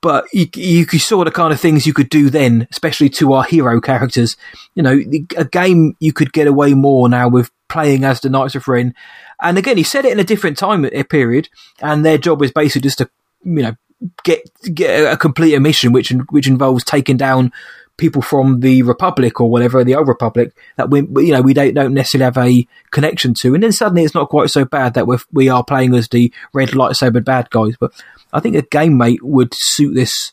But 0.00 0.26
you, 0.32 0.48
you, 0.56 0.86
you 0.90 0.98
saw 0.98 1.24
the 1.24 1.30
kind 1.30 1.52
of 1.52 1.60
things 1.60 1.86
you 1.86 1.92
could 1.92 2.08
do 2.08 2.28
then, 2.28 2.66
especially 2.72 3.08
to 3.10 3.32
our 3.34 3.44
hero 3.44 3.80
characters. 3.80 4.36
You 4.74 4.82
know, 4.82 5.00
a 5.36 5.44
game 5.44 5.96
you 6.00 6.12
could 6.12 6.32
get 6.32 6.48
away 6.48 6.74
more 6.74 7.08
now 7.08 7.28
with 7.28 7.50
playing 7.68 8.04
as 8.04 8.20
the 8.20 8.28
Knights 8.28 8.56
of 8.56 8.66
Ren. 8.66 8.94
And 9.42 9.58
again, 9.58 9.76
he 9.76 9.82
said 9.82 10.04
it 10.04 10.12
in 10.12 10.20
a 10.20 10.24
different 10.24 10.56
time 10.56 10.84
uh, 10.84 11.02
period, 11.04 11.48
and 11.80 12.04
their 12.04 12.18
job 12.18 12.42
is 12.42 12.52
basically 12.52 12.82
just 12.82 12.98
to, 12.98 13.10
you 13.44 13.62
know, 13.62 13.76
get 14.24 14.48
get 14.72 15.12
a, 15.12 15.16
complete 15.16 15.58
mission, 15.60 15.92
which 15.92 16.12
which 16.30 16.46
involves 16.46 16.84
taking 16.84 17.16
down 17.16 17.52
people 17.98 18.22
from 18.22 18.60
the 18.60 18.82
Republic 18.82 19.40
or 19.40 19.50
whatever 19.50 19.84
the 19.84 19.94
old 19.94 20.08
Republic 20.08 20.56
that 20.76 20.90
we 20.90 21.00
you 21.24 21.32
know 21.32 21.42
we 21.42 21.54
don't 21.54 21.74
don't 21.74 21.92
necessarily 21.92 22.24
have 22.24 22.38
a 22.38 22.66
connection 22.90 23.34
to, 23.34 23.54
and 23.54 23.62
then 23.62 23.72
suddenly 23.72 24.04
it's 24.04 24.14
not 24.14 24.30
quite 24.30 24.50
so 24.50 24.64
bad 24.64 24.94
that 24.94 25.06
we 25.06 25.16
we 25.32 25.48
are 25.48 25.64
playing 25.64 25.94
as 25.94 26.08
the 26.08 26.32
red 26.52 26.70
lightsaber 26.70 27.24
bad 27.24 27.50
guys. 27.50 27.74
But 27.78 27.92
I 28.32 28.40
think 28.40 28.56
a 28.56 28.62
game 28.62 28.96
mate 28.96 29.22
would 29.22 29.52
suit 29.54 29.94
this 29.94 30.32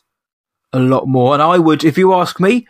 a 0.72 0.78
lot 0.78 1.08
more, 1.08 1.34
and 1.34 1.42
I 1.42 1.58
would, 1.58 1.84
if 1.84 1.98
you 1.98 2.14
ask 2.14 2.38
me, 2.38 2.66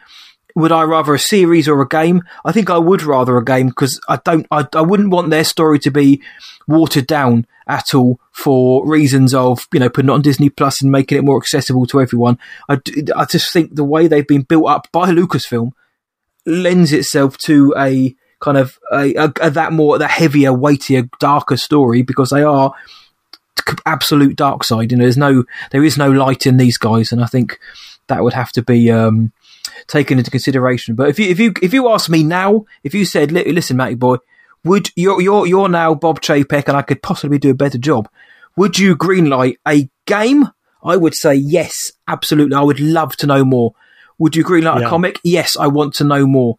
would 0.55 0.73
I 0.73 0.83
rather 0.83 1.15
a 1.15 1.19
series 1.19 1.69
or 1.69 1.81
a 1.81 1.89
game? 1.89 2.23
I 2.45 2.53
think 2.53 2.71
I 2.71 2.79
would 2.79 3.03
rather 3.03 3.37
a 3.37 3.45
game 3.45 3.69
because 3.69 4.01
I 4.09 4.19
don't, 4.25 4.47
I, 4.51 4.67
I 4.75 4.81
wouldn't 4.81 5.11
want 5.11 5.31
their 5.31 5.45
story 5.45 5.79
to 5.81 5.91
be 5.91 6.23
watered 6.67 7.07
down 7.07 7.47
at 7.67 7.95
all 7.95 8.21
for 8.33 8.87
reasons 8.87 9.35
of, 9.35 9.67
you 9.73 9.81
know, 9.81 9.89
putting 9.89 10.09
it 10.09 10.13
on 10.13 10.23
Disney 10.23 10.51
Plus 10.51 10.83
and 10.83 10.91
making 10.91 11.19
it 11.19 11.25
more 11.25 11.37
accessible 11.37 11.87
to 11.87 12.01
everyone. 12.01 12.39
I, 12.69 12.81
I 13.15 13.25
just 13.25 13.53
think 13.53 13.75
the 13.75 13.85
way 13.85 14.09
they've 14.09 14.27
been 14.27 14.43
built 14.43 14.69
up 14.69 14.89
by 14.93 15.11
Lucasfilm 15.11 15.73
lends 16.47 16.93
itself 16.93 17.39
to 17.39 17.75
a 17.77 18.15
kind 18.41 18.57
of 18.57 18.79
a, 18.93 19.15
a, 19.15 19.33
a 19.41 19.51
that 19.51 19.73
more, 19.73 19.99
that 19.99 20.11
heavier, 20.11 20.53
weightier, 20.53 21.09
darker 21.21 21.57
story 21.57 22.03
because 22.03 22.31
they 22.31 22.43
are 22.43 22.73
absolute 23.87 24.37
dark 24.37 24.65
side. 24.65 24.91
You 24.91 24.99
know, 24.99 25.05
there's 25.05 25.17
no, 25.17 25.45
there 25.71 25.85
is 25.85 25.97
no 25.97 26.11
light 26.11 26.47
in 26.47 26.57
these 26.57 26.79
guys, 26.79 27.13
and 27.13 27.23
I 27.23 27.27
think 27.27 27.59
that 28.09 28.23
would 28.23 28.33
have 28.33 28.51
to 28.53 28.63
be 28.63 28.91
um, 28.91 29.33
taken 29.87 30.19
into 30.19 30.31
consideration. 30.31 30.95
But 30.95 31.09
if 31.09 31.19
you 31.19 31.29
if 31.31 31.39
you 31.39 31.53
if 31.63 31.73
you 31.73 31.89
ask 31.89 32.09
me 32.11 32.23
now, 32.23 32.65
if 32.85 32.95
you 32.95 33.05
said, 33.05 33.33
"Listen, 33.33 33.77
Matty 33.77 33.95
boy, 33.95 34.17
would 34.65 34.91
you're 34.97 35.21
you're 35.21 35.47
you're 35.47 35.69
now 35.69 35.95
Bob 35.95 36.21
Chapek, 36.21 36.69
and 36.69 36.77
I 36.77 36.83
could 36.83 37.03
possibly 37.03 37.39
do 37.39 37.51
a 37.51 37.55
better 37.55 37.79
job," 37.79 38.09
would 38.57 38.79
you 38.79 38.97
greenlight 38.97 39.57
a 39.67 39.89
game? 40.07 40.49
I 40.83 40.97
would 40.97 41.15
say 41.15 41.35
yes, 41.35 41.93
absolutely. 42.09 42.57
I 42.57 42.63
would 42.63 42.81
love 42.81 43.17
to 43.17 43.27
know 43.27 43.45
more. 43.45 43.75
Would 44.19 44.37
you 44.37 44.45
greenlight 44.45 44.81
Yeah. 44.81 44.87
a 44.87 44.89
comic? 44.89 45.19
Yes, 45.25 45.57
I 45.59 45.67
want 45.67 45.95
to 45.95 46.05
know 46.05 46.27
more. 46.27 46.57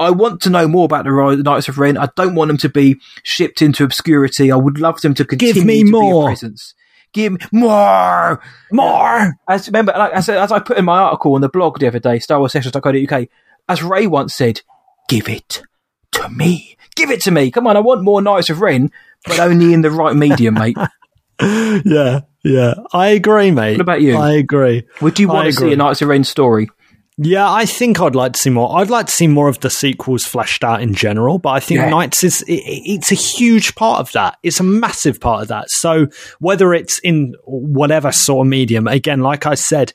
I 0.00 0.10
want 0.10 0.40
to 0.42 0.50
know 0.50 0.66
more 0.66 0.86
about 0.86 1.04
the 1.04 1.42
Knights 1.42 1.68
of 1.68 1.78
Ren. 1.78 1.96
I 1.96 2.08
don't 2.16 2.34
want 2.34 2.48
them 2.48 2.56
to 2.58 2.68
be 2.68 2.96
shipped 3.22 3.62
into 3.62 3.84
obscurity. 3.84 4.50
I 4.50 4.56
would 4.56 4.80
love 4.80 5.00
them 5.02 5.14
to 5.14 5.24
continue 5.24 5.64
me 5.64 5.78
to 5.80 5.84
be 5.84 5.90
more. 5.90 6.26
presence. 6.26 6.74
Give 7.14 7.32
me 7.32 7.38
more, 7.52 8.42
more. 8.70 9.38
As 9.48 9.68
remember, 9.68 9.94
like, 9.96 10.12
as, 10.12 10.28
as 10.28 10.52
I 10.52 10.58
put 10.58 10.76
in 10.76 10.84
my 10.84 10.98
article 10.98 11.34
on 11.34 11.40
the 11.40 11.48
blog 11.48 11.78
the 11.78 11.86
other 11.86 12.00
day, 12.00 12.18
StarWarsSessions.co.uk, 12.18 13.28
as 13.68 13.82
Rey 13.82 14.06
once 14.06 14.34
said, 14.34 14.60
"Give 15.08 15.28
it 15.28 15.62
to 16.12 16.28
me. 16.28 16.76
Give 16.96 17.10
it 17.10 17.22
to 17.22 17.30
me. 17.30 17.50
Come 17.50 17.66
on, 17.66 17.76
I 17.76 17.80
want 17.80 18.02
more 18.02 18.20
Knights 18.20 18.50
of 18.50 18.60
Ren, 18.60 18.90
but 19.24 19.38
only 19.38 19.72
in 19.72 19.80
the 19.80 19.90
right 19.90 20.14
medium, 20.14 20.54
mate." 20.54 20.76
Yeah, 21.40 22.20
yeah. 22.44 22.74
I 22.92 23.08
agree, 23.08 23.50
mate. 23.50 23.72
What 23.72 23.80
about 23.80 24.02
you? 24.02 24.16
I 24.16 24.34
agree. 24.34 24.86
Would 25.00 25.18
you 25.18 25.26
want 25.26 25.48
I 25.48 25.50
to 25.50 25.52
see 25.52 25.72
a 25.72 25.76
Knights 25.76 26.00
of 26.00 26.06
Ren 26.06 26.22
story? 26.22 26.70
Yeah, 27.16 27.48
I 27.50 27.64
think 27.64 28.00
I'd 28.00 28.16
like 28.16 28.32
to 28.32 28.38
see 28.40 28.50
more. 28.50 28.76
I'd 28.76 28.90
like 28.90 29.06
to 29.06 29.12
see 29.12 29.28
more 29.28 29.48
of 29.48 29.60
the 29.60 29.70
sequels 29.70 30.24
fleshed 30.24 30.64
out 30.64 30.82
in 30.82 30.94
general, 30.94 31.38
but 31.38 31.50
I 31.50 31.60
think 31.60 31.78
Yeah. 31.78 31.88
Knights 31.90 32.24
is 32.24 32.44
i- 32.48 32.52
i 32.54 32.82
it's 32.86 33.12
a 33.12 33.14
huge 33.14 33.76
part 33.76 34.00
of 34.00 34.10
that. 34.12 34.36
It's 34.42 34.58
a 34.58 34.64
massive 34.64 35.20
part 35.20 35.42
of 35.42 35.48
that. 35.48 35.70
So 35.70 36.08
whether 36.40 36.74
it's 36.74 36.98
in 37.00 37.34
whatever 37.44 38.10
sort 38.10 38.46
of 38.46 38.50
medium, 38.50 38.88
again, 38.88 39.20
like 39.20 39.46
I 39.46 39.54
said, 39.54 39.92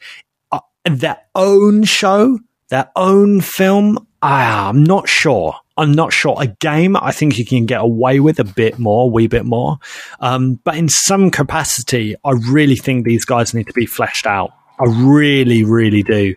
uh, 0.53 0.59
their 0.89 1.17
own 1.36 1.84
show, 1.84 2.39
their 2.70 2.88
own 2.95 3.41
film, 3.41 3.97
ah, 4.22 4.70
I'm 4.70 4.84
not 4.86 5.09
sure. 5.09 5.55
I'm 5.76 5.91
not 5.91 6.13
sure. 6.13 6.36
A 6.39 6.47
game, 6.47 6.95
I 6.97 7.11
think 7.11 7.38
you 7.38 7.45
can 7.45 7.65
get 7.65 7.82
away 7.82 8.20
with 8.22 8.39
a 8.39 8.43
bit 8.45 8.80
more, 8.80 9.03
a 9.05 9.07
wee 9.07 9.28
bit 9.28 9.45
more. 9.45 9.78
Um, 10.22 10.59
but 10.63 10.76
in 10.78 10.88
some 10.88 11.32
capacity, 11.32 12.15
I 12.24 12.32
really 12.49 12.76
think 12.78 13.05
these 13.05 13.26
guys 13.26 13.53
need 13.53 13.67
to 13.67 13.74
be 13.74 13.86
fleshed 13.86 14.26
out. 14.26 14.51
I 14.80 14.86
really, 14.86 15.63
really 15.63 16.03
do. 16.03 16.36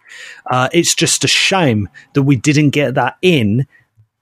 Uh, 0.50 0.68
it's 0.72 0.94
just 0.94 1.24
a 1.24 1.28
shame 1.28 1.88
that 2.14 2.22
we 2.22 2.36
didn't 2.36 2.70
get 2.70 2.94
that 2.94 3.16
in 3.22 3.66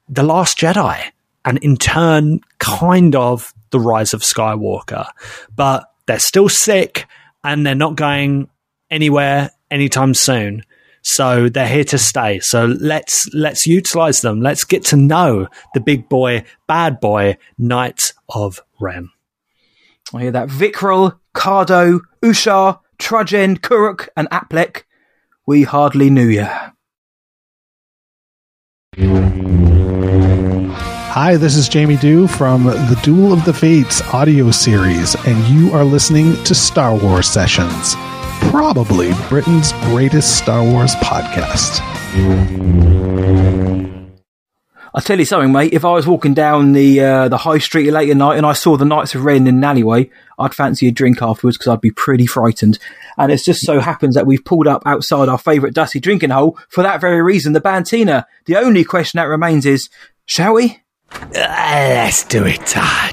The 0.08 0.22
Last 0.22 0.58
Jedi 0.58 1.02
and 1.44 1.58
in 1.58 1.76
turn, 1.76 2.40
kind 2.58 3.16
of 3.16 3.54
The 3.70 3.80
Rise 3.80 4.12
of 4.12 4.20
Skywalker. 4.20 5.08
But 5.56 5.90
they're 6.06 6.18
still 6.18 6.48
sick 6.48 7.06
and 7.42 7.64
they're 7.64 7.74
not 7.74 7.96
going 7.96 8.48
anywhere 8.90 9.50
anytime 9.70 10.12
soon. 10.12 10.64
So 11.02 11.48
they're 11.48 11.66
here 11.66 11.84
to 11.84 11.98
stay. 11.98 12.40
So 12.40 12.66
let's 12.66 13.26
let's 13.32 13.66
utilize 13.66 14.20
them. 14.20 14.42
Let's 14.42 14.64
get 14.64 14.84
to 14.86 14.96
know 14.96 15.48
the 15.72 15.80
big 15.80 16.10
boy, 16.10 16.44
bad 16.66 17.00
boy, 17.00 17.38
Knights 17.56 18.12
of 18.28 18.60
Ren. 18.78 19.08
I 20.12 20.22
hear 20.22 20.32
that. 20.32 20.48
Vicrul, 20.48 21.18
Cardo, 21.34 22.00
Ushar, 22.22 22.80
Trudgen, 23.00 23.58
Kuruk, 23.58 24.08
and 24.16 24.28
Ap'lek. 24.30 24.84
We 25.46 25.62
hardly 25.64 26.10
knew 26.10 26.28
ya. 26.28 26.70
Hi, 31.12 31.36
this 31.36 31.56
is 31.56 31.68
Jamie 31.68 31.96
Dew 31.96 32.28
from 32.28 32.64
the 32.64 33.00
Duel 33.02 33.32
of 33.32 33.44
the 33.44 33.52
Fates 33.52 34.00
audio 34.14 34.50
series, 34.50 35.16
and 35.26 35.44
you 35.46 35.72
are 35.72 35.84
listening 35.84 36.34
to 36.44 36.54
Star 36.54 36.96
Wars 36.96 37.28
Sessions, 37.28 37.94
probably 38.50 39.12
Britain's 39.28 39.72
greatest 39.90 40.38
Star 40.38 40.62
Wars 40.62 40.94
podcast. 40.96 41.80
I'll 44.92 45.00
tell 45.02 45.18
you 45.18 45.24
something, 45.24 45.52
mate. 45.52 45.72
If 45.72 45.84
I 45.84 45.92
was 45.92 46.06
walking 46.06 46.34
down 46.34 46.72
the 46.72 47.00
uh, 47.00 47.28
the 47.28 47.36
high 47.38 47.58
street 47.58 47.90
late 47.90 48.10
at 48.10 48.16
night 48.16 48.36
and 48.38 48.44
I 48.46 48.52
saw 48.54 48.76
the 48.76 48.84
Knights 48.84 49.14
of 49.14 49.24
Ren 49.24 49.46
in 49.46 49.56
an 49.56 49.64
alleyway, 49.64 50.10
I'd 50.38 50.54
fancy 50.54 50.88
a 50.88 50.90
drink 50.90 51.22
afterwards 51.22 51.56
because 51.56 51.68
I'd 51.72 51.80
be 51.80 51.92
pretty 51.92 52.26
frightened. 52.26 52.78
And 53.16 53.30
it 53.30 53.40
just 53.44 53.60
so 53.64 53.80
happens 53.80 54.14
that 54.16 54.26
we've 54.26 54.44
pulled 54.44 54.66
up 54.66 54.82
outside 54.86 55.28
our 55.28 55.38
favourite 55.38 55.74
dusty 55.74 56.00
drinking 56.00 56.30
hole 56.30 56.58
for 56.68 56.82
that 56.82 57.00
very 57.00 57.22
reason, 57.22 57.52
the 57.52 57.60
Bantina. 57.60 58.26
The 58.46 58.56
only 58.56 58.82
question 58.82 59.18
that 59.18 59.24
remains 59.24 59.64
is, 59.66 59.88
shall 60.26 60.54
we? 60.54 60.80
let's 61.32 62.24
do 62.24 62.44
it. 62.46 62.74
Ah, 62.76 63.10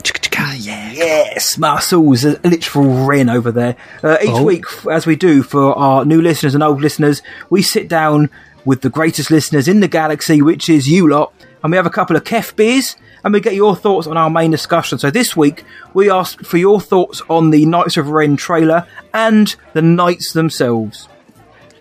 yeah. 0.55 0.91
Yes, 0.91 1.57
Marcel's 1.57 2.23
a 2.25 2.39
literal 2.43 3.05
Ren 3.05 3.29
over 3.29 3.51
there. 3.51 3.75
Uh, 4.03 4.17
each 4.21 4.29
Oh. 4.29 4.43
week, 4.43 4.65
as 4.91 5.05
we 5.07 5.15
do 5.15 5.41
for 5.43 5.73
our 5.77 6.05
new 6.05 6.21
listeners 6.21 6.53
and 6.53 6.63
old 6.63 6.81
listeners, 6.81 7.21
we 7.49 7.61
sit 7.61 7.87
down 7.87 8.29
with 8.65 8.81
the 8.81 8.89
greatest 8.89 9.31
listeners 9.31 9.67
in 9.67 9.79
the 9.79 9.87
galaxy, 9.87 10.41
which 10.41 10.69
is 10.69 10.87
you 10.87 11.07
lot, 11.09 11.33
and 11.63 11.71
we 11.71 11.77
have 11.77 11.85
a 11.85 11.91
couple 11.91 12.15
of 12.15 12.23
Kef 12.23 12.55
beers, 12.55 12.95
and 13.23 13.33
we 13.33 13.39
get 13.39 13.55
your 13.55 13.75
thoughts 13.75 14.07
on 14.07 14.17
our 14.17 14.29
main 14.29 14.51
discussion. 14.51 14.97
So 14.97 15.11
this 15.11 15.35
week, 15.35 15.63
we 15.93 16.09
asked 16.09 16.45
for 16.45 16.57
your 16.57 16.79
thoughts 16.79 17.21
on 17.29 17.49
the 17.49 17.65
Knights 17.65 17.97
of 17.97 18.09
Ren 18.09 18.37
trailer 18.37 18.87
and 19.13 19.55
the 19.73 19.81
Knights 19.81 20.33
themselves. 20.33 21.09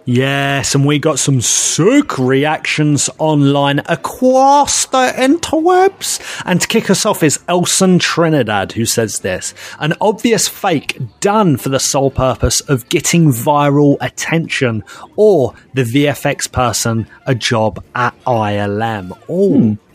Yes, 0.09 0.76
and 0.76 0.86
we 0.86 1.00
got 1.00 1.18
some 1.18 1.40
sick 1.40 2.16
reactions 2.16 3.11
online 3.18 3.80
across 3.86 4.86
the 4.86 5.12
interwebs. 5.16 6.42
And 6.44 6.61
to 6.61 6.68
kick 6.68 6.88
us 6.90 7.04
off 7.04 7.24
is 7.24 7.40
Elson 7.48 7.98
Trinidad, 7.98 8.70
who 8.70 8.86
says 8.86 9.18
this 9.18 9.52
an 9.80 9.94
obvious 10.00 10.46
fake 10.46 11.00
done 11.18 11.57
for 11.57 11.70
the 11.70 11.80
sole 11.80 12.12
purpose 12.12 12.61
of 12.61 12.88
getting 12.88 13.30
viral 13.30 13.96
attention, 14.00 14.84
or 15.16 15.54
the 15.74 15.82
VFX 15.82 16.52
person 16.52 17.09
a 17.26 17.34
job 17.34 17.84
at 17.96 18.14
ILM. 18.26 19.11
Oh. 19.28 19.59
Hmm. 19.59 19.86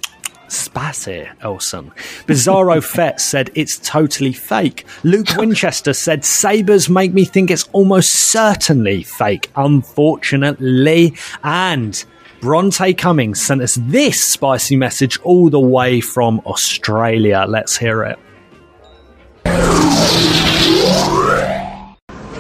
Spicy, 0.51 1.27
Elson. 1.41 1.91
Bizarro 2.27 2.83
Fett 2.95 3.21
said 3.21 3.49
it's 3.55 3.79
totally 3.79 4.33
fake. 4.33 4.85
Luke 5.03 5.27
Winchester 5.37 5.93
said 5.93 6.25
sabers 6.25 6.89
make 6.89 7.13
me 7.13 7.25
think 7.25 7.49
it's 7.49 7.69
almost 7.71 8.09
certainly 8.09 9.03
fake, 9.03 9.49
unfortunately. 9.55 11.15
And 11.43 12.03
Bronte 12.41 12.93
Cummings 12.93 13.41
sent 13.41 13.61
us 13.61 13.75
this 13.75 14.23
spicy 14.23 14.75
message 14.75 15.19
all 15.21 15.49
the 15.49 15.59
way 15.59 16.01
from 16.01 16.41
Australia. 16.45 17.45
Let's 17.47 17.77
hear 17.77 18.03
it. 18.03 18.19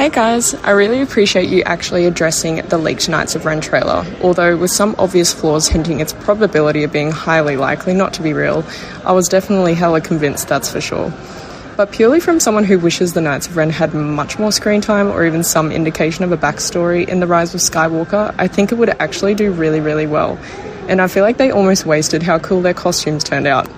Hey 0.01 0.09
guys, 0.09 0.55
I 0.55 0.71
really 0.71 0.99
appreciate 0.99 1.49
you 1.49 1.61
actually 1.61 2.07
addressing 2.07 2.55
the 2.55 2.79
leaked 2.79 3.07
Knights 3.07 3.35
of 3.35 3.45
Ren 3.45 3.61
trailer, 3.61 4.03
although 4.23 4.57
with 4.57 4.71
some 4.71 4.95
obvious 4.97 5.31
flaws 5.31 5.67
hinting 5.67 5.99
its 5.99 6.11
probability 6.11 6.81
of 6.81 6.91
being 6.91 7.11
highly 7.11 7.55
likely 7.55 7.93
not 7.93 8.11
to 8.13 8.23
be 8.23 8.33
real, 8.33 8.65
I 9.05 9.11
was 9.11 9.29
definitely 9.29 9.75
hella 9.75 10.01
convinced 10.01 10.47
that's 10.47 10.71
for 10.71 10.81
sure. 10.81 11.13
But 11.77 11.91
purely 11.91 12.19
from 12.19 12.39
someone 12.39 12.63
who 12.63 12.79
wishes 12.79 13.13
the 13.13 13.21
Knights 13.21 13.45
of 13.45 13.55
Ren 13.55 13.69
had 13.69 13.93
much 13.93 14.39
more 14.39 14.51
screen 14.51 14.81
time 14.81 15.07
or 15.07 15.23
even 15.23 15.43
some 15.43 15.71
indication 15.71 16.23
of 16.23 16.31
a 16.31 16.37
backstory 16.37 17.07
in 17.07 17.19
The 17.19 17.27
Rise 17.27 17.53
of 17.53 17.61
Skywalker, 17.61 18.33
I 18.39 18.47
think 18.47 18.71
it 18.71 18.79
would 18.79 18.89
actually 18.89 19.35
do 19.35 19.51
really, 19.51 19.81
really 19.81 20.07
well. 20.07 20.39
And 20.87 20.99
I 20.99 21.09
feel 21.09 21.23
like 21.23 21.37
they 21.37 21.51
almost 21.51 21.85
wasted 21.85 22.23
how 22.23 22.39
cool 22.39 22.63
their 22.63 22.73
costumes 22.73 23.23
turned 23.23 23.45
out. 23.45 23.69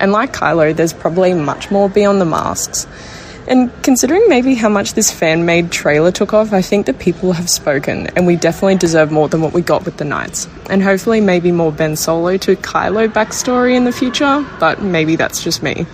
And 0.00 0.12
like 0.12 0.34
Kylo, 0.34 0.76
there's 0.76 0.92
probably 0.92 1.32
much 1.32 1.70
more 1.70 1.88
beyond 1.88 2.20
the 2.20 2.26
masks. 2.26 2.86
And 3.48 3.70
considering 3.82 4.28
maybe 4.28 4.54
how 4.54 4.68
much 4.68 4.94
this 4.94 5.10
fan 5.10 5.44
made 5.46 5.70
trailer 5.70 6.10
took 6.10 6.34
off, 6.34 6.52
I 6.52 6.62
think 6.62 6.86
that 6.86 6.98
people 6.98 7.32
have 7.32 7.48
spoken, 7.48 8.08
and 8.08 8.26
we 8.26 8.34
definitely 8.36 8.76
deserve 8.76 9.12
more 9.12 9.28
than 9.28 9.40
what 9.40 9.52
we 9.52 9.62
got 9.62 9.84
with 9.84 9.98
the 9.98 10.04
Knights. 10.04 10.48
And 10.68 10.82
hopefully, 10.82 11.20
maybe 11.20 11.52
more 11.52 11.70
Ben 11.70 11.94
Solo 11.94 12.36
to 12.38 12.56
Kylo 12.56 13.08
backstory 13.08 13.76
in 13.76 13.84
the 13.84 13.92
future, 13.92 14.44
but 14.58 14.82
maybe 14.82 15.14
that's 15.14 15.42
just 15.44 15.62
me. 15.62 15.86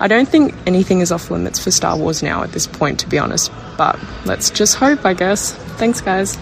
I 0.00 0.06
don't 0.06 0.28
think 0.28 0.54
anything 0.66 1.00
is 1.00 1.10
off 1.10 1.30
limits 1.30 1.62
for 1.62 1.70
Star 1.70 1.96
Wars 1.96 2.22
now 2.22 2.42
at 2.42 2.52
this 2.52 2.66
point, 2.66 3.00
to 3.00 3.08
be 3.08 3.18
honest, 3.18 3.50
but 3.76 3.98
let's 4.24 4.50
just 4.50 4.76
hope, 4.76 5.04
I 5.04 5.14
guess. 5.14 5.52
Thanks, 5.78 6.00
guys. 6.00 6.38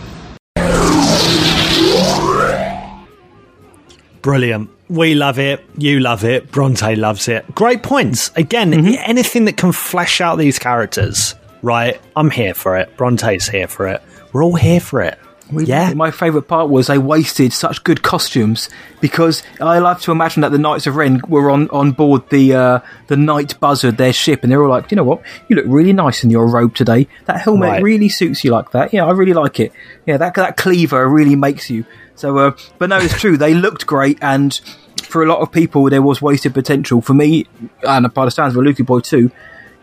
Brilliant. 4.22 4.70
We 4.88 5.14
love 5.14 5.38
it. 5.38 5.64
You 5.76 6.00
love 6.00 6.24
it. 6.24 6.50
Bronte 6.50 6.94
loves 6.96 7.28
it. 7.28 7.54
Great 7.54 7.82
points. 7.82 8.30
Again, 8.36 8.72
anything 8.74 9.46
that 9.46 9.56
can 9.56 9.72
flesh 9.72 10.20
out 10.20 10.36
these 10.38 10.58
characters, 10.58 11.34
right? 11.62 12.00
I'm 12.14 12.30
here 12.30 12.54
for 12.54 12.76
it. 12.76 12.96
Bronte's 12.96 13.48
here 13.48 13.66
for 13.68 13.88
it. 13.88 14.02
We're 14.32 14.44
all 14.44 14.54
here 14.56 14.80
for 14.80 15.00
it. 15.02 15.18
Yeah. 15.54 15.92
My 15.92 16.10
favourite 16.10 16.48
part 16.48 16.70
was 16.70 16.86
they 16.86 16.96
wasted 16.96 17.52
such 17.52 17.84
good 17.84 18.02
costumes 18.02 18.70
because 19.02 19.42
I 19.60 19.80
love 19.80 20.00
to 20.02 20.12
imagine 20.12 20.40
that 20.42 20.50
the 20.52 20.56
Knights 20.58 20.86
of 20.86 20.96
Ren 20.96 21.20
were 21.28 21.50
on, 21.50 21.68
on 21.68 21.92
board 21.92 22.26
the 22.30 22.54
uh, 22.54 22.80
the 23.08 23.18
Night 23.18 23.60
Buzzard, 23.60 23.98
their 23.98 24.14
ship, 24.14 24.42
and 24.42 24.50
they're 24.50 24.62
all 24.62 24.70
like, 24.70 24.90
you 24.90 24.96
know 24.96 25.04
what, 25.04 25.20
you 25.48 25.56
look 25.56 25.66
really 25.68 25.92
nice 25.92 26.24
in 26.24 26.30
your 26.30 26.46
robe 26.46 26.74
today. 26.74 27.06
That 27.26 27.42
helmet 27.42 27.68
Right. 27.68 27.82
really 27.82 28.08
suits 28.08 28.44
you 28.44 28.50
like 28.50 28.70
that. 28.70 28.94
Yeah, 28.94 29.04
I 29.04 29.10
really 29.10 29.34
like 29.34 29.60
it. 29.60 29.72
Yeah, 30.06 30.16
that 30.16 30.34
that 30.36 30.56
cleaver 30.56 31.06
really 31.06 31.36
makes 31.36 31.68
you. 31.68 31.84
So, 32.14 32.36
uh, 32.38 32.52
but 32.78 32.88
no, 32.88 32.98
it's 32.98 33.18
true. 33.18 33.36
They 33.36 33.54
looked 33.54 33.86
great, 33.86 34.18
and 34.22 34.54
for 35.02 35.22
a 35.22 35.26
lot 35.26 35.40
of 35.40 35.50
people, 35.52 35.88
there 35.90 36.02
was 36.02 36.22
wasted 36.22 36.54
potential. 36.54 37.00
For 37.00 37.14
me, 37.14 37.46
and 37.82 38.12
by 38.14 38.24
the 38.24 38.30
sounds 38.30 38.54
of 38.56 38.62
Lukey 38.62 38.84
Boy 38.86 39.00
too. 39.00 39.30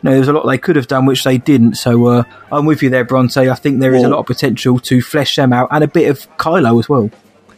You 0.02 0.10
know, 0.10 0.12
there's 0.16 0.30
a 0.30 0.34
lot 0.34 0.48
they 0.48 0.58
could 0.58 0.78
have 0.78 0.88
done 0.88 1.06
which 1.06 1.26
they 1.26 1.38
didn't. 1.38 1.76
So 1.76 2.06
uh, 2.08 2.24
I'm 2.54 2.66
with 2.66 2.82
you 2.82 2.90
there, 2.90 3.04
Bronte. 3.04 3.50
I 3.50 3.54
think 3.56 3.82
there 3.82 3.94
is 3.94 4.04
a 4.04 4.08
lot 4.08 4.20
of 4.20 4.28
potential 4.28 4.80
to 4.80 5.02
flesh 5.02 5.36
them 5.36 5.52
out, 5.52 5.68
and 5.72 5.84
a 5.84 5.88
bit 5.90 6.10
of 6.10 6.26
Kylo 6.38 6.80
as 6.80 6.88
well. 6.88 7.10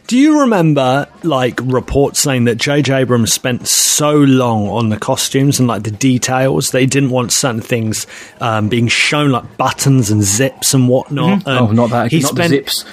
Do 0.08 0.18
you 0.18 0.40
remember 0.40 1.06
like 1.22 1.60
reports 1.62 2.18
saying 2.18 2.44
that 2.46 2.56
J.J. 2.56 2.92
Abrams 2.92 3.32
spent 3.32 3.68
so 3.68 4.12
long 4.16 4.66
on 4.68 4.88
the 4.88 4.98
costumes 4.98 5.60
and 5.60 5.68
like 5.68 5.84
the 5.84 5.92
details? 5.92 6.72
They 6.72 6.86
didn't 6.86 7.10
want 7.10 7.30
certain 7.30 7.60
things 7.60 8.08
um, 8.40 8.68
being 8.68 8.88
shown, 8.88 9.30
like 9.30 9.56
buttons 9.56 10.10
and 10.10 10.24
zips 10.24 10.74
and 10.74 10.88
whatnot. 10.88 11.44
Mhm. 11.44 11.46
And 11.46 11.58
Oh, 11.60 11.70
not 11.70 11.90
that- 11.90 12.10
He 12.10 12.18
not 12.18 12.34
the 12.34 12.42
spent, 12.42 12.50
zips. 12.50 12.84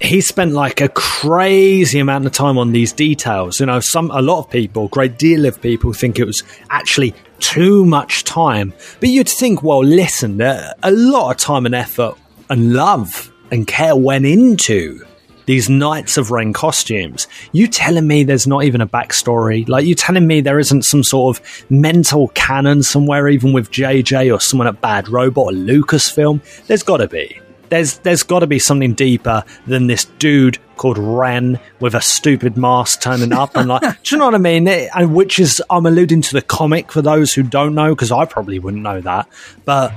He 0.00 0.20
spent 0.20 0.52
like 0.52 0.80
a 0.80 0.88
crazy 0.88 1.98
amount 1.98 2.26
of 2.26 2.32
time 2.32 2.58
on 2.58 2.72
these 2.72 2.92
details. 2.92 3.60
You 3.60 3.66
know, 3.66 3.80
some 3.80 4.10
a 4.10 4.20
lot 4.20 4.40
of 4.40 4.50
people, 4.50 4.88
great 4.88 5.18
deal 5.18 5.46
of 5.46 5.60
people, 5.60 5.92
think 5.92 6.18
it 6.18 6.24
was 6.24 6.42
actually 6.70 7.14
too 7.38 7.84
much 7.84 8.24
time. 8.24 8.72
But 9.00 9.08
you'd 9.08 9.28
think, 9.28 9.62
well, 9.62 9.84
listen, 9.84 10.40
uh, 10.40 10.74
a 10.82 10.90
lot 10.90 11.30
of 11.30 11.36
time 11.36 11.66
and 11.66 11.74
effort 11.74 12.16
and 12.50 12.72
love 12.72 13.32
and 13.50 13.66
care 13.66 13.96
went 13.96 14.26
into 14.26 15.04
these 15.46 15.68
Knights 15.68 16.16
of 16.16 16.30
Ren 16.30 16.52
costumes. 16.52 17.26
You 17.52 17.66
telling 17.66 18.06
me 18.06 18.24
there's 18.24 18.46
not 18.46 18.64
even 18.64 18.80
a 18.80 18.86
backstory? 18.86 19.68
Like 19.68 19.86
you 19.86 19.94
telling 19.94 20.26
me 20.26 20.40
there 20.40 20.58
isn't 20.58 20.82
some 20.82 21.04
sort 21.04 21.38
of 21.38 21.70
mental 21.70 22.28
canon 22.28 22.82
somewhere, 22.82 23.28
even 23.28 23.52
with 23.52 23.70
JJ 23.70 24.34
or 24.34 24.40
someone 24.40 24.68
at 24.68 24.80
Bad 24.80 25.08
Robot 25.08 25.46
or 25.46 25.56
Lucasfilm? 25.56 26.40
There's 26.66 26.82
got 26.82 26.98
to 26.98 27.08
be. 27.08 27.40
There's 27.74 27.98
there's 27.98 28.22
got 28.22 28.38
to 28.38 28.46
be 28.46 28.60
something 28.60 28.94
deeper 28.94 29.42
than 29.66 29.88
this 29.88 30.04
dude 30.04 30.58
called 30.76 30.96
Ren 30.96 31.58
with 31.80 31.96
a 31.96 32.00
stupid 32.00 32.56
mask 32.56 33.00
turning 33.00 33.32
up 33.32 33.56
and 33.56 33.68
like, 33.68 33.82
do 34.04 34.14
you 34.14 34.18
know 34.18 34.26
what 34.26 34.34
I 34.36 34.38
mean? 34.38 34.68
It- 34.68 34.90
and 34.94 35.12
which 35.12 35.40
is 35.40 35.60
I'm 35.68 35.84
alluding 35.84 36.22
to 36.22 36.34
the 36.34 36.42
comic 36.42 36.92
for 36.92 37.02
those 37.02 37.34
who 37.34 37.42
don't 37.42 37.74
know 37.74 37.92
because 37.92 38.12
I 38.12 38.26
probably 38.26 38.60
wouldn't 38.60 38.84
know 38.84 39.00
that. 39.00 39.28
But 39.64 39.92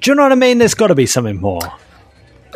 do 0.00 0.10
you 0.10 0.14
know 0.14 0.22
what 0.22 0.32
I 0.32 0.36
mean? 0.36 0.56
There's 0.56 0.72
got 0.72 0.86
to 0.86 0.94
be 0.94 1.04
something 1.04 1.38
more. 1.38 1.60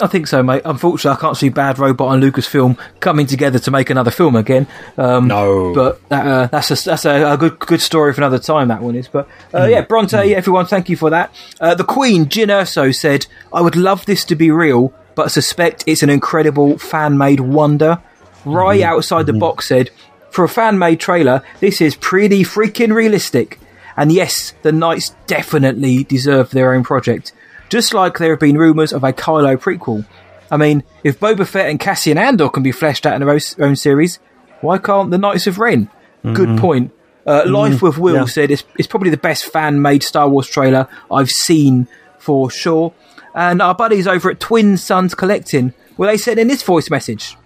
I 0.03 0.09
think 0.09 0.27
so, 0.27 0.43
mate. 0.43 0.63
Unfortunately, 0.65 1.17
I 1.17 1.21
can't 1.21 1.37
see 1.37 1.49
Bad 1.49 1.79
Robot 1.79 2.13
and 2.13 2.23
Lucasfilm 2.23 2.77
coming 2.99 3.27
together 3.27 3.61
to 3.61 3.71
make 3.71 3.89
another 3.89 4.11
film 4.11 4.35
again. 4.35 4.67
Um, 4.99 5.29
no, 5.29 5.73
but 5.73 6.09
that, 6.09 6.27
uh, 6.27 6.47
that's 6.49 6.73
a, 6.73 6.85
that's 6.85 7.05
a, 7.05 7.33
a 7.33 7.37
good 7.37 7.59
good 7.61 7.81
story 7.81 8.13
for 8.13 8.21
another 8.21 8.41
time. 8.41 8.69
That 8.69 8.83
one 8.83 8.97
is. 8.97 9.07
But 9.07 9.29
uh, 9.55 9.67
yeah, 9.67 9.83
Bronte, 9.83 10.35
everyone, 10.35 10.67
thank 10.67 10.89
you 10.89 10.97
for 10.97 11.11
that. 11.11 11.33
Uh, 11.61 11.77
the 11.77 11.85
Queen, 11.85 12.27
Jyn 12.27 12.49
Erso, 12.49 12.95
said, 12.95 13.27
"I 13.53 13.61
would 13.61 13.77
love 13.77 14.05
this 14.07 14.25
to 14.25 14.35
be 14.35 14.51
real, 14.51 14.93
but 15.15 15.31
suspect 15.31 15.85
it's 15.87 16.03
an 16.03 16.11
incredible 16.11 16.79
fan 16.79 17.17
made 17.17 17.41
wonder." 17.41 18.03
Right 18.45 18.83
outside 18.83 19.27
the 19.27 19.33
box 19.33 19.69
said, 19.69 19.91
"For 20.31 20.45
a 20.45 20.49
fan 20.49 20.81
made 20.81 20.99
trailer, 20.99 21.45
this 21.61 21.81
is 21.81 21.95
pretty 21.95 22.43
freaking 22.43 22.93
realistic." 22.93 23.61
And 23.97 24.11
yes, 24.11 24.55
the 24.63 24.73
Knights 24.73 25.15
definitely 25.27 26.03
deserve 26.03 26.51
their 26.51 26.73
own 26.73 26.83
project. 26.83 27.33
Just 27.73 27.95
like 27.95 28.19
there 28.19 28.33
have 28.33 28.39
been 28.39 28.59
rumours 28.59 28.93
of 28.93 29.03
a 29.03 29.15
Kylo 29.15 29.57
prequel. 29.57 30.05
I 30.51 30.59
mean, 30.59 30.85
if 31.03 31.19
Boba 31.19 31.47
Fett 31.47 31.71
and 31.71 31.81
Cassian 31.81 32.19
Andor 32.19 32.51
can 32.51 32.63
be 32.63 32.71
fleshed 32.71 33.07
out 33.07 33.15
in 33.15 33.27
their 33.27 33.41
own, 33.67 33.77
series, 33.77 34.19
why 34.61 34.77
can't 34.77 35.11
the 35.11 35.17
Knights 35.17 35.47
of 35.47 35.59
Ren? 35.59 35.89
Good 36.23 36.51
Mhm. 36.51 36.59
point. 36.61 36.91
Uh, 37.27 37.45
Life 37.47 37.77
Mhm, 37.77 37.81
with 37.83 37.97
Will 37.97 38.15
yeah. 38.17 38.25
said 38.27 38.51
it's, 38.51 38.65
it's 38.77 38.87
probably 38.87 39.09
the 39.09 39.17
best 39.17 39.47
fan 39.47 39.81
made 39.81 40.03
Star 40.03 40.29
Wars 40.29 40.49
trailer 40.49 40.87
I've 41.11 41.31
seen 41.31 41.89
for 42.19 42.51
sure. 42.51 42.93
And 43.35 43.63
our 43.63 43.75
buddies 43.75 44.07
over 44.07 44.31
at 44.31 44.39
Twin 44.39 44.77
Sons 44.77 45.15
Collecting, 45.15 45.73
well, 45.97 46.11
they 46.11 46.19
said 46.19 46.39
in 46.39 46.49
this 46.49 46.63
voice 46.63 46.91
message. 46.91 47.39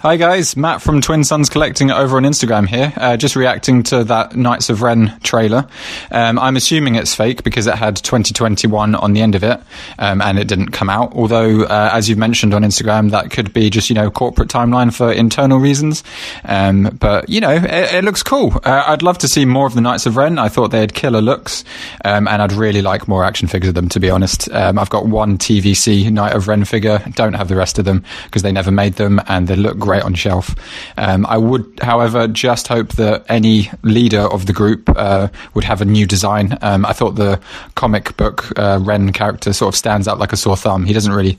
Hi 0.00 0.16
guys, 0.16 0.56
Matt 0.56 0.80
from 0.80 1.00
Twin 1.00 1.24
Sons 1.24 1.50
Collecting 1.50 1.90
over 1.90 2.18
on 2.18 2.22
Instagram 2.22 2.68
here, 2.68 2.92
uh, 2.98 3.16
just 3.16 3.34
reacting 3.34 3.82
to 3.82 4.04
that 4.04 4.36
Knights 4.36 4.70
of 4.70 4.80
Ren 4.80 5.18
trailer. 5.24 5.66
Um, 6.12 6.38
I'm 6.38 6.54
assuming 6.54 6.94
it's 6.94 7.16
fake 7.16 7.42
because 7.42 7.66
it 7.66 7.74
had 7.74 7.96
2021 7.96 8.94
on 8.94 9.12
the 9.12 9.20
end 9.20 9.34
of 9.34 9.42
it, 9.42 9.60
um, 9.98 10.22
and 10.22 10.38
it 10.38 10.46
didn't 10.46 10.70
come 10.70 10.88
out. 10.88 11.14
Although, 11.14 11.64
uh, 11.64 11.90
as 11.92 12.08
you've 12.08 12.16
mentioned 12.16 12.54
on 12.54 12.62
Instagram, 12.62 13.10
that 13.10 13.32
could 13.32 13.52
be 13.52 13.70
just 13.70 13.90
you 13.90 13.94
know 13.96 14.08
corporate 14.08 14.48
timeline 14.48 14.94
for 14.94 15.10
internal 15.10 15.58
reasons. 15.58 16.04
Um, 16.44 16.96
but 17.00 17.28
you 17.28 17.40
know, 17.40 17.56
it, 17.56 17.64
it 17.94 18.04
looks 18.04 18.22
cool. 18.22 18.52
Uh, 18.62 18.84
I'd 18.86 19.02
love 19.02 19.18
to 19.18 19.26
see 19.26 19.44
more 19.46 19.66
of 19.66 19.74
the 19.74 19.80
Knights 19.80 20.06
of 20.06 20.16
Ren. 20.16 20.38
I 20.38 20.48
thought 20.48 20.68
they 20.68 20.78
had 20.78 20.94
killer 20.94 21.20
looks, 21.20 21.64
um, 22.04 22.28
and 22.28 22.40
I'd 22.40 22.52
really 22.52 22.82
like 22.82 23.08
more 23.08 23.24
action 23.24 23.48
figures 23.48 23.70
of 23.70 23.74
them. 23.74 23.88
To 23.88 23.98
be 23.98 24.10
honest, 24.10 24.48
um, 24.52 24.78
I've 24.78 24.90
got 24.90 25.06
one 25.06 25.38
TVC 25.38 26.08
Knight 26.12 26.36
of 26.36 26.46
Ren 26.46 26.64
figure. 26.64 27.02
Don't 27.16 27.32
have 27.34 27.48
the 27.48 27.56
rest 27.56 27.80
of 27.80 27.84
them 27.84 28.04
because 28.26 28.42
they 28.42 28.52
never 28.52 28.70
made 28.70 28.94
them, 28.94 29.20
and 29.26 29.48
they 29.48 29.56
look 29.56 29.76
great 29.76 29.87
on 29.88 30.14
shelf. 30.14 30.54
Um, 30.96 31.24
I 31.26 31.36
would, 31.38 31.64
however, 31.82 32.28
just 32.28 32.68
hope 32.68 32.90
that 32.96 33.24
any 33.28 33.70
leader 33.82 34.20
of 34.20 34.46
the 34.46 34.52
group 34.52 34.88
uh, 34.96 35.28
would 35.54 35.64
have 35.64 35.80
a 35.80 35.84
new 35.84 36.06
design. 36.06 36.56
Um, 36.62 36.84
I 36.86 36.92
thought 36.92 37.16
the 37.16 37.40
comic 37.74 38.16
book 38.16 38.52
uh, 38.58 38.78
Ren 38.82 39.12
character 39.12 39.52
sort 39.52 39.74
of 39.74 39.78
stands 39.78 40.06
out 40.06 40.18
like 40.18 40.32
a 40.32 40.36
sore 40.36 40.56
thumb. 40.56 40.84
He 40.84 40.92
doesn't 40.92 41.12
really 41.12 41.34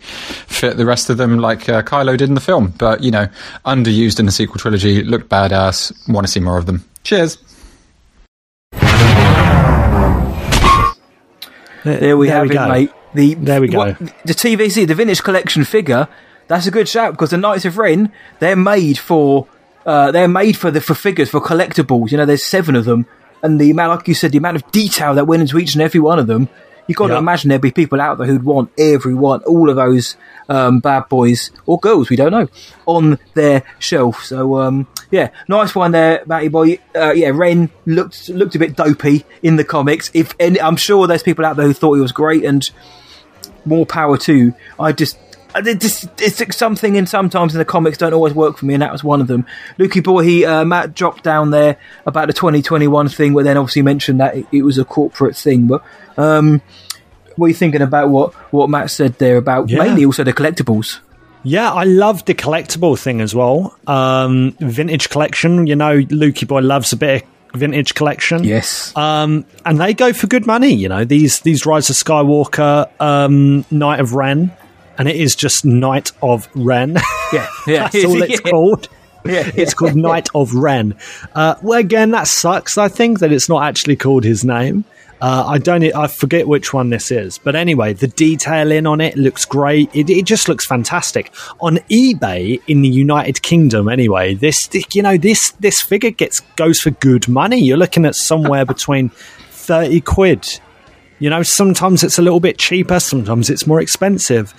fit 0.47 0.77
the 0.77 0.85
rest 0.85 1.09
of 1.09 1.17
them 1.17 1.37
like 1.39 1.69
uh, 1.69 1.81
Kylo 1.83 2.17
did 2.17 2.27
in 2.29 2.35
the 2.35 2.41
film, 2.41 2.73
but 2.77 3.03
you 3.03 3.11
know, 3.11 3.27
underused 3.65 4.19
in 4.19 4.25
the 4.25 4.31
sequel 4.31 4.57
trilogy, 4.59 5.03
looked 5.03 5.29
badass. 5.29 5.91
Want 6.11 6.25
to 6.25 6.31
see 6.31 6.39
more 6.39 6.57
of 6.57 6.65
them. 6.65 6.83
Cheers. 7.03 7.37
There 11.83 12.17
we 12.17 12.27
There 12.27 12.35
have 12.35 12.49
we 12.49 12.55
it, 12.55 12.57
go. 12.57 12.67
mate. 12.67 12.91
The 13.13 13.33
There 13.35 13.61
we 13.61 13.67
go. 13.69 13.77
what- 13.79 13.97
the 14.25 14.33
TVC, 14.33 14.85
the 14.87 14.95
vintage 14.95 15.23
collection 15.23 15.63
figure. 15.63 16.07
That's 16.49 16.67
a 16.67 16.71
good 16.71 16.89
shout 16.89 17.13
because 17.13 17.29
the 17.29 17.37
Knights 17.37 17.63
of 17.63 17.77
Ren, 17.77 18.11
they're 18.39 18.55
made 18.57 18.97
for, 18.97 19.47
uh, 19.85 20.11
they're 20.11 20.27
made 20.27 20.57
for 20.57 20.71
the 20.71 20.81
for 20.81 20.95
figures 20.95 21.29
for 21.29 21.39
collectibles. 21.39 22.11
You 22.11 22.17
know, 22.17 22.25
there's 22.25 22.45
seven 22.45 22.75
of 22.75 22.85
them, 22.85 23.05
and 23.41 23.61
the 23.61 23.71
amount, 23.71 23.97
like 23.97 24.07
you 24.07 24.15
said, 24.15 24.31
the 24.33 24.39
amount 24.39 24.57
of 24.57 24.69
detail 24.71 25.13
that 25.13 25.27
went 25.27 25.41
into 25.41 25.57
each 25.59 25.75
and 25.75 25.81
every 25.81 26.01
one 26.01 26.19
of 26.19 26.27
them. 26.27 26.49
You 26.87 26.95
got 26.95 27.09
to 27.09 27.17
imagine 27.17 27.49
there'd 27.49 27.61
be 27.61 27.69
people 27.69 28.01
out 28.01 28.17
there 28.17 28.25
who'd 28.25 28.43
want 28.43 28.71
every 28.75 29.13
one, 29.13 29.43
all 29.43 29.69
of 29.69 29.75
those 29.75 30.17
um, 30.49 30.79
bad 30.79 31.07
boys 31.07 31.51
or 31.67 31.79
girls, 31.79 32.09
we 32.09 32.15
don't 32.15 32.31
know, 32.31 32.47
on 32.87 33.19
their 33.35 33.63
shelf. 33.77 34.23
So 34.23 34.57
um, 34.57 34.87
yeah, 35.11 35.29
nice 35.47 35.75
one 35.75 35.91
there, 35.91 36.23
Matty 36.25 36.47
boy. 36.47 36.79
Uh, 36.95 37.11
yeah, 37.11 37.29
Ren 37.31 37.69
looked 37.85 38.29
looked 38.29 38.55
a 38.55 38.59
bit 38.59 38.75
dopey 38.75 39.23
in 39.43 39.55
the 39.55 39.63
comics. 39.63 40.09
If 40.15 40.33
and 40.39 40.57
I'm 40.57 40.77
sure 40.77 41.05
there's 41.05 41.21
people 41.21 41.45
out 41.45 41.57
there 41.57 41.67
who 41.67 41.73
thought 41.73 41.93
he 41.93 42.01
was 42.01 42.11
great, 42.11 42.43
and 42.43 42.67
more 43.65 43.85
power 43.85 44.17
to. 44.17 44.55
I 44.79 44.91
just. 44.91 45.19
I 45.55 45.61
did 45.61 45.81
just, 45.81 46.07
it's 46.21 46.57
something 46.57 46.95
in 46.95 47.07
sometimes 47.07 47.55
in 47.55 47.59
the 47.59 47.65
comics 47.65 47.97
don't 47.97 48.13
always 48.13 48.33
work 48.33 48.57
for 48.57 48.65
me, 48.65 48.75
and 48.75 48.83
that 48.83 48.91
was 48.91 49.03
one 49.03 49.19
of 49.21 49.27
them. 49.27 49.45
Lukey 49.77 50.03
boy, 50.03 50.23
he 50.23 50.45
uh, 50.45 50.63
Matt 50.63 50.93
dropped 50.93 51.23
down 51.23 51.49
there 51.49 51.77
about 52.05 52.27
the 52.27 52.33
2021 52.33 53.09
thing, 53.09 53.33
but 53.33 53.43
then 53.45 53.57
obviously 53.57 53.81
mentioned 53.81 54.19
that 54.19 54.35
it, 54.37 54.45
it 54.51 54.61
was 54.61 54.77
a 54.77 54.85
corporate 54.85 55.35
thing. 55.35 55.67
But 55.67 55.83
um, 56.17 56.61
what 57.35 57.45
are 57.47 57.49
you 57.49 57.55
thinking 57.55 57.81
about 57.81 58.09
what 58.09 58.33
what 58.53 58.69
Matt 58.69 58.91
said 58.91 59.17
there 59.17 59.37
about 59.37 59.69
Yeah. 59.69 59.79
mainly 59.79 60.05
also 60.05 60.23
the 60.23 60.33
collectibles? 60.33 60.99
Yeah, 61.43 61.71
I 61.71 61.85
love 61.85 62.25
the 62.25 62.33
collectible 62.33 62.99
thing 62.99 63.21
as 63.21 63.33
well. 63.33 63.75
Um, 63.87 64.55
vintage 64.59 65.09
collection, 65.09 65.67
you 65.67 65.75
know, 65.75 65.99
Lukey 65.99 66.45
Boy 66.45 66.59
loves 66.59 66.91
a 66.91 66.97
bit 66.97 67.23
of 67.53 67.59
vintage 67.59 67.93
collection. 67.95 68.43
Yes. 68.43 68.95
Um, 68.95 69.45
and 69.65 69.79
they 69.79 69.93
go 69.93 70.11
for 70.11 70.27
good 70.27 70.45
money, 70.45 70.73
you 70.73 70.89
know, 70.89 71.05
these 71.05 71.39
these 71.39 71.65
Rise 71.65 71.89
of 71.89 71.95
Skywalker, 71.95 72.89
um, 73.01 73.65
Knight 73.71 74.01
of 74.01 74.13
Ren, 74.13 74.51
and 74.99 75.07
it 75.07 75.15
is 75.15 75.35
just 75.35 75.65
Knight 75.65 76.11
of 76.21 76.47
Ren. 76.55 76.97
Yeah, 77.33 77.47
yeah. 77.67 77.89
That's 77.89 78.05
all 78.05 78.21
it's 78.21 78.41
Yeah. 78.45 78.51
called. 78.51 78.89
it's 79.25 79.73
called 79.73 79.95
Knight 79.95 80.29
of 80.35 80.53
Ren. 80.53 80.95
Uh, 81.33 81.55
well, 81.63 81.79
again, 81.79 82.11
that 82.11 82.27
sucks. 82.27 82.77
I 82.77 82.87
think 82.87 83.19
that 83.19 83.31
it's 83.31 83.49
not 83.49 83.63
actually 83.63 83.95
called 83.95 84.23
his 84.23 84.45
name. 84.45 84.85
Uh, 85.21 85.43
I 85.47 85.57
don't. 85.57 85.83
I 85.83 86.07
forget 86.07 86.47
which 86.47 86.73
one 86.73 86.89
this 86.91 87.11
is, 87.11 87.37
but 87.37 87.53
anyway, 87.53 87.91
the 87.91 88.07
detailing 88.07 88.87
on 88.87 89.01
it 89.01 89.17
looks 89.17 89.43
great. 89.43 89.93
It, 89.93 90.09
it 90.09 90.23
just 90.23 90.47
looks 90.47 90.65
fantastic 90.65 91.33
on 91.59 91.79
eBay 91.91 92.61
in 92.67 92.81
the 92.83 92.87
United 92.87 93.41
Kingdom. 93.41 93.89
Anyway, 93.89 94.35
this 94.35 94.69
you 94.93 95.01
know 95.01 95.17
this 95.17 95.51
this 95.59 95.81
figure 95.81 96.11
gets 96.11 96.39
goes 96.55 96.79
for 96.79 96.91
good 96.91 97.27
money. 97.27 97.59
You're 97.61 97.75
looking 97.75 98.05
at 98.05 98.15
somewhere 98.15 98.63
between 98.75 99.09
thirty 99.09 99.99
quid. 99.99 100.47
You 101.19 101.29
know, 101.29 101.43
sometimes 101.43 102.01
it's 102.01 102.17
a 102.17 102.21
little 102.21 102.39
bit 102.39 102.57
cheaper, 102.57 103.01
sometimes 103.01 103.49
it's 103.49 103.67
more 103.67 103.81
expensive. 103.81 104.53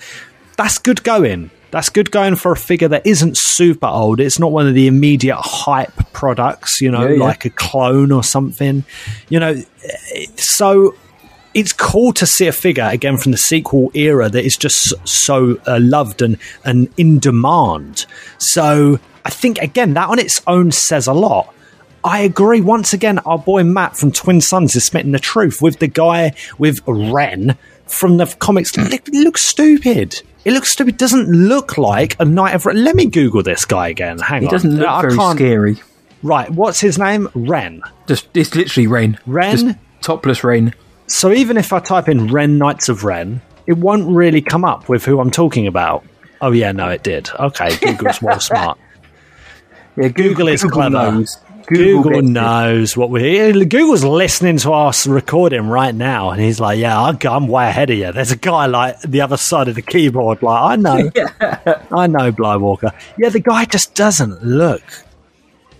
That's 0.57 0.77
good 0.77 1.03
going. 1.03 1.51
That's 1.71 1.89
good 1.89 2.11
going 2.11 2.35
for 2.35 2.51
a 2.51 2.57
figure 2.57 2.89
that 2.89 3.05
isn't 3.07 3.37
super 3.37 3.87
old. 3.87 4.19
It's 4.19 4.37
not 4.37 4.51
one 4.51 4.67
of 4.67 4.73
the 4.73 4.87
immediate 4.87 5.37
hype 5.39 6.11
products, 6.11 6.81
you 6.81 6.91
know, 6.91 7.07
Yeah, 7.07 7.15
yeah. 7.15 7.23
like 7.23 7.45
a 7.45 7.49
clone 7.49 8.11
or 8.11 8.23
something. 8.23 8.83
You 9.29 9.39
know, 9.39 9.61
so 10.35 10.95
it's 11.53 11.71
cool 11.73 12.11
to 12.13 12.25
see 12.25 12.47
a 12.47 12.51
figure 12.51 12.87
again 12.91 13.17
from 13.17 13.31
the 13.31 13.37
sequel 13.37 13.89
era 13.93 14.29
that 14.29 14.43
is 14.45 14.57
just 14.57 14.93
so 15.07 15.59
uh, 15.65 15.79
loved 15.81 16.21
and, 16.21 16.37
and 16.65 16.89
in 16.97 17.19
demand. 17.19 18.05
So 18.37 18.99
I 19.25 19.29
think 19.29 19.57
again 19.59 19.93
that 19.93 20.09
on 20.09 20.19
its 20.19 20.41
own 20.47 20.71
says 20.71 21.07
a 21.07 21.13
lot. 21.13 21.53
I 22.03 22.19
agree. 22.19 22.61
Once 22.61 22.93
again, 22.93 23.19
our 23.19 23.37
boy 23.37 23.63
Matt 23.63 23.95
from 23.95 24.11
Twin 24.11 24.41
Sons 24.41 24.75
is 24.75 24.85
spitting 24.85 25.11
the 25.11 25.19
truth 25.19 25.61
with 25.61 25.79
the 25.79 25.87
guy 25.87 26.33
with 26.57 26.81
Ren 26.87 27.57
from 27.85 28.17
the 28.17 28.25
comics. 28.39 28.71
It 28.75 29.07
looks 29.13 29.43
stupid. 29.43 30.21
It 30.43 30.53
looks 30.53 30.71
stupid. 30.71 30.95
It 30.95 30.97
doesn't 30.97 31.27
look 31.29 31.77
like 31.77 32.15
a 32.19 32.25
Knight 32.25 32.55
of 32.55 32.65
Ren. 32.65 32.83
Let 32.83 32.95
me 32.95 33.05
Google 33.05 33.43
this 33.43 33.63
guy 33.65 33.89
again. 33.89 34.17
Hang 34.19 34.41
He 34.41 34.47
on. 34.47 34.49
He 34.49 34.55
doesn't 34.55 34.75
look 34.77 34.87
I 34.87 35.01
very 35.01 35.15
can't- 35.15 35.37
scary. 35.37 35.77
Right. 36.23 36.49
What's 36.49 36.79
his 36.79 36.97
name? 36.99 37.29
Ren. 37.33 37.81
Just 38.07 38.27
it's 38.35 38.55
literally 38.55 38.87
Ren. 38.87 39.17
Ren? 39.25 39.57
Just 39.57 39.77
topless 40.01 40.43
Ren. 40.43 40.73
So 41.07 41.31
even 41.31 41.57
if 41.57 41.73
I 41.73 41.79
type 41.79 42.07
in 42.09 42.27
Ren 42.27 42.57
Knights 42.57 42.89
of 42.89 43.03
Ren, 43.03 43.41
it 43.67 43.77
won't 43.77 44.07
really 44.15 44.41
come 44.41 44.63
up 44.65 44.87
with 44.89 45.03
who 45.05 45.19
I'm 45.19 45.31
talking 45.31 45.67
about. 45.67 46.03
Oh 46.39 46.51
yeah, 46.51 46.71
no, 46.71 46.89
it 46.89 47.03
did. 47.03 47.29
Okay, 47.39 47.75
Google's 47.77 48.21
more 48.21 48.39
smart. 48.39 48.77
Yeah, 49.97 50.07
Google 50.07 50.47
is 50.47 50.63
Google 50.63 50.77
clever. 50.77 51.11
knows. 51.11 51.37
Google, 51.67 52.19
it. 52.19 52.25
knows 52.25 52.95
what 52.97 53.09
we're. 53.09 53.53
Google's 53.65 54.03
listening 54.03 54.57
to 54.57 54.71
us 54.73 55.07
recording 55.07 55.67
right 55.67 55.93
now, 55.95 56.29
and 56.31 56.41
he's 56.41 56.59
like, 56.59 56.77
"Yeah, 56.79 56.99
I'm, 57.01 57.17
I'm 57.23 57.47
way 57.47 57.67
ahead 57.69 57.89
of 57.89 57.97
you." 57.97 58.11
There's 58.11 58.31
a 58.31 58.37
guy 58.37 58.65
like 58.65 58.99
the 59.01 59.21
other 59.21 59.37
side 59.37 59.67
of 59.67 59.75
the 59.75 59.81
keyboard, 59.81 60.41
like 60.41 60.61
I 60.61 60.75
know, 60.75 61.09
yeah. 61.15 61.83
I 61.91 62.07
know, 62.07 62.31
Blywalker. 62.31 62.93
Yeah, 63.17 63.29
the 63.29 63.39
guy 63.39 63.65
just 63.65 63.95
doesn't 63.95 64.43
look 64.43 64.83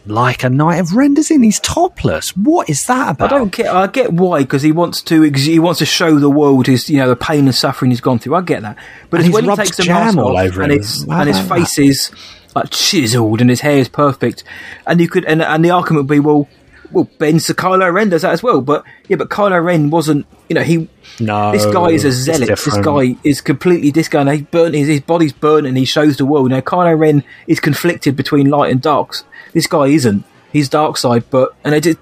like 0.07 0.43
a 0.43 0.49
Knight 0.49 0.79
of 0.79 0.93
Ren, 0.95 1.13
does 1.13 1.27
he? 1.27 1.37
He's 1.37 1.59
topless. 1.59 2.35
What 2.35 2.69
is 2.69 2.85
that 2.87 3.11
about? 3.11 3.31
I 3.31 3.37
don't 3.37 3.51
get. 3.51 3.67
I 3.67 3.85
get 3.87 4.11
why 4.11 4.39
because 4.41 4.63
he 4.63 4.71
wants 4.71 5.01
to. 5.03 5.23
ex- 5.25 5.43
He 5.43 5.59
wants 5.59 5.77
to 5.79 5.85
show 5.85 6.17
the 6.17 6.29
world 6.29 6.65
his, 6.67 6.89
you 6.89 6.97
know, 6.97 7.09
the 7.09 7.15
pain 7.15 7.45
and 7.45 7.53
suffering 7.53 7.91
he's 7.91 8.01
gone 8.01 8.17
through. 8.17 8.33
I 8.35 8.41
get 8.41 8.63
that, 8.63 8.77
but 9.11 9.19
And 9.19 9.27
it's 9.27 9.37
he's 9.37 9.45
when 9.47 9.57
he 9.57 9.63
takes 9.63 9.77
the 9.77 9.83
jam 9.83 10.15
mask 10.15 10.17
all 10.17 10.37
off 10.37 10.43
over 10.45 10.61
and 10.63 10.71
him. 10.71 10.77
his 10.79 11.03
and 11.03 11.27
his 11.27 11.37
that? 11.47 11.55
face 11.55 11.77
is 11.77 12.11
like 12.55 12.69
chiseled 12.69 13.41
and 13.41 13.49
his 13.49 13.61
hair 13.61 13.77
is 13.77 13.89
perfect, 13.89 14.43
and 14.85 14.99
you 14.99 15.07
could 15.07 15.25
and 15.25 15.41
and 15.41 15.63
the 15.63 15.71
argument 15.71 16.07
would 16.07 16.13
be 16.13 16.19
well. 16.19 16.47
Well, 16.91 17.09
Ben 17.19 17.39
so 17.39 17.53
Kylo 17.53 17.93
Ren 17.93 18.09
does 18.09 18.23
that 18.23 18.33
as 18.33 18.43
well, 18.43 18.59
but 18.59 18.83
yeah, 19.07 19.15
but 19.15 19.29
Kylo 19.29 19.63
Ren 19.63 19.89
wasn't. 19.89 20.25
You 20.49 20.55
know, 20.55 20.61
he 20.63 20.89
No, 21.21 21.53
this 21.53 21.65
guy 21.65 21.91
is 21.91 22.03
a 22.03 22.11
zealot. 22.11 22.49
This 22.49 22.77
guy 22.79 23.15
is 23.23 23.39
completely 23.39 23.91
this 23.91 24.09
guy. 24.09 24.19
And 24.19 24.29
he 24.29 24.41
burnt 24.41 24.75
his, 24.75 24.89
his 24.89 24.99
body's 24.99 25.31
burnt, 25.31 25.65
and 25.65 25.77
he 25.77 25.85
shows 25.85 26.17
the 26.17 26.25
world. 26.25 26.49
Now 26.49 26.59
Kylo 26.59 26.99
Ren 26.99 27.23
is 27.47 27.61
conflicted 27.61 28.17
between 28.17 28.49
light 28.49 28.73
and 28.73 28.81
darks. 28.81 29.23
This 29.53 29.67
guy 29.67 29.85
isn't. 29.85 30.25
He's 30.51 30.67
dark 30.67 30.97
side, 30.97 31.23
but 31.29 31.55
and 31.63 31.73
it 31.73 31.83
just 31.83 31.97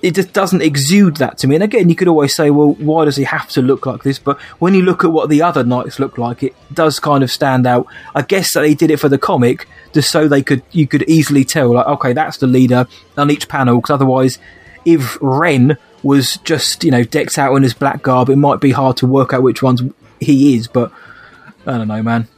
it 0.00 0.14
just 0.14 0.32
doesn't 0.32 0.62
exude 0.62 1.16
that 1.16 1.38
to 1.38 1.46
me. 1.46 1.56
And 1.56 1.64
again, 1.64 1.88
you 1.88 1.96
could 1.96 2.08
always 2.08 2.34
say, 2.34 2.50
well, 2.50 2.74
why 2.74 3.04
does 3.04 3.16
he 3.16 3.24
have 3.24 3.48
to 3.50 3.62
look 3.62 3.84
like 3.84 4.04
this? 4.04 4.18
But 4.18 4.40
when 4.60 4.74
you 4.74 4.82
look 4.82 5.04
at 5.04 5.10
what 5.10 5.28
the 5.28 5.42
other 5.42 5.64
knights 5.64 5.98
look 5.98 6.18
like, 6.18 6.42
it 6.42 6.54
does 6.72 7.00
kind 7.00 7.24
of 7.24 7.30
stand 7.30 7.66
out. 7.66 7.86
I 8.14 8.22
guess 8.22 8.54
that 8.54 8.60
they 8.60 8.74
did 8.74 8.90
it 8.90 8.98
for 8.98 9.08
the 9.08 9.18
comic 9.18 9.66
just 9.92 10.10
so 10.10 10.28
they 10.28 10.42
could 10.42 10.62
you 10.70 10.86
could 10.86 11.02
easily 11.08 11.44
tell, 11.44 11.74
like, 11.74 11.86
okay, 11.86 12.12
that's 12.12 12.38
the 12.38 12.46
leader 12.46 12.86
on 13.16 13.30
each 13.30 13.48
panel. 13.48 13.76
Because 13.76 13.94
otherwise, 13.94 14.38
if 14.84 15.18
Ren 15.20 15.76
was 16.04 16.36
just 16.38 16.84
you 16.84 16.92
know 16.92 17.02
decked 17.02 17.36
out 17.38 17.54
in 17.56 17.64
his 17.64 17.74
black 17.74 18.02
garb, 18.02 18.30
it 18.30 18.36
might 18.36 18.60
be 18.60 18.70
hard 18.70 18.96
to 18.98 19.06
work 19.06 19.32
out 19.32 19.42
which 19.42 19.62
ones 19.62 19.82
he 20.20 20.56
is. 20.56 20.68
But 20.68 20.92
I 21.66 21.76
don't 21.76 21.88
know, 21.88 22.02
man. 22.02 22.28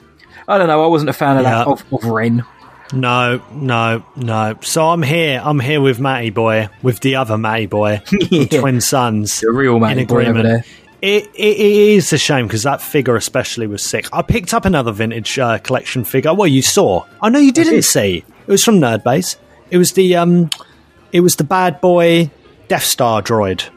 I 0.48 0.56
don't 0.56 0.66
know. 0.66 0.82
I 0.82 0.86
wasn't 0.86 1.10
a 1.10 1.14
fan 1.14 1.36
of 1.36 1.44
that 1.44 1.66
of, 1.66 1.84
of 1.92 2.04
Ren. 2.04 2.44
No, 2.92 3.40
no, 3.52 4.04
no. 4.16 4.56
So 4.62 4.88
I'm 4.88 5.02
here. 5.02 5.40
I'm 5.44 5.60
here 5.60 5.80
with 5.80 6.00
Matty 6.00 6.30
Boy, 6.30 6.68
with 6.82 7.00
the 7.00 7.16
other 7.16 7.38
Matty 7.38 7.66
Boy, 7.66 8.02
Yeah. 8.30 8.60
Twin 8.60 8.80
Sons. 8.80 9.40
The 9.40 9.50
real 9.52 9.78
Matty 9.78 10.02
in 10.02 10.06
Boy 10.06 10.26
over 10.26 10.42
there. 10.42 10.64
It, 11.02 11.24
it, 11.34 11.56
it 11.56 11.60
is 11.60 12.12
a 12.12 12.18
shame 12.18 12.46
because 12.46 12.64
that 12.64 12.82
figure 12.82 13.16
especially 13.16 13.66
was 13.66 13.82
sick. 13.82 14.06
I 14.12 14.22
picked 14.22 14.52
up 14.52 14.64
another 14.66 14.92
vintage 14.92 15.38
uh, 15.38 15.58
collection 15.58 16.04
figure. 16.04 16.34
Well, 16.34 16.46
you 16.48 16.60
saw. 16.62 17.06
I 17.22 17.30
know 17.30 17.38
you 17.38 17.52
didn't 17.52 17.72
did. 17.74 17.84
see. 17.84 18.16
It 18.46 18.50
was 18.50 18.62
from 18.64 18.80
Nerdbase. 18.80 19.36
It 19.70 19.78
was 19.78 19.92
the 19.92 20.16
um, 20.16 20.50
it 21.12 21.20
was 21.20 21.36
the 21.36 21.44
bad 21.44 21.80
boy 21.80 22.30
Death 22.68 22.82
Star 22.84 23.22
droid. 23.22 23.68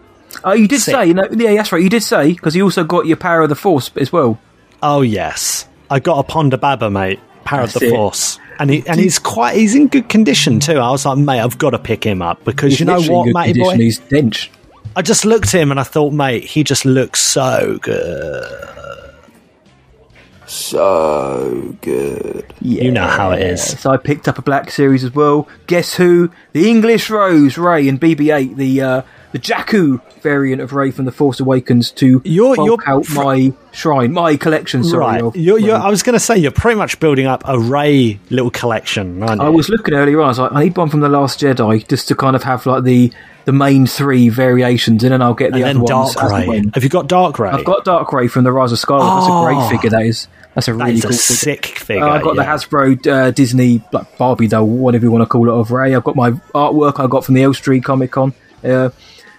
Oh, 0.43 0.53
you 0.53 0.67
did 0.67 0.81
Sick. 0.81 0.93
say, 0.95 1.05
you 1.05 1.13
know, 1.13 1.27
yeah, 1.31 1.53
that's 1.53 1.71
right. 1.71 1.81
You 1.81 1.89
did 1.89 2.03
say 2.03 2.33
because 2.33 2.55
you 2.55 2.63
also 2.63 2.83
got 2.83 3.05
your 3.05 3.17
power 3.17 3.41
of 3.43 3.49
the 3.49 3.55
force 3.55 3.91
as 3.95 4.11
well. 4.11 4.39
Oh 4.81 5.01
yes, 5.01 5.67
I 5.89 5.99
got 5.99 6.19
a 6.19 6.29
Ponda 6.29 6.59
Baba, 6.59 6.89
mate. 6.89 7.19
Of 7.61 7.73
That's 7.73 7.79
the 7.79 7.87
it. 7.87 7.95
Force, 7.95 8.39
and 8.59 8.69
he 8.69 8.83
and 8.87 8.99
he's 8.99 9.19
quite 9.19 9.55
he's 9.55 9.75
in 9.75 9.87
good 9.87 10.09
condition 10.09 10.59
too. 10.59 10.77
I 10.77 10.89
was 10.91 11.05
like, 11.05 11.17
mate, 11.17 11.39
I've 11.39 11.57
got 11.57 11.71
to 11.71 11.79
pick 11.79 12.03
him 12.03 12.21
up 12.21 12.43
because 12.43 12.71
He's 12.71 12.79
you 12.79 12.85
know 12.85 13.01
what, 13.01 13.33
Matty 13.33 13.59
boy. 13.59 13.75
He's 13.75 13.99
dench. 13.99 14.49
I 14.95 15.01
just 15.01 15.25
looked 15.25 15.53
at 15.55 15.61
him 15.61 15.71
and 15.71 15.79
I 15.79 15.83
thought, 15.83 16.13
mate, 16.13 16.43
he 16.43 16.63
just 16.63 16.85
looks 16.85 17.21
so 17.21 17.79
good. 17.81 18.69
So 20.45 21.75
good. 21.81 22.53
You 22.61 22.91
know 22.91 23.07
how 23.07 23.31
it 23.31 23.41
is. 23.41 23.79
So 23.79 23.89
I 23.89 23.97
picked 23.97 24.27
up 24.27 24.37
a 24.37 24.43
black 24.43 24.69
series 24.69 25.03
as 25.03 25.15
well. 25.15 25.47
Guess 25.65 25.95
who? 25.95 26.29
The 26.51 26.69
English 26.69 27.09
Rose, 27.09 27.57
Rey, 27.57 27.87
and 27.87 27.99
BB-8, 27.99 28.55
the 28.55 28.81
uh, 28.81 29.01
the 29.33 29.39
Jakku 29.39 29.99
variant 30.21 30.61
of 30.61 30.71
Rey 30.73 30.91
from 30.91 31.05
the 31.05 31.11
Force 31.11 31.39
Awakens 31.41 31.91
to 31.91 32.21
You're- 32.23 32.55
bulk 32.55 32.85
you're 32.85 32.89
out 32.89 33.09
my 33.09 33.51
shrine, 33.71 34.13
my 34.13 34.37
collection. 34.37 34.83
Sorry, 34.83 34.99
right. 35.01 35.21
of 35.21 35.35
You're, 35.35 35.59
you're, 35.59 35.75
I 35.75 35.89
was 35.89 36.01
going 36.03 36.13
to 36.13 36.19
say 36.19 36.37
you're 36.37 36.51
pretty 36.51 36.77
much 36.77 36.99
building 37.01 37.25
up 37.25 37.43
a 37.45 37.59
Rey 37.59 38.19
little 38.29 38.51
collection? 38.51 39.21
I 39.23 39.49
was 39.49 39.67
looking 39.69 39.93
earlier 39.95 40.19
on. 40.21 40.25
I 40.25 40.27
was 40.29 40.39
like, 40.39 40.51
I 40.53 40.63
need 40.63 40.77
one 40.77 40.89
from 40.89 41.01
the 41.01 41.09
Last 41.09 41.41
Jedi 41.41 41.85
just 41.87 42.07
to 42.07 42.15
kind 42.15 42.35
of 42.35 42.43
have 42.43 42.65
like 42.65 42.83
the 42.85 43.11
the 43.45 43.51
main 43.51 43.85
three 43.85 44.29
variations, 44.29 45.03
and 45.03 45.11
then 45.11 45.21
I'll 45.21 45.33
get 45.33 45.51
the 45.51 45.63
and 45.63 45.79
other 45.81 45.93
ones. 45.93 46.15
Dark 46.15 46.31
Rey. 46.31 46.63
Have 46.75 46.83
you 46.83 46.87
got 46.89 47.07
Dark 47.07 47.39
Rey? 47.39 47.49
I've 47.49 47.65
got 47.65 47.83
Dark 47.83 48.13
Rey 48.13 48.29
from 48.29 48.45
the 48.45 48.53
Rise 48.53 48.71
of 48.71 48.79
Skywalker. 48.79 49.19
That's 49.19 49.27
a 49.27 49.31
Oh. 49.33 49.45
great 49.45 49.69
figure. 49.69 49.89
That 49.89 50.05
is. 50.05 50.29
That's 50.53 50.69
a 50.69 50.73
really 50.73 51.01
cool 51.01 51.09
a 51.09 51.13
figure. 51.13 51.17
sick 51.17 51.65
figure. 51.65 52.05
Uh, 52.05 52.11
I've 52.11 52.21
got 52.23 52.35
the. 52.37 52.43
Hasbro 52.43 53.05
uh, 53.07 53.31
Disney 53.31 53.81
like 53.91 54.17
Barbie 54.17 54.47
doll, 54.47 54.65
whatever 54.67 55.03
you 55.05 55.11
want 55.11 55.23
to 55.23 55.25
call 55.25 55.49
it, 55.49 55.53
of 55.53 55.71
Rey. 55.71 55.93
I've 55.93 56.03
got 56.05 56.15
my 56.15 56.31
artwork 56.55 57.03
I 57.03 57.07
got 57.07 57.25
from 57.25 57.33
the 57.35 57.43
Elstree 57.43 57.81
Comic 57.81 58.11
Con. 58.11 58.33
Uh, 58.63 58.91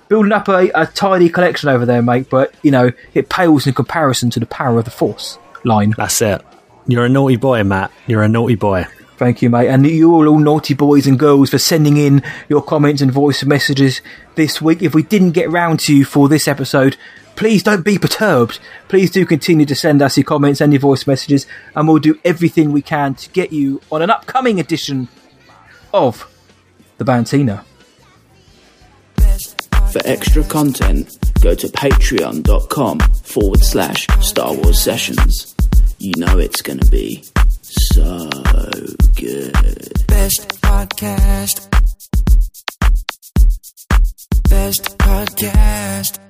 building 0.09 0.33
up 0.33 0.49
a, 0.49 0.71
a 0.75 0.87
tiny 0.87 1.29
collection 1.29 1.69
over 1.69 1.87
there, 1.87 2.03
mate, 2.03 2.29
but 2.31 2.55
you 2.63 2.71
know 2.71 2.91
it 3.15 3.29
pales 3.29 3.67
in 3.67 3.75
comparison 3.75 4.31
to 4.31 4.41
the 4.41 4.47
power 4.47 4.79
of 4.79 4.85
the 4.85 4.91
Force 4.91 5.39
line. 5.65 5.95
That's 5.97 6.21
it. 6.23 6.43
You're 6.87 7.07
a 7.07 7.09
naughty 7.09 7.37
boy, 7.37 7.65
Matt. 7.65 7.91
You're 8.07 8.23
a 8.23 8.29
naughty 8.29 8.57
boy. 8.57 8.87
Thank 9.17 9.43
you, 9.43 9.49
mate, 9.49 9.69
and 9.69 9.87
you 9.87 10.13
all, 10.13 10.29
all 10.29 10.39
naughty 10.39 10.75
boys 10.75 11.07
and 11.07 11.19
girls 11.19 11.51
for 11.51 11.59
sending 11.59 11.97
in 11.97 12.23
your 12.49 12.61
comments 12.61 13.01
and 13.01 13.13
voice 13.13 13.45
messages 13.45 14.01
this 14.35 14.61
week. 14.61 14.83
If 14.83 14.93
we 14.93 15.05
didn't 15.05 15.33
get 15.33 15.51
round 15.51 15.79
to 15.81 15.95
you 15.95 16.05
for 16.05 16.29
this 16.29 16.49
episode, 16.49 16.97
please 17.37 17.63
don't 17.63 17.85
be 17.85 17.97
perturbed. 17.97 18.59
Please 18.89 19.13
do 19.13 19.25
continue 19.25 19.67
to 19.67 19.75
send 19.75 20.03
us 20.03 20.17
your 20.17 20.25
comments 20.25 20.61
and 20.61 20.73
your 20.73 20.81
voice 20.81 21.07
messages, 21.07 21.47
and 21.77 21.87
we'll 21.87 21.99
do 21.99 22.19
everything 22.25 22.73
we 22.73 22.83
can 22.83 23.15
to 23.15 23.31
get 23.31 23.53
you 23.53 23.81
on 23.93 24.03
an 24.03 24.11
upcoming 24.11 24.59
edition 24.59 25.09
of 25.93 26.29
the 26.99 27.05
Bantina. 27.05 27.65
For 29.95 30.03
extra 30.05 30.43
content, 30.43 31.09
go 31.41 31.55
to 31.55 31.69
patreon.com 31.69 32.99
forward 32.99 33.61
slash 33.61 34.09
Star 34.23 34.53
Wars 34.53 34.83
Sessions. 34.83 35.55
You 36.01 36.15
know 36.17 36.37
it's 36.37 36.63
gonna 36.63 36.85
be 36.91 37.23
so 37.61 38.29
good. 39.15 39.53
Best 40.09 40.61
podcast. 40.63 41.71
Best 44.51 44.99
podcast. 44.99 46.24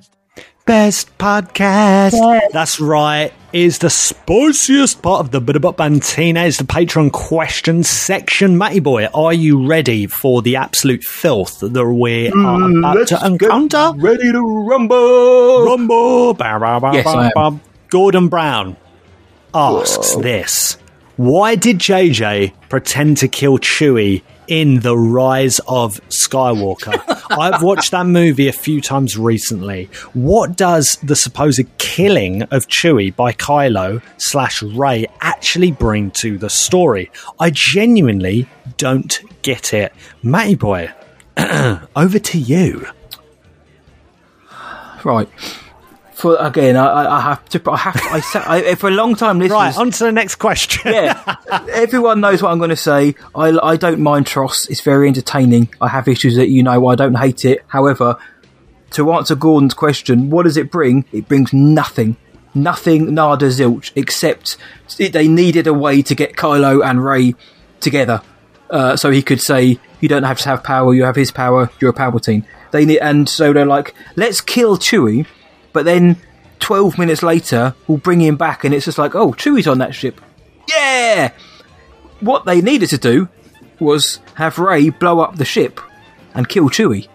Best 0.65 1.15
podcast. 1.19 2.19
That's 2.51 2.79
right. 2.79 3.31
Is 3.53 3.77
the 3.77 3.89
spiciest 3.91 4.99
part 4.99 5.19
of 5.19 5.29
the 5.29 5.39
bit 5.39 5.55
about 5.55 5.77
Bantina 5.77 6.41
is 6.41 6.57
the 6.57 6.63
Patreon 6.63 7.11
question 7.11 7.83
section. 7.83 8.57
Matty 8.57 8.79
boy, 8.79 9.05
are 9.13 9.31
you 9.31 9.67
ready 9.67 10.07
for 10.07 10.41
the 10.41 10.55
absolute 10.55 11.03
filth 11.03 11.59
that 11.59 11.85
we 11.85 12.29
are 12.29 12.31
mm, 12.31 12.79
about 12.79 13.07
to 13.09 13.23
encounter? 13.23 13.91
Ready 13.97 14.31
to 14.31 14.65
rumble! 14.67 15.65
Rumble. 15.65 16.33
Bow, 16.33 16.57
bow, 16.57 16.79
bow, 16.79 16.93
Yes, 16.93 17.05
bow, 17.05 17.29
I 17.35 17.47
am. 17.47 17.61
Gordon 17.89 18.27
Brown 18.27 18.75
asks 19.53 20.15
this. 20.15 20.79
Why 21.15 21.53
did 21.53 21.77
JJ 21.77 22.53
pretend 22.69 23.17
to 23.17 23.27
kill 23.27 23.59
Chewie 23.59 24.23
in 24.47 24.79
The 24.81 24.97
Rise 24.97 25.59
of 25.67 25.99
Skywalker. 26.09 27.01
I've 27.37 27.61
watched 27.63 27.91
that 27.91 28.05
movie 28.05 28.47
a 28.47 28.53
few 28.53 28.81
times 28.81 29.17
recently. 29.17 29.89
What 30.13 30.55
does 30.55 30.97
the 31.03 31.15
supposed 31.15 31.65
killing 31.77 32.43
of 32.43 32.67
Chewie 32.67 33.15
by 33.15 33.33
Kylo 33.33 34.01
slash 34.17 34.61
Rey 34.61 35.07
actually 35.21 35.71
bring 35.71 36.11
to 36.11 36.37
the 36.37 36.49
story? 36.49 37.11
I 37.39 37.51
genuinely 37.51 38.47
don't 38.77 39.19
get 39.41 39.73
it. 39.73 39.93
Matty 40.23 40.55
boy, 40.55 40.91
over 41.95 42.19
to 42.19 42.37
you. 42.37 42.87
Right. 45.03 45.29
For 46.15 46.37
again, 46.39 46.77
I, 46.77 47.17
I- 47.17 47.21
have 47.21 47.45
to. 47.49 47.61
I 47.71 47.77
have. 47.77 47.93
To, 48.01 48.09
I, 48.09 48.19
sa- 48.21 48.43
I 48.45 48.75
for 48.75 48.87
a 48.87 48.91
long 48.91 49.15
time. 49.15 49.37
Listeners, 49.39 49.51
Right, 49.55 49.77
on 49.77 49.91
to 49.91 50.03
the 50.05 50.11
next 50.11 50.35
question. 50.35 50.93
yeah, 50.93 51.35
everyone 51.71 52.21
knows 52.21 52.41
what 52.41 52.51
I'm 52.51 52.57
going 52.57 52.69
to 52.69 52.75
say. 52.75 53.15
I, 53.35 53.49
I 53.61 53.75
don't 53.75 53.99
mind 53.99 54.25
TROS. 54.27 54.67
It's 54.69 54.81
very 54.81 55.07
entertaining. 55.09 55.69
I 55.81 55.89
have 55.89 56.07
issues 56.07 56.35
that 56.37 56.47
you 56.49 56.63
know. 56.63 56.87
I 56.87 56.95
don't 56.95 57.15
hate 57.15 57.43
it. 57.43 57.63
However, 57.67 58.17
to 58.91 59.11
answer 59.11 59.35
Gordon's 59.35 59.73
question, 59.73 60.29
what 60.29 60.43
does 60.43 60.55
it 60.57 60.71
bring? 60.71 61.03
It 61.11 61.27
brings 61.27 61.51
nothing. 61.51 62.15
Nothing, 62.53 63.13
nada, 63.13 63.47
zilch, 63.47 63.91
except 63.97 64.55
it, 64.97 65.11
they 65.11 65.27
needed 65.27 65.67
a 65.67 65.73
way 65.73 66.01
to 66.03 66.15
get 66.15 66.37
Kylo 66.37 66.81
and 66.89 67.03
Rey 67.03 67.35
together. 67.81 68.21
Uh, 68.69 68.95
so 68.95 69.11
he 69.11 69.21
could 69.21 69.41
say, 69.41 69.77
you 69.99 70.07
don't 70.07 70.23
have 70.23 70.37
to 70.39 70.47
have 70.47 70.63
power, 70.63 70.93
you 70.93 71.03
have 71.03 71.17
his 71.17 71.31
power, 71.31 71.69
you're 71.81 71.89
a 71.91 71.93
Palpatine. 71.93 72.45
They 72.71 72.85
need, 72.85 72.99
and 72.99 73.27
so 73.27 73.51
they're 73.51 73.65
like, 73.65 73.93
let's 74.15 74.39
kill 74.39 74.77
Chewie, 74.77 75.25
but 75.75 75.83
then 75.83 76.15
12 76.59 76.97
minutes 76.97 77.21
later, 77.21 77.75
we'll 77.85 77.97
bring 77.97 78.21
him 78.21 78.37
back, 78.37 78.63
and 78.63 78.73
it's 78.73 78.85
just 78.85 78.97
like, 78.97 79.13
oh, 79.13 79.33
Chewie's 79.33 79.67
on 79.67 79.79
that 79.79 79.93
ship. 79.93 80.21
Yeah! 80.69 81.33
What 82.21 82.45
they 82.45 82.61
needed 82.61 82.89
to 82.91 82.97
do 82.97 83.27
was 83.77 84.19
have 84.35 84.57
Rey 84.57 84.89
blow 84.89 85.19
up 85.19 85.35
the 85.35 85.43
ship 85.43 85.81
and 86.33 86.47
kill 86.47 86.69
Chewie. 86.69 87.09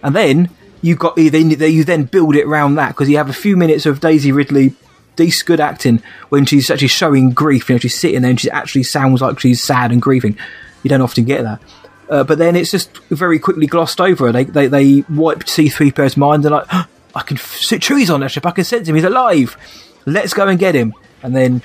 And 0.00 0.14
then 0.14 0.50
you 0.80 0.94
got 0.94 1.18
you 1.18 1.28
then 1.28 1.50
you 1.50 1.82
then 1.82 2.04
build 2.04 2.36
it 2.36 2.46
around 2.46 2.76
that 2.76 2.90
because 2.90 3.10
you 3.10 3.16
have 3.16 3.28
a 3.28 3.32
few 3.34 3.56
minutes 3.56 3.84
of 3.84 3.98
Daisy 3.98 4.30
Ridley, 4.30 4.74
decent 5.16 5.46
good 5.48 5.58
acting 5.58 6.00
when 6.28 6.46
she's 6.46 6.70
actually 6.70 6.86
showing 6.86 7.30
grief. 7.32 7.68
You 7.68 7.74
know, 7.74 7.80
she's 7.80 7.98
sitting 7.98 8.22
there 8.22 8.30
and 8.30 8.40
she 8.40 8.48
actually 8.48 8.84
sounds 8.84 9.20
like 9.20 9.40
she's 9.40 9.60
sad 9.60 9.90
and 9.90 10.00
grieving. 10.00 10.38
You 10.84 10.88
don't 10.88 11.02
often 11.02 11.24
get 11.24 11.42
that. 11.42 11.60
Uh, 12.08 12.22
but 12.22 12.38
then 12.38 12.54
it's 12.54 12.70
just 12.70 12.96
very 13.08 13.40
quickly 13.40 13.66
glossed 13.66 14.00
over. 14.00 14.30
They 14.30 14.44
they, 14.44 14.68
they 14.68 15.04
wipe 15.10 15.40
C3PO's 15.40 16.16
mind. 16.16 16.44
They're 16.44 16.52
like, 16.52 16.70
I 17.18 17.22
can 17.22 17.36
f- 17.36 17.60
Chewie's 17.60 18.10
on 18.10 18.20
that 18.20 18.30
ship. 18.30 18.46
I 18.46 18.52
can 18.52 18.64
sense 18.64 18.88
him. 18.88 18.94
He's 18.94 19.04
alive. 19.04 19.56
Let's 20.06 20.32
go 20.32 20.46
and 20.46 20.58
get 20.58 20.74
him. 20.74 20.94
And 21.22 21.34
then 21.34 21.62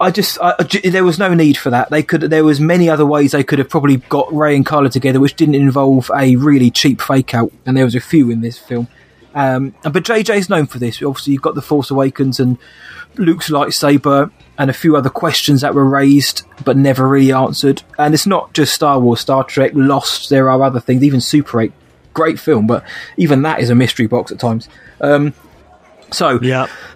I 0.00 0.12
just 0.12 0.38
I, 0.40 0.54
I 0.58 0.88
there 0.88 1.04
was 1.04 1.18
no 1.18 1.34
need 1.34 1.56
for 1.56 1.70
that. 1.70 1.90
They 1.90 2.04
could 2.04 2.20
there 2.22 2.44
was 2.44 2.60
many 2.60 2.88
other 2.88 3.04
ways 3.04 3.32
they 3.32 3.42
could 3.42 3.58
have 3.58 3.68
probably 3.68 3.96
got 3.96 4.32
Rey 4.32 4.54
and 4.54 4.64
Carla 4.64 4.88
together, 4.90 5.18
which 5.18 5.34
didn't 5.34 5.56
involve 5.56 6.10
a 6.14 6.36
really 6.36 6.70
cheap 6.70 7.00
fake 7.00 7.34
out, 7.34 7.50
and 7.66 7.76
there 7.76 7.84
was 7.84 7.96
a 7.96 8.00
few 8.00 8.30
in 8.30 8.42
this 8.42 8.58
film. 8.58 8.86
Um, 9.34 9.74
but 9.82 10.04
JJ's 10.04 10.48
known 10.48 10.66
for 10.66 10.78
this. 10.78 11.02
Obviously, 11.02 11.32
you've 11.34 11.42
got 11.42 11.56
the 11.56 11.62
Force 11.62 11.90
Awakens 11.90 12.38
and 12.40 12.58
Luke's 13.16 13.50
lightsaber, 13.50 14.30
and 14.56 14.70
a 14.70 14.74
few 14.74 14.96
other 14.96 15.10
questions 15.10 15.62
that 15.62 15.74
were 15.74 15.84
raised 15.84 16.42
but 16.64 16.76
never 16.76 17.08
really 17.08 17.32
answered. 17.32 17.82
And 17.98 18.14
it's 18.14 18.26
not 18.26 18.52
just 18.54 18.74
Star 18.74 19.00
Wars, 19.00 19.20
Star 19.20 19.44
Trek, 19.44 19.72
Lost. 19.74 20.30
There 20.30 20.48
are 20.48 20.62
other 20.62 20.80
things, 20.80 21.02
even 21.02 21.20
Super 21.20 21.60
Eight, 21.62 21.72
great 22.16 22.40
film, 22.40 22.66
but 22.66 22.82
even 23.16 23.42
that 23.42 23.60
is 23.60 23.70
a 23.70 23.74
mystery 23.74 24.06
box 24.06 24.32
at 24.32 24.40
times. 24.40 24.68
Um, 25.00 25.34
so, 26.10 26.38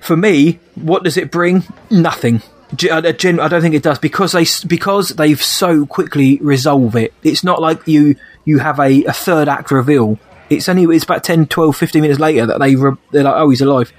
for 0.01 0.17
me, 0.17 0.59
what 0.75 1.05
does 1.05 1.17
it 1.17 1.31
bring? 1.31 1.63
Nothing. 1.91 2.43
I 2.73 3.13
gen- 3.13 3.41
I 3.41 3.49
don't 3.49 3.61
think 3.63 3.75
it 3.75 3.83
does 3.83 3.99
because 3.99 4.33
they 4.33 4.47
because 4.67 5.11
they've 5.11 5.43
so 5.43 5.87
quickly 5.87 6.39
resolve 6.41 6.95
it. 6.97 7.13
It's 7.23 7.43
not 7.43 7.61
like 7.61 7.87
you 7.87 8.15
you 8.45 8.59
have 8.61 8.79
a, 8.79 9.05
a 9.05 9.13
third 9.13 9.49
act 9.49 9.71
reveal. 9.71 10.19
It's 10.49 10.69
only 10.69 10.85
it's 10.97 11.05
about 11.05 11.23
10, 11.23 11.47
12, 11.47 11.77
15 11.77 12.03
minutes 12.03 12.21
later 12.21 12.47
that 12.47 12.59
they 12.61 12.77
re- 12.77 12.97
they're 13.11 13.25
like, 13.25 13.35
oh, 13.37 13.51
he's 13.51 13.61
alive. 13.61 13.93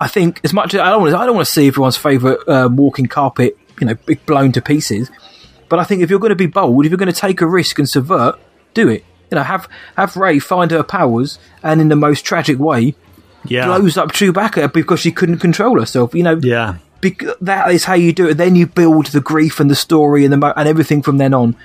I 0.00 0.08
think 0.08 0.40
as 0.44 0.52
much 0.52 0.74
as 0.74 0.80
I 0.80 0.90
don't 0.90 1.02
want 1.02 1.12
to, 1.12 1.18
I 1.18 1.26
don't 1.26 1.34
want 1.34 1.46
to 1.46 1.52
see 1.52 1.66
everyone's 1.66 1.96
favourite 1.96 2.38
uh, 2.46 2.68
walking 2.70 3.06
carpet, 3.06 3.56
you 3.80 3.86
know, 3.86 3.96
blown 4.26 4.52
to 4.52 4.62
pieces. 4.62 5.10
But 5.68 5.78
I 5.78 5.84
think 5.84 6.02
if 6.02 6.10
you're 6.10 6.20
going 6.20 6.30
to 6.30 6.36
be 6.36 6.46
bold, 6.46 6.84
if 6.84 6.90
you're 6.90 6.98
going 6.98 7.12
to 7.12 7.18
take 7.18 7.40
a 7.40 7.46
risk 7.46 7.78
and 7.78 7.88
subvert, 7.88 8.38
do 8.74 8.88
it. 8.88 9.04
You 9.34 9.40
know, 9.40 9.42
have 9.44 9.68
have 9.96 10.16
Rey 10.16 10.38
find 10.38 10.70
her 10.70 10.84
powers, 10.84 11.40
and 11.62 11.80
in 11.80 11.88
the 11.88 11.96
most 11.96 12.24
tragic 12.24 12.58
way, 12.60 12.94
Yeah. 13.44 13.66
blows 13.66 13.96
up 13.98 14.12
Chewbacca 14.12 14.72
because 14.72 15.00
she 15.00 15.10
couldn't 15.10 15.38
control 15.38 15.80
herself. 15.80 16.14
You 16.14 16.22
know, 16.22 16.38
yeah. 16.40 16.76
Bec- 17.00 17.24
that 17.40 17.72
is 17.72 17.84
how 17.84 17.94
you 17.94 18.12
do 18.12 18.28
it. 18.28 18.34
Then 18.34 18.54
you 18.54 18.66
build 18.68 19.06
the 19.06 19.20
grief 19.20 19.58
and 19.58 19.68
the 19.68 19.74
story 19.74 20.22
and 20.24 20.32
the 20.32 20.36
mo- 20.36 20.52
and 20.56 20.68
everything 20.68 21.02
from 21.02 21.18
then 21.18 21.34
on. 21.34 21.56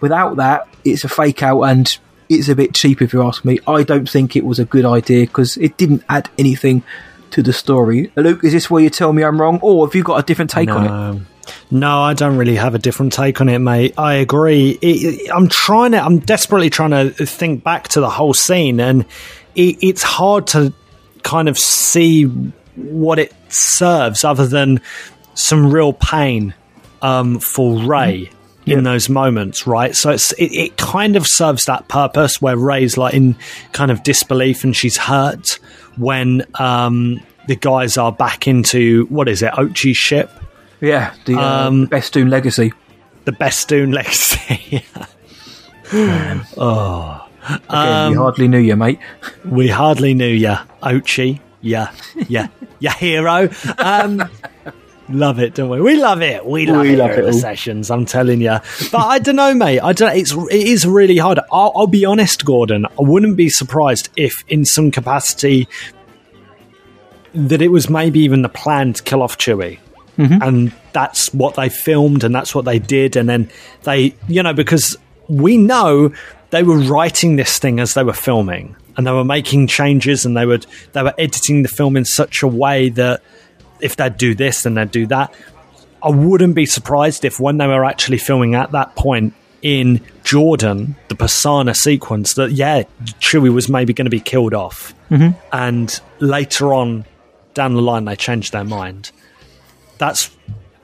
Without 0.00 0.36
that, 0.36 0.66
it's 0.84 1.04
a 1.04 1.08
fake 1.08 1.44
out 1.44 1.62
and 1.62 1.96
it's 2.28 2.48
a 2.48 2.56
bit 2.56 2.74
cheap 2.74 3.00
if 3.00 3.12
you 3.12 3.22
ask 3.22 3.44
me. 3.44 3.60
I 3.68 3.84
don't 3.84 4.10
think 4.10 4.34
it 4.34 4.44
was 4.44 4.58
a 4.58 4.64
good 4.64 4.84
idea 4.84 5.26
because 5.26 5.56
it 5.58 5.76
didn't 5.78 6.02
add 6.08 6.28
anything 6.38 6.82
to 7.30 7.42
the 7.42 7.52
story. 7.52 8.10
Luke, 8.16 8.42
is 8.42 8.52
this 8.52 8.68
where 8.68 8.82
you 8.82 8.90
tell 8.90 9.12
me 9.12 9.22
I'm 9.22 9.40
wrong, 9.40 9.60
or 9.62 9.86
have 9.86 9.94
you 9.94 10.02
got 10.02 10.18
a 10.18 10.22
different 10.24 10.50
take 10.50 10.70
on 10.70 10.84
it? 11.16 11.22
No. 11.70 12.00
I 12.00 12.14
don't 12.14 12.36
really 12.36 12.56
have 12.56 12.74
a 12.74 12.78
different 12.78 13.12
take 13.12 13.40
on 13.40 13.48
it, 13.48 13.58
mate. 13.58 13.94
I 13.98 14.14
agree. 14.14 14.78
It, 14.80 15.30
I'm 15.32 15.48
trying 15.48 15.92
to, 15.92 16.02
I'm 16.02 16.18
desperately 16.18 16.70
trying 16.70 16.90
to 16.90 17.10
think 17.26 17.64
back 17.64 17.88
to 17.88 18.00
the 18.00 18.10
whole 18.10 18.34
scene, 18.34 18.80
and 18.80 19.02
it, 19.54 19.78
it's 19.80 20.02
hard 20.02 20.46
to 20.48 20.72
kind 21.22 21.48
of 21.48 21.58
see 21.58 22.24
what 22.76 23.18
it 23.18 23.32
serves 23.48 24.24
other 24.24 24.46
than 24.46 24.80
some 25.34 25.72
real 25.72 25.92
pain 25.92 26.54
um, 27.00 27.38
for 27.38 27.78
Rey 27.82 28.30
in 28.66 28.84
those 28.84 29.08
moments, 29.08 29.66
right? 29.66 29.94
So 29.94 30.10
it's 30.10 30.32
it, 30.32 30.52
it 30.52 30.76
kind 30.76 31.16
of 31.16 31.26
serves 31.26 31.64
that 31.64 31.88
purpose 31.88 32.40
where 32.40 32.56
Rey's 32.56 32.96
like 32.96 33.14
in 33.14 33.36
kind 33.72 33.90
of 33.90 34.02
disbelief 34.02 34.64
and 34.64 34.74
she's 34.74 34.96
hurt 34.96 35.58
when 35.96 36.46
um, 36.54 37.20
the 37.48 37.56
guys 37.56 37.96
are 37.96 38.12
back 38.12 38.46
into 38.46 39.06
what 39.06 39.28
is 39.28 39.42
it, 39.42 39.52
Ochi's 39.52 39.96
ship. 39.96 40.30
Yeah, 40.82 41.14
the 41.24 41.36
uh, 41.36 41.68
Um, 41.68 41.86
Bestoon 41.86 42.28
legacy. 42.28 42.72
The 43.24 43.32
Bestoon 43.32 43.92
legacy. 43.92 44.84
oh. 46.56 47.26
Again, 47.44 47.60
Um, 47.68 48.10
we 48.12 48.16
hardly 48.18 48.48
knew 48.48 48.58
you, 48.58 48.76
mate. 48.76 48.98
We 49.44 49.68
hardly 49.68 50.14
knew 50.14 50.26
you, 50.26 50.56
Ochi. 50.82 51.40
Yeah, 51.60 51.90
yeah, 52.28 52.48
yeah, 52.80 52.92
hero. 52.94 53.48
Um, 53.78 54.28
love 55.08 55.38
it, 55.38 55.54
don't 55.54 55.68
we? 55.70 55.80
We 55.80 55.96
love 55.96 56.22
it. 56.22 56.44
We 56.44 56.66
love 56.66 56.82
We 56.82 56.94
it 56.94 56.98
love 56.98 57.10
it 57.10 57.18
at 57.20 57.24
the 57.24 57.32
sessions. 57.32 57.90
I'm 57.90 58.04
telling 58.04 58.40
you. 58.40 58.58
But 58.90 58.98
I 58.98 59.18
don't 59.20 59.36
know, 59.36 59.54
mate. 59.54 59.80
I 59.80 59.92
don't. 59.92 60.16
It's 60.16 60.32
it 60.32 60.50
is 60.66 60.84
really 60.86 61.16
hard. 61.18 61.38
I'll, 61.52 61.72
I'll 61.76 61.86
be 61.86 62.04
honest, 62.04 62.44
Gordon. 62.44 62.86
I 62.86 63.02
wouldn't 63.02 63.36
be 63.36 63.48
surprised 63.48 64.08
if, 64.16 64.44
in 64.48 64.64
some 64.64 64.90
capacity, 64.90 65.68
that 67.34 67.62
it 67.62 67.68
was 67.68 67.88
maybe 67.88 68.20
even 68.20 68.42
the 68.42 68.48
plan 68.48 68.92
to 68.94 69.02
kill 69.02 69.22
off 69.22 69.38
Chewie. 69.38 69.78
And 70.16 70.72
that's 70.92 71.32
what 71.34 71.54
they 71.56 71.68
filmed 71.68 72.22
and 72.22 72.34
that's 72.34 72.54
what 72.54 72.64
they 72.64 72.78
did. 72.78 73.16
And 73.16 73.28
then 73.28 73.50
they, 73.82 74.14
you 74.28 74.42
know, 74.42 74.52
because 74.52 74.96
we 75.28 75.56
know 75.56 76.12
they 76.50 76.62
were 76.62 76.78
writing 76.78 77.36
this 77.36 77.58
thing 77.58 77.80
as 77.80 77.94
they 77.94 78.04
were 78.04 78.12
filming 78.12 78.76
and 78.96 79.06
they 79.06 79.10
were 79.10 79.24
making 79.24 79.66
changes 79.68 80.24
and 80.26 80.36
they 80.36 80.44
would, 80.46 80.66
they 80.92 81.02
were 81.02 81.14
editing 81.18 81.62
the 81.62 81.68
film 81.68 81.96
in 81.96 82.04
such 82.04 82.42
a 82.42 82.46
way 82.46 82.90
that 82.90 83.22
if 83.80 83.96
they'd 83.96 84.16
do 84.16 84.34
this, 84.34 84.64
and 84.64 84.76
they'd 84.76 84.90
do 84.92 85.06
that. 85.08 85.34
I 86.02 86.10
wouldn't 86.10 86.54
be 86.54 86.66
surprised 86.66 87.24
if 87.24 87.40
when 87.40 87.56
they 87.58 87.66
were 87.66 87.84
actually 87.84 88.18
filming 88.18 88.54
at 88.54 88.70
that 88.72 88.94
point 88.94 89.34
in 89.60 90.00
Jordan, 90.24 90.94
the 91.08 91.16
Pasaana 91.16 91.74
sequence, 91.74 92.34
that 92.34 92.52
yeah, 92.52 92.82
Chewie 93.20 93.52
was 93.52 93.68
maybe 93.68 93.92
going 93.92 94.06
to 94.06 94.10
be 94.10 94.20
killed 94.20 94.54
off. 94.54 94.94
Mhm. 95.10 95.36
And 95.52 96.00
later 96.20 96.72
on 96.74 97.04
down 97.54 97.74
the 97.74 97.82
line, 97.82 98.04
they 98.04 98.16
changed 98.16 98.52
their 98.52 98.64
mind. 98.64 99.10
That's 100.02 100.34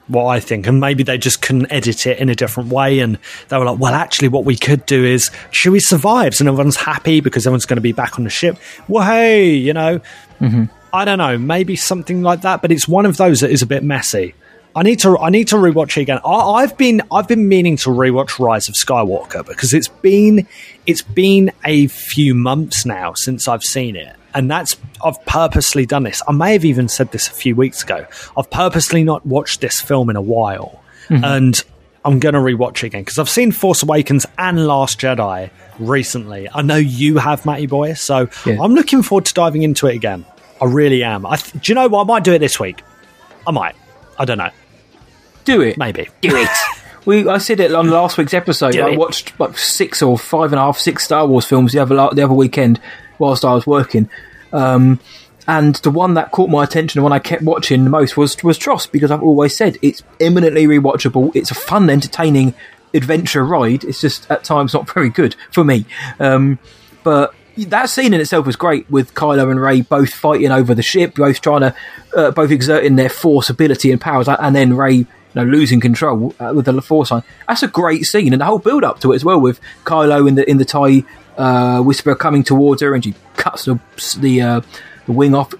what 0.06 0.26
I 0.26 0.38
think. 0.38 0.68
And 0.68 0.78
maybe 0.78 1.02
they 1.02 1.18
just 1.18 1.42
couldn't 1.42 1.72
edit 1.72 2.06
it 2.06 2.20
in 2.20 2.28
a 2.28 2.36
different 2.36 2.70
way. 2.70 3.00
And 3.00 3.18
they 3.48 3.58
were 3.58 3.64
like, 3.64 3.80
well, 3.80 3.94
actually, 3.94 4.28
what 4.28 4.44
we 4.44 4.54
could 4.54 4.86
do 4.86 5.04
is 5.04 5.30
Chewie 5.50 5.82
survives 5.82 6.38
and 6.38 6.48
everyone's 6.48 6.76
happy 6.76 7.20
because 7.20 7.44
everyone's 7.44 7.66
going 7.66 7.78
to 7.78 7.82
be 7.82 7.90
back 7.90 8.16
on 8.16 8.22
the 8.22 8.30
ship. 8.30 8.58
Well, 8.86 9.04
hey, 9.04 9.54
you 9.54 9.72
know, 9.72 9.98
mm-hmm. 10.40 10.66
I 10.92 11.04
don't 11.04 11.18
know, 11.18 11.36
maybe 11.36 11.74
something 11.74 12.22
like 12.22 12.42
that. 12.42 12.62
But 12.62 12.70
it's 12.70 12.86
one 12.86 13.06
of 13.06 13.16
those 13.16 13.40
that 13.40 13.50
is 13.50 13.60
a 13.60 13.66
bit 13.66 13.82
messy. 13.82 14.34
I 14.76 14.84
need 14.84 15.00
to 15.00 15.18
I 15.18 15.30
need 15.30 15.48
to 15.48 15.56
rewatch 15.56 15.96
it 15.96 16.02
again. 16.02 16.20
I, 16.24 16.62
I've 16.62 16.78
been 16.78 17.02
I've 17.10 17.26
been 17.26 17.48
meaning 17.48 17.76
to 17.78 17.90
rewatch 17.90 18.38
Rise 18.38 18.68
of 18.68 18.76
Skywalker 18.76 19.44
because 19.44 19.74
it's 19.74 19.88
been 19.88 20.46
it's 20.86 21.02
been 21.02 21.50
a 21.64 21.88
few 21.88 22.36
months 22.36 22.86
now 22.86 23.14
since 23.14 23.48
I've 23.48 23.64
seen 23.64 23.96
it, 23.96 24.14
and 24.34 24.50
that's 24.50 24.76
I've 25.04 25.22
purposely 25.26 25.86
done 25.86 26.02
this. 26.04 26.22
I 26.28 26.32
may 26.32 26.52
have 26.52 26.64
even 26.64 26.88
said 26.88 27.12
this 27.12 27.28
a 27.28 27.32
few 27.32 27.54
weeks 27.56 27.82
ago. 27.82 28.06
I've 28.36 28.50
purposely 28.50 29.04
not 29.04 29.24
watched 29.26 29.60
this 29.60 29.80
film 29.80 30.10
in 30.10 30.16
a 30.16 30.20
while, 30.22 30.82
Mhm. 31.08 31.24
and 31.24 31.64
I'm 32.04 32.18
going 32.20 32.34
to 32.34 32.40
rewatch 32.40 32.78
it 32.82 32.86
again 32.88 33.02
because 33.02 33.18
I've 33.18 33.28
seen 33.28 33.52
Force 33.52 33.82
Awakens 33.82 34.24
and 34.38 34.66
Last 34.66 35.00
Jedi 35.00 35.50
recently. 35.78 36.48
I 36.54 36.62
know 36.62 36.76
you 36.76 37.18
have, 37.18 37.44
Matty 37.44 37.66
Boy, 37.66 37.94
so 37.94 38.28
I'm 38.46 38.74
looking 38.74 39.02
forward 39.02 39.24
to 39.26 39.34
diving 39.34 39.62
into 39.62 39.86
it 39.88 39.96
again. 39.96 40.24
I 40.60 40.64
really 40.66 41.02
am. 41.04 41.26
I 41.26 41.36
th- 41.36 41.62
do 41.62 41.70
you 41.70 41.74
know 41.74 41.88
what? 41.88 42.02
I 42.02 42.04
might 42.04 42.24
do 42.24 42.32
it 42.32 42.38
this 42.38 42.58
week. 42.58 42.82
I 43.46 43.50
might. 43.50 43.74
I 44.18 44.24
don't 44.24 44.38
know. 44.38 44.50
Do 45.44 45.60
it. 45.62 45.76
Maybe. 45.78 46.08
Do 46.20 46.36
it. 46.36 46.48
We 47.08 47.26
I 47.26 47.38
said 47.38 47.58
it 47.58 47.74
on 47.74 47.88
last 47.88 48.18
week's 48.18 48.34
episode. 48.34 48.72
Do 48.72 48.82
I 48.82 48.90
it. 48.90 48.98
watched 48.98 49.40
like 49.40 49.56
six 49.56 50.02
or 50.02 50.18
five 50.18 50.52
and 50.52 50.60
a 50.60 50.62
half, 50.64 50.78
six 50.78 51.04
Star 51.04 51.26
Wars 51.26 51.46
films 51.46 51.72
the 51.72 51.78
other 51.78 51.94
the 51.94 52.22
other 52.22 52.34
weekend 52.34 52.78
whilst 53.18 53.46
I 53.46 53.54
was 53.54 53.66
working. 53.66 54.10
Um, 54.52 55.00
and 55.46 55.76
the 55.76 55.90
one 55.90 56.12
that 56.14 56.32
caught 56.32 56.50
my 56.50 56.64
attention, 56.64 56.98
the 56.98 57.02
one 57.02 57.14
I 57.14 57.18
kept 57.18 57.42
watching 57.42 57.84
the 57.84 57.88
most 57.88 58.18
was 58.18 58.36
was 58.44 58.58
TROS 58.58 58.88
because 58.88 59.10
I've 59.10 59.22
always 59.22 59.56
said 59.56 59.78
it's 59.80 60.02
eminently 60.20 60.66
rewatchable. 60.66 61.34
It's 61.34 61.50
a 61.50 61.54
fun, 61.54 61.88
entertaining 61.88 62.52
adventure 62.92 63.42
ride. 63.42 63.84
It's 63.84 64.02
just 64.02 64.30
at 64.30 64.44
times 64.44 64.74
not 64.74 64.90
very 64.92 65.08
good 65.08 65.34
for 65.50 65.64
me. 65.64 65.86
Um, 66.20 66.58
but 67.04 67.34
that 67.56 67.88
scene 67.88 68.12
in 68.12 68.20
itself 68.20 68.44
was 68.44 68.56
great 68.56 68.90
with 68.90 69.14
Kylo 69.14 69.50
and 69.50 69.58
Rey 69.58 69.80
both 69.80 70.12
fighting 70.12 70.52
over 70.52 70.74
the 70.74 70.82
ship, 70.82 71.14
both 71.14 71.40
trying 71.40 71.62
to, 71.62 71.74
uh, 72.14 72.32
both 72.32 72.50
exerting 72.50 72.96
their 72.96 73.08
force 73.08 73.48
ability 73.48 73.90
and 73.92 73.98
powers, 73.98 74.28
and 74.28 74.54
then 74.54 74.76
Rey, 74.76 75.06
know, 75.38 75.50
losing 75.50 75.80
control 75.80 76.34
uh, 76.38 76.52
with 76.54 76.66
the 76.66 76.82
force 76.82 77.08
sign. 77.08 77.22
That's 77.46 77.62
a 77.62 77.68
great 77.68 78.04
scene, 78.04 78.32
and 78.32 78.40
the 78.40 78.46
whole 78.46 78.58
build 78.58 78.84
up 78.84 79.00
to 79.00 79.12
it 79.12 79.16
as 79.16 79.24
well, 79.24 79.40
with 79.40 79.60
Kylo 79.84 80.28
in 80.28 80.34
the 80.34 80.48
in 80.48 80.58
the 80.58 80.64
tie 80.64 81.04
uh, 81.36 81.80
whisper 81.82 82.14
coming 82.14 82.42
towards 82.42 82.82
her, 82.82 82.94
and 82.94 83.04
she 83.04 83.14
cuts 83.36 83.64
the 83.64 83.80
the, 84.18 84.42
uh, 84.42 84.60
the 85.06 85.12
wing 85.12 85.34
off. 85.34 85.54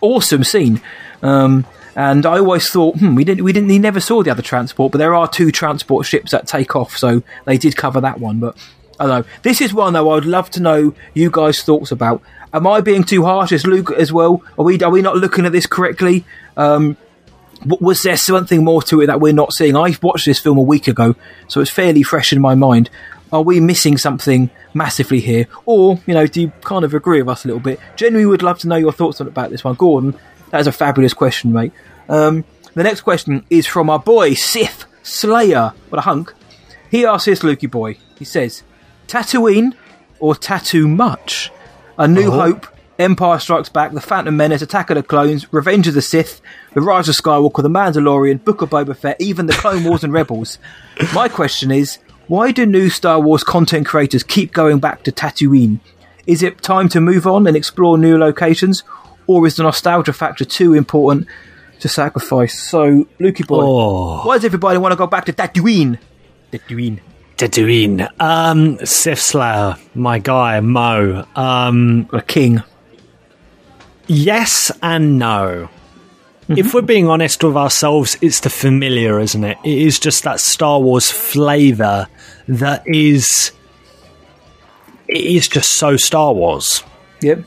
Awesome 0.00 0.44
scene. 0.44 0.80
Um, 1.22 1.66
and 1.96 2.24
I 2.24 2.38
always 2.38 2.70
thought, 2.70 2.96
hmm, 2.96 3.14
we 3.14 3.24
didn't, 3.24 3.44
we 3.44 3.52
didn't, 3.52 3.68
he 3.68 3.78
never 3.78 4.00
saw 4.00 4.22
the 4.22 4.30
other 4.30 4.42
transport, 4.42 4.92
but 4.92 4.98
there 4.98 5.14
are 5.14 5.28
two 5.28 5.50
transport 5.50 6.06
ships 6.06 6.30
that 6.30 6.46
take 6.46 6.74
off, 6.76 6.96
so 6.96 7.22
they 7.44 7.58
did 7.58 7.76
cover 7.76 8.00
that 8.00 8.20
one. 8.20 8.38
But 8.38 8.56
I 8.98 9.06
don't 9.06 9.26
know. 9.26 9.32
This 9.42 9.60
is 9.60 9.74
one 9.74 9.92
though. 9.92 10.10
I'd 10.12 10.24
love 10.24 10.50
to 10.50 10.60
know 10.60 10.94
you 11.14 11.30
guys' 11.30 11.62
thoughts 11.62 11.90
about. 11.90 12.22
Am 12.52 12.66
I 12.66 12.80
being 12.80 13.04
too 13.04 13.24
harsh 13.24 13.52
as 13.52 13.66
Luke 13.66 13.90
as 13.92 14.12
well? 14.12 14.42
Are 14.58 14.64
we 14.64 14.80
are 14.80 14.90
we 14.90 15.02
not 15.02 15.16
looking 15.16 15.46
at 15.46 15.52
this 15.52 15.66
correctly? 15.66 16.24
Um, 16.56 16.96
was 17.66 18.02
there 18.02 18.16
something 18.16 18.64
more 18.64 18.82
to 18.84 19.00
it 19.00 19.06
that 19.06 19.20
we're 19.20 19.32
not 19.32 19.52
seeing? 19.52 19.76
I 19.76 19.94
watched 20.02 20.26
this 20.26 20.38
film 20.38 20.58
a 20.58 20.62
week 20.62 20.88
ago, 20.88 21.14
so 21.48 21.60
it's 21.60 21.70
fairly 21.70 22.02
fresh 22.02 22.32
in 22.32 22.40
my 22.40 22.54
mind. 22.54 22.90
Are 23.32 23.42
we 23.42 23.60
missing 23.60 23.96
something 23.96 24.50
massively 24.74 25.20
here, 25.20 25.46
or 25.66 26.00
you 26.06 26.14
know, 26.14 26.26
do 26.26 26.42
you 26.42 26.52
kind 26.62 26.84
of 26.84 26.94
agree 26.94 27.22
with 27.22 27.28
us 27.28 27.44
a 27.44 27.48
little 27.48 27.60
bit? 27.60 27.78
Genuinely, 27.96 28.26
would 28.26 28.42
love 28.42 28.58
to 28.60 28.68
know 28.68 28.76
your 28.76 28.92
thoughts 28.92 29.20
on 29.20 29.28
about 29.28 29.50
this 29.50 29.62
one, 29.62 29.74
Gordon. 29.74 30.18
That 30.50 30.60
is 30.60 30.66
a 30.66 30.72
fabulous 30.72 31.14
question, 31.14 31.52
mate. 31.52 31.72
Um, 32.08 32.44
the 32.74 32.82
next 32.82 33.02
question 33.02 33.44
is 33.50 33.66
from 33.66 33.88
our 33.88 34.00
boy 34.00 34.34
Sith 34.34 34.84
Slayer. 35.02 35.72
What 35.90 35.98
a 35.98 36.02
hunk! 36.02 36.34
He 36.90 37.04
asks 37.06 37.26
this, 37.26 37.40
Lukey 37.40 37.70
boy. 37.70 37.98
He 38.18 38.24
says, 38.24 38.64
Tatooine 39.06 39.74
or 40.18 40.34
Tattoo 40.34 40.88
Much? 40.88 41.52
A 41.98 42.08
New 42.08 42.30
Hope, 42.30 42.66
Empire 43.00 43.38
Strikes 43.38 43.68
Back, 43.68 43.92
The 43.92 44.00
Phantom 44.00 44.36
Menace, 44.36 44.62
Attack 44.62 44.90
of 44.90 44.96
the 44.96 45.02
Clones, 45.02 45.52
Revenge 45.52 45.88
of 45.88 45.94
the 45.94 46.02
Sith, 46.02 46.40
The 46.74 46.80
Rise 46.80 47.08
of 47.08 47.14
Skywalker, 47.16 47.62
The 47.62 47.68
Mandalorian, 47.70 48.44
Book 48.44 48.62
of 48.62 48.70
Boba 48.70 48.96
Fett, 48.96 49.20
even 49.20 49.46
The 49.46 49.52
Clone 49.54 49.84
Wars 49.84 50.04
and 50.04 50.12
Rebels. 50.12 50.58
My 51.14 51.28
question 51.28 51.70
is, 51.70 51.98
why 52.28 52.52
do 52.52 52.66
new 52.66 52.90
Star 52.90 53.18
Wars 53.20 53.42
content 53.42 53.86
creators 53.86 54.22
keep 54.22 54.52
going 54.52 54.78
back 54.78 55.02
to 55.04 55.12
Tatooine? 55.12 55.80
Is 56.26 56.42
it 56.42 56.62
time 56.62 56.88
to 56.90 57.00
move 57.00 57.26
on 57.26 57.46
and 57.46 57.56
explore 57.56 57.96
new 57.98 58.18
locations, 58.18 58.84
or 59.26 59.46
is 59.46 59.56
the 59.56 59.62
nostalgia 59.64 60.12
factor 60.12 60.44
too 60.44 60.74
important 60.74 61.26
to 61.80 61.88
sacrifice? 61.88 62.60
So, 62.60 63.08
Lukey 63.18 63.46
boy, 63.46 63.62
Oh. 63.64 64.26
why 64.26 64.36
does 64.36 64.44
everybody 64.44 64.78
want 64.78 64.92
to 64.92 64.96
go 64.96 65.06
back 65.06 65.24
to 65.24 65.32
Tatooine? 65.32 65.98
Tatooine. 66.52 67.00
Tatooine. 67.36 68.06
Um, 68.20 68.78
Sith 68.84 69.18
Slayer, 69.20 69.76
my 69.94 70.18
guy, 70.18 70.60
Mo. 70.60 71.24
Um, 71.34 72.06
a 72.12 72.20
king. 72.20 72.62
Yes 74.10 74.72
and 74.82 75.20
no. 75.20 75.68
If 76.48 76.74
we're 76.74 76.82
being 76.82 77.08
honest 77.08 77.44
with 77.44 77.56
ourselves, 77.56 78.18
it's 78.20 78.40
the 78.40 78.50
familiar, 78.50 79.20
isn't 79.20 79.44
it? 79.44 79.56
It 79.62 79.78
is 79.78 80.00
just 80.00 80.24
that 80.24 80.40
Star 80.40 80.80
Wars 80.80 81.12
flavour 81.12 82.08
that 82.48 82.82
is. 82.88 83.52
It 85.06 85.20
is 85.24 85.46
just 85.46 85.76
so 85.76 85.96
Star 85.96 86.34
Wars. 86.34 86.82
Yep. 87.20 87.44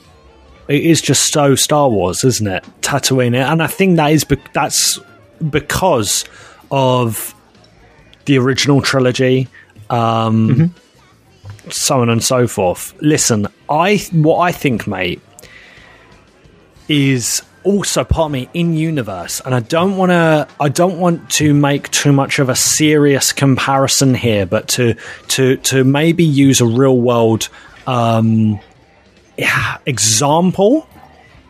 It 0.70 0.86
is 0.86 1.02
just 1.02 1.34
so 1.34 1.56
Star 1.56 1.90
Wars, 1.90 2.24
isn't 2.24 2.48
it? 2.48 2.64
Tatooine, 2.80 3.36
and 3.36 3.62
I 3.62 3.68
think 3.68 3.98
that 3.98 4.14
is 4.14 4.24
be- 4.24 4.38
that's 4.54 5.02
because 5.50 6.24
of 6.72 7.36
the 8.24 8.38
original 8.38 8.82
trilogy, 8.82 9.50
um, 9.90 10.74
so 11.70 12.00
on 12.00 12.08
and 12.08 12.24
so 12.24 12.48
forth. 12.48 12.94
Listen, 13.02 13.48
I 13.70 13.98
what 14.14 14.38
I 14.38 14.54
think, 14.54 14.88
mate, 14.88 15.22
is 16.90 17.42
also 17.64 18.04
part 18.04 18.26
of 18.26 18.32
me 18.32 18.50
in 18.54 18.74
universe, 18.74 19.42
and 19.46 19.56
I 19.56 19.62
don't 19.62 19.96
want 19.96 20.12
to. 20.12 20.48
I 20.60 20.70
don't 20.70 21.00
want 21.00 21.30
to 21.32 21.54
make 21.54 21.90
too 21.92 22.12
much 22.12 22.40
of 22.40 22.50
a 22.50 22.56
serious 22.56 23.32
comparison 23.32 24.14
here, 24.16 24.46
but 24.46 24.68
to 24.70 24.96
to 25.30 25.58
to 25.58 25.84
maybe 25.84 26.24
use 26.24 26.60
a 26.62 26.66
real 26.66 27.00
world 27.00 27.50
um, 27.88 28.60
yeah, 29.38 29.78
example 29.86 30.88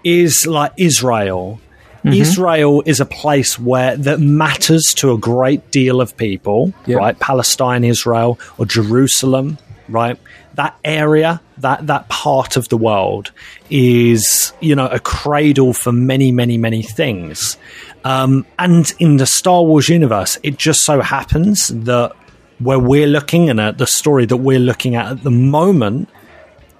is 0.03 0.45
like 0.45 0.71
Israel. 0.77 1.59
Mhm. 2.03 2.15
Israel 2.15 2.83
is 2.85 2.99
a 2.99 3.05
place 3.05 3.57
where 3.57 3.95
that 3.95 4.19
matters 4.19 4.93
to 4.95 5.11
a 5.13 5.17
great 5.17 5.71
deal 5.71 6.01
of 6.01 6.17
people, 6.17 6.73
Yeah. 6.85 6.97
right? 6.97 7.17
Palestine, 7.19 7.83
Israel, 7.85 8.37
or 8.57 8.65
Jerusalem, 8.65 9.57
right? 9.87 10.17
That 10.55 10.75
area, 10.83 11.39
that 11.63 11.87
that 11.87 12.07
part 12.09 12.55
of 12.55 12.69
the 12.69 12.77
world 12.77 13.31
is, 13.69 14.53
you 14.61 14.75
know, 14.75 14.87
a 14.87 14.99
cradle 14.99 15.73
for 15.73 15.91
many, 15.91 16.31
many, 16.31 16.57
many 16.57 16.83
things. 16.83 17.57
Um, 18.05 18.45
and 18.59 18.93
in 18.99 19.17
the 19.17 19.25
Star 19.25 19.63
Wars 19.63 19.89
universe, 19.89 20.37
it 20.43 20.57
just 20.57 20.81
so 20.81 21.01
happens 21.01 21.69
that 21.69 22.13
where 22.59 22.79
we're 22.79 23.07
looking 23.07 23.49
and 23.49 23.59
at 23.59 23.77
the 23.77 23.87
story 23.87 24.25
that 24.25 24.37
we're 24.37 24.59
looking 24.59 24.95
at 24.95 25.07
at 25.07 25.23
the 25.23 25.31
moment, 25.31 26.09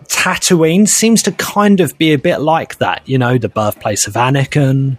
Tatooine 0.08 0.88
seems 0.88 1.24
to 1.24 1.32
kind 1.32 1.80
of 1.80 1.98
be 1.98 2.14
a 2.14 2.18
bit 2.18 2.40
like 2.40 2.78
that. 2.78 3.02
You 3.08 3.18
know, 3.18 3.38
the 3.38 3.50
birthplace 3.50 4.06
of 4.08 4.14
Anakin. 4.14 4.98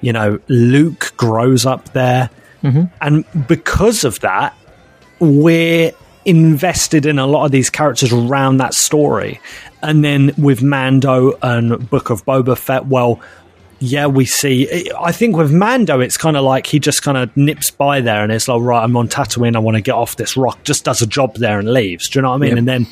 You 0.00 0.12
know, 0.12 0.38
Luke 0.48 1.12
grows 1.16 1.66
up 1.66 1.92
there. 1.92 2.30
And 3.00 3.24
because 3.48 4.04
of 4.04 4.20
that, 4.20 4.54
we're 5.18 5.92
invested 6.24 7.06
in 7.06 7.18
a 7.18 7.26
lot 7.26 7.44
of 7.44 7.50
these 7.52 7.70
characters 7.70 8.12
around 8.12 8.58
that 8.58 8.74
story. 8.74 9.40
And 9.82 10.04
then 10.04 10.32
with 10.38 10.62
Mando 10.62 11.38
and 11.42 11.88
Book 11.90 12.10
of 12.10 12.24
Boba 12.24 12.56
Fett, 12.56 12.86
well, 12.86 13.20
yeah, 13.80 14.06
we 14.06 14.24
see. 14.24 14.90
I 14.98 15.12
think 15.12 15.36
with 15.36 15.52
Mando, 15.52 16.00
it's 16.00 16.16
kind 16.16 16.36
of 16.36 16.44
like 16.44 16.66
he 16.66 16.78
just 16.78 17.02
kind 17.02 17.18
of 17.18 17.36
nips 17.36 17.70
by 17.70 18.00
there 18.00 18.22
and 18.22 18.32
it's 18.32 18.48
like, 18.48 18.62
right, 18.62 18.82
I'm 18.82 18.96
on 18.96 19.08
Tatooine. 19.08 19.56
I 19.56 19.58
want 19.58 19.76
to 19.76 19.82
get 19.82 19.94
off 19.94 20.16
this 20.16 20.36
rock. 20.36 20.62
Just 20.64 20.84
does 20.84 21.02
a 21.02 21.06
job 21.06 21.36
there 21.36 21.58
and 21.58 21.70
leaves. 21.70 22.08
Do 22.08 22.18
you 22.18 22.22
know 22.22 22.30
what 22.30 22.36
I 22.36 22.38
mean? 22.38 22.50
Yep. 22.50 22.58
And 22.58 22.68
then, 22.68 22.86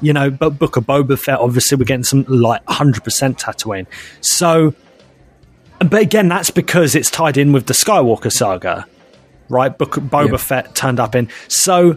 you 0.00 0.12
know, 0.12 0.30
but 0.30 0.58
Book 0.58 0.76
of 0.76 0.84
Boba 0.84 1.16
Fett, 1.18 1.38
obviously, 1.38 1.76
we're 1.76 1.84
getting 1.84 2.02
some 2.02 2.24
like 2.24 2.64
100% 2.66 3.02
Tatooine. 3.38 3.86
So, 4.20 4.74
but 5.78 6.02
again, 6.02 6.28
that's 6.28 6.50
because 6.50 6.96
it's 6.96 7.10
tied 7.10 7.36
in 7.36 7.52
with 7.52 7.66
the 7.66 7.74
Skywalker 7.74 8.32
saga, 8.32 8.86
right? 9.48 9.76
Book 9.76 9.96
of 9.96 10.04
Boba 10.04 10.32
Yeah. 10.32 10.36
Fett 10.38 10.74
turned 10.74 10.98
up 10.98 11.14
in. 11.14 11.28
So 11.46 11.96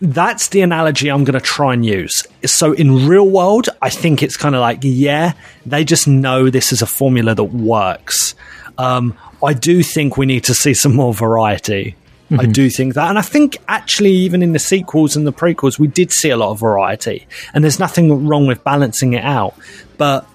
that's 0.00 0.48
the 0.48 0.60
analogy 0.60 1.08
I'm 1.08 1.24
going 1.24 1.38
to 1.38 1.44
try 1.44 1.72
and 1.72 1.84
use. 1.84 2.26
So 2.44 2.72
in 2.72 3.08
real 3.08 3.28
world, 3.28 3.68
I 3.80 3.90
think 3.90 4.22
it's 4.22 4.36
kind 4.36 4.54
of 4.54 4.60
like, 4.60 4.80
yeah, 4.82 5.32
they 5.64 5.84
just 5.84 6.06
know 6.06 6.50
this 6.50 6.72
is 6.72 6.82
a 6.82 6.86
formula 6.86 7.34
that 7.34 7.44
works. 7.44 8.34
Um, 8.78 9.16
I 9.42 9.54
do 9.54 9.82
think 9.82 10.16
we 10.16 10.26
need 10.26 10.44
to 10.44 10.54
see 10.54 10.74
some 10.74 10.94
more 10.94 11.14
variety. 11.14 11.96
I 12.38 12.46
do 12.46 12.68
think 12.68 12.94
that. 12.94 13.08
And 13.08 13.18
I 13.18 13.22
think 13.22 13.56
actually, 13.68 14.10
even 14.10 14.42
in 14.42 14.52
the 14.52 14.58
sequels 14.58 15.14
and 15.14 15.26
the 15.26 15.32
prequels, 15.32 15.78
we 15.78 15.86
did 15.86 16.10
see 16.10 16.30
a 16.30 16.36
lot 16.36 16.50
of 16.50 16.58
variety. 16.58 17.26
And 17.54 17.62
there's 17.62 17.78
nothing 17.78 18.26
wrong 18.26 18.48
with 18.48 18.64
balancing 18.64 19.12
it 19.12 19.22
out. 19.22 19.54
But 19.96 20.26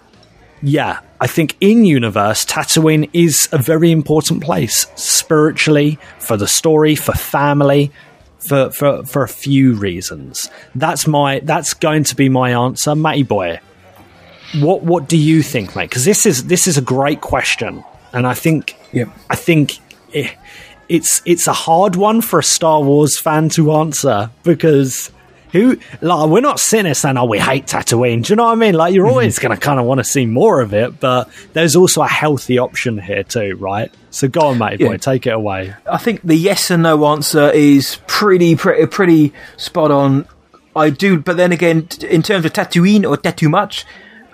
yeah, 0.61 1.01
I 1.19 1.27
think 1.27 1.57
in 1.59 1.83
universe, 1.83 2.45
Tatooine 2.45 3.09
is 3.11 3.49
a 3.51 3.57
very 3.57 3.91
important 3.91 4.41
place 4.41 4.87
spiritually, 4.95 5.99
for 6.19 6.37
the 6.37 6.47
story, 6.47 6.95
for 6.95 7.11
family, 7.11 7.91
for 8.41 8.71
for 8.71 9.03
for 9.05 9.23
a 9.23 9.27
few 9.27 9.73
reasons. 9.73 10.49
That's 10.75 11.07
my 11.07 11.39
that's 11.39 11.73
going 11.73 12.03
to 12.05 12.15
be 12.15 12.29
my 12.29 12.51
answer, 12.51 12.95
Matty 12.95 13.23
boy. 13.23 13.59
What 14.59 14.83
what 14.83 15.07
do 15.07 15.17
you 15.17 15.41
think, 15.41 15.75
mate? 15.75 15.89
Because 15.89 16.05
this 16.05 16.25
is 16.25 16.45
this 16.45 16.67
is 16.67 16.77
a 16.77 16.81
great 16.81 17.21
question, 17.21 17.83
and 18.13 18.27
I 18.27 18.33
think 18.33 18.75
Yep. 18.93 19.09
I 19.29 19.35
think 19.35 19.77
it, 20.13 20.35
it's 20.89 21.21
it's 21.25 21.47
a 21.47 21.53
hard 21.53 21.95
one 21.95 22.21
for 22.21 22.39
a 22.39 22.43
Star 22.43 22.81
Wars 22.81 23.19
fan 23.19 23.49
to 23.49 23.71
answer 23.73 24.29
because 24.43 25.11
who 25.51 25.77
like 26.01 26.29
we're 26.29 26.41
not 26.41 26.59
there 26.71 26.93
saying 26.93 27.17
oh 27.17 27.25
we 27.25 27.39
hate 27.39 27.65
Tatooine. 27.65 28.23
Do 28.23 28.31
you 28.31 28.35
know 28.37 28.45
what 28.45 28.53
I 28.53 28.55
mean? 28.55 28.73
Like 28.73 28.93
you're 28.93 29.05
mm-hmm. 29.05 29.11
always 29.11 29.39
going 29.39 29.55
to 29.55 29.61
kind 29.61 29.79
of 29.79 29.85
want 29.85 29.99
to 29.99 30.03
see 30.03 30.25
more 30.25 30.61
of 30.61 30.73
it, 30.73 30.99
but 30.99 31.29
there's 31.53 31.75
also 31.75 32.01
a 32.01 32.07
healthy 32.07 32.57
option 32.57 32.97
here 32.97 33.23
too, 33.23 33.55
right? 33.59 33.91
So 34.09 34.27
go 34.27 34.41
on, 34.41 34.57
mate, 34.57 34.79
boy, 34.79 34.97
take 34.97 35.27
it 35.27 35.33
away. 35.33 35.73
I 35.85 35.97
think 35.97 36.21
the 36.21 36.35
yes 36.35 36.69
and 36.69 36.83
no 36.83 37.05
answer 37.07 37.49
is 37.51 37.99
pretty, 38.07 38.55
pretty, 38.55 38.85
pretty 38.87 39.33
spot 39.57 39.91
on. 39.91 40.27
I 40.75 40.89
do, 40.89 41.19
but 41.19 41.37
then 41.37 41.51
again, 41.51 41.87
in 42.09 42.21
terms 42.21 42.45
of 42.45 42.53
Tatooine 42.53 43.07
or 43.07 43.17
Tattoo 43.17 43.49
Much, 43.49 43.85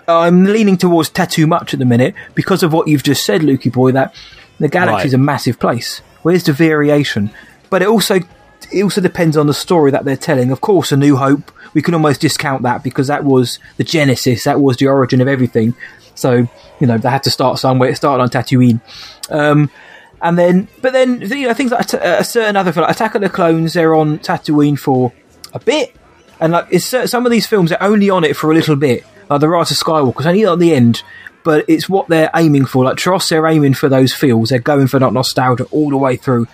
I'm 0.06 0.44
leaning 0.44 0.76
towards 0.76 1.10
Tattoo 1.10 1.46
Much 1.46 1.74
at 1.74 1.80
the 1.80 1.84
minute 1.84 2.14
because 2.34 2.62
of 2.62 2.72
what 2.72 2.88
you've 2.88 3.02
just 3.02 3.24
said, 3.24 3.42
Lukey 3.42 3.72
boy. 3.72 3.92
That 3.92 4.14
the 4.58 4.68
galaxy 4.68 5.08
is 5.08 5.14
Right. 5.14 5.20
a 5.20 5.22
massive 5.22 5.58
place. 5.58 6.00
Where's 6.22 6.44
the 6.44 6.52
variation? 6.52 7.30
But 7.70 7.82
it 7.82 7.88
also 7.88 8.20
it 8.72 8.82
also 8.82 9.00
depends 9.00 9.36
on 9.36 9.46
the 9.46 9.54
story 9.54 9.90
that 9.90 10.04
they're 10.04 10.16
telling. 10.16 10.50
Of 10.50 10.60
course, 10.60 10.92
A 10.92 10.96
New 10.96 11.16
Hope, 11.16 11.50
we 11.74 11.82
can 11.82 11.94
almost 11.94 12.20
discount 12.20 12.62
that 12.62 12.82
because 12.82 13.06
that 13.06 13.24
was 13.24 13.58
the 13.76 13.84
genesis, 13.84 14.44
that 14.44 14.60
was 14.60 14.76
the 14.76 14.86
origin 14.86 15.20
of 15.20 15.28
everything. 15.28 15.74
So, 16.14 16.48
you 16.80 16.86
know, 16.86 16.98
they 16.98 17.10
had 17.10 17.22
to 17.24 17.30
start 17.30 17.58
somewhere. 17.58 17.90
It 17.90 17.96
started 17.96 18.22
on 18.22 18.28
Tatooine. 18.28 18.80
Um, 19.30 19.70
and 20.20 20.36
then, 20.36 20.68
but 20.82 20.92
then, 20.92 21.20
you 21.20 21.46
know, 21.46 21.54
things 21.54 21.70
like 21.70 21.92
a, 21.92 22.24
certain 22.24 22.56
other 22.56 22.72
film, 22.72 22.86
like 22.86 22.96
Attack 22.96 23.14
of 23.14 23.20
the 23.20 23.28
Clones, 23.28 23.74
they're 23.74 23.94
on 23.94 24.18
Tatooine 24.18 24.78
for 24.78 25.12
a 25.52 25.60
bit. 25.60 25.94
And 26.40 26.52
like, 26.52 26.66
it's, 26.70 26.86
some 26.86 27.24
of 27.24 27.32
these 27.32 27.46
films 27.46 27.70
are 27.72 27.82
only 27.82 28.10
on 28.10 28.24
it 28.24 28.36
for 28.36 28.50
a 28.50 28.54
little 28.54 28.76
bit. 28.76 29.04
Like 29.30 29.40
The 29.40 29.48
Rise 29.48 29.70
of 29.70 29.76
Skywalker, 29.76 30.18
it's 30.18 30.26
only 30.26 30.44
at 30.44 30.58
the 30.58 30.74
end. 30.74 31.02
But 31.44 31.64
it's 31.68 31.88
what 31.88 32.08
they're 32.08 32.30
aiming 32.34 32.66
for. 32.66 32.84
Like 32.84 32.96
TROS, 32.96 33.28
they're 33.28 33.46
aiming 33.46 33.74
for 33.74 33.88
those 33.88 34.12
feels. 34.12 34.50
They're 34.50 34.58
going 34.58 34.88
for 34.88 34.98
that 34.98 35.12
nostalgia 35.12 35.64
all 35.70 35.90
the 35.90 35.96
way 35.96 36.16
through. 36.16 36.46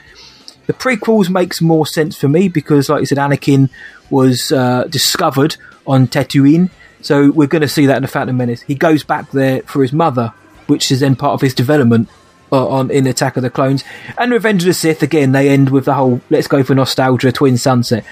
The 0.67 0.73
prequels 0.73 1.29
makes 1.29 1.61
more 1.61 1.87
sense 1.87 2.17
for 2.17 2.29
me 2.29 2.49
because, 2.49 2.89
like 2.89 3.01
you 3.01 3.07
said, 3.07 3.19
Anakin 3.19 3.71
was 4.11 4.53
uh, 4.53 4.85
discovered 4.85 5.57
on 5.87 6.07
Tatooine. 6.09 6.71
So 7.01 7.31
we're 7.31 7.49
going 7.49 7.63
to 7.63 7.69
see 7.69 7.87
that 7.87 7.97
in 7.97 8.03
the 8.03 8.09
Phantom 8.09 8.37
Menace. 8.37 8.63
He 8.63 8.75
goes 8.75 9.05
back 9.05 9.31
there 9.31 9.63
for 9.63 9.83
his 9.83 9.93
mother, 9.93 10.33
which 10.67 10.91
is 10.91 11.01
then 11.01 11.17
part 11.17 11.35
of 11.35 11.43
his 11.43 11.53
development 11.53 12.09
uh, 12.51 12.67
on 12.67 12.91
in 12.91 13.07
Attack 13.07 13.37
of 13.37 13.43
the 13.43 13.51
Clones. 13.51 13.85
And 14.17 14.33
Revenge 14.33 14.63
of 14.63 14.67
the 14.69 14.75
Sith 14.75 15.03
again. 15.03 15.33
They 15.33 15.51
end 15.51 15.71
with 15.71 15.85
the 15.85 15.95
whole 15.95 16.21
"Let's 16.31 16.47
go 16.47 16.63
for 16.63 16.75
nostalgia." 16.75 17.31
Twin 17.33 17.59
sunset, 17.59 18.05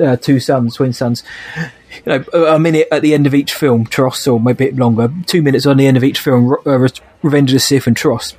uh, 0.00 0.16
two 0.16 0.38
sons, 0.38 0.76
twin 0.76 0.92
sons. 0.92 1.24
You 2.04 2.18
know, 2.18 2.44
a 2.44 2.58
minute 2.58 2.86
at 2.92 3.02
the 3.02 3.14
end 3.14 3.26
of 3.26 3.34
each 3.34 3.54
film, 3.54 3.86
TROS, 3.86 4.28
or 4.28 4.38
maybe 4.38 4.66
a 4.66 4.68
bit 4.68 4.76
longer. 4.76 5.10
Two 5.26 5.42
minutes 5.42 5.66
on 5.66 5.78
the 5.78 5.86
end 5.86 5.96
of 5.96 6.04
each 6.04 6.20
film, 6.20 6.54
uh, 6.64 6.88
Revenge 7.22 7.50
of 7.50 7.54
the 7.54 7.60
Sith 7.60 7.86
and 7.86 7.96
TROS. 7.96 8.36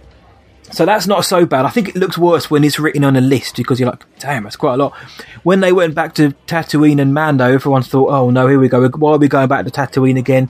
So 0.72 0.86
that's 0.86 1.08
not 1.08 1.26
so 1.26 1.46
bad. 1.46 1.66
I 1.66 1.70
think 1.70 1.90
it 1.90 1.96
looks 1.96 2.18
worse 2.18 2.50
when 2.52 2.64
it's 2.64 2.80
written 2.80 3.04
on 3.04 3.16
a 3.16 3.22
list 3.22 3.56
because 3.56 3.80
you're 3.80 3.90
like, 3.90 4.06
damn, 4.20 4.44
that's 4.44 4.56
quite 4.56 4.76
a 4.76 4.78
lot. 4.78 4.96
When 5.44 5.62
they 5.62 5.72
went 5.72 5.96
back 5.96 6.14
to 6.16 6.30
Tatooine 6.48 7.02
and 7.02 7.14
Mando, 7.14 7.46
everyone 7.46 7.84
thought, 7.84 8.10
oh 8.12 8.30
no, 8.30 8.48
here 8.48 8.60
we 8.60 8.70
go. 8.70 8.88
Why 8.90 9.14
are 9.14 9.18
we 9.18 9.28
going 9.28 9.48
back 9.48 9.66
to 9.66 9.72
Tatooine 9.72 10.18
again? 10.18 10.50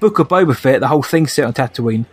Book 0.00 0.18
of 0.18 0.28
Boba 0.28 0.56
Fett, 0.56 0.80
the 0.80 0.88
whole 0.88 1.02
thing's 1.02 1.32
set 1.32 1.44
on 1.44 1.52
Tatooine. 1.52 2.06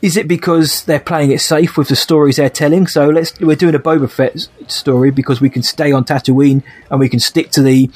Is 0.00 0.16
it 0.16 0.28
because 0.28 0.84
they're 0.84 1.00
playing 1.00 1.32
it 1.32 1.40
safe 1.40 1.76
with 1.76 1.88
the 1.88 1.96
stories 1.96 2.36
they're 2.36 2.50
telling? 2.50 2.86
So 2.86 3.08
let's 3.08 3.38
we're 3.40 3.56
doing 3.56 3.74
a 3.74 3.80
Boba 3.80 4.10
Fett 4.10 4.48
story 4.66 5.10
because 5.10 5.40
we 5.40 5.50
can 5.50 5.62
stay 5.62 5.92
on 5.92 6.04
Tatooine 6.04 6.62
and 6.90 7.00
we 7.00 7.08
can 7.08 7.20
stick 7.20 7.50
to 7.52 7.62
the 7.62 7.90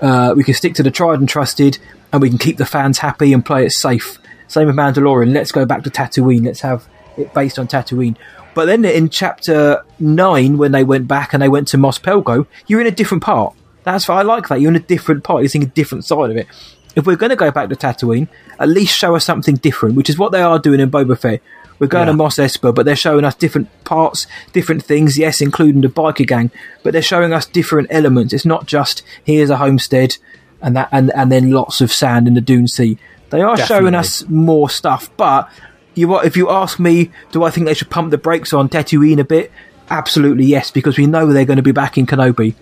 uh, 0.00 0.34
we 0.36 0.44
can 0.44 0.54
stick 0.54 0.74
to 0.74 0.82
the 0.82 0.90
tried 0.90 1.20
and 1.20 1.28
trusted 1.28 1.78
and 2.12 2.20
we 2.20 2.28
can 2.28 2.38
keep 2.38 2.56
the 2.56 2.66
fans 2.66 2.98
happy 2.98 3.32
and 3.32 3.44
play 3.44 3.64
it 3.64 3.72
safe. 3.72 4.18
Same 4.48 4.66
with 4.66 4.76
Mandalorian. 4.76 5.32
Let's 5.32 5.52
go 5.52 5.64
back 5.64 5.82
to 5.84 5.90
Tatooine. 5.90 6.44
Let's 6.44 6.60
have 6.60 6.86
based 7.34 7.58
on 7.58 7.68
Tatooine. 7.68 8.16
But 8.54 8.66
then 8.66 8.84
in 8.84 9.08
chapter 9.08 9.82
nine, 9.98 10.58
when 10.58 10.72
they 10.72 10.84
went 10.84 11.08
back 11.08 11.32
and 11.32 11.42
they 11.42 11.48
went 11.48 11.68
to 11.68 11.78
Mos 11.78 11.98
Pelgo, 11.98 12.46
you're 12.66 12.80
in 12.80 12.86
a 12.86 12.90
different 12.90 13.22
part. 13.22 13.54
That's 13.84 14.06
why 14.08 14.16
I 14.16 14.22
like 14.22 14.48
that. 14.48 14.60
You're 14.60 14.70
in 14.70 14.76
a 14.76 14.80
different 14.80 15.24
part. 15.24 15.42
You're 15.42 15.48
seeing 15.48 15.64
a 15.64 15.68
different 15.68 16.04
side 16.04 16.30
of 16.30 16.36
it. 16.36 16.46
If 16.94 17.06
we're 17.06 17.16
going 17.16 17.30
to 17.30 17.36
go 17.36 17.50
back 17.50 17.70
to 17.70 17.74
Tatooine, 17.76 18.28
at 18.58 18.68
least 18.68 18.94
show 18.96 19.16
us 19.16 19.24
something 19.24 19.54
different, 19.56 19.96
which 19.96 20.10
is 20.10 20.18
what 20.18 20.30
they 20.32 20.42
are 20.42 20.58
doing 20.58 20.78
in 20.80 20.90
Boba 20.90 21.18
Fett. 21.18 21.40
We're 21.78 21.86
going 21.88 22.06
Yeah. 22.06 22.12
to 22.12 22.16
Mos 22.18 22.36
Espa, 22.36 22.72
but 22.74 22.84
they're 22.84 22.94
showing 22.94 23.24
us 23.24 23.34
different 23.34 23.68
parts, 23.84 24.26
different 24.52 24.84
things. 24.84 25.18
Yes, 25.18 25.40
including 25.40 25.80
the 25.80 25.88
biker 25.88 26.26
gang, 26.26 26.50
but 26.82 26.92
they're 26.92 27.02
showing 27.02 27.32
us 27.32 27.46
different 27.46 27.88
elements. 27.90 28.32
It's 28.34 28.44
not 28.44 28.66
just 28.66 29.02
here's 29.24 29.50
a 29.50 29.56
homestead 29.56 30.16
and 30.60 30.76
that, 30.76 30.88
and 30.92 31.10
and 31.14 31.32
then 31.32 31.50
lots 31.50 31.80
of 31.80 31.90
sand 31.90 32.28
in 32.28 32.34
the 32.34 32.40
Dune 32.40 32.68
Sea. 32.68 32.98
They 33.30 33.40
are 33.40 33.56
showing 33.56 33.94
us 33.94 34.28
more 34.28 34.68
stuff, 34.70 35.10
but 35.16 35.48
you 35.94 36.08
what 36.08 36.24
if 36.26 36.36
you 36.36 36.50
ask 36.50 36.78
me, 36.78 37.10
do 37.32 37.44
I 37.44 37.50
think 37.50 37.66
they 37.66 37.74
should 37.74 37.90
pump 37.90 38.10
the 38.10 38.18
brakes 38.18 38.52
on 38.52 38.68
Tatooine 38.68 39.18
a 39.20 39.24
bit? 39.24 39.50
Absolutely 39.90 40.44
yes, 40.46 40.70
because 40.70 40.96
we 40.96 41.06
know 41.06 41.26
they're 41.32 41.44
going 41.44 41.56
to 41.58 41.62
be 41.62 41.72
back 41.72 41.98
in 41.98 42.06
Kenobi. 42.06 42.54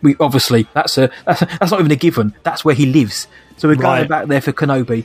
We 0.00 0.16
obviously 0.20 0.66
that's 0.74 0.96
a 0.98 1.10
that's, 1.26 1.40
that's 1.40 1.70
not 1.70 1.80
even 1.80 1.92
a 1.92 1.96
given. 1.96 2.34
That's 2.44 2.64
where 2.64 2.74
he 2.74 2.86
lives. 2.86 3.26
So 3.56 3.68
we're 3.68 3.74
going 3.74 4.00
Right. 4.02 4.08
back 4.08 4.26
there 4.28 4.40
for 4.40 4.52
Kenobi. 4.52 5.04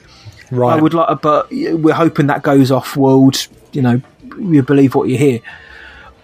Right. 0.52 0.78
I 0.78 0.82
would 0.82 0.94
like, 0.94 1.22
but 1.22 1.50
we're 1.52 1.94
hoping 1.96 2.28
that 2.28 2.44
goes 2.44 2.70
off 2.72 2.96
world. 2.96 3.48
You 3.72 3.82
know, 3.82 4.02
you 4.38 4.62
believe 4.62 4.94
what 4.94 5.10
you 5.10 5.18
hear. 5.18 5.40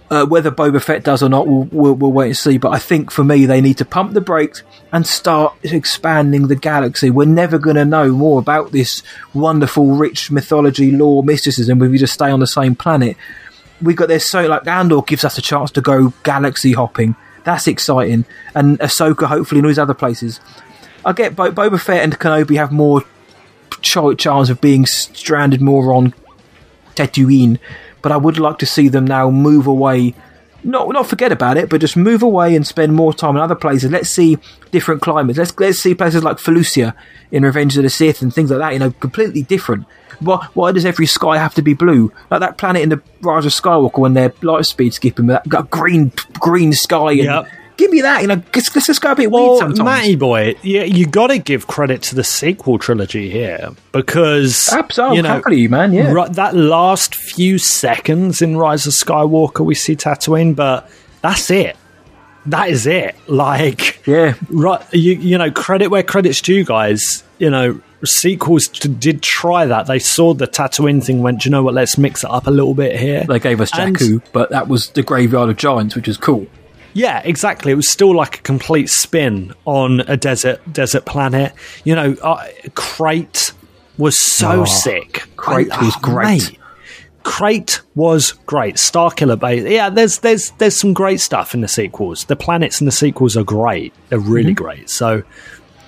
Uh, 0.10 0.26
whether 0.26 0.49
Boba 0.49 0.81
Fett 0.81 1.03
does 1.03 1.22
or 1.22 1.30
not, 1.30 1.48
we'll, 1.48 1.68
we'll, 1.72 1.94
we'll 1.94 2.11
wait 2.11 2.27
and 2.27 2.38
see. 2.38 2.57
But 2.57 2.69
I 2.69 2.80
think 2.80 3.11
for 3.11 3.23
me, 3.23 3.45
they 3.45 3.61
need 3.61 3.77
to 3.77 3.86
pump 3.86 4.14
the 4.14 4.22
brakes 4.22 4.64
and 4.91 5.06
start 5.06 5.53
expanding 5.61 6.48
the 6.48 6.56
galaxy. 6.56 7.11
We're 7.11 7.26
never 7.26 7.60
going 7.60 7.76
to 7.76 7.86
know 7.86 8.11
more 8.11 8.40
about 8.40 8.72
this 8.72 9.03
wonderful, 9.36 9.91
rich 9.91 10.31
mythology, 10.31 10.91
lore, 10.91 11.23
mysticism 11.23 11.81
if 11.84 11.91
we 11.91 11.99
just 11.99 12.14
stay 12.14 12.31
on 12.31 12.40
the 12.40 12.48
same 12.48 12.76
planet. 12.76 13.18
We 13.81 13.94
got 13.94 14.07
this 14.07 14.26
so 14.26 14.48
like 14.48 14.65
Andor 14.65 15.03
gives 15.03 15.23
us 15.23 15.38
a 15.38 15.41
chance 15.41 15.69
to 15.72 15.81
go 15.81 16.11
galaxy 16.23 16.73
hopping. 16.73 17.15
That's 17.44 17.68
exciting, 17.68 18.26
and 18.53 18.80
Ahsoka 18.80 19.27
hopefully 19.27 19.60
and 19.60 19.65
all 19.65 19.69
these 19.69 19.80
other 19.80 19.94
places. 19.94 20.40
I 21.06 21.14
get 21.14 21.36
Bo- 21.36 21.52
Boba 21.52 21.80
Fett 21.80 22.03
and 22.03 22.19
Kenobi 22.19 22.57
have 22.57 22.72
more 22.72 23.03
ch- 23.81 24.18
chance 24.18 24.49
of 24.49 24.60
being 24.60 24.86
stranded 24.86 25.61
more 25.61 25.94
on 25.94 26.14
Tatooine, 26.95 27.60
but 28.01 28.11
I 28.11 28.17
would 28.17 28.39
like 28.39 28.59
to 28.59 28.65
see 28.65 28.88
them 28.89 29.05
now 29.05 29.30
move 29.30 29.67
away. 29.67 30.13
Not 30.63 30.89
not 30.89 31.07
forget 31.07 31.31
about 31.31 31.57
it, 31.57 31.69
but 31.69 31.80
just 31.80 31.95
move 31.95 32.21
away 32.21 32.55
and 32.55 32.67
spend 32.67 32.93
more 32.93 33.13
time 33.13 33.35
in 33.35 33.41
other 33.41 33.55
places. 33.55 33.91
Let's 33.91 34.09
see 34.09 34.38
different 34.71 35.01
climates. 35.01 35.39
Let's 35.39 35.57
let's 35.57 35.80
see 35.80 35.95
places 35.95 36.23
like 36.23 36.38
Felucia 36.38 36.93
in 37.31 37.43
Revenge 37.43 37.77
of 37.77 37.84
the 37.84 37.89
Sith 37.89 38.21
and 38.21 38.34
things 38.34 38.51
like 38.51 38.59
that. 38.59 38.73
You 38.73 38.80
know, 38.80 38.91
completely 38.91 39.43
different. 39.43 39.85
Why, 40.19 40.45
why 40.53 40.73
does 40.73 40.84
every 40.85 41.05
sky 41.05 41.38
have 41.38 41.55
to 41.55 41.61
be 41.61 41.73
blue? 41.73 42.11
Like 42.30 42.41
that 42.41 42.57
planet 42.57 42.81
in 42.81 42.89
the 42.89 43.01
Rise 43.21 43.45
of 43.45 43.53
Skywalker 43.53 43.99
when 43.99 44.15
they're 44.15 44.34
light 44.41 44.65
speed 44.65 44.93
skipping, 44.93 45.27
that 45.27 45.47
green 45.69 46.11
green 46.39 46.73
sky. 46.73 47.11
And 47.11 47.23
Yep. 47.23 47.47
Give 47.80 47.89
me 47.91 48.01
that. 48.01 48.22
You 48.22 48.27
know, 48.27 48.43
let's, 48.53 48.76
let's 48.76 48.88
just 48.88 48.99
go 49.01 49.14
a 49.14 49.15
bit 49.15 49.31
weird 49.31 49.41
Well, 49.47 49.57
sometimes. 49.60 49.80
Matty 49.85 50.15
boy, 50.15 50.56
you, 50.61 50.81
you 50.84 51.07
got 51.07 51.27
to 51.27 51.38
give 51.38 51.65
credit 51.65 52.01
to 52.03 52.15
the 52.15 52.26
sequel 52.26 52.77
trilogy 52.77 53.30
here 53.30 53.69
because 53.93 54.68
Absolutely, 54.73 55.14
oh, 55.14 55.15
you 55.15 55.22
know, 55.23 55.30
happily, 55.30 55.68
man, 55.69 55.93
yeah. 55.93 56.11
ri- 56.11 56.30
that 56.31 56.53
last 56.56 57.15
few 57.15 57.57
seconds 57.57 58.41
in 58.41 58.57
Rise 58.57 58.85
of 58.85 58.91
Skywalker, 58.91 59.64
we 59.65 59.76
see 59.76 59.95
Tatooine, 59.95 60.56
but 60.57 60.89
that's 61.22 61.49
it. 61.49 61.77
That 62.47 62.69
is 62.69 62.85
it. 62.85 63.15
Like, 63.27 64.06
yeah, 64.06 64.34
right. 64.49 64.81
You 64.93 65.14
you 65.14 65.38
know, 65.38 65.49
credit 65.51 65.88
where 65.88 66.03
credit's 66.03 66.41
due, 66.41 66.65
guys. 66.65 67.23
You 67.38 67.49
know, 67.49 67.81
sequels 68.03 68.68
t- 68.68 68.89
did 68.89 69.22
try 69.22 69.65
that. 69.68 69.88
They 69.88 69.99
saw 69.99 70.34
the 70.34 70.47
Tatooine 70.47 71.03
thing. 71.03 71.22
Went, 71.22 71.41
"Do 71.41 71.49
you 71.49 71.51
know 71.51 71.64
what? 71.64 71.73
Let's 71.73 71.97
mix 71.97 72.23
it 72.23 72.30
up 72.30 72.47
a 72.47 72.51
little 72.51 72.73
bit 72.73 72.99
here. 72.99 73.23
They 73.26 73.39
gave 73.39 73.61
us 73.61 73.77
And- 73.77 73.95
Jakku, 73.95 74.22
but 74.34 74.49
that 74.49 74.68
was 74.68 74.89
the 74.89 75.03
Graveyard 75.03 75.49
of 75.49 75.57
Giants, 75.57 75.95
which 75.95 76.07
is 76.07 76.18
cool. 76.18 76.47
Yeah, 76.93 77.21
exactly. 77.23 77.71
It 77.71 77.75
was 77.75 77.89
still 77.89 78.15
like 78.15 78.39
a 78.39 78.41
complete 78.41 78.89
spin 78.89 79.53
on 79.65 80.01
a 80.01 80.17
desert 80.17 80.61
desert 80.73 81.05
planet. 81.05 81.53
You 81.83 81.95
know, 81.95 82.15
uh, 82.23 82.47
Crait 82.75 83.53
was 83.97 84.17
so 84.17 84.61
Oh, 84.61 84.65
sick. 84.65 85.23
Crait 85.35 85.71
I- 85.71 85.83
was 85.85 85.93
oh, 85.95 85.99
great. 86.01 86.25
mate, 86.51 86.59
Crait 87.23 87.81
was 87.95 88.31
great. 88.45 88.75
Starkiller 88.75 89.37
Base. 89.39 89.63
Yeah, 89.69 89.89
there's 89.89 90.19
there's 90.19 90.51
there's 90.51 90.79
some 90.79 90.93
great 90.93 91.19
stuff 91.19 91.53
in 91.53 91.61
the 91.61 91.67
sequels. 91.67 92.25
The 92.25 92.35
planets 92.35 92.79
in 92.81 92.85
the 92.85 92.91
sequels 92.91 93.35
are 93.37 93.43
great. 93.43 93.93
They're 94.09 94.19
really 94.19 94.53
Mhm. 94.53 94.57
great. 94.57 94.89
So, 94.89 95.23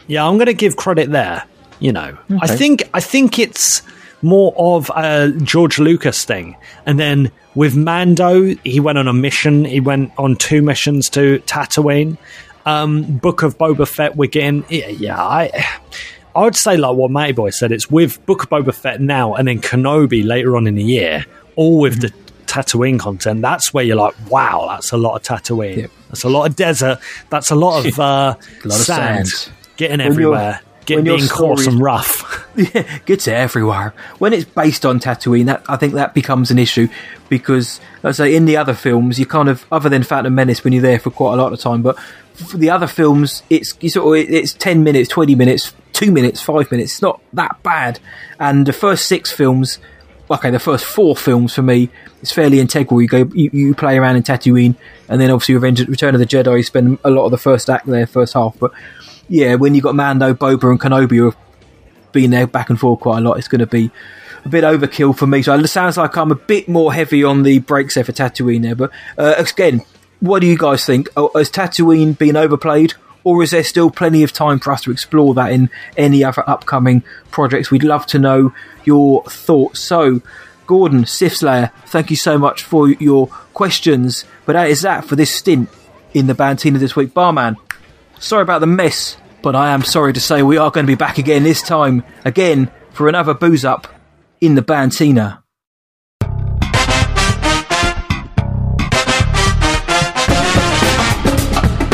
yeah, 0.08 0.26
I'm 0.28 0.36
going 0.38 0.48
to 0.48 0.54
give 0.54 0.76
credit 0.76 1.10
there. 1.12 1.44
You 1.80 1.94
know, 1.94 2.16
I 2.42 2.48
think 2.48 2.88
I 2.94 3.00
think 3.00 3.40
it's 3.40 3.82
more 4.22 4.54
of 4.58 4.90
a 4.96 5.32
George 5.44 5.80
Lucas 5.80 6.26
thing, 6.26 6.56
and 6.86 7.00
then 7.00 7.32
with 7.56 7.76
Mando, 7.76 8.56
he 8.64 8.80
went 8.80 8.98
on 8.98 9.08
a 9.08 9.14
mission. 9.14 9.66
He 9.66 9.80
went 9.80 10.12
on 10.18 10.36
two 10.36 10.62
missions 10.62 11.10
to 11.12 11.40
Tatooine. 11.40 12.18
Um, 12.66 13.18
Book 13.18 13.42
of 13.44 13.58
Boba 13.58 13.88
Fett, 13.88 14.16
we're 14.16 14.30
getting 14.30 14.64
yeah. 14.70 15.22
I 15.22 15.50
I 16.36 16.44
would 16.44 16.56
say 16.56 16.78
like 16.78 16.96
what 16.96 17.12
Matty 17.12 17.34
Boy 17.34 17.50
said. 17.50 17.72
It's 17.72 17.90
with 17.90 18.24
Book 18.26 18.44
of 18.44 18.50
Boba 18.50 18.74
Fett 18.74 19.02
now, 19.02 19.34
and 19.34 19.48
then 19.48 19.60
Kenobi 19.60 20.26
later 20.26 20.56
on 20.56 20.68
in 20.68 20.76
the 20.76 20.84
year, 20.84 21.26
all 21.56 21.80
with 21.80 22.02
the 22.02 22.14
Tatooine 22.46 23.00
content. 23.00 23.42
That's 23.42 23.74
where 23.74 23.84
you're 23.84 23.96
like, 23.96 24.14
wow, 24.30 24.68
that's 24.70 24.92
a 24.92 24.98
lot 24.98 25.16
of 25.16 25.24
Tatooine. 25.24 25.90
That's 26.10 26.24
a 26.24 26.30
lot 26.30 26.50
of 26.50 26.56
desert. 26.56 27.00
That's 27.30 27.50
a 27.50 27.56
lot 27.56 27.86
of 27.86 28.00
uh, 28.00 28.04
A 28.04 28.06
lot 28.06 28.38
of 28.66 28.72
sand, 28.74 29.28
sand. 29.28 29.54
getting 29.78 30.02
everywhere, 30.02 30.62
getting 30.86 31.06
when 31.06 31.18
being 31.18 31.30
coarse 31.30 31.68
and 31.68 31.80
rough. 31.80 32.48
yeah, 32.56 33.00
gets 33.06 33.28
everywhere. 33.28 33.94
When 34.20 34.34
it's 34.34 34.46
based 34.46 34.86
on 34.86 35.00
Tatooine, 35.00 35.46
that 35.46 35.64
I 35.68 35.78
think 35.78 35.94
that 35.94 36.14
becomes 36.14 36.52
an 36.52 36.60
issue 36.60 36.88
because, 37.30 37.80
let's 38.04 38.18
say, 38.18 38.36
in 38.36 38.46
the 38.46 38.58
other 38.58 38.74
films, 38.74 39.20
you 39.20 39.26
kind 39.26 39.50
of, 39.50 39.66
other 39.72 39.90
than 39.90 40.04
Phantom 40.04 40.34
Menace, 40.34 40.64
when 40.64 40.74
you're 40.74 40.82
there 40.82 41.00
for 41.00 41.12
quite 41.12 41.34
a 41.34 41.38
lot 41.38 41.54
of 41.54 41.60
time, 41.60 41.82
but 41.82 41.98
for 42.34 42.58
the 42.58 42.70
other 42.70 42.88
films, 42.88 43.44
it's 43.50 43.76
you 43.82 43.90
sort 43.90 44.20
of, 44.20 44.34
it's 44.34 44.54
ten 44.54 44.84
minutes, 44.84 45.10
twenty 45.10 45.36
minutes, 45.36 45.74
two 45.94 46.12
minutes, 46.12 46.42
five 46.42 46.72
minutes. 46.72 46.94
It's 46.94 47.02
not 47.02 47.22
that 47.34 47.62
bad. 47.64 48.00
And 48.40 48.66
the 48.66 48.74
first 48.74 49.06
six 49.06 49.32
films, 49.32 49.80
okay, 50.30 50.50
the 50.50 50.60
first 50.60 50.86
four 50.86 51.16
films 51.16 51.54
for 51.54 51.62
me, 51.62 51.90
it's 52.22 52.32
fairly 52.32 52.60
integral. 52.60 53.02
You 53.02 53.08
go, 53.08 53.30
you, 53.34 53.50
you 53.54 53.76
play 53.76 53.98
around 53.98 54.16
in 54.16 54.24
Tatooine, 54.24 54.76
and 55.08 55.22
then 55.22 55.30
obviously 55.30 55.56
Revenge, 55.56 55.88
Return 55.88 56.16
of 56.16 56.20
the 56.20 56.26
Jedi. 56.26 56.58
You 56.58 56.64
spend 56.64 57.00
a 57.04 57.10
lot 57.10 57.26
of 57.26 57.32
the 57.32 57.38
first 57.38 57.70
act 57.70 57.86
there, 57.86 58.08
first 58.08 58.34
half, 58.34 58.58
but. 58.60 58.72
Yeah, 59.30 59.56
when 59.56 59.76
you've 59.76 59.84
got 59.84 59.96
Mando, 59.96 60.34
Boba, 60.34 60.72
and 60.72 60.80
Kenobi 60.80 61.18
who 61.18 61.26
have 61.26 61.38
been 62.12 62.32
there 62.32 62.48
back 62.48 62.70
and 62.70 62.80
forth 62.80 63.00
quite 63.00 63.20
a 63.20 63.22
lot, 63.22 63.38
it's 63.38 63.48
going 63.48 63.60
to 63.60 63.68
be 63.68 63.92
a 64.44 64.50
bit 64.50 64.64
overkill 64.64 65.18
for 65.18 65.28
me. 65.28 65.42
So 65.42 65.54
it 65.56 65.68
sounds 65.68 65.98
like 65.98 66.18
I'm 66.18 66.32
a 66.32 66.36
bit 66.36 66.68
more 66.68 66.94
heavy 66.94 67.24
on 67.24 67.44
the 67.44 67.60
brakes 67.60 67.96
there 67.96 68.04
for 68.04 68.12
Tatooine 68.12 68.64
there. 68.64 68.76
But 68.76 68.92
uh, 69.18 69.36
again, 69.38 69.82
what 70.20 70.40
do 70.40 70.48
you 70.48 70.58
guys 70.58 70.86
think? 70.86 71.10
Oh, 71.16 71.32
Has 71.36 71.50
Tatooine 71.50 72.18
been 72.18 72.36
overplayed, 72.36 72.94
or 73.24 73.44
is 73.44 73.52
there 73.52 73.64
still 73.64 73.90
plenty 73.90 74.24
of 74.24 74.34
time 74.34 74.60
for 74.60 74.72
us 74.72 74.82
to 74.84 74.92
explore 74.92 75.34
that 75.36 75.52
in 75.52 75.70
any 75.98 76.24
other 76.24 76.48
upcoming 76.50 77.04
projects? 77.32 77.72
We'd 77.72 77.84
love 77.84 78.06
to 78.08 78.20
know 78.20 78.54
your 78.84 79.24
thoughts. 79.26 79.80
So, 79.80 80.22
Gordon, 80.68 81.06
Sith 81.06 81.38
Slayer, 81.38 81.72
thank 81.86 82.10
you 82.10 82.16
so 82.16 82.38
much 82.38 82.64
for 82.64 82.90
your 82.90 83.28
questions. 83.54 84.26
But 84.46 84.54
that 84.54 84.70
is 84.70 84.82
that 84.82 85.06
for 85.06 85.16
this 85.16 85.34
stint 85.34 85.70
in 86.14 86.28
the 86.28 86.34
Bantina 86.34 86.80
this 86.80 86.96
week. 86.96 87.14
Barman, 87.14 87.58
sorry 88.22 88.44
about 88.44 88.60
the 88.60 88.68
mess, 88.68 89.18
but 89.42 89.56
I 89.56 89.72
am 89.72 89.84
sorry 89.84 90.14
to 90.14 90.20
say 90.20 90.42
we 90.44 90.58
are 90.58 90.72
going 90.72 90.86
to 90.86 90.92
be 90.92 90.96
back 90.96 91.18
again 91.18 91.44
this 91.44 91.62
time, 91.62 92.04
again, 92.24 92.72
for 92.92 93.10
another 93.10 93.34
booze 93.34 93.66
up 93.66 93.88
in 94.40 94.56
the 94.56 94.62
Bantina. 94.62 95.44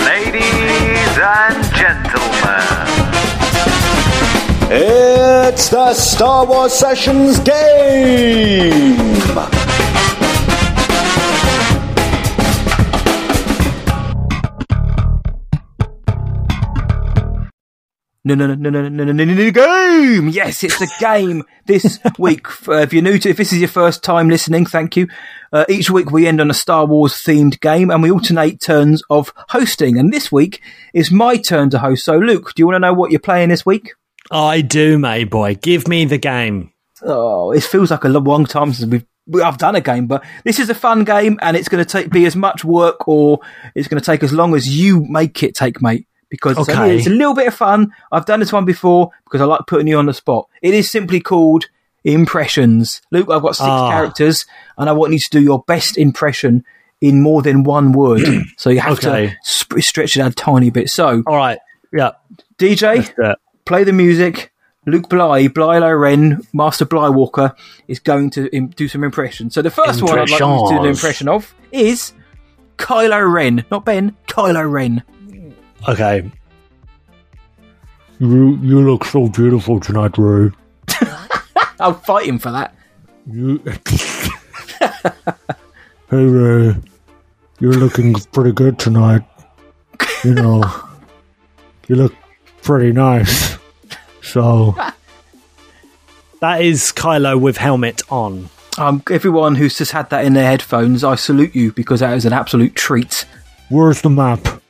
Ladies 0.06 1.18
and 1.18 1.76
gentlemen, 1.76 2.68
It's 4.70 5.70
the 5.70 5.94
Star 5.94 6.46
Wars 6.46 6.74
Sessions 6.74 7.40
game! 7.40 8.98
No, 18.28 18.36
no, 18.36 18.46
no, 18.46 18.56
no, 18.56 18.70
no, 18.70 18.90
no, 18.90 19.04
no, 19.06 19.14
no, 19.14 19.24
no, 19.24 19.52
game! 19.52 20.28
Yes, 20.28 20.62
it's 20.62 20.82
a 20.82 20.88
game 21.00 21.46
this 21.66 21.98
week. 22.20 22.46
Uh, 22.68 22.80
if 22.80 22.92
you're 22.92 23.02
new 23.02 23.18
to, 23.20 23.30
if 23.30 23.38
this 23.38 23.54
is 23.54 23.60
your 23.60 23.70
first 23.70 24.04
time 24.04 24.28
listening, 24.28 24.66
thank 24.66 24.98
you. 24.98 25.08
Uh, 25.54 25.64
each 25.70 25.90
week 25.90 26.12
we 26.12 26.28
end 26.28 26.42
on 26.42 26.52
a 26.52 26.54
Star 26.54 26.86
Wars 26.86 27.14
themed 27.14 27.62
game 27.62 27.90
and 27.90 28.04
we 28.04 28.12
alternate 28.12 28.60
turns 28.60 29.02
of 29.10 29.32
hosting. 29.48 29.98
And 29.98 30.12
this 30.12 30.30
week 30.30 30.62
is 30.94 31.10
my 31.10 31.38
turn 31.38 31.70
to 31.70 31.80
host. 31.80 32.04
So, 32.04 32.18
Luke, 32.18 32.54
do 32.54 32.62
you 32.62 32.68
want 32.68 32.76
to 32.76 32.80
know 32.80 32.94
what 32.94 33.12
you're 33.12 33.22
playing 33.22 33.48
this 33.48 33.66
week? 33.66 33.94
I 34.30 34.60
do, 34.60 35.00
mate 35.00 35.30
boy. 35.30 35.56
Give 35.56 35.88
me 35.88 36.04
the 36.04 36.18
game. 36.18 36.74
Oh, 37.04 37.52
it 37.54 37.64
feels 37.64 37.92
like 37.92 38.04
a 38.04 38.10
long 38.10 38.46
time 38.46 38.74
since 38.74 38.92
we've 38.92 39.06
I've 39.42 39.58
done 39.58 39.76
a 39.76 39.82
game, 39.82 40.08
but 40.08 40.26
this 40.44 40.60
is 40.60 40.70
a 40.70 40.76
fun 40.76 41.06
game, 41.06 41.40
and 41.42 41.56
it's 41.56 41.70
going 41.70 41.84
to 41.84 41.90
take 41.90 42.10
be 42.10 42.26
as 42.26 42.36
much 42.36 42.66
work, 42.66 43.08
or 43.08 43.40
it's 43.74 43.88
going 43.88 44.02
to 44.02 44.06
take 44.06 44.24
as 44.24 44.34
long 44.34 44.54
as 44.54 44.68
you 44.68 45.06
make 45.08 45.44
it 45.44 45.56
take, 45.56 45.82
mate. 45.82 46.08
Because 46.30 46.58
it's, 46.58 46.70
Okay. 46.70 46.78
only- 46.78 46.98
it's 46.98 47.08
a 47.08 47.12
little 47.12 47.34
bit 47.34 47.48
of 47.48 47.54
fun. 47.54 47.92
I've 48.12 48.26
done 48.26 48.40
this 48.42 48.52
one 48.52 48.66
before 48.66 49.12
because 49.26 49.40
I 49.42 49.46
like 49.46 49.62
putting 49.68 49.88
you 49.88 49.98
on 49.98 50.08
the 50.08 50.14
spot. 50.14 50.48
It 50.62 50.74
is 50.74 50.90
simply 50.92 51.20
called 51.22 51.66
impressions. 52.04 53.02
Luke, 53.12 53.30
I've 53.32 53.42
got 53.42 53.56
six 53.56 53.68
Ah. 53.68 53.92
characters, 53.92 54.46
and 54.78 54.90
I 54.90 54.94
want 54.94 55.14
you 55.14 55.20
to 55.20 55.30
do 55.32 55.42
your 55.42 55.64
best 55.68 55.98
impression 55.98 56.64
in 57.02 57.22
more 57.22 57.42
than 57.42 57.64
one 57.64 57.92
word. 57.92 58.22
so 58.58 58.70
you 58.70 58.80
have 58.80 58.94
Okay. 59.04 59.28
to 59.28 59.36
sp- 59.44 59.80
stretch 59.80 60.18
it 60.18 60.22
out 60.22 60.32
a 60.32 60.36
tiny 60.36 60.70
bit. 60.70 60.90
So, 60.90 61.22
All 61.28 61.36
right. 61.36 61.60
Yeah. 61.94 62.12
DJ, 62.58 63.08
play 63.66 63.84
the 63.84 63.94
music. 63.94 64.52
Luke 64.86 65.10
Bly, 65.10 65.50
Bly 65.50 65.80
Loren, 65.80 66.42
Master 66.54 66.86
Blywalker 66.86 67.54
is 67.90 68.00
going 68.00 68.30
to 68.32 68.48
Im- 68.56 68.70
do 68.70 68.88
some 68.88 69.04
impressions. 69.04 69.54
So 69.54 69.62
the 69.62 69.70
first 69.70 70.02
one 70.02 70.18
I'd 70.18 70.30
like 70.30 70.40
you 70.40 70.46
to 70.70 70.76
do 70.76 70.80
an 70.80 70.86
impression 70.86 71.28
of 71.28 71.54
is 71.74 72.14
Kylo 72.78 73.30
Ren, 73.32 73.66
not 73.70 73.84
Ben. 73.84 74.16
Kylo 74.30 74.70
Ren. 74.72 75.04
Okay. 75.88 76.30
You 78.20 78.58
you 78.58 78.82
look 78.82 79.06
so 79.06 79.28
beautiful 79.30 79.80
tonight, 79.80 80.18
Rey. 80.18 80.52
I'll 81.80 81.94
fight 81.94 82.28
him 82.28 82.40
for 82.40 82.52
that. 82.52 82.74
You 83.32 83.60
Hey 86.10 86.26
Rey. 86.26 86.76
You're 87.60 87.74
looking 87.74 88.14
pretty 88.32 88.52
good 88.52 88.80
tonight. 88.80 89.24
You 90.24 90.34
know. 90.34 90.64
you 91.88 91.96
look 91.96 92.16
pretty 92.64 92.92
nice. 92.92 93.58
So 94.22 94.76
That 96.40 96.62
is 96.62 96.92
Kylo 96.92 97.40
with 97.40 97.58
helmet 97.58 98.02
on. 98.12 98.50
Um, 98.78 99.02
everyone 99.10 99.56
who's 99.56 99.76
just 99.78 99.92
had 99.92 100.10
that 100.12 100.24
in 100.24 100.34
their 100.34 100.46
headphones, 100.46 101.04
I 101.04 101.16
salute 101.16 101.56
you 101.56 101.72
because 101.72 102.02
that 102.02 102.16
is 102.16 102.26
an 102.26 102.34
absolute 102.34 102.76
treat. 102.76 103.26
Where's 103.70 104.02
the 104.02 104.10
map? 104.10 104.62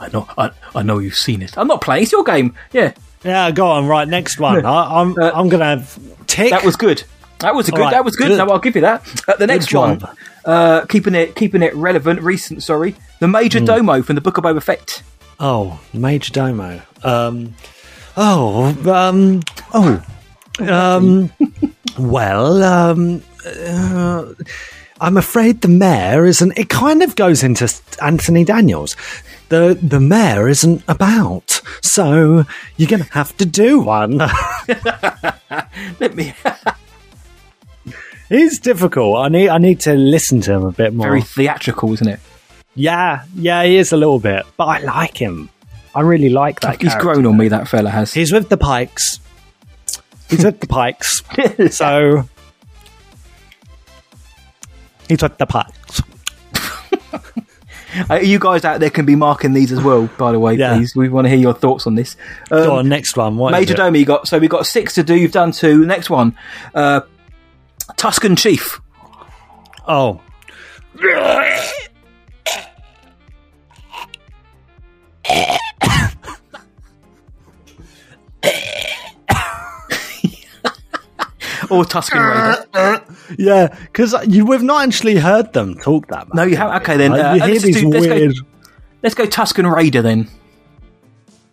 I 0.00 0.08
know, 0.08 0.26
I, 0.38 0.50
I 0.74 0.82
know 0.82 0.98
you've 0.98 1.14
seen 1.14 1.42
it. 1.42 1.56
I'm 1.58 1.66
not 1.68 1.80
playing. 1.82 2.02
It's 2.04 2.12
your 2.12 2.24
game. 2.24 2.54
Yeah, 2.72 2.94
Yeah, 3.22 3.50
go 3.50 3.66
on. 3.68 3.86
Right, 3.86 4.08
next 4.08 4.40
one. 4.40 4.64
I, 4.64 5.00
I'm 5.00 5.14
I'm 5.20 5.48
gonna 5.48 5.64
have 5.76 5.98
tick. 6.26 6.50
that 6.50 6.64
was 6.64 6.76
good. 6.76 7.04
That 7.40 7.54
was 7.54 7.68
a 7.68 7.72
good. 7.72 7.80
Right, 7.80 7.90
that 7.92 8.04
was 8.04 8.16
good. 8.16 8.28
good. 8.28 8.38
No, 8.38 8.46
I'll 8.52 8.58
give 8.58 8.74
you 8.74 8.80
that. 8.82 9.02
Uh, 9.28 9.36
the 9.36 9.46
next 9.46 9.72
one, 9.74 10.00
uh, 10.44 10.84
keeping 10.86 11.14
it 11.14 11.34
keeping 11.36 11.62
it 11.62 11.74
relevant, 11.74 12.20
recent. 12.22 12.62
Sorry, 12.62 12.94
the 13.18 13.28
Major 13.28 13.58
Hmm. 13.60 13.66
Domo 13.66 14.02
from 14.02 14.14
the 14.14 14.20
Book 14.20 14.38
of 14.38 14.44
Boba 14.44 14.62
Fett. 14.62 15.02
Oh, 15.38 15.80
Major 15.92 16.32
Domo. 16.32 16.82
Um, 17.02 17.54
oh, 18.16 18.66
um, 18.90 19.40
oh, 19.72 20.02
um, 20.60 21.30
well, 21.98 22.62
um, 22.62 23.22
uh, 23.46 24.24
I'm 25.00 25.16
afraid 25.16 25.62
the 25.62 25.68
mayor 25.68 26.26
isn't. 26.26 26.58
It 26.58 26.68
kind 26.68 27.02
of 27.02 27.16
goes 27.16 27.42
into 27.42 27.72
Anthony 28.02 28.44
Daniels. 28.44 28.96
The 29.50 29.76
the 29.82 30.00
mayor 30.00 30.48
isn't 30.48 30.82
about, 30.86 31.60
so 31.82 32.44
you're 32.76 32.88
gonna 32.88 33.04
have 33.10 33.36
to 33.38 33.44
do 33.44 33.80
one. 33.80 34.18
Let 36.00 36.14
me. 36.14 36.32
He's 38.28 38.60
difficult. 38.60 39.18
I 39.18 39.28
need 39.28 39.48
I 39.48 39.58
need 39.58 39.80
to 39.80 39.94
listen 39.94 40.40
to 40.42 40.52
him 40.54 40.64
a 40.64 40.72
bit 40.72 40.94
more. 40.94 41.08
Very 41.08 41.22
theatrical, 41.22 41.92
isn't 41.94 42.06
it? 42.08 42.20
yeah, 42.76 43.24
yeah, 43.34 43.64
he 43.64 43.76
is 43.76 43.92
a 43.92 43.96
little 43.96 44.20
bit, 44.20 44.46
but 44.56 44.66
I 44.66 44.78
like 44.80 45.16
him. 45.16 45.50
I 45.96 46.02
really 46.02 46.28
like 46.28 46.60
that. 46.60 46.80
He's 46.80 46.92
character. 46.92 47.14
grown 47.14 47.26
on 47.26 47.36
me. 47.36 47.48
That 47.48 47.66
fella 47.66 47.90
has. 47.90 48.14
He's 48.14 48.30
with 48.32 48.48
the 48.48 48.56
Pikes. 48.56 49.18
He's 50.28 50.44
with 50.44 50.60
the 50.60 50.68
Pikes. 50.68 51.22
so 51.76 52.22
he's 55.08 55.22
with 55.22 55.36
the 55.38 55.46
Pikes. 55.46 56.02
Uh, 58.10 58.14
you 58.16 58.38
guys 58.38 58.64
out 58.64 58.80
there 58.80 58.90
can 58.90 59.06
be 59.06 59.16
marking 59.16 59.52
these 59.52 59.72
as 59.72 59.82
well. 59.82 60.08
By 60.18 60.32
the 60.32 60.38
way, 60.38 60.54
Yeah. 60.54 60.76
please. 60.76 60.94
We 60.94 61.08
want 61.08 61.24
to 61.26 61.28
hear 61.28 61.38
your 61.38 61.54
thoughts 61.54 61.86
on 61.86 61.94
this. 61.94 62.16
Um, 62.50 62.64
Go 62.64 62.76
on, 62.76 62.88
next 62.88 63.16
one. 63.16 63.36
What 63.36 63.54
is 63.54 63.60
Major 63.60 63.74
it? 63.74 63.76
Domo, 63.78 63.98
you 63.98 64.04
got 64.04 64.28
so 64.28 64.38
we've 64.38 64.50
got 64.50 64.66
six 64.66 64.94
to 64.94 65.02
do. 65.02 65.14
You've 65.14 65.32
done 65.32 65.52
two. 65.52 65.84
Next 65.86 66.10
one, 66.10 66.36
uh, 66.74 67.00
Tusken 67.96 68.36
Chief. 68.38 68.80
Oh. 69.88 70.20
or 81.70 81.84
Tusken 81.84 82.66
Raider. 82.72 83.04
Yeah, 83.38 83.68
because 83.86 84.14
you 84.26 84.44
we've 84.44 84.62
not 84.62 84.86
actually 84.88 85.14
heard 85.16 85.52
them 85.52 85.76
talk 85.76 86.08
that 86.08 86.26
much. 86.28 86.34
No, 86.34 86.42
you 86.42 86.56
have. 86.56 86.82
Okay, 86.82 86.96
then 86.96 87.12
Uh, 87.12 87.16
uh, 87.16 87.34
you 87.34 87.40
let's, 87.40 87.52
hear 87.52 87.60
these 87.60 87.80
do- 87.80 87.88
let's 87.90 88.06
weird. 88.06 88.34
go. 88.36 88.40
Let's 89.02 89.14
go 89.14 89.24
Tusken 89.26 89.72
Raider 89.72 90.02
then. 90.02 90.28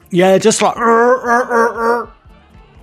Yeah, 0.10 0.38
just 0.40 0.62
like 0.62 0.76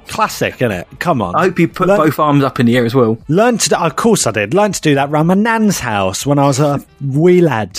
classic, 0.07 0.55
isn't 0.57 0.71
it? 0.71 0.87
Come 1.01 1.23
on. 1.23 1.35
I 1.35 1.43
hope 1.45 1.59
you 1.59 1.67
put 1.69 1.89
Learn- 1.89 1.99
both 1.99 2.19
arms 2.19 2.45
up 2.45 2.61
in 2.61 2.67
the 2.67 2.77
air 2.77 2.85
as 2.85 2.95
well. 2.95 3.19
Learned 3.29 3.61
to, 3.63 3.81
of 3.83 3.97
course 3.97 4.27
I 4.27 4.31
did. 4.31 4.55
Learned 4.55 4.75
to 4.75 4.81
do 4.81 4.95
that 4.95 5.09
around 5.11 5.27
my 5.27 5.35
nan's 5.35 5.81
house 5.81 6.25
when 6.27 6.39
I 6.39 6.47
was 6.47 6.61
a 6.61 6.85
wee 7.01 7.41
lad. 7.41 7.79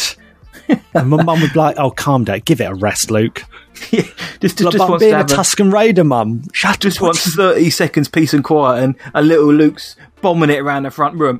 and 0.93 1.09
my 1.09 1.21
mum 1.23 1.41
would 1.41 1.53
be 1.53 1.59
like, 1.59 1.77
"Oh, 1.77 1.91
calm 1.91 2.23
down, 2.23 2.39
give 2.39 2.61
it 2.61 2.65
a 2.65 2.73
rest, 2.73 3.11
Luke." 3.11 3.43
just, 3.75 4.39
just, 4.41 4.61
Like, 4.61 4.73
just 4.73 4.89
wants 4.89 5.03
being 5.03 5.11
to 5.11 5.15
a 5.15 5.19
have 5.19 5.31
a, 5.31 5.33
Tusken 5.33 5.71
Raider, 5.71 6.03
mum. 6.03 6.43
Shut 6.53 6.79
just 6.79 6.97
up. 6.97 7.03
wants 7.03 7.35
thirty 7.35 7.69
seconds 7.69 8.07
peace 8.07 8.33
and 8.33 8.43
quiet, 8.43 8.83
and 8.83 8.95
a 9.13 9.21
little 9.21 9.53
Luke's 9.53 9.95
bombing 10.21 10.49
it 10.49 10.59
around 10.59 10.83
the 10.83 10.91
front 10.91 11.15
room. 11.15 11.37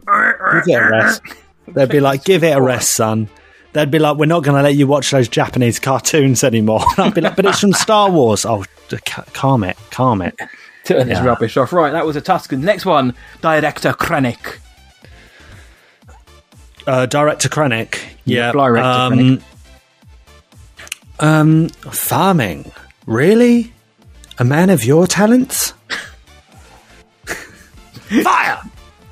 Give 0.66 0.76
it 0.76 0.82
a 0.82 0.90
rest. 0.90 1.22
They'd 1.68 1.90
be 1.90 2.00
like, 2.00 2.24
"Give 2.24 2.44
it 2.44 2.56
a 2.56 2.62
rest, 2.62 2.92
son." 2.96 3.30
They'd 3.74 3.92
be 3.92 4.00
like, 4.00 4.18
"We're 4.18 4.26
not 4.26 4.44
going 4.44 4.56
to 4.56 4.64
let 4.64 4.76
you 4.76 4.88
watch 4.88 5.12
those 5.12 5.28
Japanese 5.28 5.80
cartoons 5.80 6.44
anymore." 6.44 6.82
And 6.98 7.08
I'd 7.08 7.14
be 7.14 7.22
like, 7.22 7.36
"But 7.36 7.46
it's 7.46 7.60
from 7.60 7.74
Star 7.74 8.10
Wars." 8.10 8.46
Oh, 8.46 8.64
calm 9.34 9.64
it, 9.64 9.78
calm 9.92 10.22
it. 10.22 10.40
Turn 10.86 11.08
this 11.08 11.20
rubbish 11.20 11.58
off. 11.58 11.74
Right, 11.74 11.92
that 11.92 12.06
was 12.06 12.16
a 12.16 12.22
Tusken. 12.22 12.60
Next 12.60 12.86
one, 12.86 13.16
Director 13.42 13.92
Krennic. 13.94 14.60
Uh, 16.88 17.06
Director 17.08 17.50
Krennic, 17.50 18.00
yeah, 18.26 18.52
Director 18.52 18.88
um, 18.88 19.14
Krennic. 19.14 19.42
um, 21.20 21.70
farming, 21.92 22.72
really? 23.08 23.74
A 24.38 24.44
man 24.44 24.70
of 24.70 24.84
your 24.84 25.08
talents? 25.08 25.74
Fire! 28.24 28.62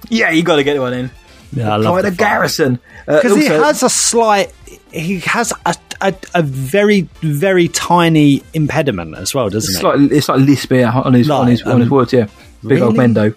Yeah, 0.10 0.30
you 0.32 0.44
got 0.44 0.58
to 0.58 0.64
get 0.64 0.80
one 0.80 0.94
in. 0.94 1.12
Yeah, 1.54 1.74
I 1.74 1.78
love 1.78 1.96
the 1.98 2.12
fire. 2.12 2.12
garrison. 2.12 2.80
Uh, 3.08 3.22
because 3.22 3.38
he 3.38 3.46
has 3.46 3.84
a 3.84 3.90
slight 3.90 4.54
he 4.92 5.20
has 5.20 5.52
a, 5.66 5.76
a, 6.02 6.14
a 6.36 6.42
very 6.42 7.02
very 7.22 7.68
tiny 7.68 8.42
impediment 8.54 9.16
as 9.18 9.34
well 9.34 9.50
doesn't 9.50 9.74
It's 9.76 9.84
it 9.84 9.86
like 9.86 10.12
it's 10.12 10.30
like 10.30 10.40
lisp 10.40 10.72
yeah, 10.72 10.92
on 10.92 11.14
his 11.14 11.30
on 11.30 11.42
Like, 11.42 11.50
his 11.52 11.62
on 11.64 11.80
his 11.82 11.90
um, 11.90 11.96
words. 11.96 12.14
Yeah, 12.14 12.28
big 12.66 12.82
old? 12.82 12.96
Mendo. 12.96 13.36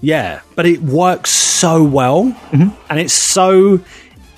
Yeah 0.00 0.40
but 0.54 0.64
it 0.66 0.80
works 0.82 1.30
so 1.30 1.82
well 1.82 2.24
Mm-hmm. 2.52 2.68
and 2.90 2.98
it's 3.00 3.12
so 3.14 3.80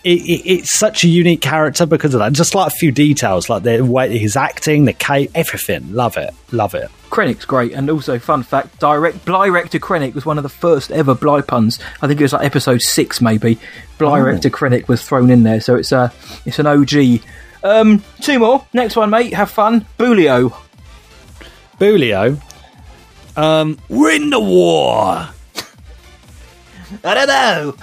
it, 0.03 0.19
it, 0.23 0.43
it's 0.51 0.79
such 0.79 1.05
a 1.05 1.09
unique 1.09 1.43
character 1.43 1.85
because 1.85 2.15
of 2.15 2.21
that. 2.21 2.33
Just 2.33 2.55
like 2.55 2.69
a 2.69 2.75
few 2.75 2.91
details, 2.91 3.51
like 3.51 3.65
the 3.65 3.83
way 3.83 4.17
his 4.17 4.35
acting, 4.35 4.87
the 4.87 4.95
cape, 4.95 5.31
everything. 5.35 5.93
Love 5.93 6.17
it, 6.17 6.33
love 6.53 6.75
it. 6.75 6.91
Krennic's 7.11 7.45
great, 7.45 7.73
and 7.75 7.91
also 7.91 8.19
fun 8.19 8.43
fact: 8.43 8.79
direct 8.81 9.23
Blyrek 9.27 9.69
to 9.71 9.79
Krennic 9.79 10.15
was 10.15 10.25
one 10.25 10.39
of 10.39 10.43
the 10.43 10.49
first 10.49 10.91
ever 10.91 11.15
Bly 11.15 11.43
puns. 11.43 11.79
I 12.01 12.07
think 12.07 12.19
it 12.19 12.25
was 12.25 12.33
like 12.33 12.47
episode 12.47 12.81
six, 12.81 13.21
maybe. 13.21 13.59
Blyrek 13.99 14.39
Oh. 14.47 14.49
Krennic 14.49 14.89
was 14.89 15.03
thrown 15.07 15.29
in 15.31 15.43
there, 15.43 15.61
so 15.61 15.75
it's 15.77 15.93
a 15.93 16.11
it's 16.47 16.59
an 16.59 16.67
OG. 16.67 17.21
Um, 17.63 18.03
two 18.23 18.39
more. 18.39 18.65
Next 18.73 18.97
one, 18.97 19.11
mate. 19.11 19.35
Have 19.35 19.51
fun. 19.51 19.85
Bulio. 19.99 20.55
Bulio. 21.79 22.41
Um, 23.37 23.79
we're 23.91 24.13
in 24.13 24.31
the 24.31 24.41
war. 24.41 25.29
I 27.05 27.15
don't 27.15 27.27
know. 27.29 27.75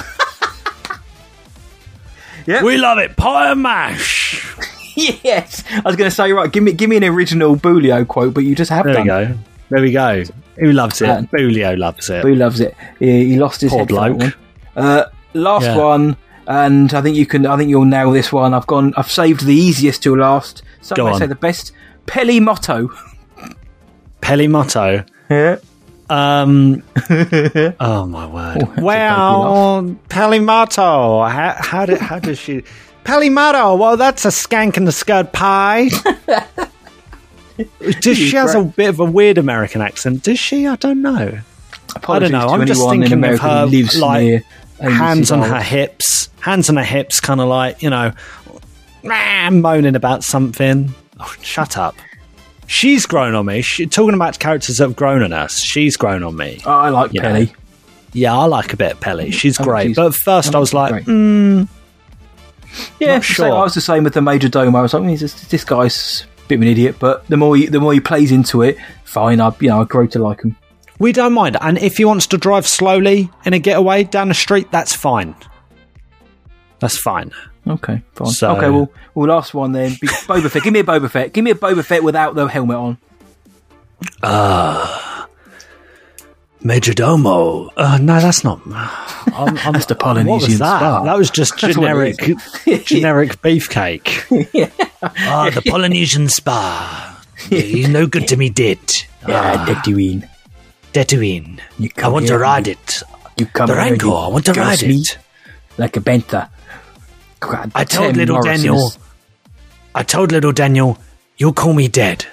yeah, 2.45 2.63
We 2.63 2.77
love 2.77 2.97
it. 2.97 3.15
Pie 3.17 3.51
and 3.51 3.61
mash. 3.61 4.55
yes. 4.95 5.63
I 5.71 5.81
was 5.85 5.95
going 5.95 6.09
to 6.09 6.15
say 6.15 6.31
right. 6.31 6.51
Give 6.51 6.63
me 6.63 6.71
give 6.73 6.89
me 6.89 6.97
an 6.97 7.03
original 7.03 7.55
Bulio 7.55 8.07
quote, 8.07 8.33
but 8.33 8.43
you 8.43 8.55
just 8.55 8.69
have 8.71 8.85
There 8.85 8.93
done. 8.95 9.03
we 9.03 9.07
go. 9.07 9.37
There 9.69 9.81
we 9.81 9.91
go. 9.91 10.23
Who 10.59 10.71
loves 10.71 11.01
it? 11.01 11.09
Uh, 11.09 11.21
Bulio 11.23 11.77
loves 11.77 12.09
it. 12.09 12.23
Who 12.23 12.35
loves 12.35 12.59
it? 12.59 12.75
He, 12.99 13.25
he 13.33 13.37
lost 13.37 13.61
his 13.61 13.69
Poor 13.71 13.79
head. 13.79 13.89
for 13.89 13.93
bloke. 14.15 14.37
Uh, 14.75 15.03
last 15.33 15.65
Yeah. 15.65 15.77
one, 15.77 16.17
and 16.47 16.93
I 16.93 17.01
think 17.01 17.17
you 17.17 17.25
can. 17.25 17.45
I 17.45 17.57
think 17.57 17.69
you'll 17.69 17.85
nail 17.85 18.11
this 18.11 18.31
one. 18.31 18.53
I've 18.53 18.67
gone. 18.67 18.93
I've 18.97 19.11
saved 19.11 19.45
the 19.45 19.53
easiest 19.53 20.01
to 20.03 20.15
last. 20.15 20.63
Some 20.81 20.95
Go 20.95 21.05
may 21.05 21.11
on. 21.11 21.19
say 21.19 21.25
the 21.27 21.35
best. 21.35 21.73
Peli 22.05 22.39
motto. 22.39 22.89
Peli 24.21 24.47
Motto. 24.47 25.03
Yeah. 25.29 25.57
Um. 26.09 26.83
oh 27.79 28.05
my 28.07 28.27
word. 28.27 28.81
well, 28.81 29.95
Palimato, 30.09 31.29
How, 31.29 31.55
how 31.57 31.85
did 31.85 31.99
how 31.99 32.19
does 32.19 32.39
she? 32.39 32.63
Palimato, 33.03 33.77
Well, 33.77 33.97
that's 33.97 34.25
a 34.25 34.29
skank 34.29 34.77
in 34.77 34.85
the 34.85 34.91
skirt 34.91 35.33
pie. 35.33 35.89
does 38.01 38.17
she 38.17 38.31
has 38.31 38.55
a 38.55 38.63
bit 38.63 38.89
of 38.89 38.99
a 38.99 39.05
weird 39.05 39.37
American 39.37 39.81
accent? 39.81 40.23
Does 40.23 40.39
she? 40.39 40.67
I 40.67 40.75
don't 40.75 41.01
know. 41.01 41.39
I 42.07 42.19
don't 42.19 42.31
know. 42.31 42.47
I'm 42.47 42.65
just 42.65 42.79
anyone 42.79 43.03
in 43.03 43.09
thinking 43.09 43.33
of 43.33 43.39
her 43.39 43.65
lives 43.65 43.97
like 43.97 44.43
hands 44.79 45.31
on 45.31 45.41
her 45.41 45.61
hips, 45.61 46.29
hands 46.39 46.69
on 46.69 46.77
her 46.77 46.83
hips, 46.83 47.19
kind 47.19 47.41
of 47.41 47.47
like 47.47 47.81
you 47.81 47.89
know, 47.89 48.11
"Rah," 49.03 49.49
moaning 49.49 49.95
about 49.95 50.23
something. 50.23 50.93
Oh, 51.19 51.35
shut 51.41 51.77
up. 51.77 51.95
She's 52.67 53.05
grown 53.05 53.33
on 53.33 53.45
me. 53.45 53.61
She, 53.61 53.85
talking 53.87 54.13
about 54.13 54.37
characters 54.39 54.77
that 54.77 54.83
have 54.83 54.95
grown 54.95 55.23
on 55.23 55.33
us, 55.33 55.59
she's 55.59 55.95
grown 55.97 56.21
on 56.23 56.35
me. 56.35 56.59
Oh, 56.65 56.71
I 56.71 56.89
like 56.89 57.13
You 57.13 57.21
Peli. 57.21 57.45
know. 57.45 57.51
Yeah, 58.13 58.37
I 58.37 58.45
like 58.45 58.73
a 58.73 58.77
bit 58.77 58.91
of 58.93 58.99
Peli. 58.99 59.31
She's 59.31 59.59
Oh, 59.59 59.63
great. 59.63 59.83
she's- 59.87 59.95
but 59.95 60.07
at 60.07 60.15
first, 60.15 60.53
I 60.55 60.59
was 60.59 60.73
like, 60.73 61.05
mm, 61.05 61.67
Yeah, 62.99 63.19
sure. 63.21 63.45
I 63.51 63.61
was 63.63 63.73
the 63.73 63.81
same 63.81 64.03
with 64.03 64.13
the 64.13 64.21
Major 64.21 64.49
domo. 64.49 64.79
I 64.79 64.81
was 64.81 64.93
like, 64.93 65.03
"Mm, 65.03 65.17
this, 65.19 65.33
this 65.47 65.63
guy's 65.63 66.25
a 66.45 66.47
bit 66.47 66.55
of 66.55 66.61
an 66.61 66.67
idiot, 66.67 66.97
but 66.99 67.25
the 67.27 67.37
more 67.37 67.55
he, 67.55 67.65
the 67.67 67.79
more 67.79 67.93
he 67.93 67.99
plays 67.99 68.31
into 68.31 68.61
it, 68.61 68.77
fine. 69.05 69.39
I 69.41 69.51
you 69.59 69.69
know 69.69 69.81
I 69.81 69.85
grow 69.85 70.05
to 70.07 70.19
like 70.19 70.41
him. 70.41 70.55
we 70.99 71.11
don't 71.13 71.33
mind. 71.33 71.57
And 71.61 71.77
if 71.77 71.97
he 71.97 72.05
wants 72.05 72.27
to 72.27 72.37
drive 72.37 72.67
slowly 72.67 73.29
in 73.45 73.53
a 73.53 73.59
getaway 73.59 74.03
down 74.03 74.27
the 74.27 74.33
street, 74.33 74.69
that's 74.71 74.93
fine. 74.93 75.35
That's 76.79 76.97
fine. 76.99 77.31
Okay, 77.67 78.01
fine. 78.13 78.27
So- 78.29 78.55
Okay, 78.57 78.69
well, 78.69 78.91
well, 79.13 79.27
last 79.29 79.53
one 79.53 79.71
then. 79.73 79.91
Be- 79.99 80.07
Boba 80.27 80.49
Fett. 80.49 80.63
Give 80.63 80.73
me 80.73 80.79
a 80.79 80.83
Boba 80.83 81.09
Fett. 81.09 81.33
Give 81.33 81.43
me 81.43 81.51
a 81.51 81.55
Boba 81.55 81.83
Fett 81.83 82.03
without 82.03 82.35
the 82.35 82.47
helmet 82.47 82.77
on. 82.77 82.97
Ah, 84.23 85.27
Major 86.61 86.93
Domo. 86.93 87.69
Uh, 87.77 87.97
no, 88.01 88.19
that's 88.19 88.43
not. 88.43 88.61
I'm, 88.65 89.57
I'm, 89.57 89.73
That's 89.73 89.85
the 89.87 89.95
What 89.95 90.25
was 90.41 90.59
that? 90.59 90.79
spa. 90.79 91.03
That 91.03 91.17
was 91.17 91.29
just 91.29 91.57
generic, 91.57 92.17
generic 92.85 93.41
beefcake. 93.41 94.71
Ah, 95.01 95.51
the 95.53 95.61
Polynesian 95.61 96.27
spa. 96.27 97.21
He's 97.49 97.87
no 97.87 98.07
good 98.07 98.27
to 98.29 98.35
me, 98.37 98.49
dead. 98.49 98.79
Yeah, 99.27 99.63
Tatooine. 99.67 100.27
Tatooine. 100.91 101.59
I 102.03 102.07
want 102.07 102.25
to 102.27 102.37
ride 102.39 102.65
you- 102.65 102.73
it. 102.73 103.03
You 103.37 103.45
come 103.45 103.67
The 103.67 103.75
Rancor. 103.75 104.07
I 104.07 104.27
want 104.29 104.45
to 104.45 104.53
ride 104.53 104.81
me 104.81 104.95
it. 105.01 105.17
like 105.77 105.95
a 105.97 105.99
bantha. 106.01 106.49
God, 107.39 107.71
I 107.75 107.83
told 107.83 108.17
little 108.17 108.41
Daniel. 108.41 108.91
I 109.95 110.03
told 110.03 110.31
little 110.31 110.51
Daniel, 110.51 110.97
you'll 111.37 111.53
call 111.53 111.73
me 111.73 111.87
dead. 111.87 112.25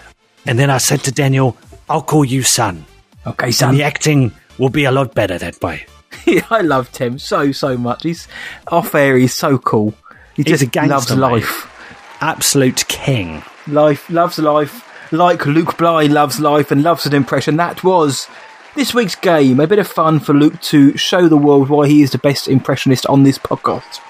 And 0.46 0.58
then 0.58 0.70
I 0.70 0.78
said 0.78 1.00
to 1.04 1.12
Daniel, 1.12 1.56
I'll 1.88 2.02
call 2.02 2.24
you 2.24 2.42
son. 2.42 2.84
Okay, 3.26 3.46
And 3.46 3.54
son. 3.54 3.74
the 3.74 3.82
acting 3.82 4.32
will 4.58 4.68
be 4.68 4.84
a 4.84 4.90
lot 4.92 5.14
better 5.14 5.38
that 5.38 5.62
way. 5.62 5.86
I 6.50 6.60
love 6.60 6.92
Tim 6.92 7.18
so 7.18 7.52
so 7.52 7.76
much. 7.76 8.02
He's 8.02 8.28
off 8.68 8.94
air. 8.94 9.16
He's 9.16 9.34
so 9.34 9.58
cool. 9.58 9.94
He 10.36 10.42
He's 10.42 10.46
just 10.60 10.62
a 10.62 10.66
gangster, 10.66 10.90
loves 10.94 11.10
mate. 11.10 11.16
life. 11.18 12.16
Absolute 12.20 12.86
king. 12.88 13.42
Life 13.66 14.08
loves 14.10 14.38
life. 14.38 14.82
Like 15.12 15.46
Luke 15.46 15.76
Bly 15.76 16.04
loves 16.04 16.40
life 16.40 16.70
and 16.70 16.82
loves 16.82 17.06
an 17.06 17.14
impression. 17.14 17.56
That 17.56 17.84
was 17.84 18.26
this 18.74 18.92
week's 18.94 19.14
game. 19.14 19.60
A 19.60 19.66
bit 19.66 19.78
of 19.78 19.86
fun 19.88 20.20
for 20.20 20.34
Luke 20.34 20.60
to 20.62 20.96
show 20.96 21.28
the 21.28 21.36
world 21.36 21.68
why 21.68 21.88
he 21.88 22.02
is 22.02 22.10
the 22.10 22.18
best 22.18 22.48
impressionist 22.48 23.06
on 23.06 23.22
this 23.22 23.38
podcast. 23.38 24.00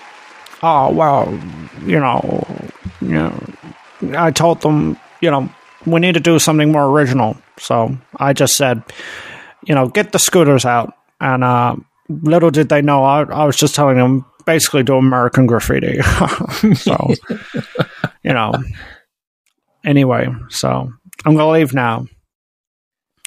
Oh, 0.66 0.90
well, 0.90 1.30
you 1.84 2.00
know, 2.00 2.46
you 3.02 3.08
know, 3.08 3.38
I 4.16 4.30
told 4.30 4.62
them, 4.62 4.98
you 5.20 5.30
know, 5.30 5.50
we 5.84 6.00
need 6.00 6.14
to 6.14 6.20
do 6.20 6.38
something 6.38 6.72
more 6.72 6.88
original. 6.88 7.36
So 7.58 7.94
I 8.16 8.32
just 8.32 8.56
said, 8.56 8.82
you 9.66 9.74
know, 9.74 9.88
get 9.88 10.12
the 10.12 10.18
scooters 10.18 10.64
out. 10.64 10.94
And 11.20 11.44
uh, 11.44 11.76
little 12.08 12.50
did 12.50 12.70
they 12.70 12.80
know, 12.80 13.04
I, 13.04 13.24
I 13.24 13.44
was 13.44 13.56
just 13.56 13.74
telling 13.74 13.98
them 13.98 14.24
basically 14.46 14.82
do 14.82 14.96
American 14.96 15.44
graffiti. 15.44 16.00
so, 16.74 17.12
you 18.22 18.32
know, 18.32 18.54
anyway, 19.84 20.28
so 20.48 20.90
I'm 21.26 21.34
going 21.34 21.38
to 21.44 21.50
leave 21.50 21.74
now. 21.74 22.06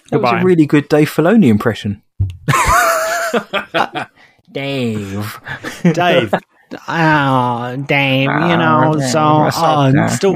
That 0.09 0.21
was 0.21 0.31
Goodbye. 0.31 0.41
a 0.41 0.43
really 0.43 0.65
good 0.65 0.89
Dave 0.89 1.11
Filoni 1.11 1.49
impression. 1.49 2.01
Dave. 4.51 5.39
Dave. 5.93 6.33
Oh, 6.87 7.75
Dave, 7.87 8.23
you 8.23 8.57
know, 8.57 8.95
so 9.11 9.19
uh, 9.19 10.09
still, 10.09 10.35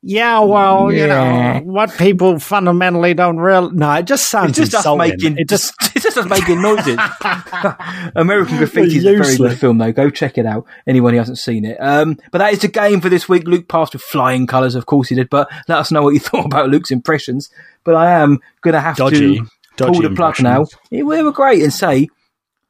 yeah, 0.00 0.38
well, 0.40 0.92
you 0.92 1.06
know, 1.08 1.60
what 1.64 1.92
people 1.98 2.38
fundamentally 2.38 3.14
don't 3.14 3.38
real. 3.38 3.70
No, 3.72 3.92
it 3.94 4.04
just 4.04 4.30
sounds 4.30 4.50
It's 4.50 4.70
just 4.70 4.74
us 4.74 4.80
insulting. 4.80 4.98
making 5.10 5.38
it 5.38 5.48
just 5.48 5.74
it's 5.96 6.04
just 6.04 6.16
us 6.16 6.26
making 6.28 6.62
noises. 6.62 6.98
American 8.14 8.58
Graffiti 8.58 8.96
is 8.98 9.04
a 9.04 9.16
very 9.16 9.36
good 9.36 9.58
film, 9.58 9.78
though. 9.78 9.90
Go 9.92 10.08
check 10.10 10.38
it 10.38 10.46
out. 10.46 10.66
Anyone 10.86 11.14
who 11.14 11.18
hasn't 11.18 11.38
seen 11.38 11.64
it. 11.64 11.76
Um, 11.80 12.16
but 12.30 12.38
that 12.38 12.52
is 12.52 12.60
the 12.60 12.68
game 12.68 13.00
for 13.00 13.08
this 13.08 13.28
week. 13.28 13.44
Luke 13.48 13.66
passed 13.68 13.92
with 13.92 14.02
flying 14.02 14.46
colours, 14.46 14.76
of 14.76 14.86
course 14.86 15.08
he 15.08 15.16
did. 15.16 15.28
But 15.30 15.50
let 15.66 15.78
us 15.78 15.90
know 15.90 16.02
what 16.02 16.14
you 16.14 16.20
thought 16.20 16.46
about 16.46 16.68
Luke's 16.68 16.90
impressions. 16.92 17.50
But 17.84 17.96
I 17.96 18.12
am 18.12 18.38
going 18.62 18.74
to 18.74 18.80
have 18.80 18.96
Dodgy. 18.96 19.38
to 19.38 19.46
Dodgy 19.76 19.92
pull 20.00 20.08
the 20.08 20.14
plug 20.14 20.40
now. 20.40 20.60
impressions. 20.60 20.80
Yeah, 20.90 21.02
We 21.02 21.22
were 21.24 21.32
great 21.32 21.62
and 21.62 21.72
say 21.72 22.08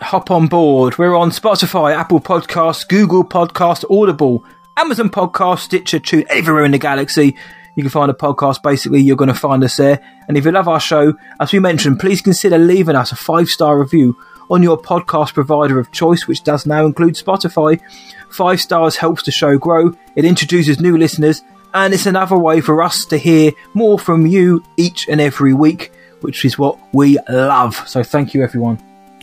hop 0.00 0.30
on 0.30 0.46
board. 0.46 0.98
We're 0.98 1.16
on 1.16 1.30
Spotify, 1.30 1.94
Apple 1.94 2.20
Podcasts, 2.20 2.86
Google 2.86 3.24
Podcast, 3.24 3.84
Audible, 3.90 4.44
Amazon 4.76 5.08
Podcast, 5.10 5.60
Stitcher, 5.60 5.98
Tune, 5.98 6.24
everywhere 6.28 6.64
in 6.64 6.70
the 6.72 6.78
galaxy. 6.78 7.36
You 7.74 7.82
can 7.82 7.90
find 7.90 8.10
a 8.10 8.14
podcast. 8.14 8.62
Basically, 8.62 9.00
you're 9.00 9.16
going 9.16 9.28
to 9.28 9.34
find 9.34 9.64
us 9.64 9.76
there. 9.76 10.00
And 10.28 10.36
if 10.36 10.44
you 10.44 10.52
love 10.52 10.68
our 10.68 10.80
show, 10.80 11.14
as 11.40 11.52
we 11.52 11.58
mentioned, 11.58 11.98
please 11.98 12.20
consider 12.22 12.58
leaving 12.58 12.96
us 12.96 13.10
a 13.12 13.16
five 13.16 13.48
star 13.48 13.78
review 13.78 14.16
on 14.48 14.62
your 14.62 14.80
podcast 14.80 15.34
provider 15.34 15.78
of 15.80 15.90
choice, 15.90 16.28
which 16.28 16.44
does 16.44 16.64
now 16.66 16.86
include 16.86 17.14
Spotify. 17.14 17.80
Five 18.30 18.60
stars 18.60 18.96
helps 18.96 19.24
the 19.24 19.32
show 19.32 19.58
grow. 19.58 19.92
It 20.14 20.24
introduces 20.24 20.80
new 20.80 20.96
listeners, 20.96 21.42
and 21.74 21.92
it's 21.92 22.06
another 22.06 22.38
way 22.38 22.60
for 22.60 22.82
us 22.82 23.04
to 23.06 23.18
hear 23.18 23.52
more 23.74 23.98
from 23.98 24.26
you 24.26 24.62
each 24.76 25.08
and 25.08 25.20
every 25.20 25.52
week. 25.52 25.90
Which 26.20 26.44
is 26.44 26.58
what 26.58 26.78
we 26.92 27.18
love. 27.28 27.76
So 27.88 28.02
thank 28.02 28.34
you, 28.34 28.42
everyone. 28.42 28.78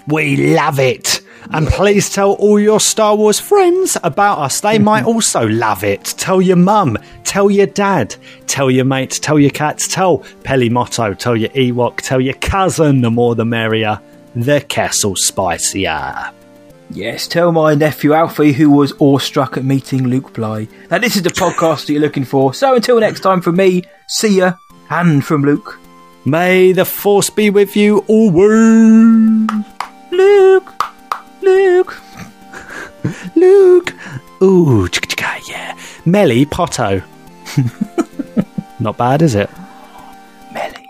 We 0.07 0.55
love 0.55 0.79
it. 0.79 1.21
And 1.51 1.67
please 1.67 2.09
tell 2.09 2.33
all 2.33 2.59
your 2.59 2.79
Star 2.79 3.15
Wars 3.15 3.39
friends 3.39 3.97
about 4.03 4.39
us. 4.39 4.61
They 4.61 4.79
might 4.91 5.05
also 5.05 5.47
love 5.47 5.83
it. 5.83 6.03
Tell 6.17 6.41
your 6.41 6.55
mum, 6.55 6.97
tell 7.23 7.51
your 7.51 7.67
dad, 7.67 8.15
tell 8.47 8.71
your 8.71 8.85
mates, 8.85 9.19
tell 9.19 9.39
your 9.39 9.51
cats, 9.51 9.87
tell 9.87 10.19
Peli 10.43 10.69
Motto, 10.69 11.13
tell 11.13 11.35
your 11.35 11.49
Ewok, 11.49 11.97
tell 11.97 12.21
your 12.21 12.35
cousin, 12.35 13.01
the 13.01 13.11
more 13.11 13.35
the 13.35 13.45
merrier. 13.45 13.99
The 14.35 14.61
Castle 14.61 15.15
Spicier. 15.15 16.31
Yes, 16.89 17.27
tell 17.27 17.51
my 17.51 17.75
nephew 17.75 18.13
Alfie, 18.13 18.51
who 18.51 18.71
was 18.71 18.93
awestruck 18.99 19.57
at 19.57 19.63
meeting 19.63 20.07
Luke 20.07 20.33
Bly, 20.33 20.67
that 20.89 21.01
this 21.01 21.15
is 21.15 21.21
the 21.21 21.29
podcast 21.29 21.85
that 21.85 21.93
you're 21.93 22.01
looking 22.01 22.25
for. 22.25 22.53
So 22.53 22.75
until 22.75 22.99
next 22.99 23.19
time, 23.19 23.41
from 23.41 23.57
me, 23.57 23.83
see 24.07 24.37
ya, 24.39 24.53
and 24.89 25.23
from 25.23 25.43
Luke. 25.43 25.79
May 26.25 26.71
the 26.71 26.85
Force 26.85 27.29
be 27.29 27.49
with 27.49 27.75
you 27.75 27.99
always. 28.07 29.49
Luke, 30.11 30.73
Luke, 31.41 32.01
Luke. 33.35 33.93
Ooh, 34.41 34.87
yeah. 35.49 35.77
Melly 36.05 36.45
Potto. 36.45 37.01
Not 38.79 38.97
bad, 38.97 39.21
is 39.21 39.35
it? 39.35 39.49
Melly. 40.53 40.89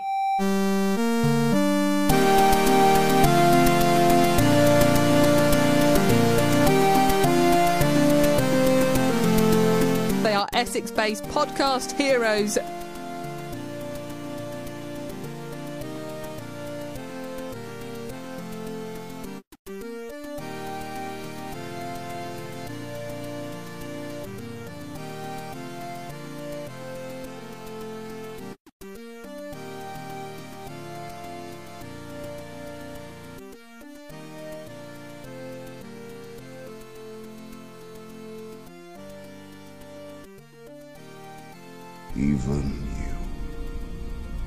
They 10.22 10.34
are 10.34 10.48
Essex 10.52 10.90
based 10.90 11.24
podcast 11.24 11.96
heroes. 11.96 12.58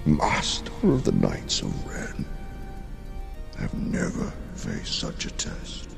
Master 0.08 0.72
of 0.84 1.04
the 1.04 1.12
Knights 1.12 1.62
of 1.62 1.86
Ren, 1.86 2.26
have 3.60 3.74
never 3.74 4.32
faced 4.56 5.00
such 5.00 5.26
a 5.26 5.32
test. 5.32 5.90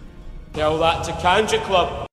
Tell 0.53 0.79
that 0.79 1.05
to 1.05 1.11
Kanjiklub. 1.11 2.08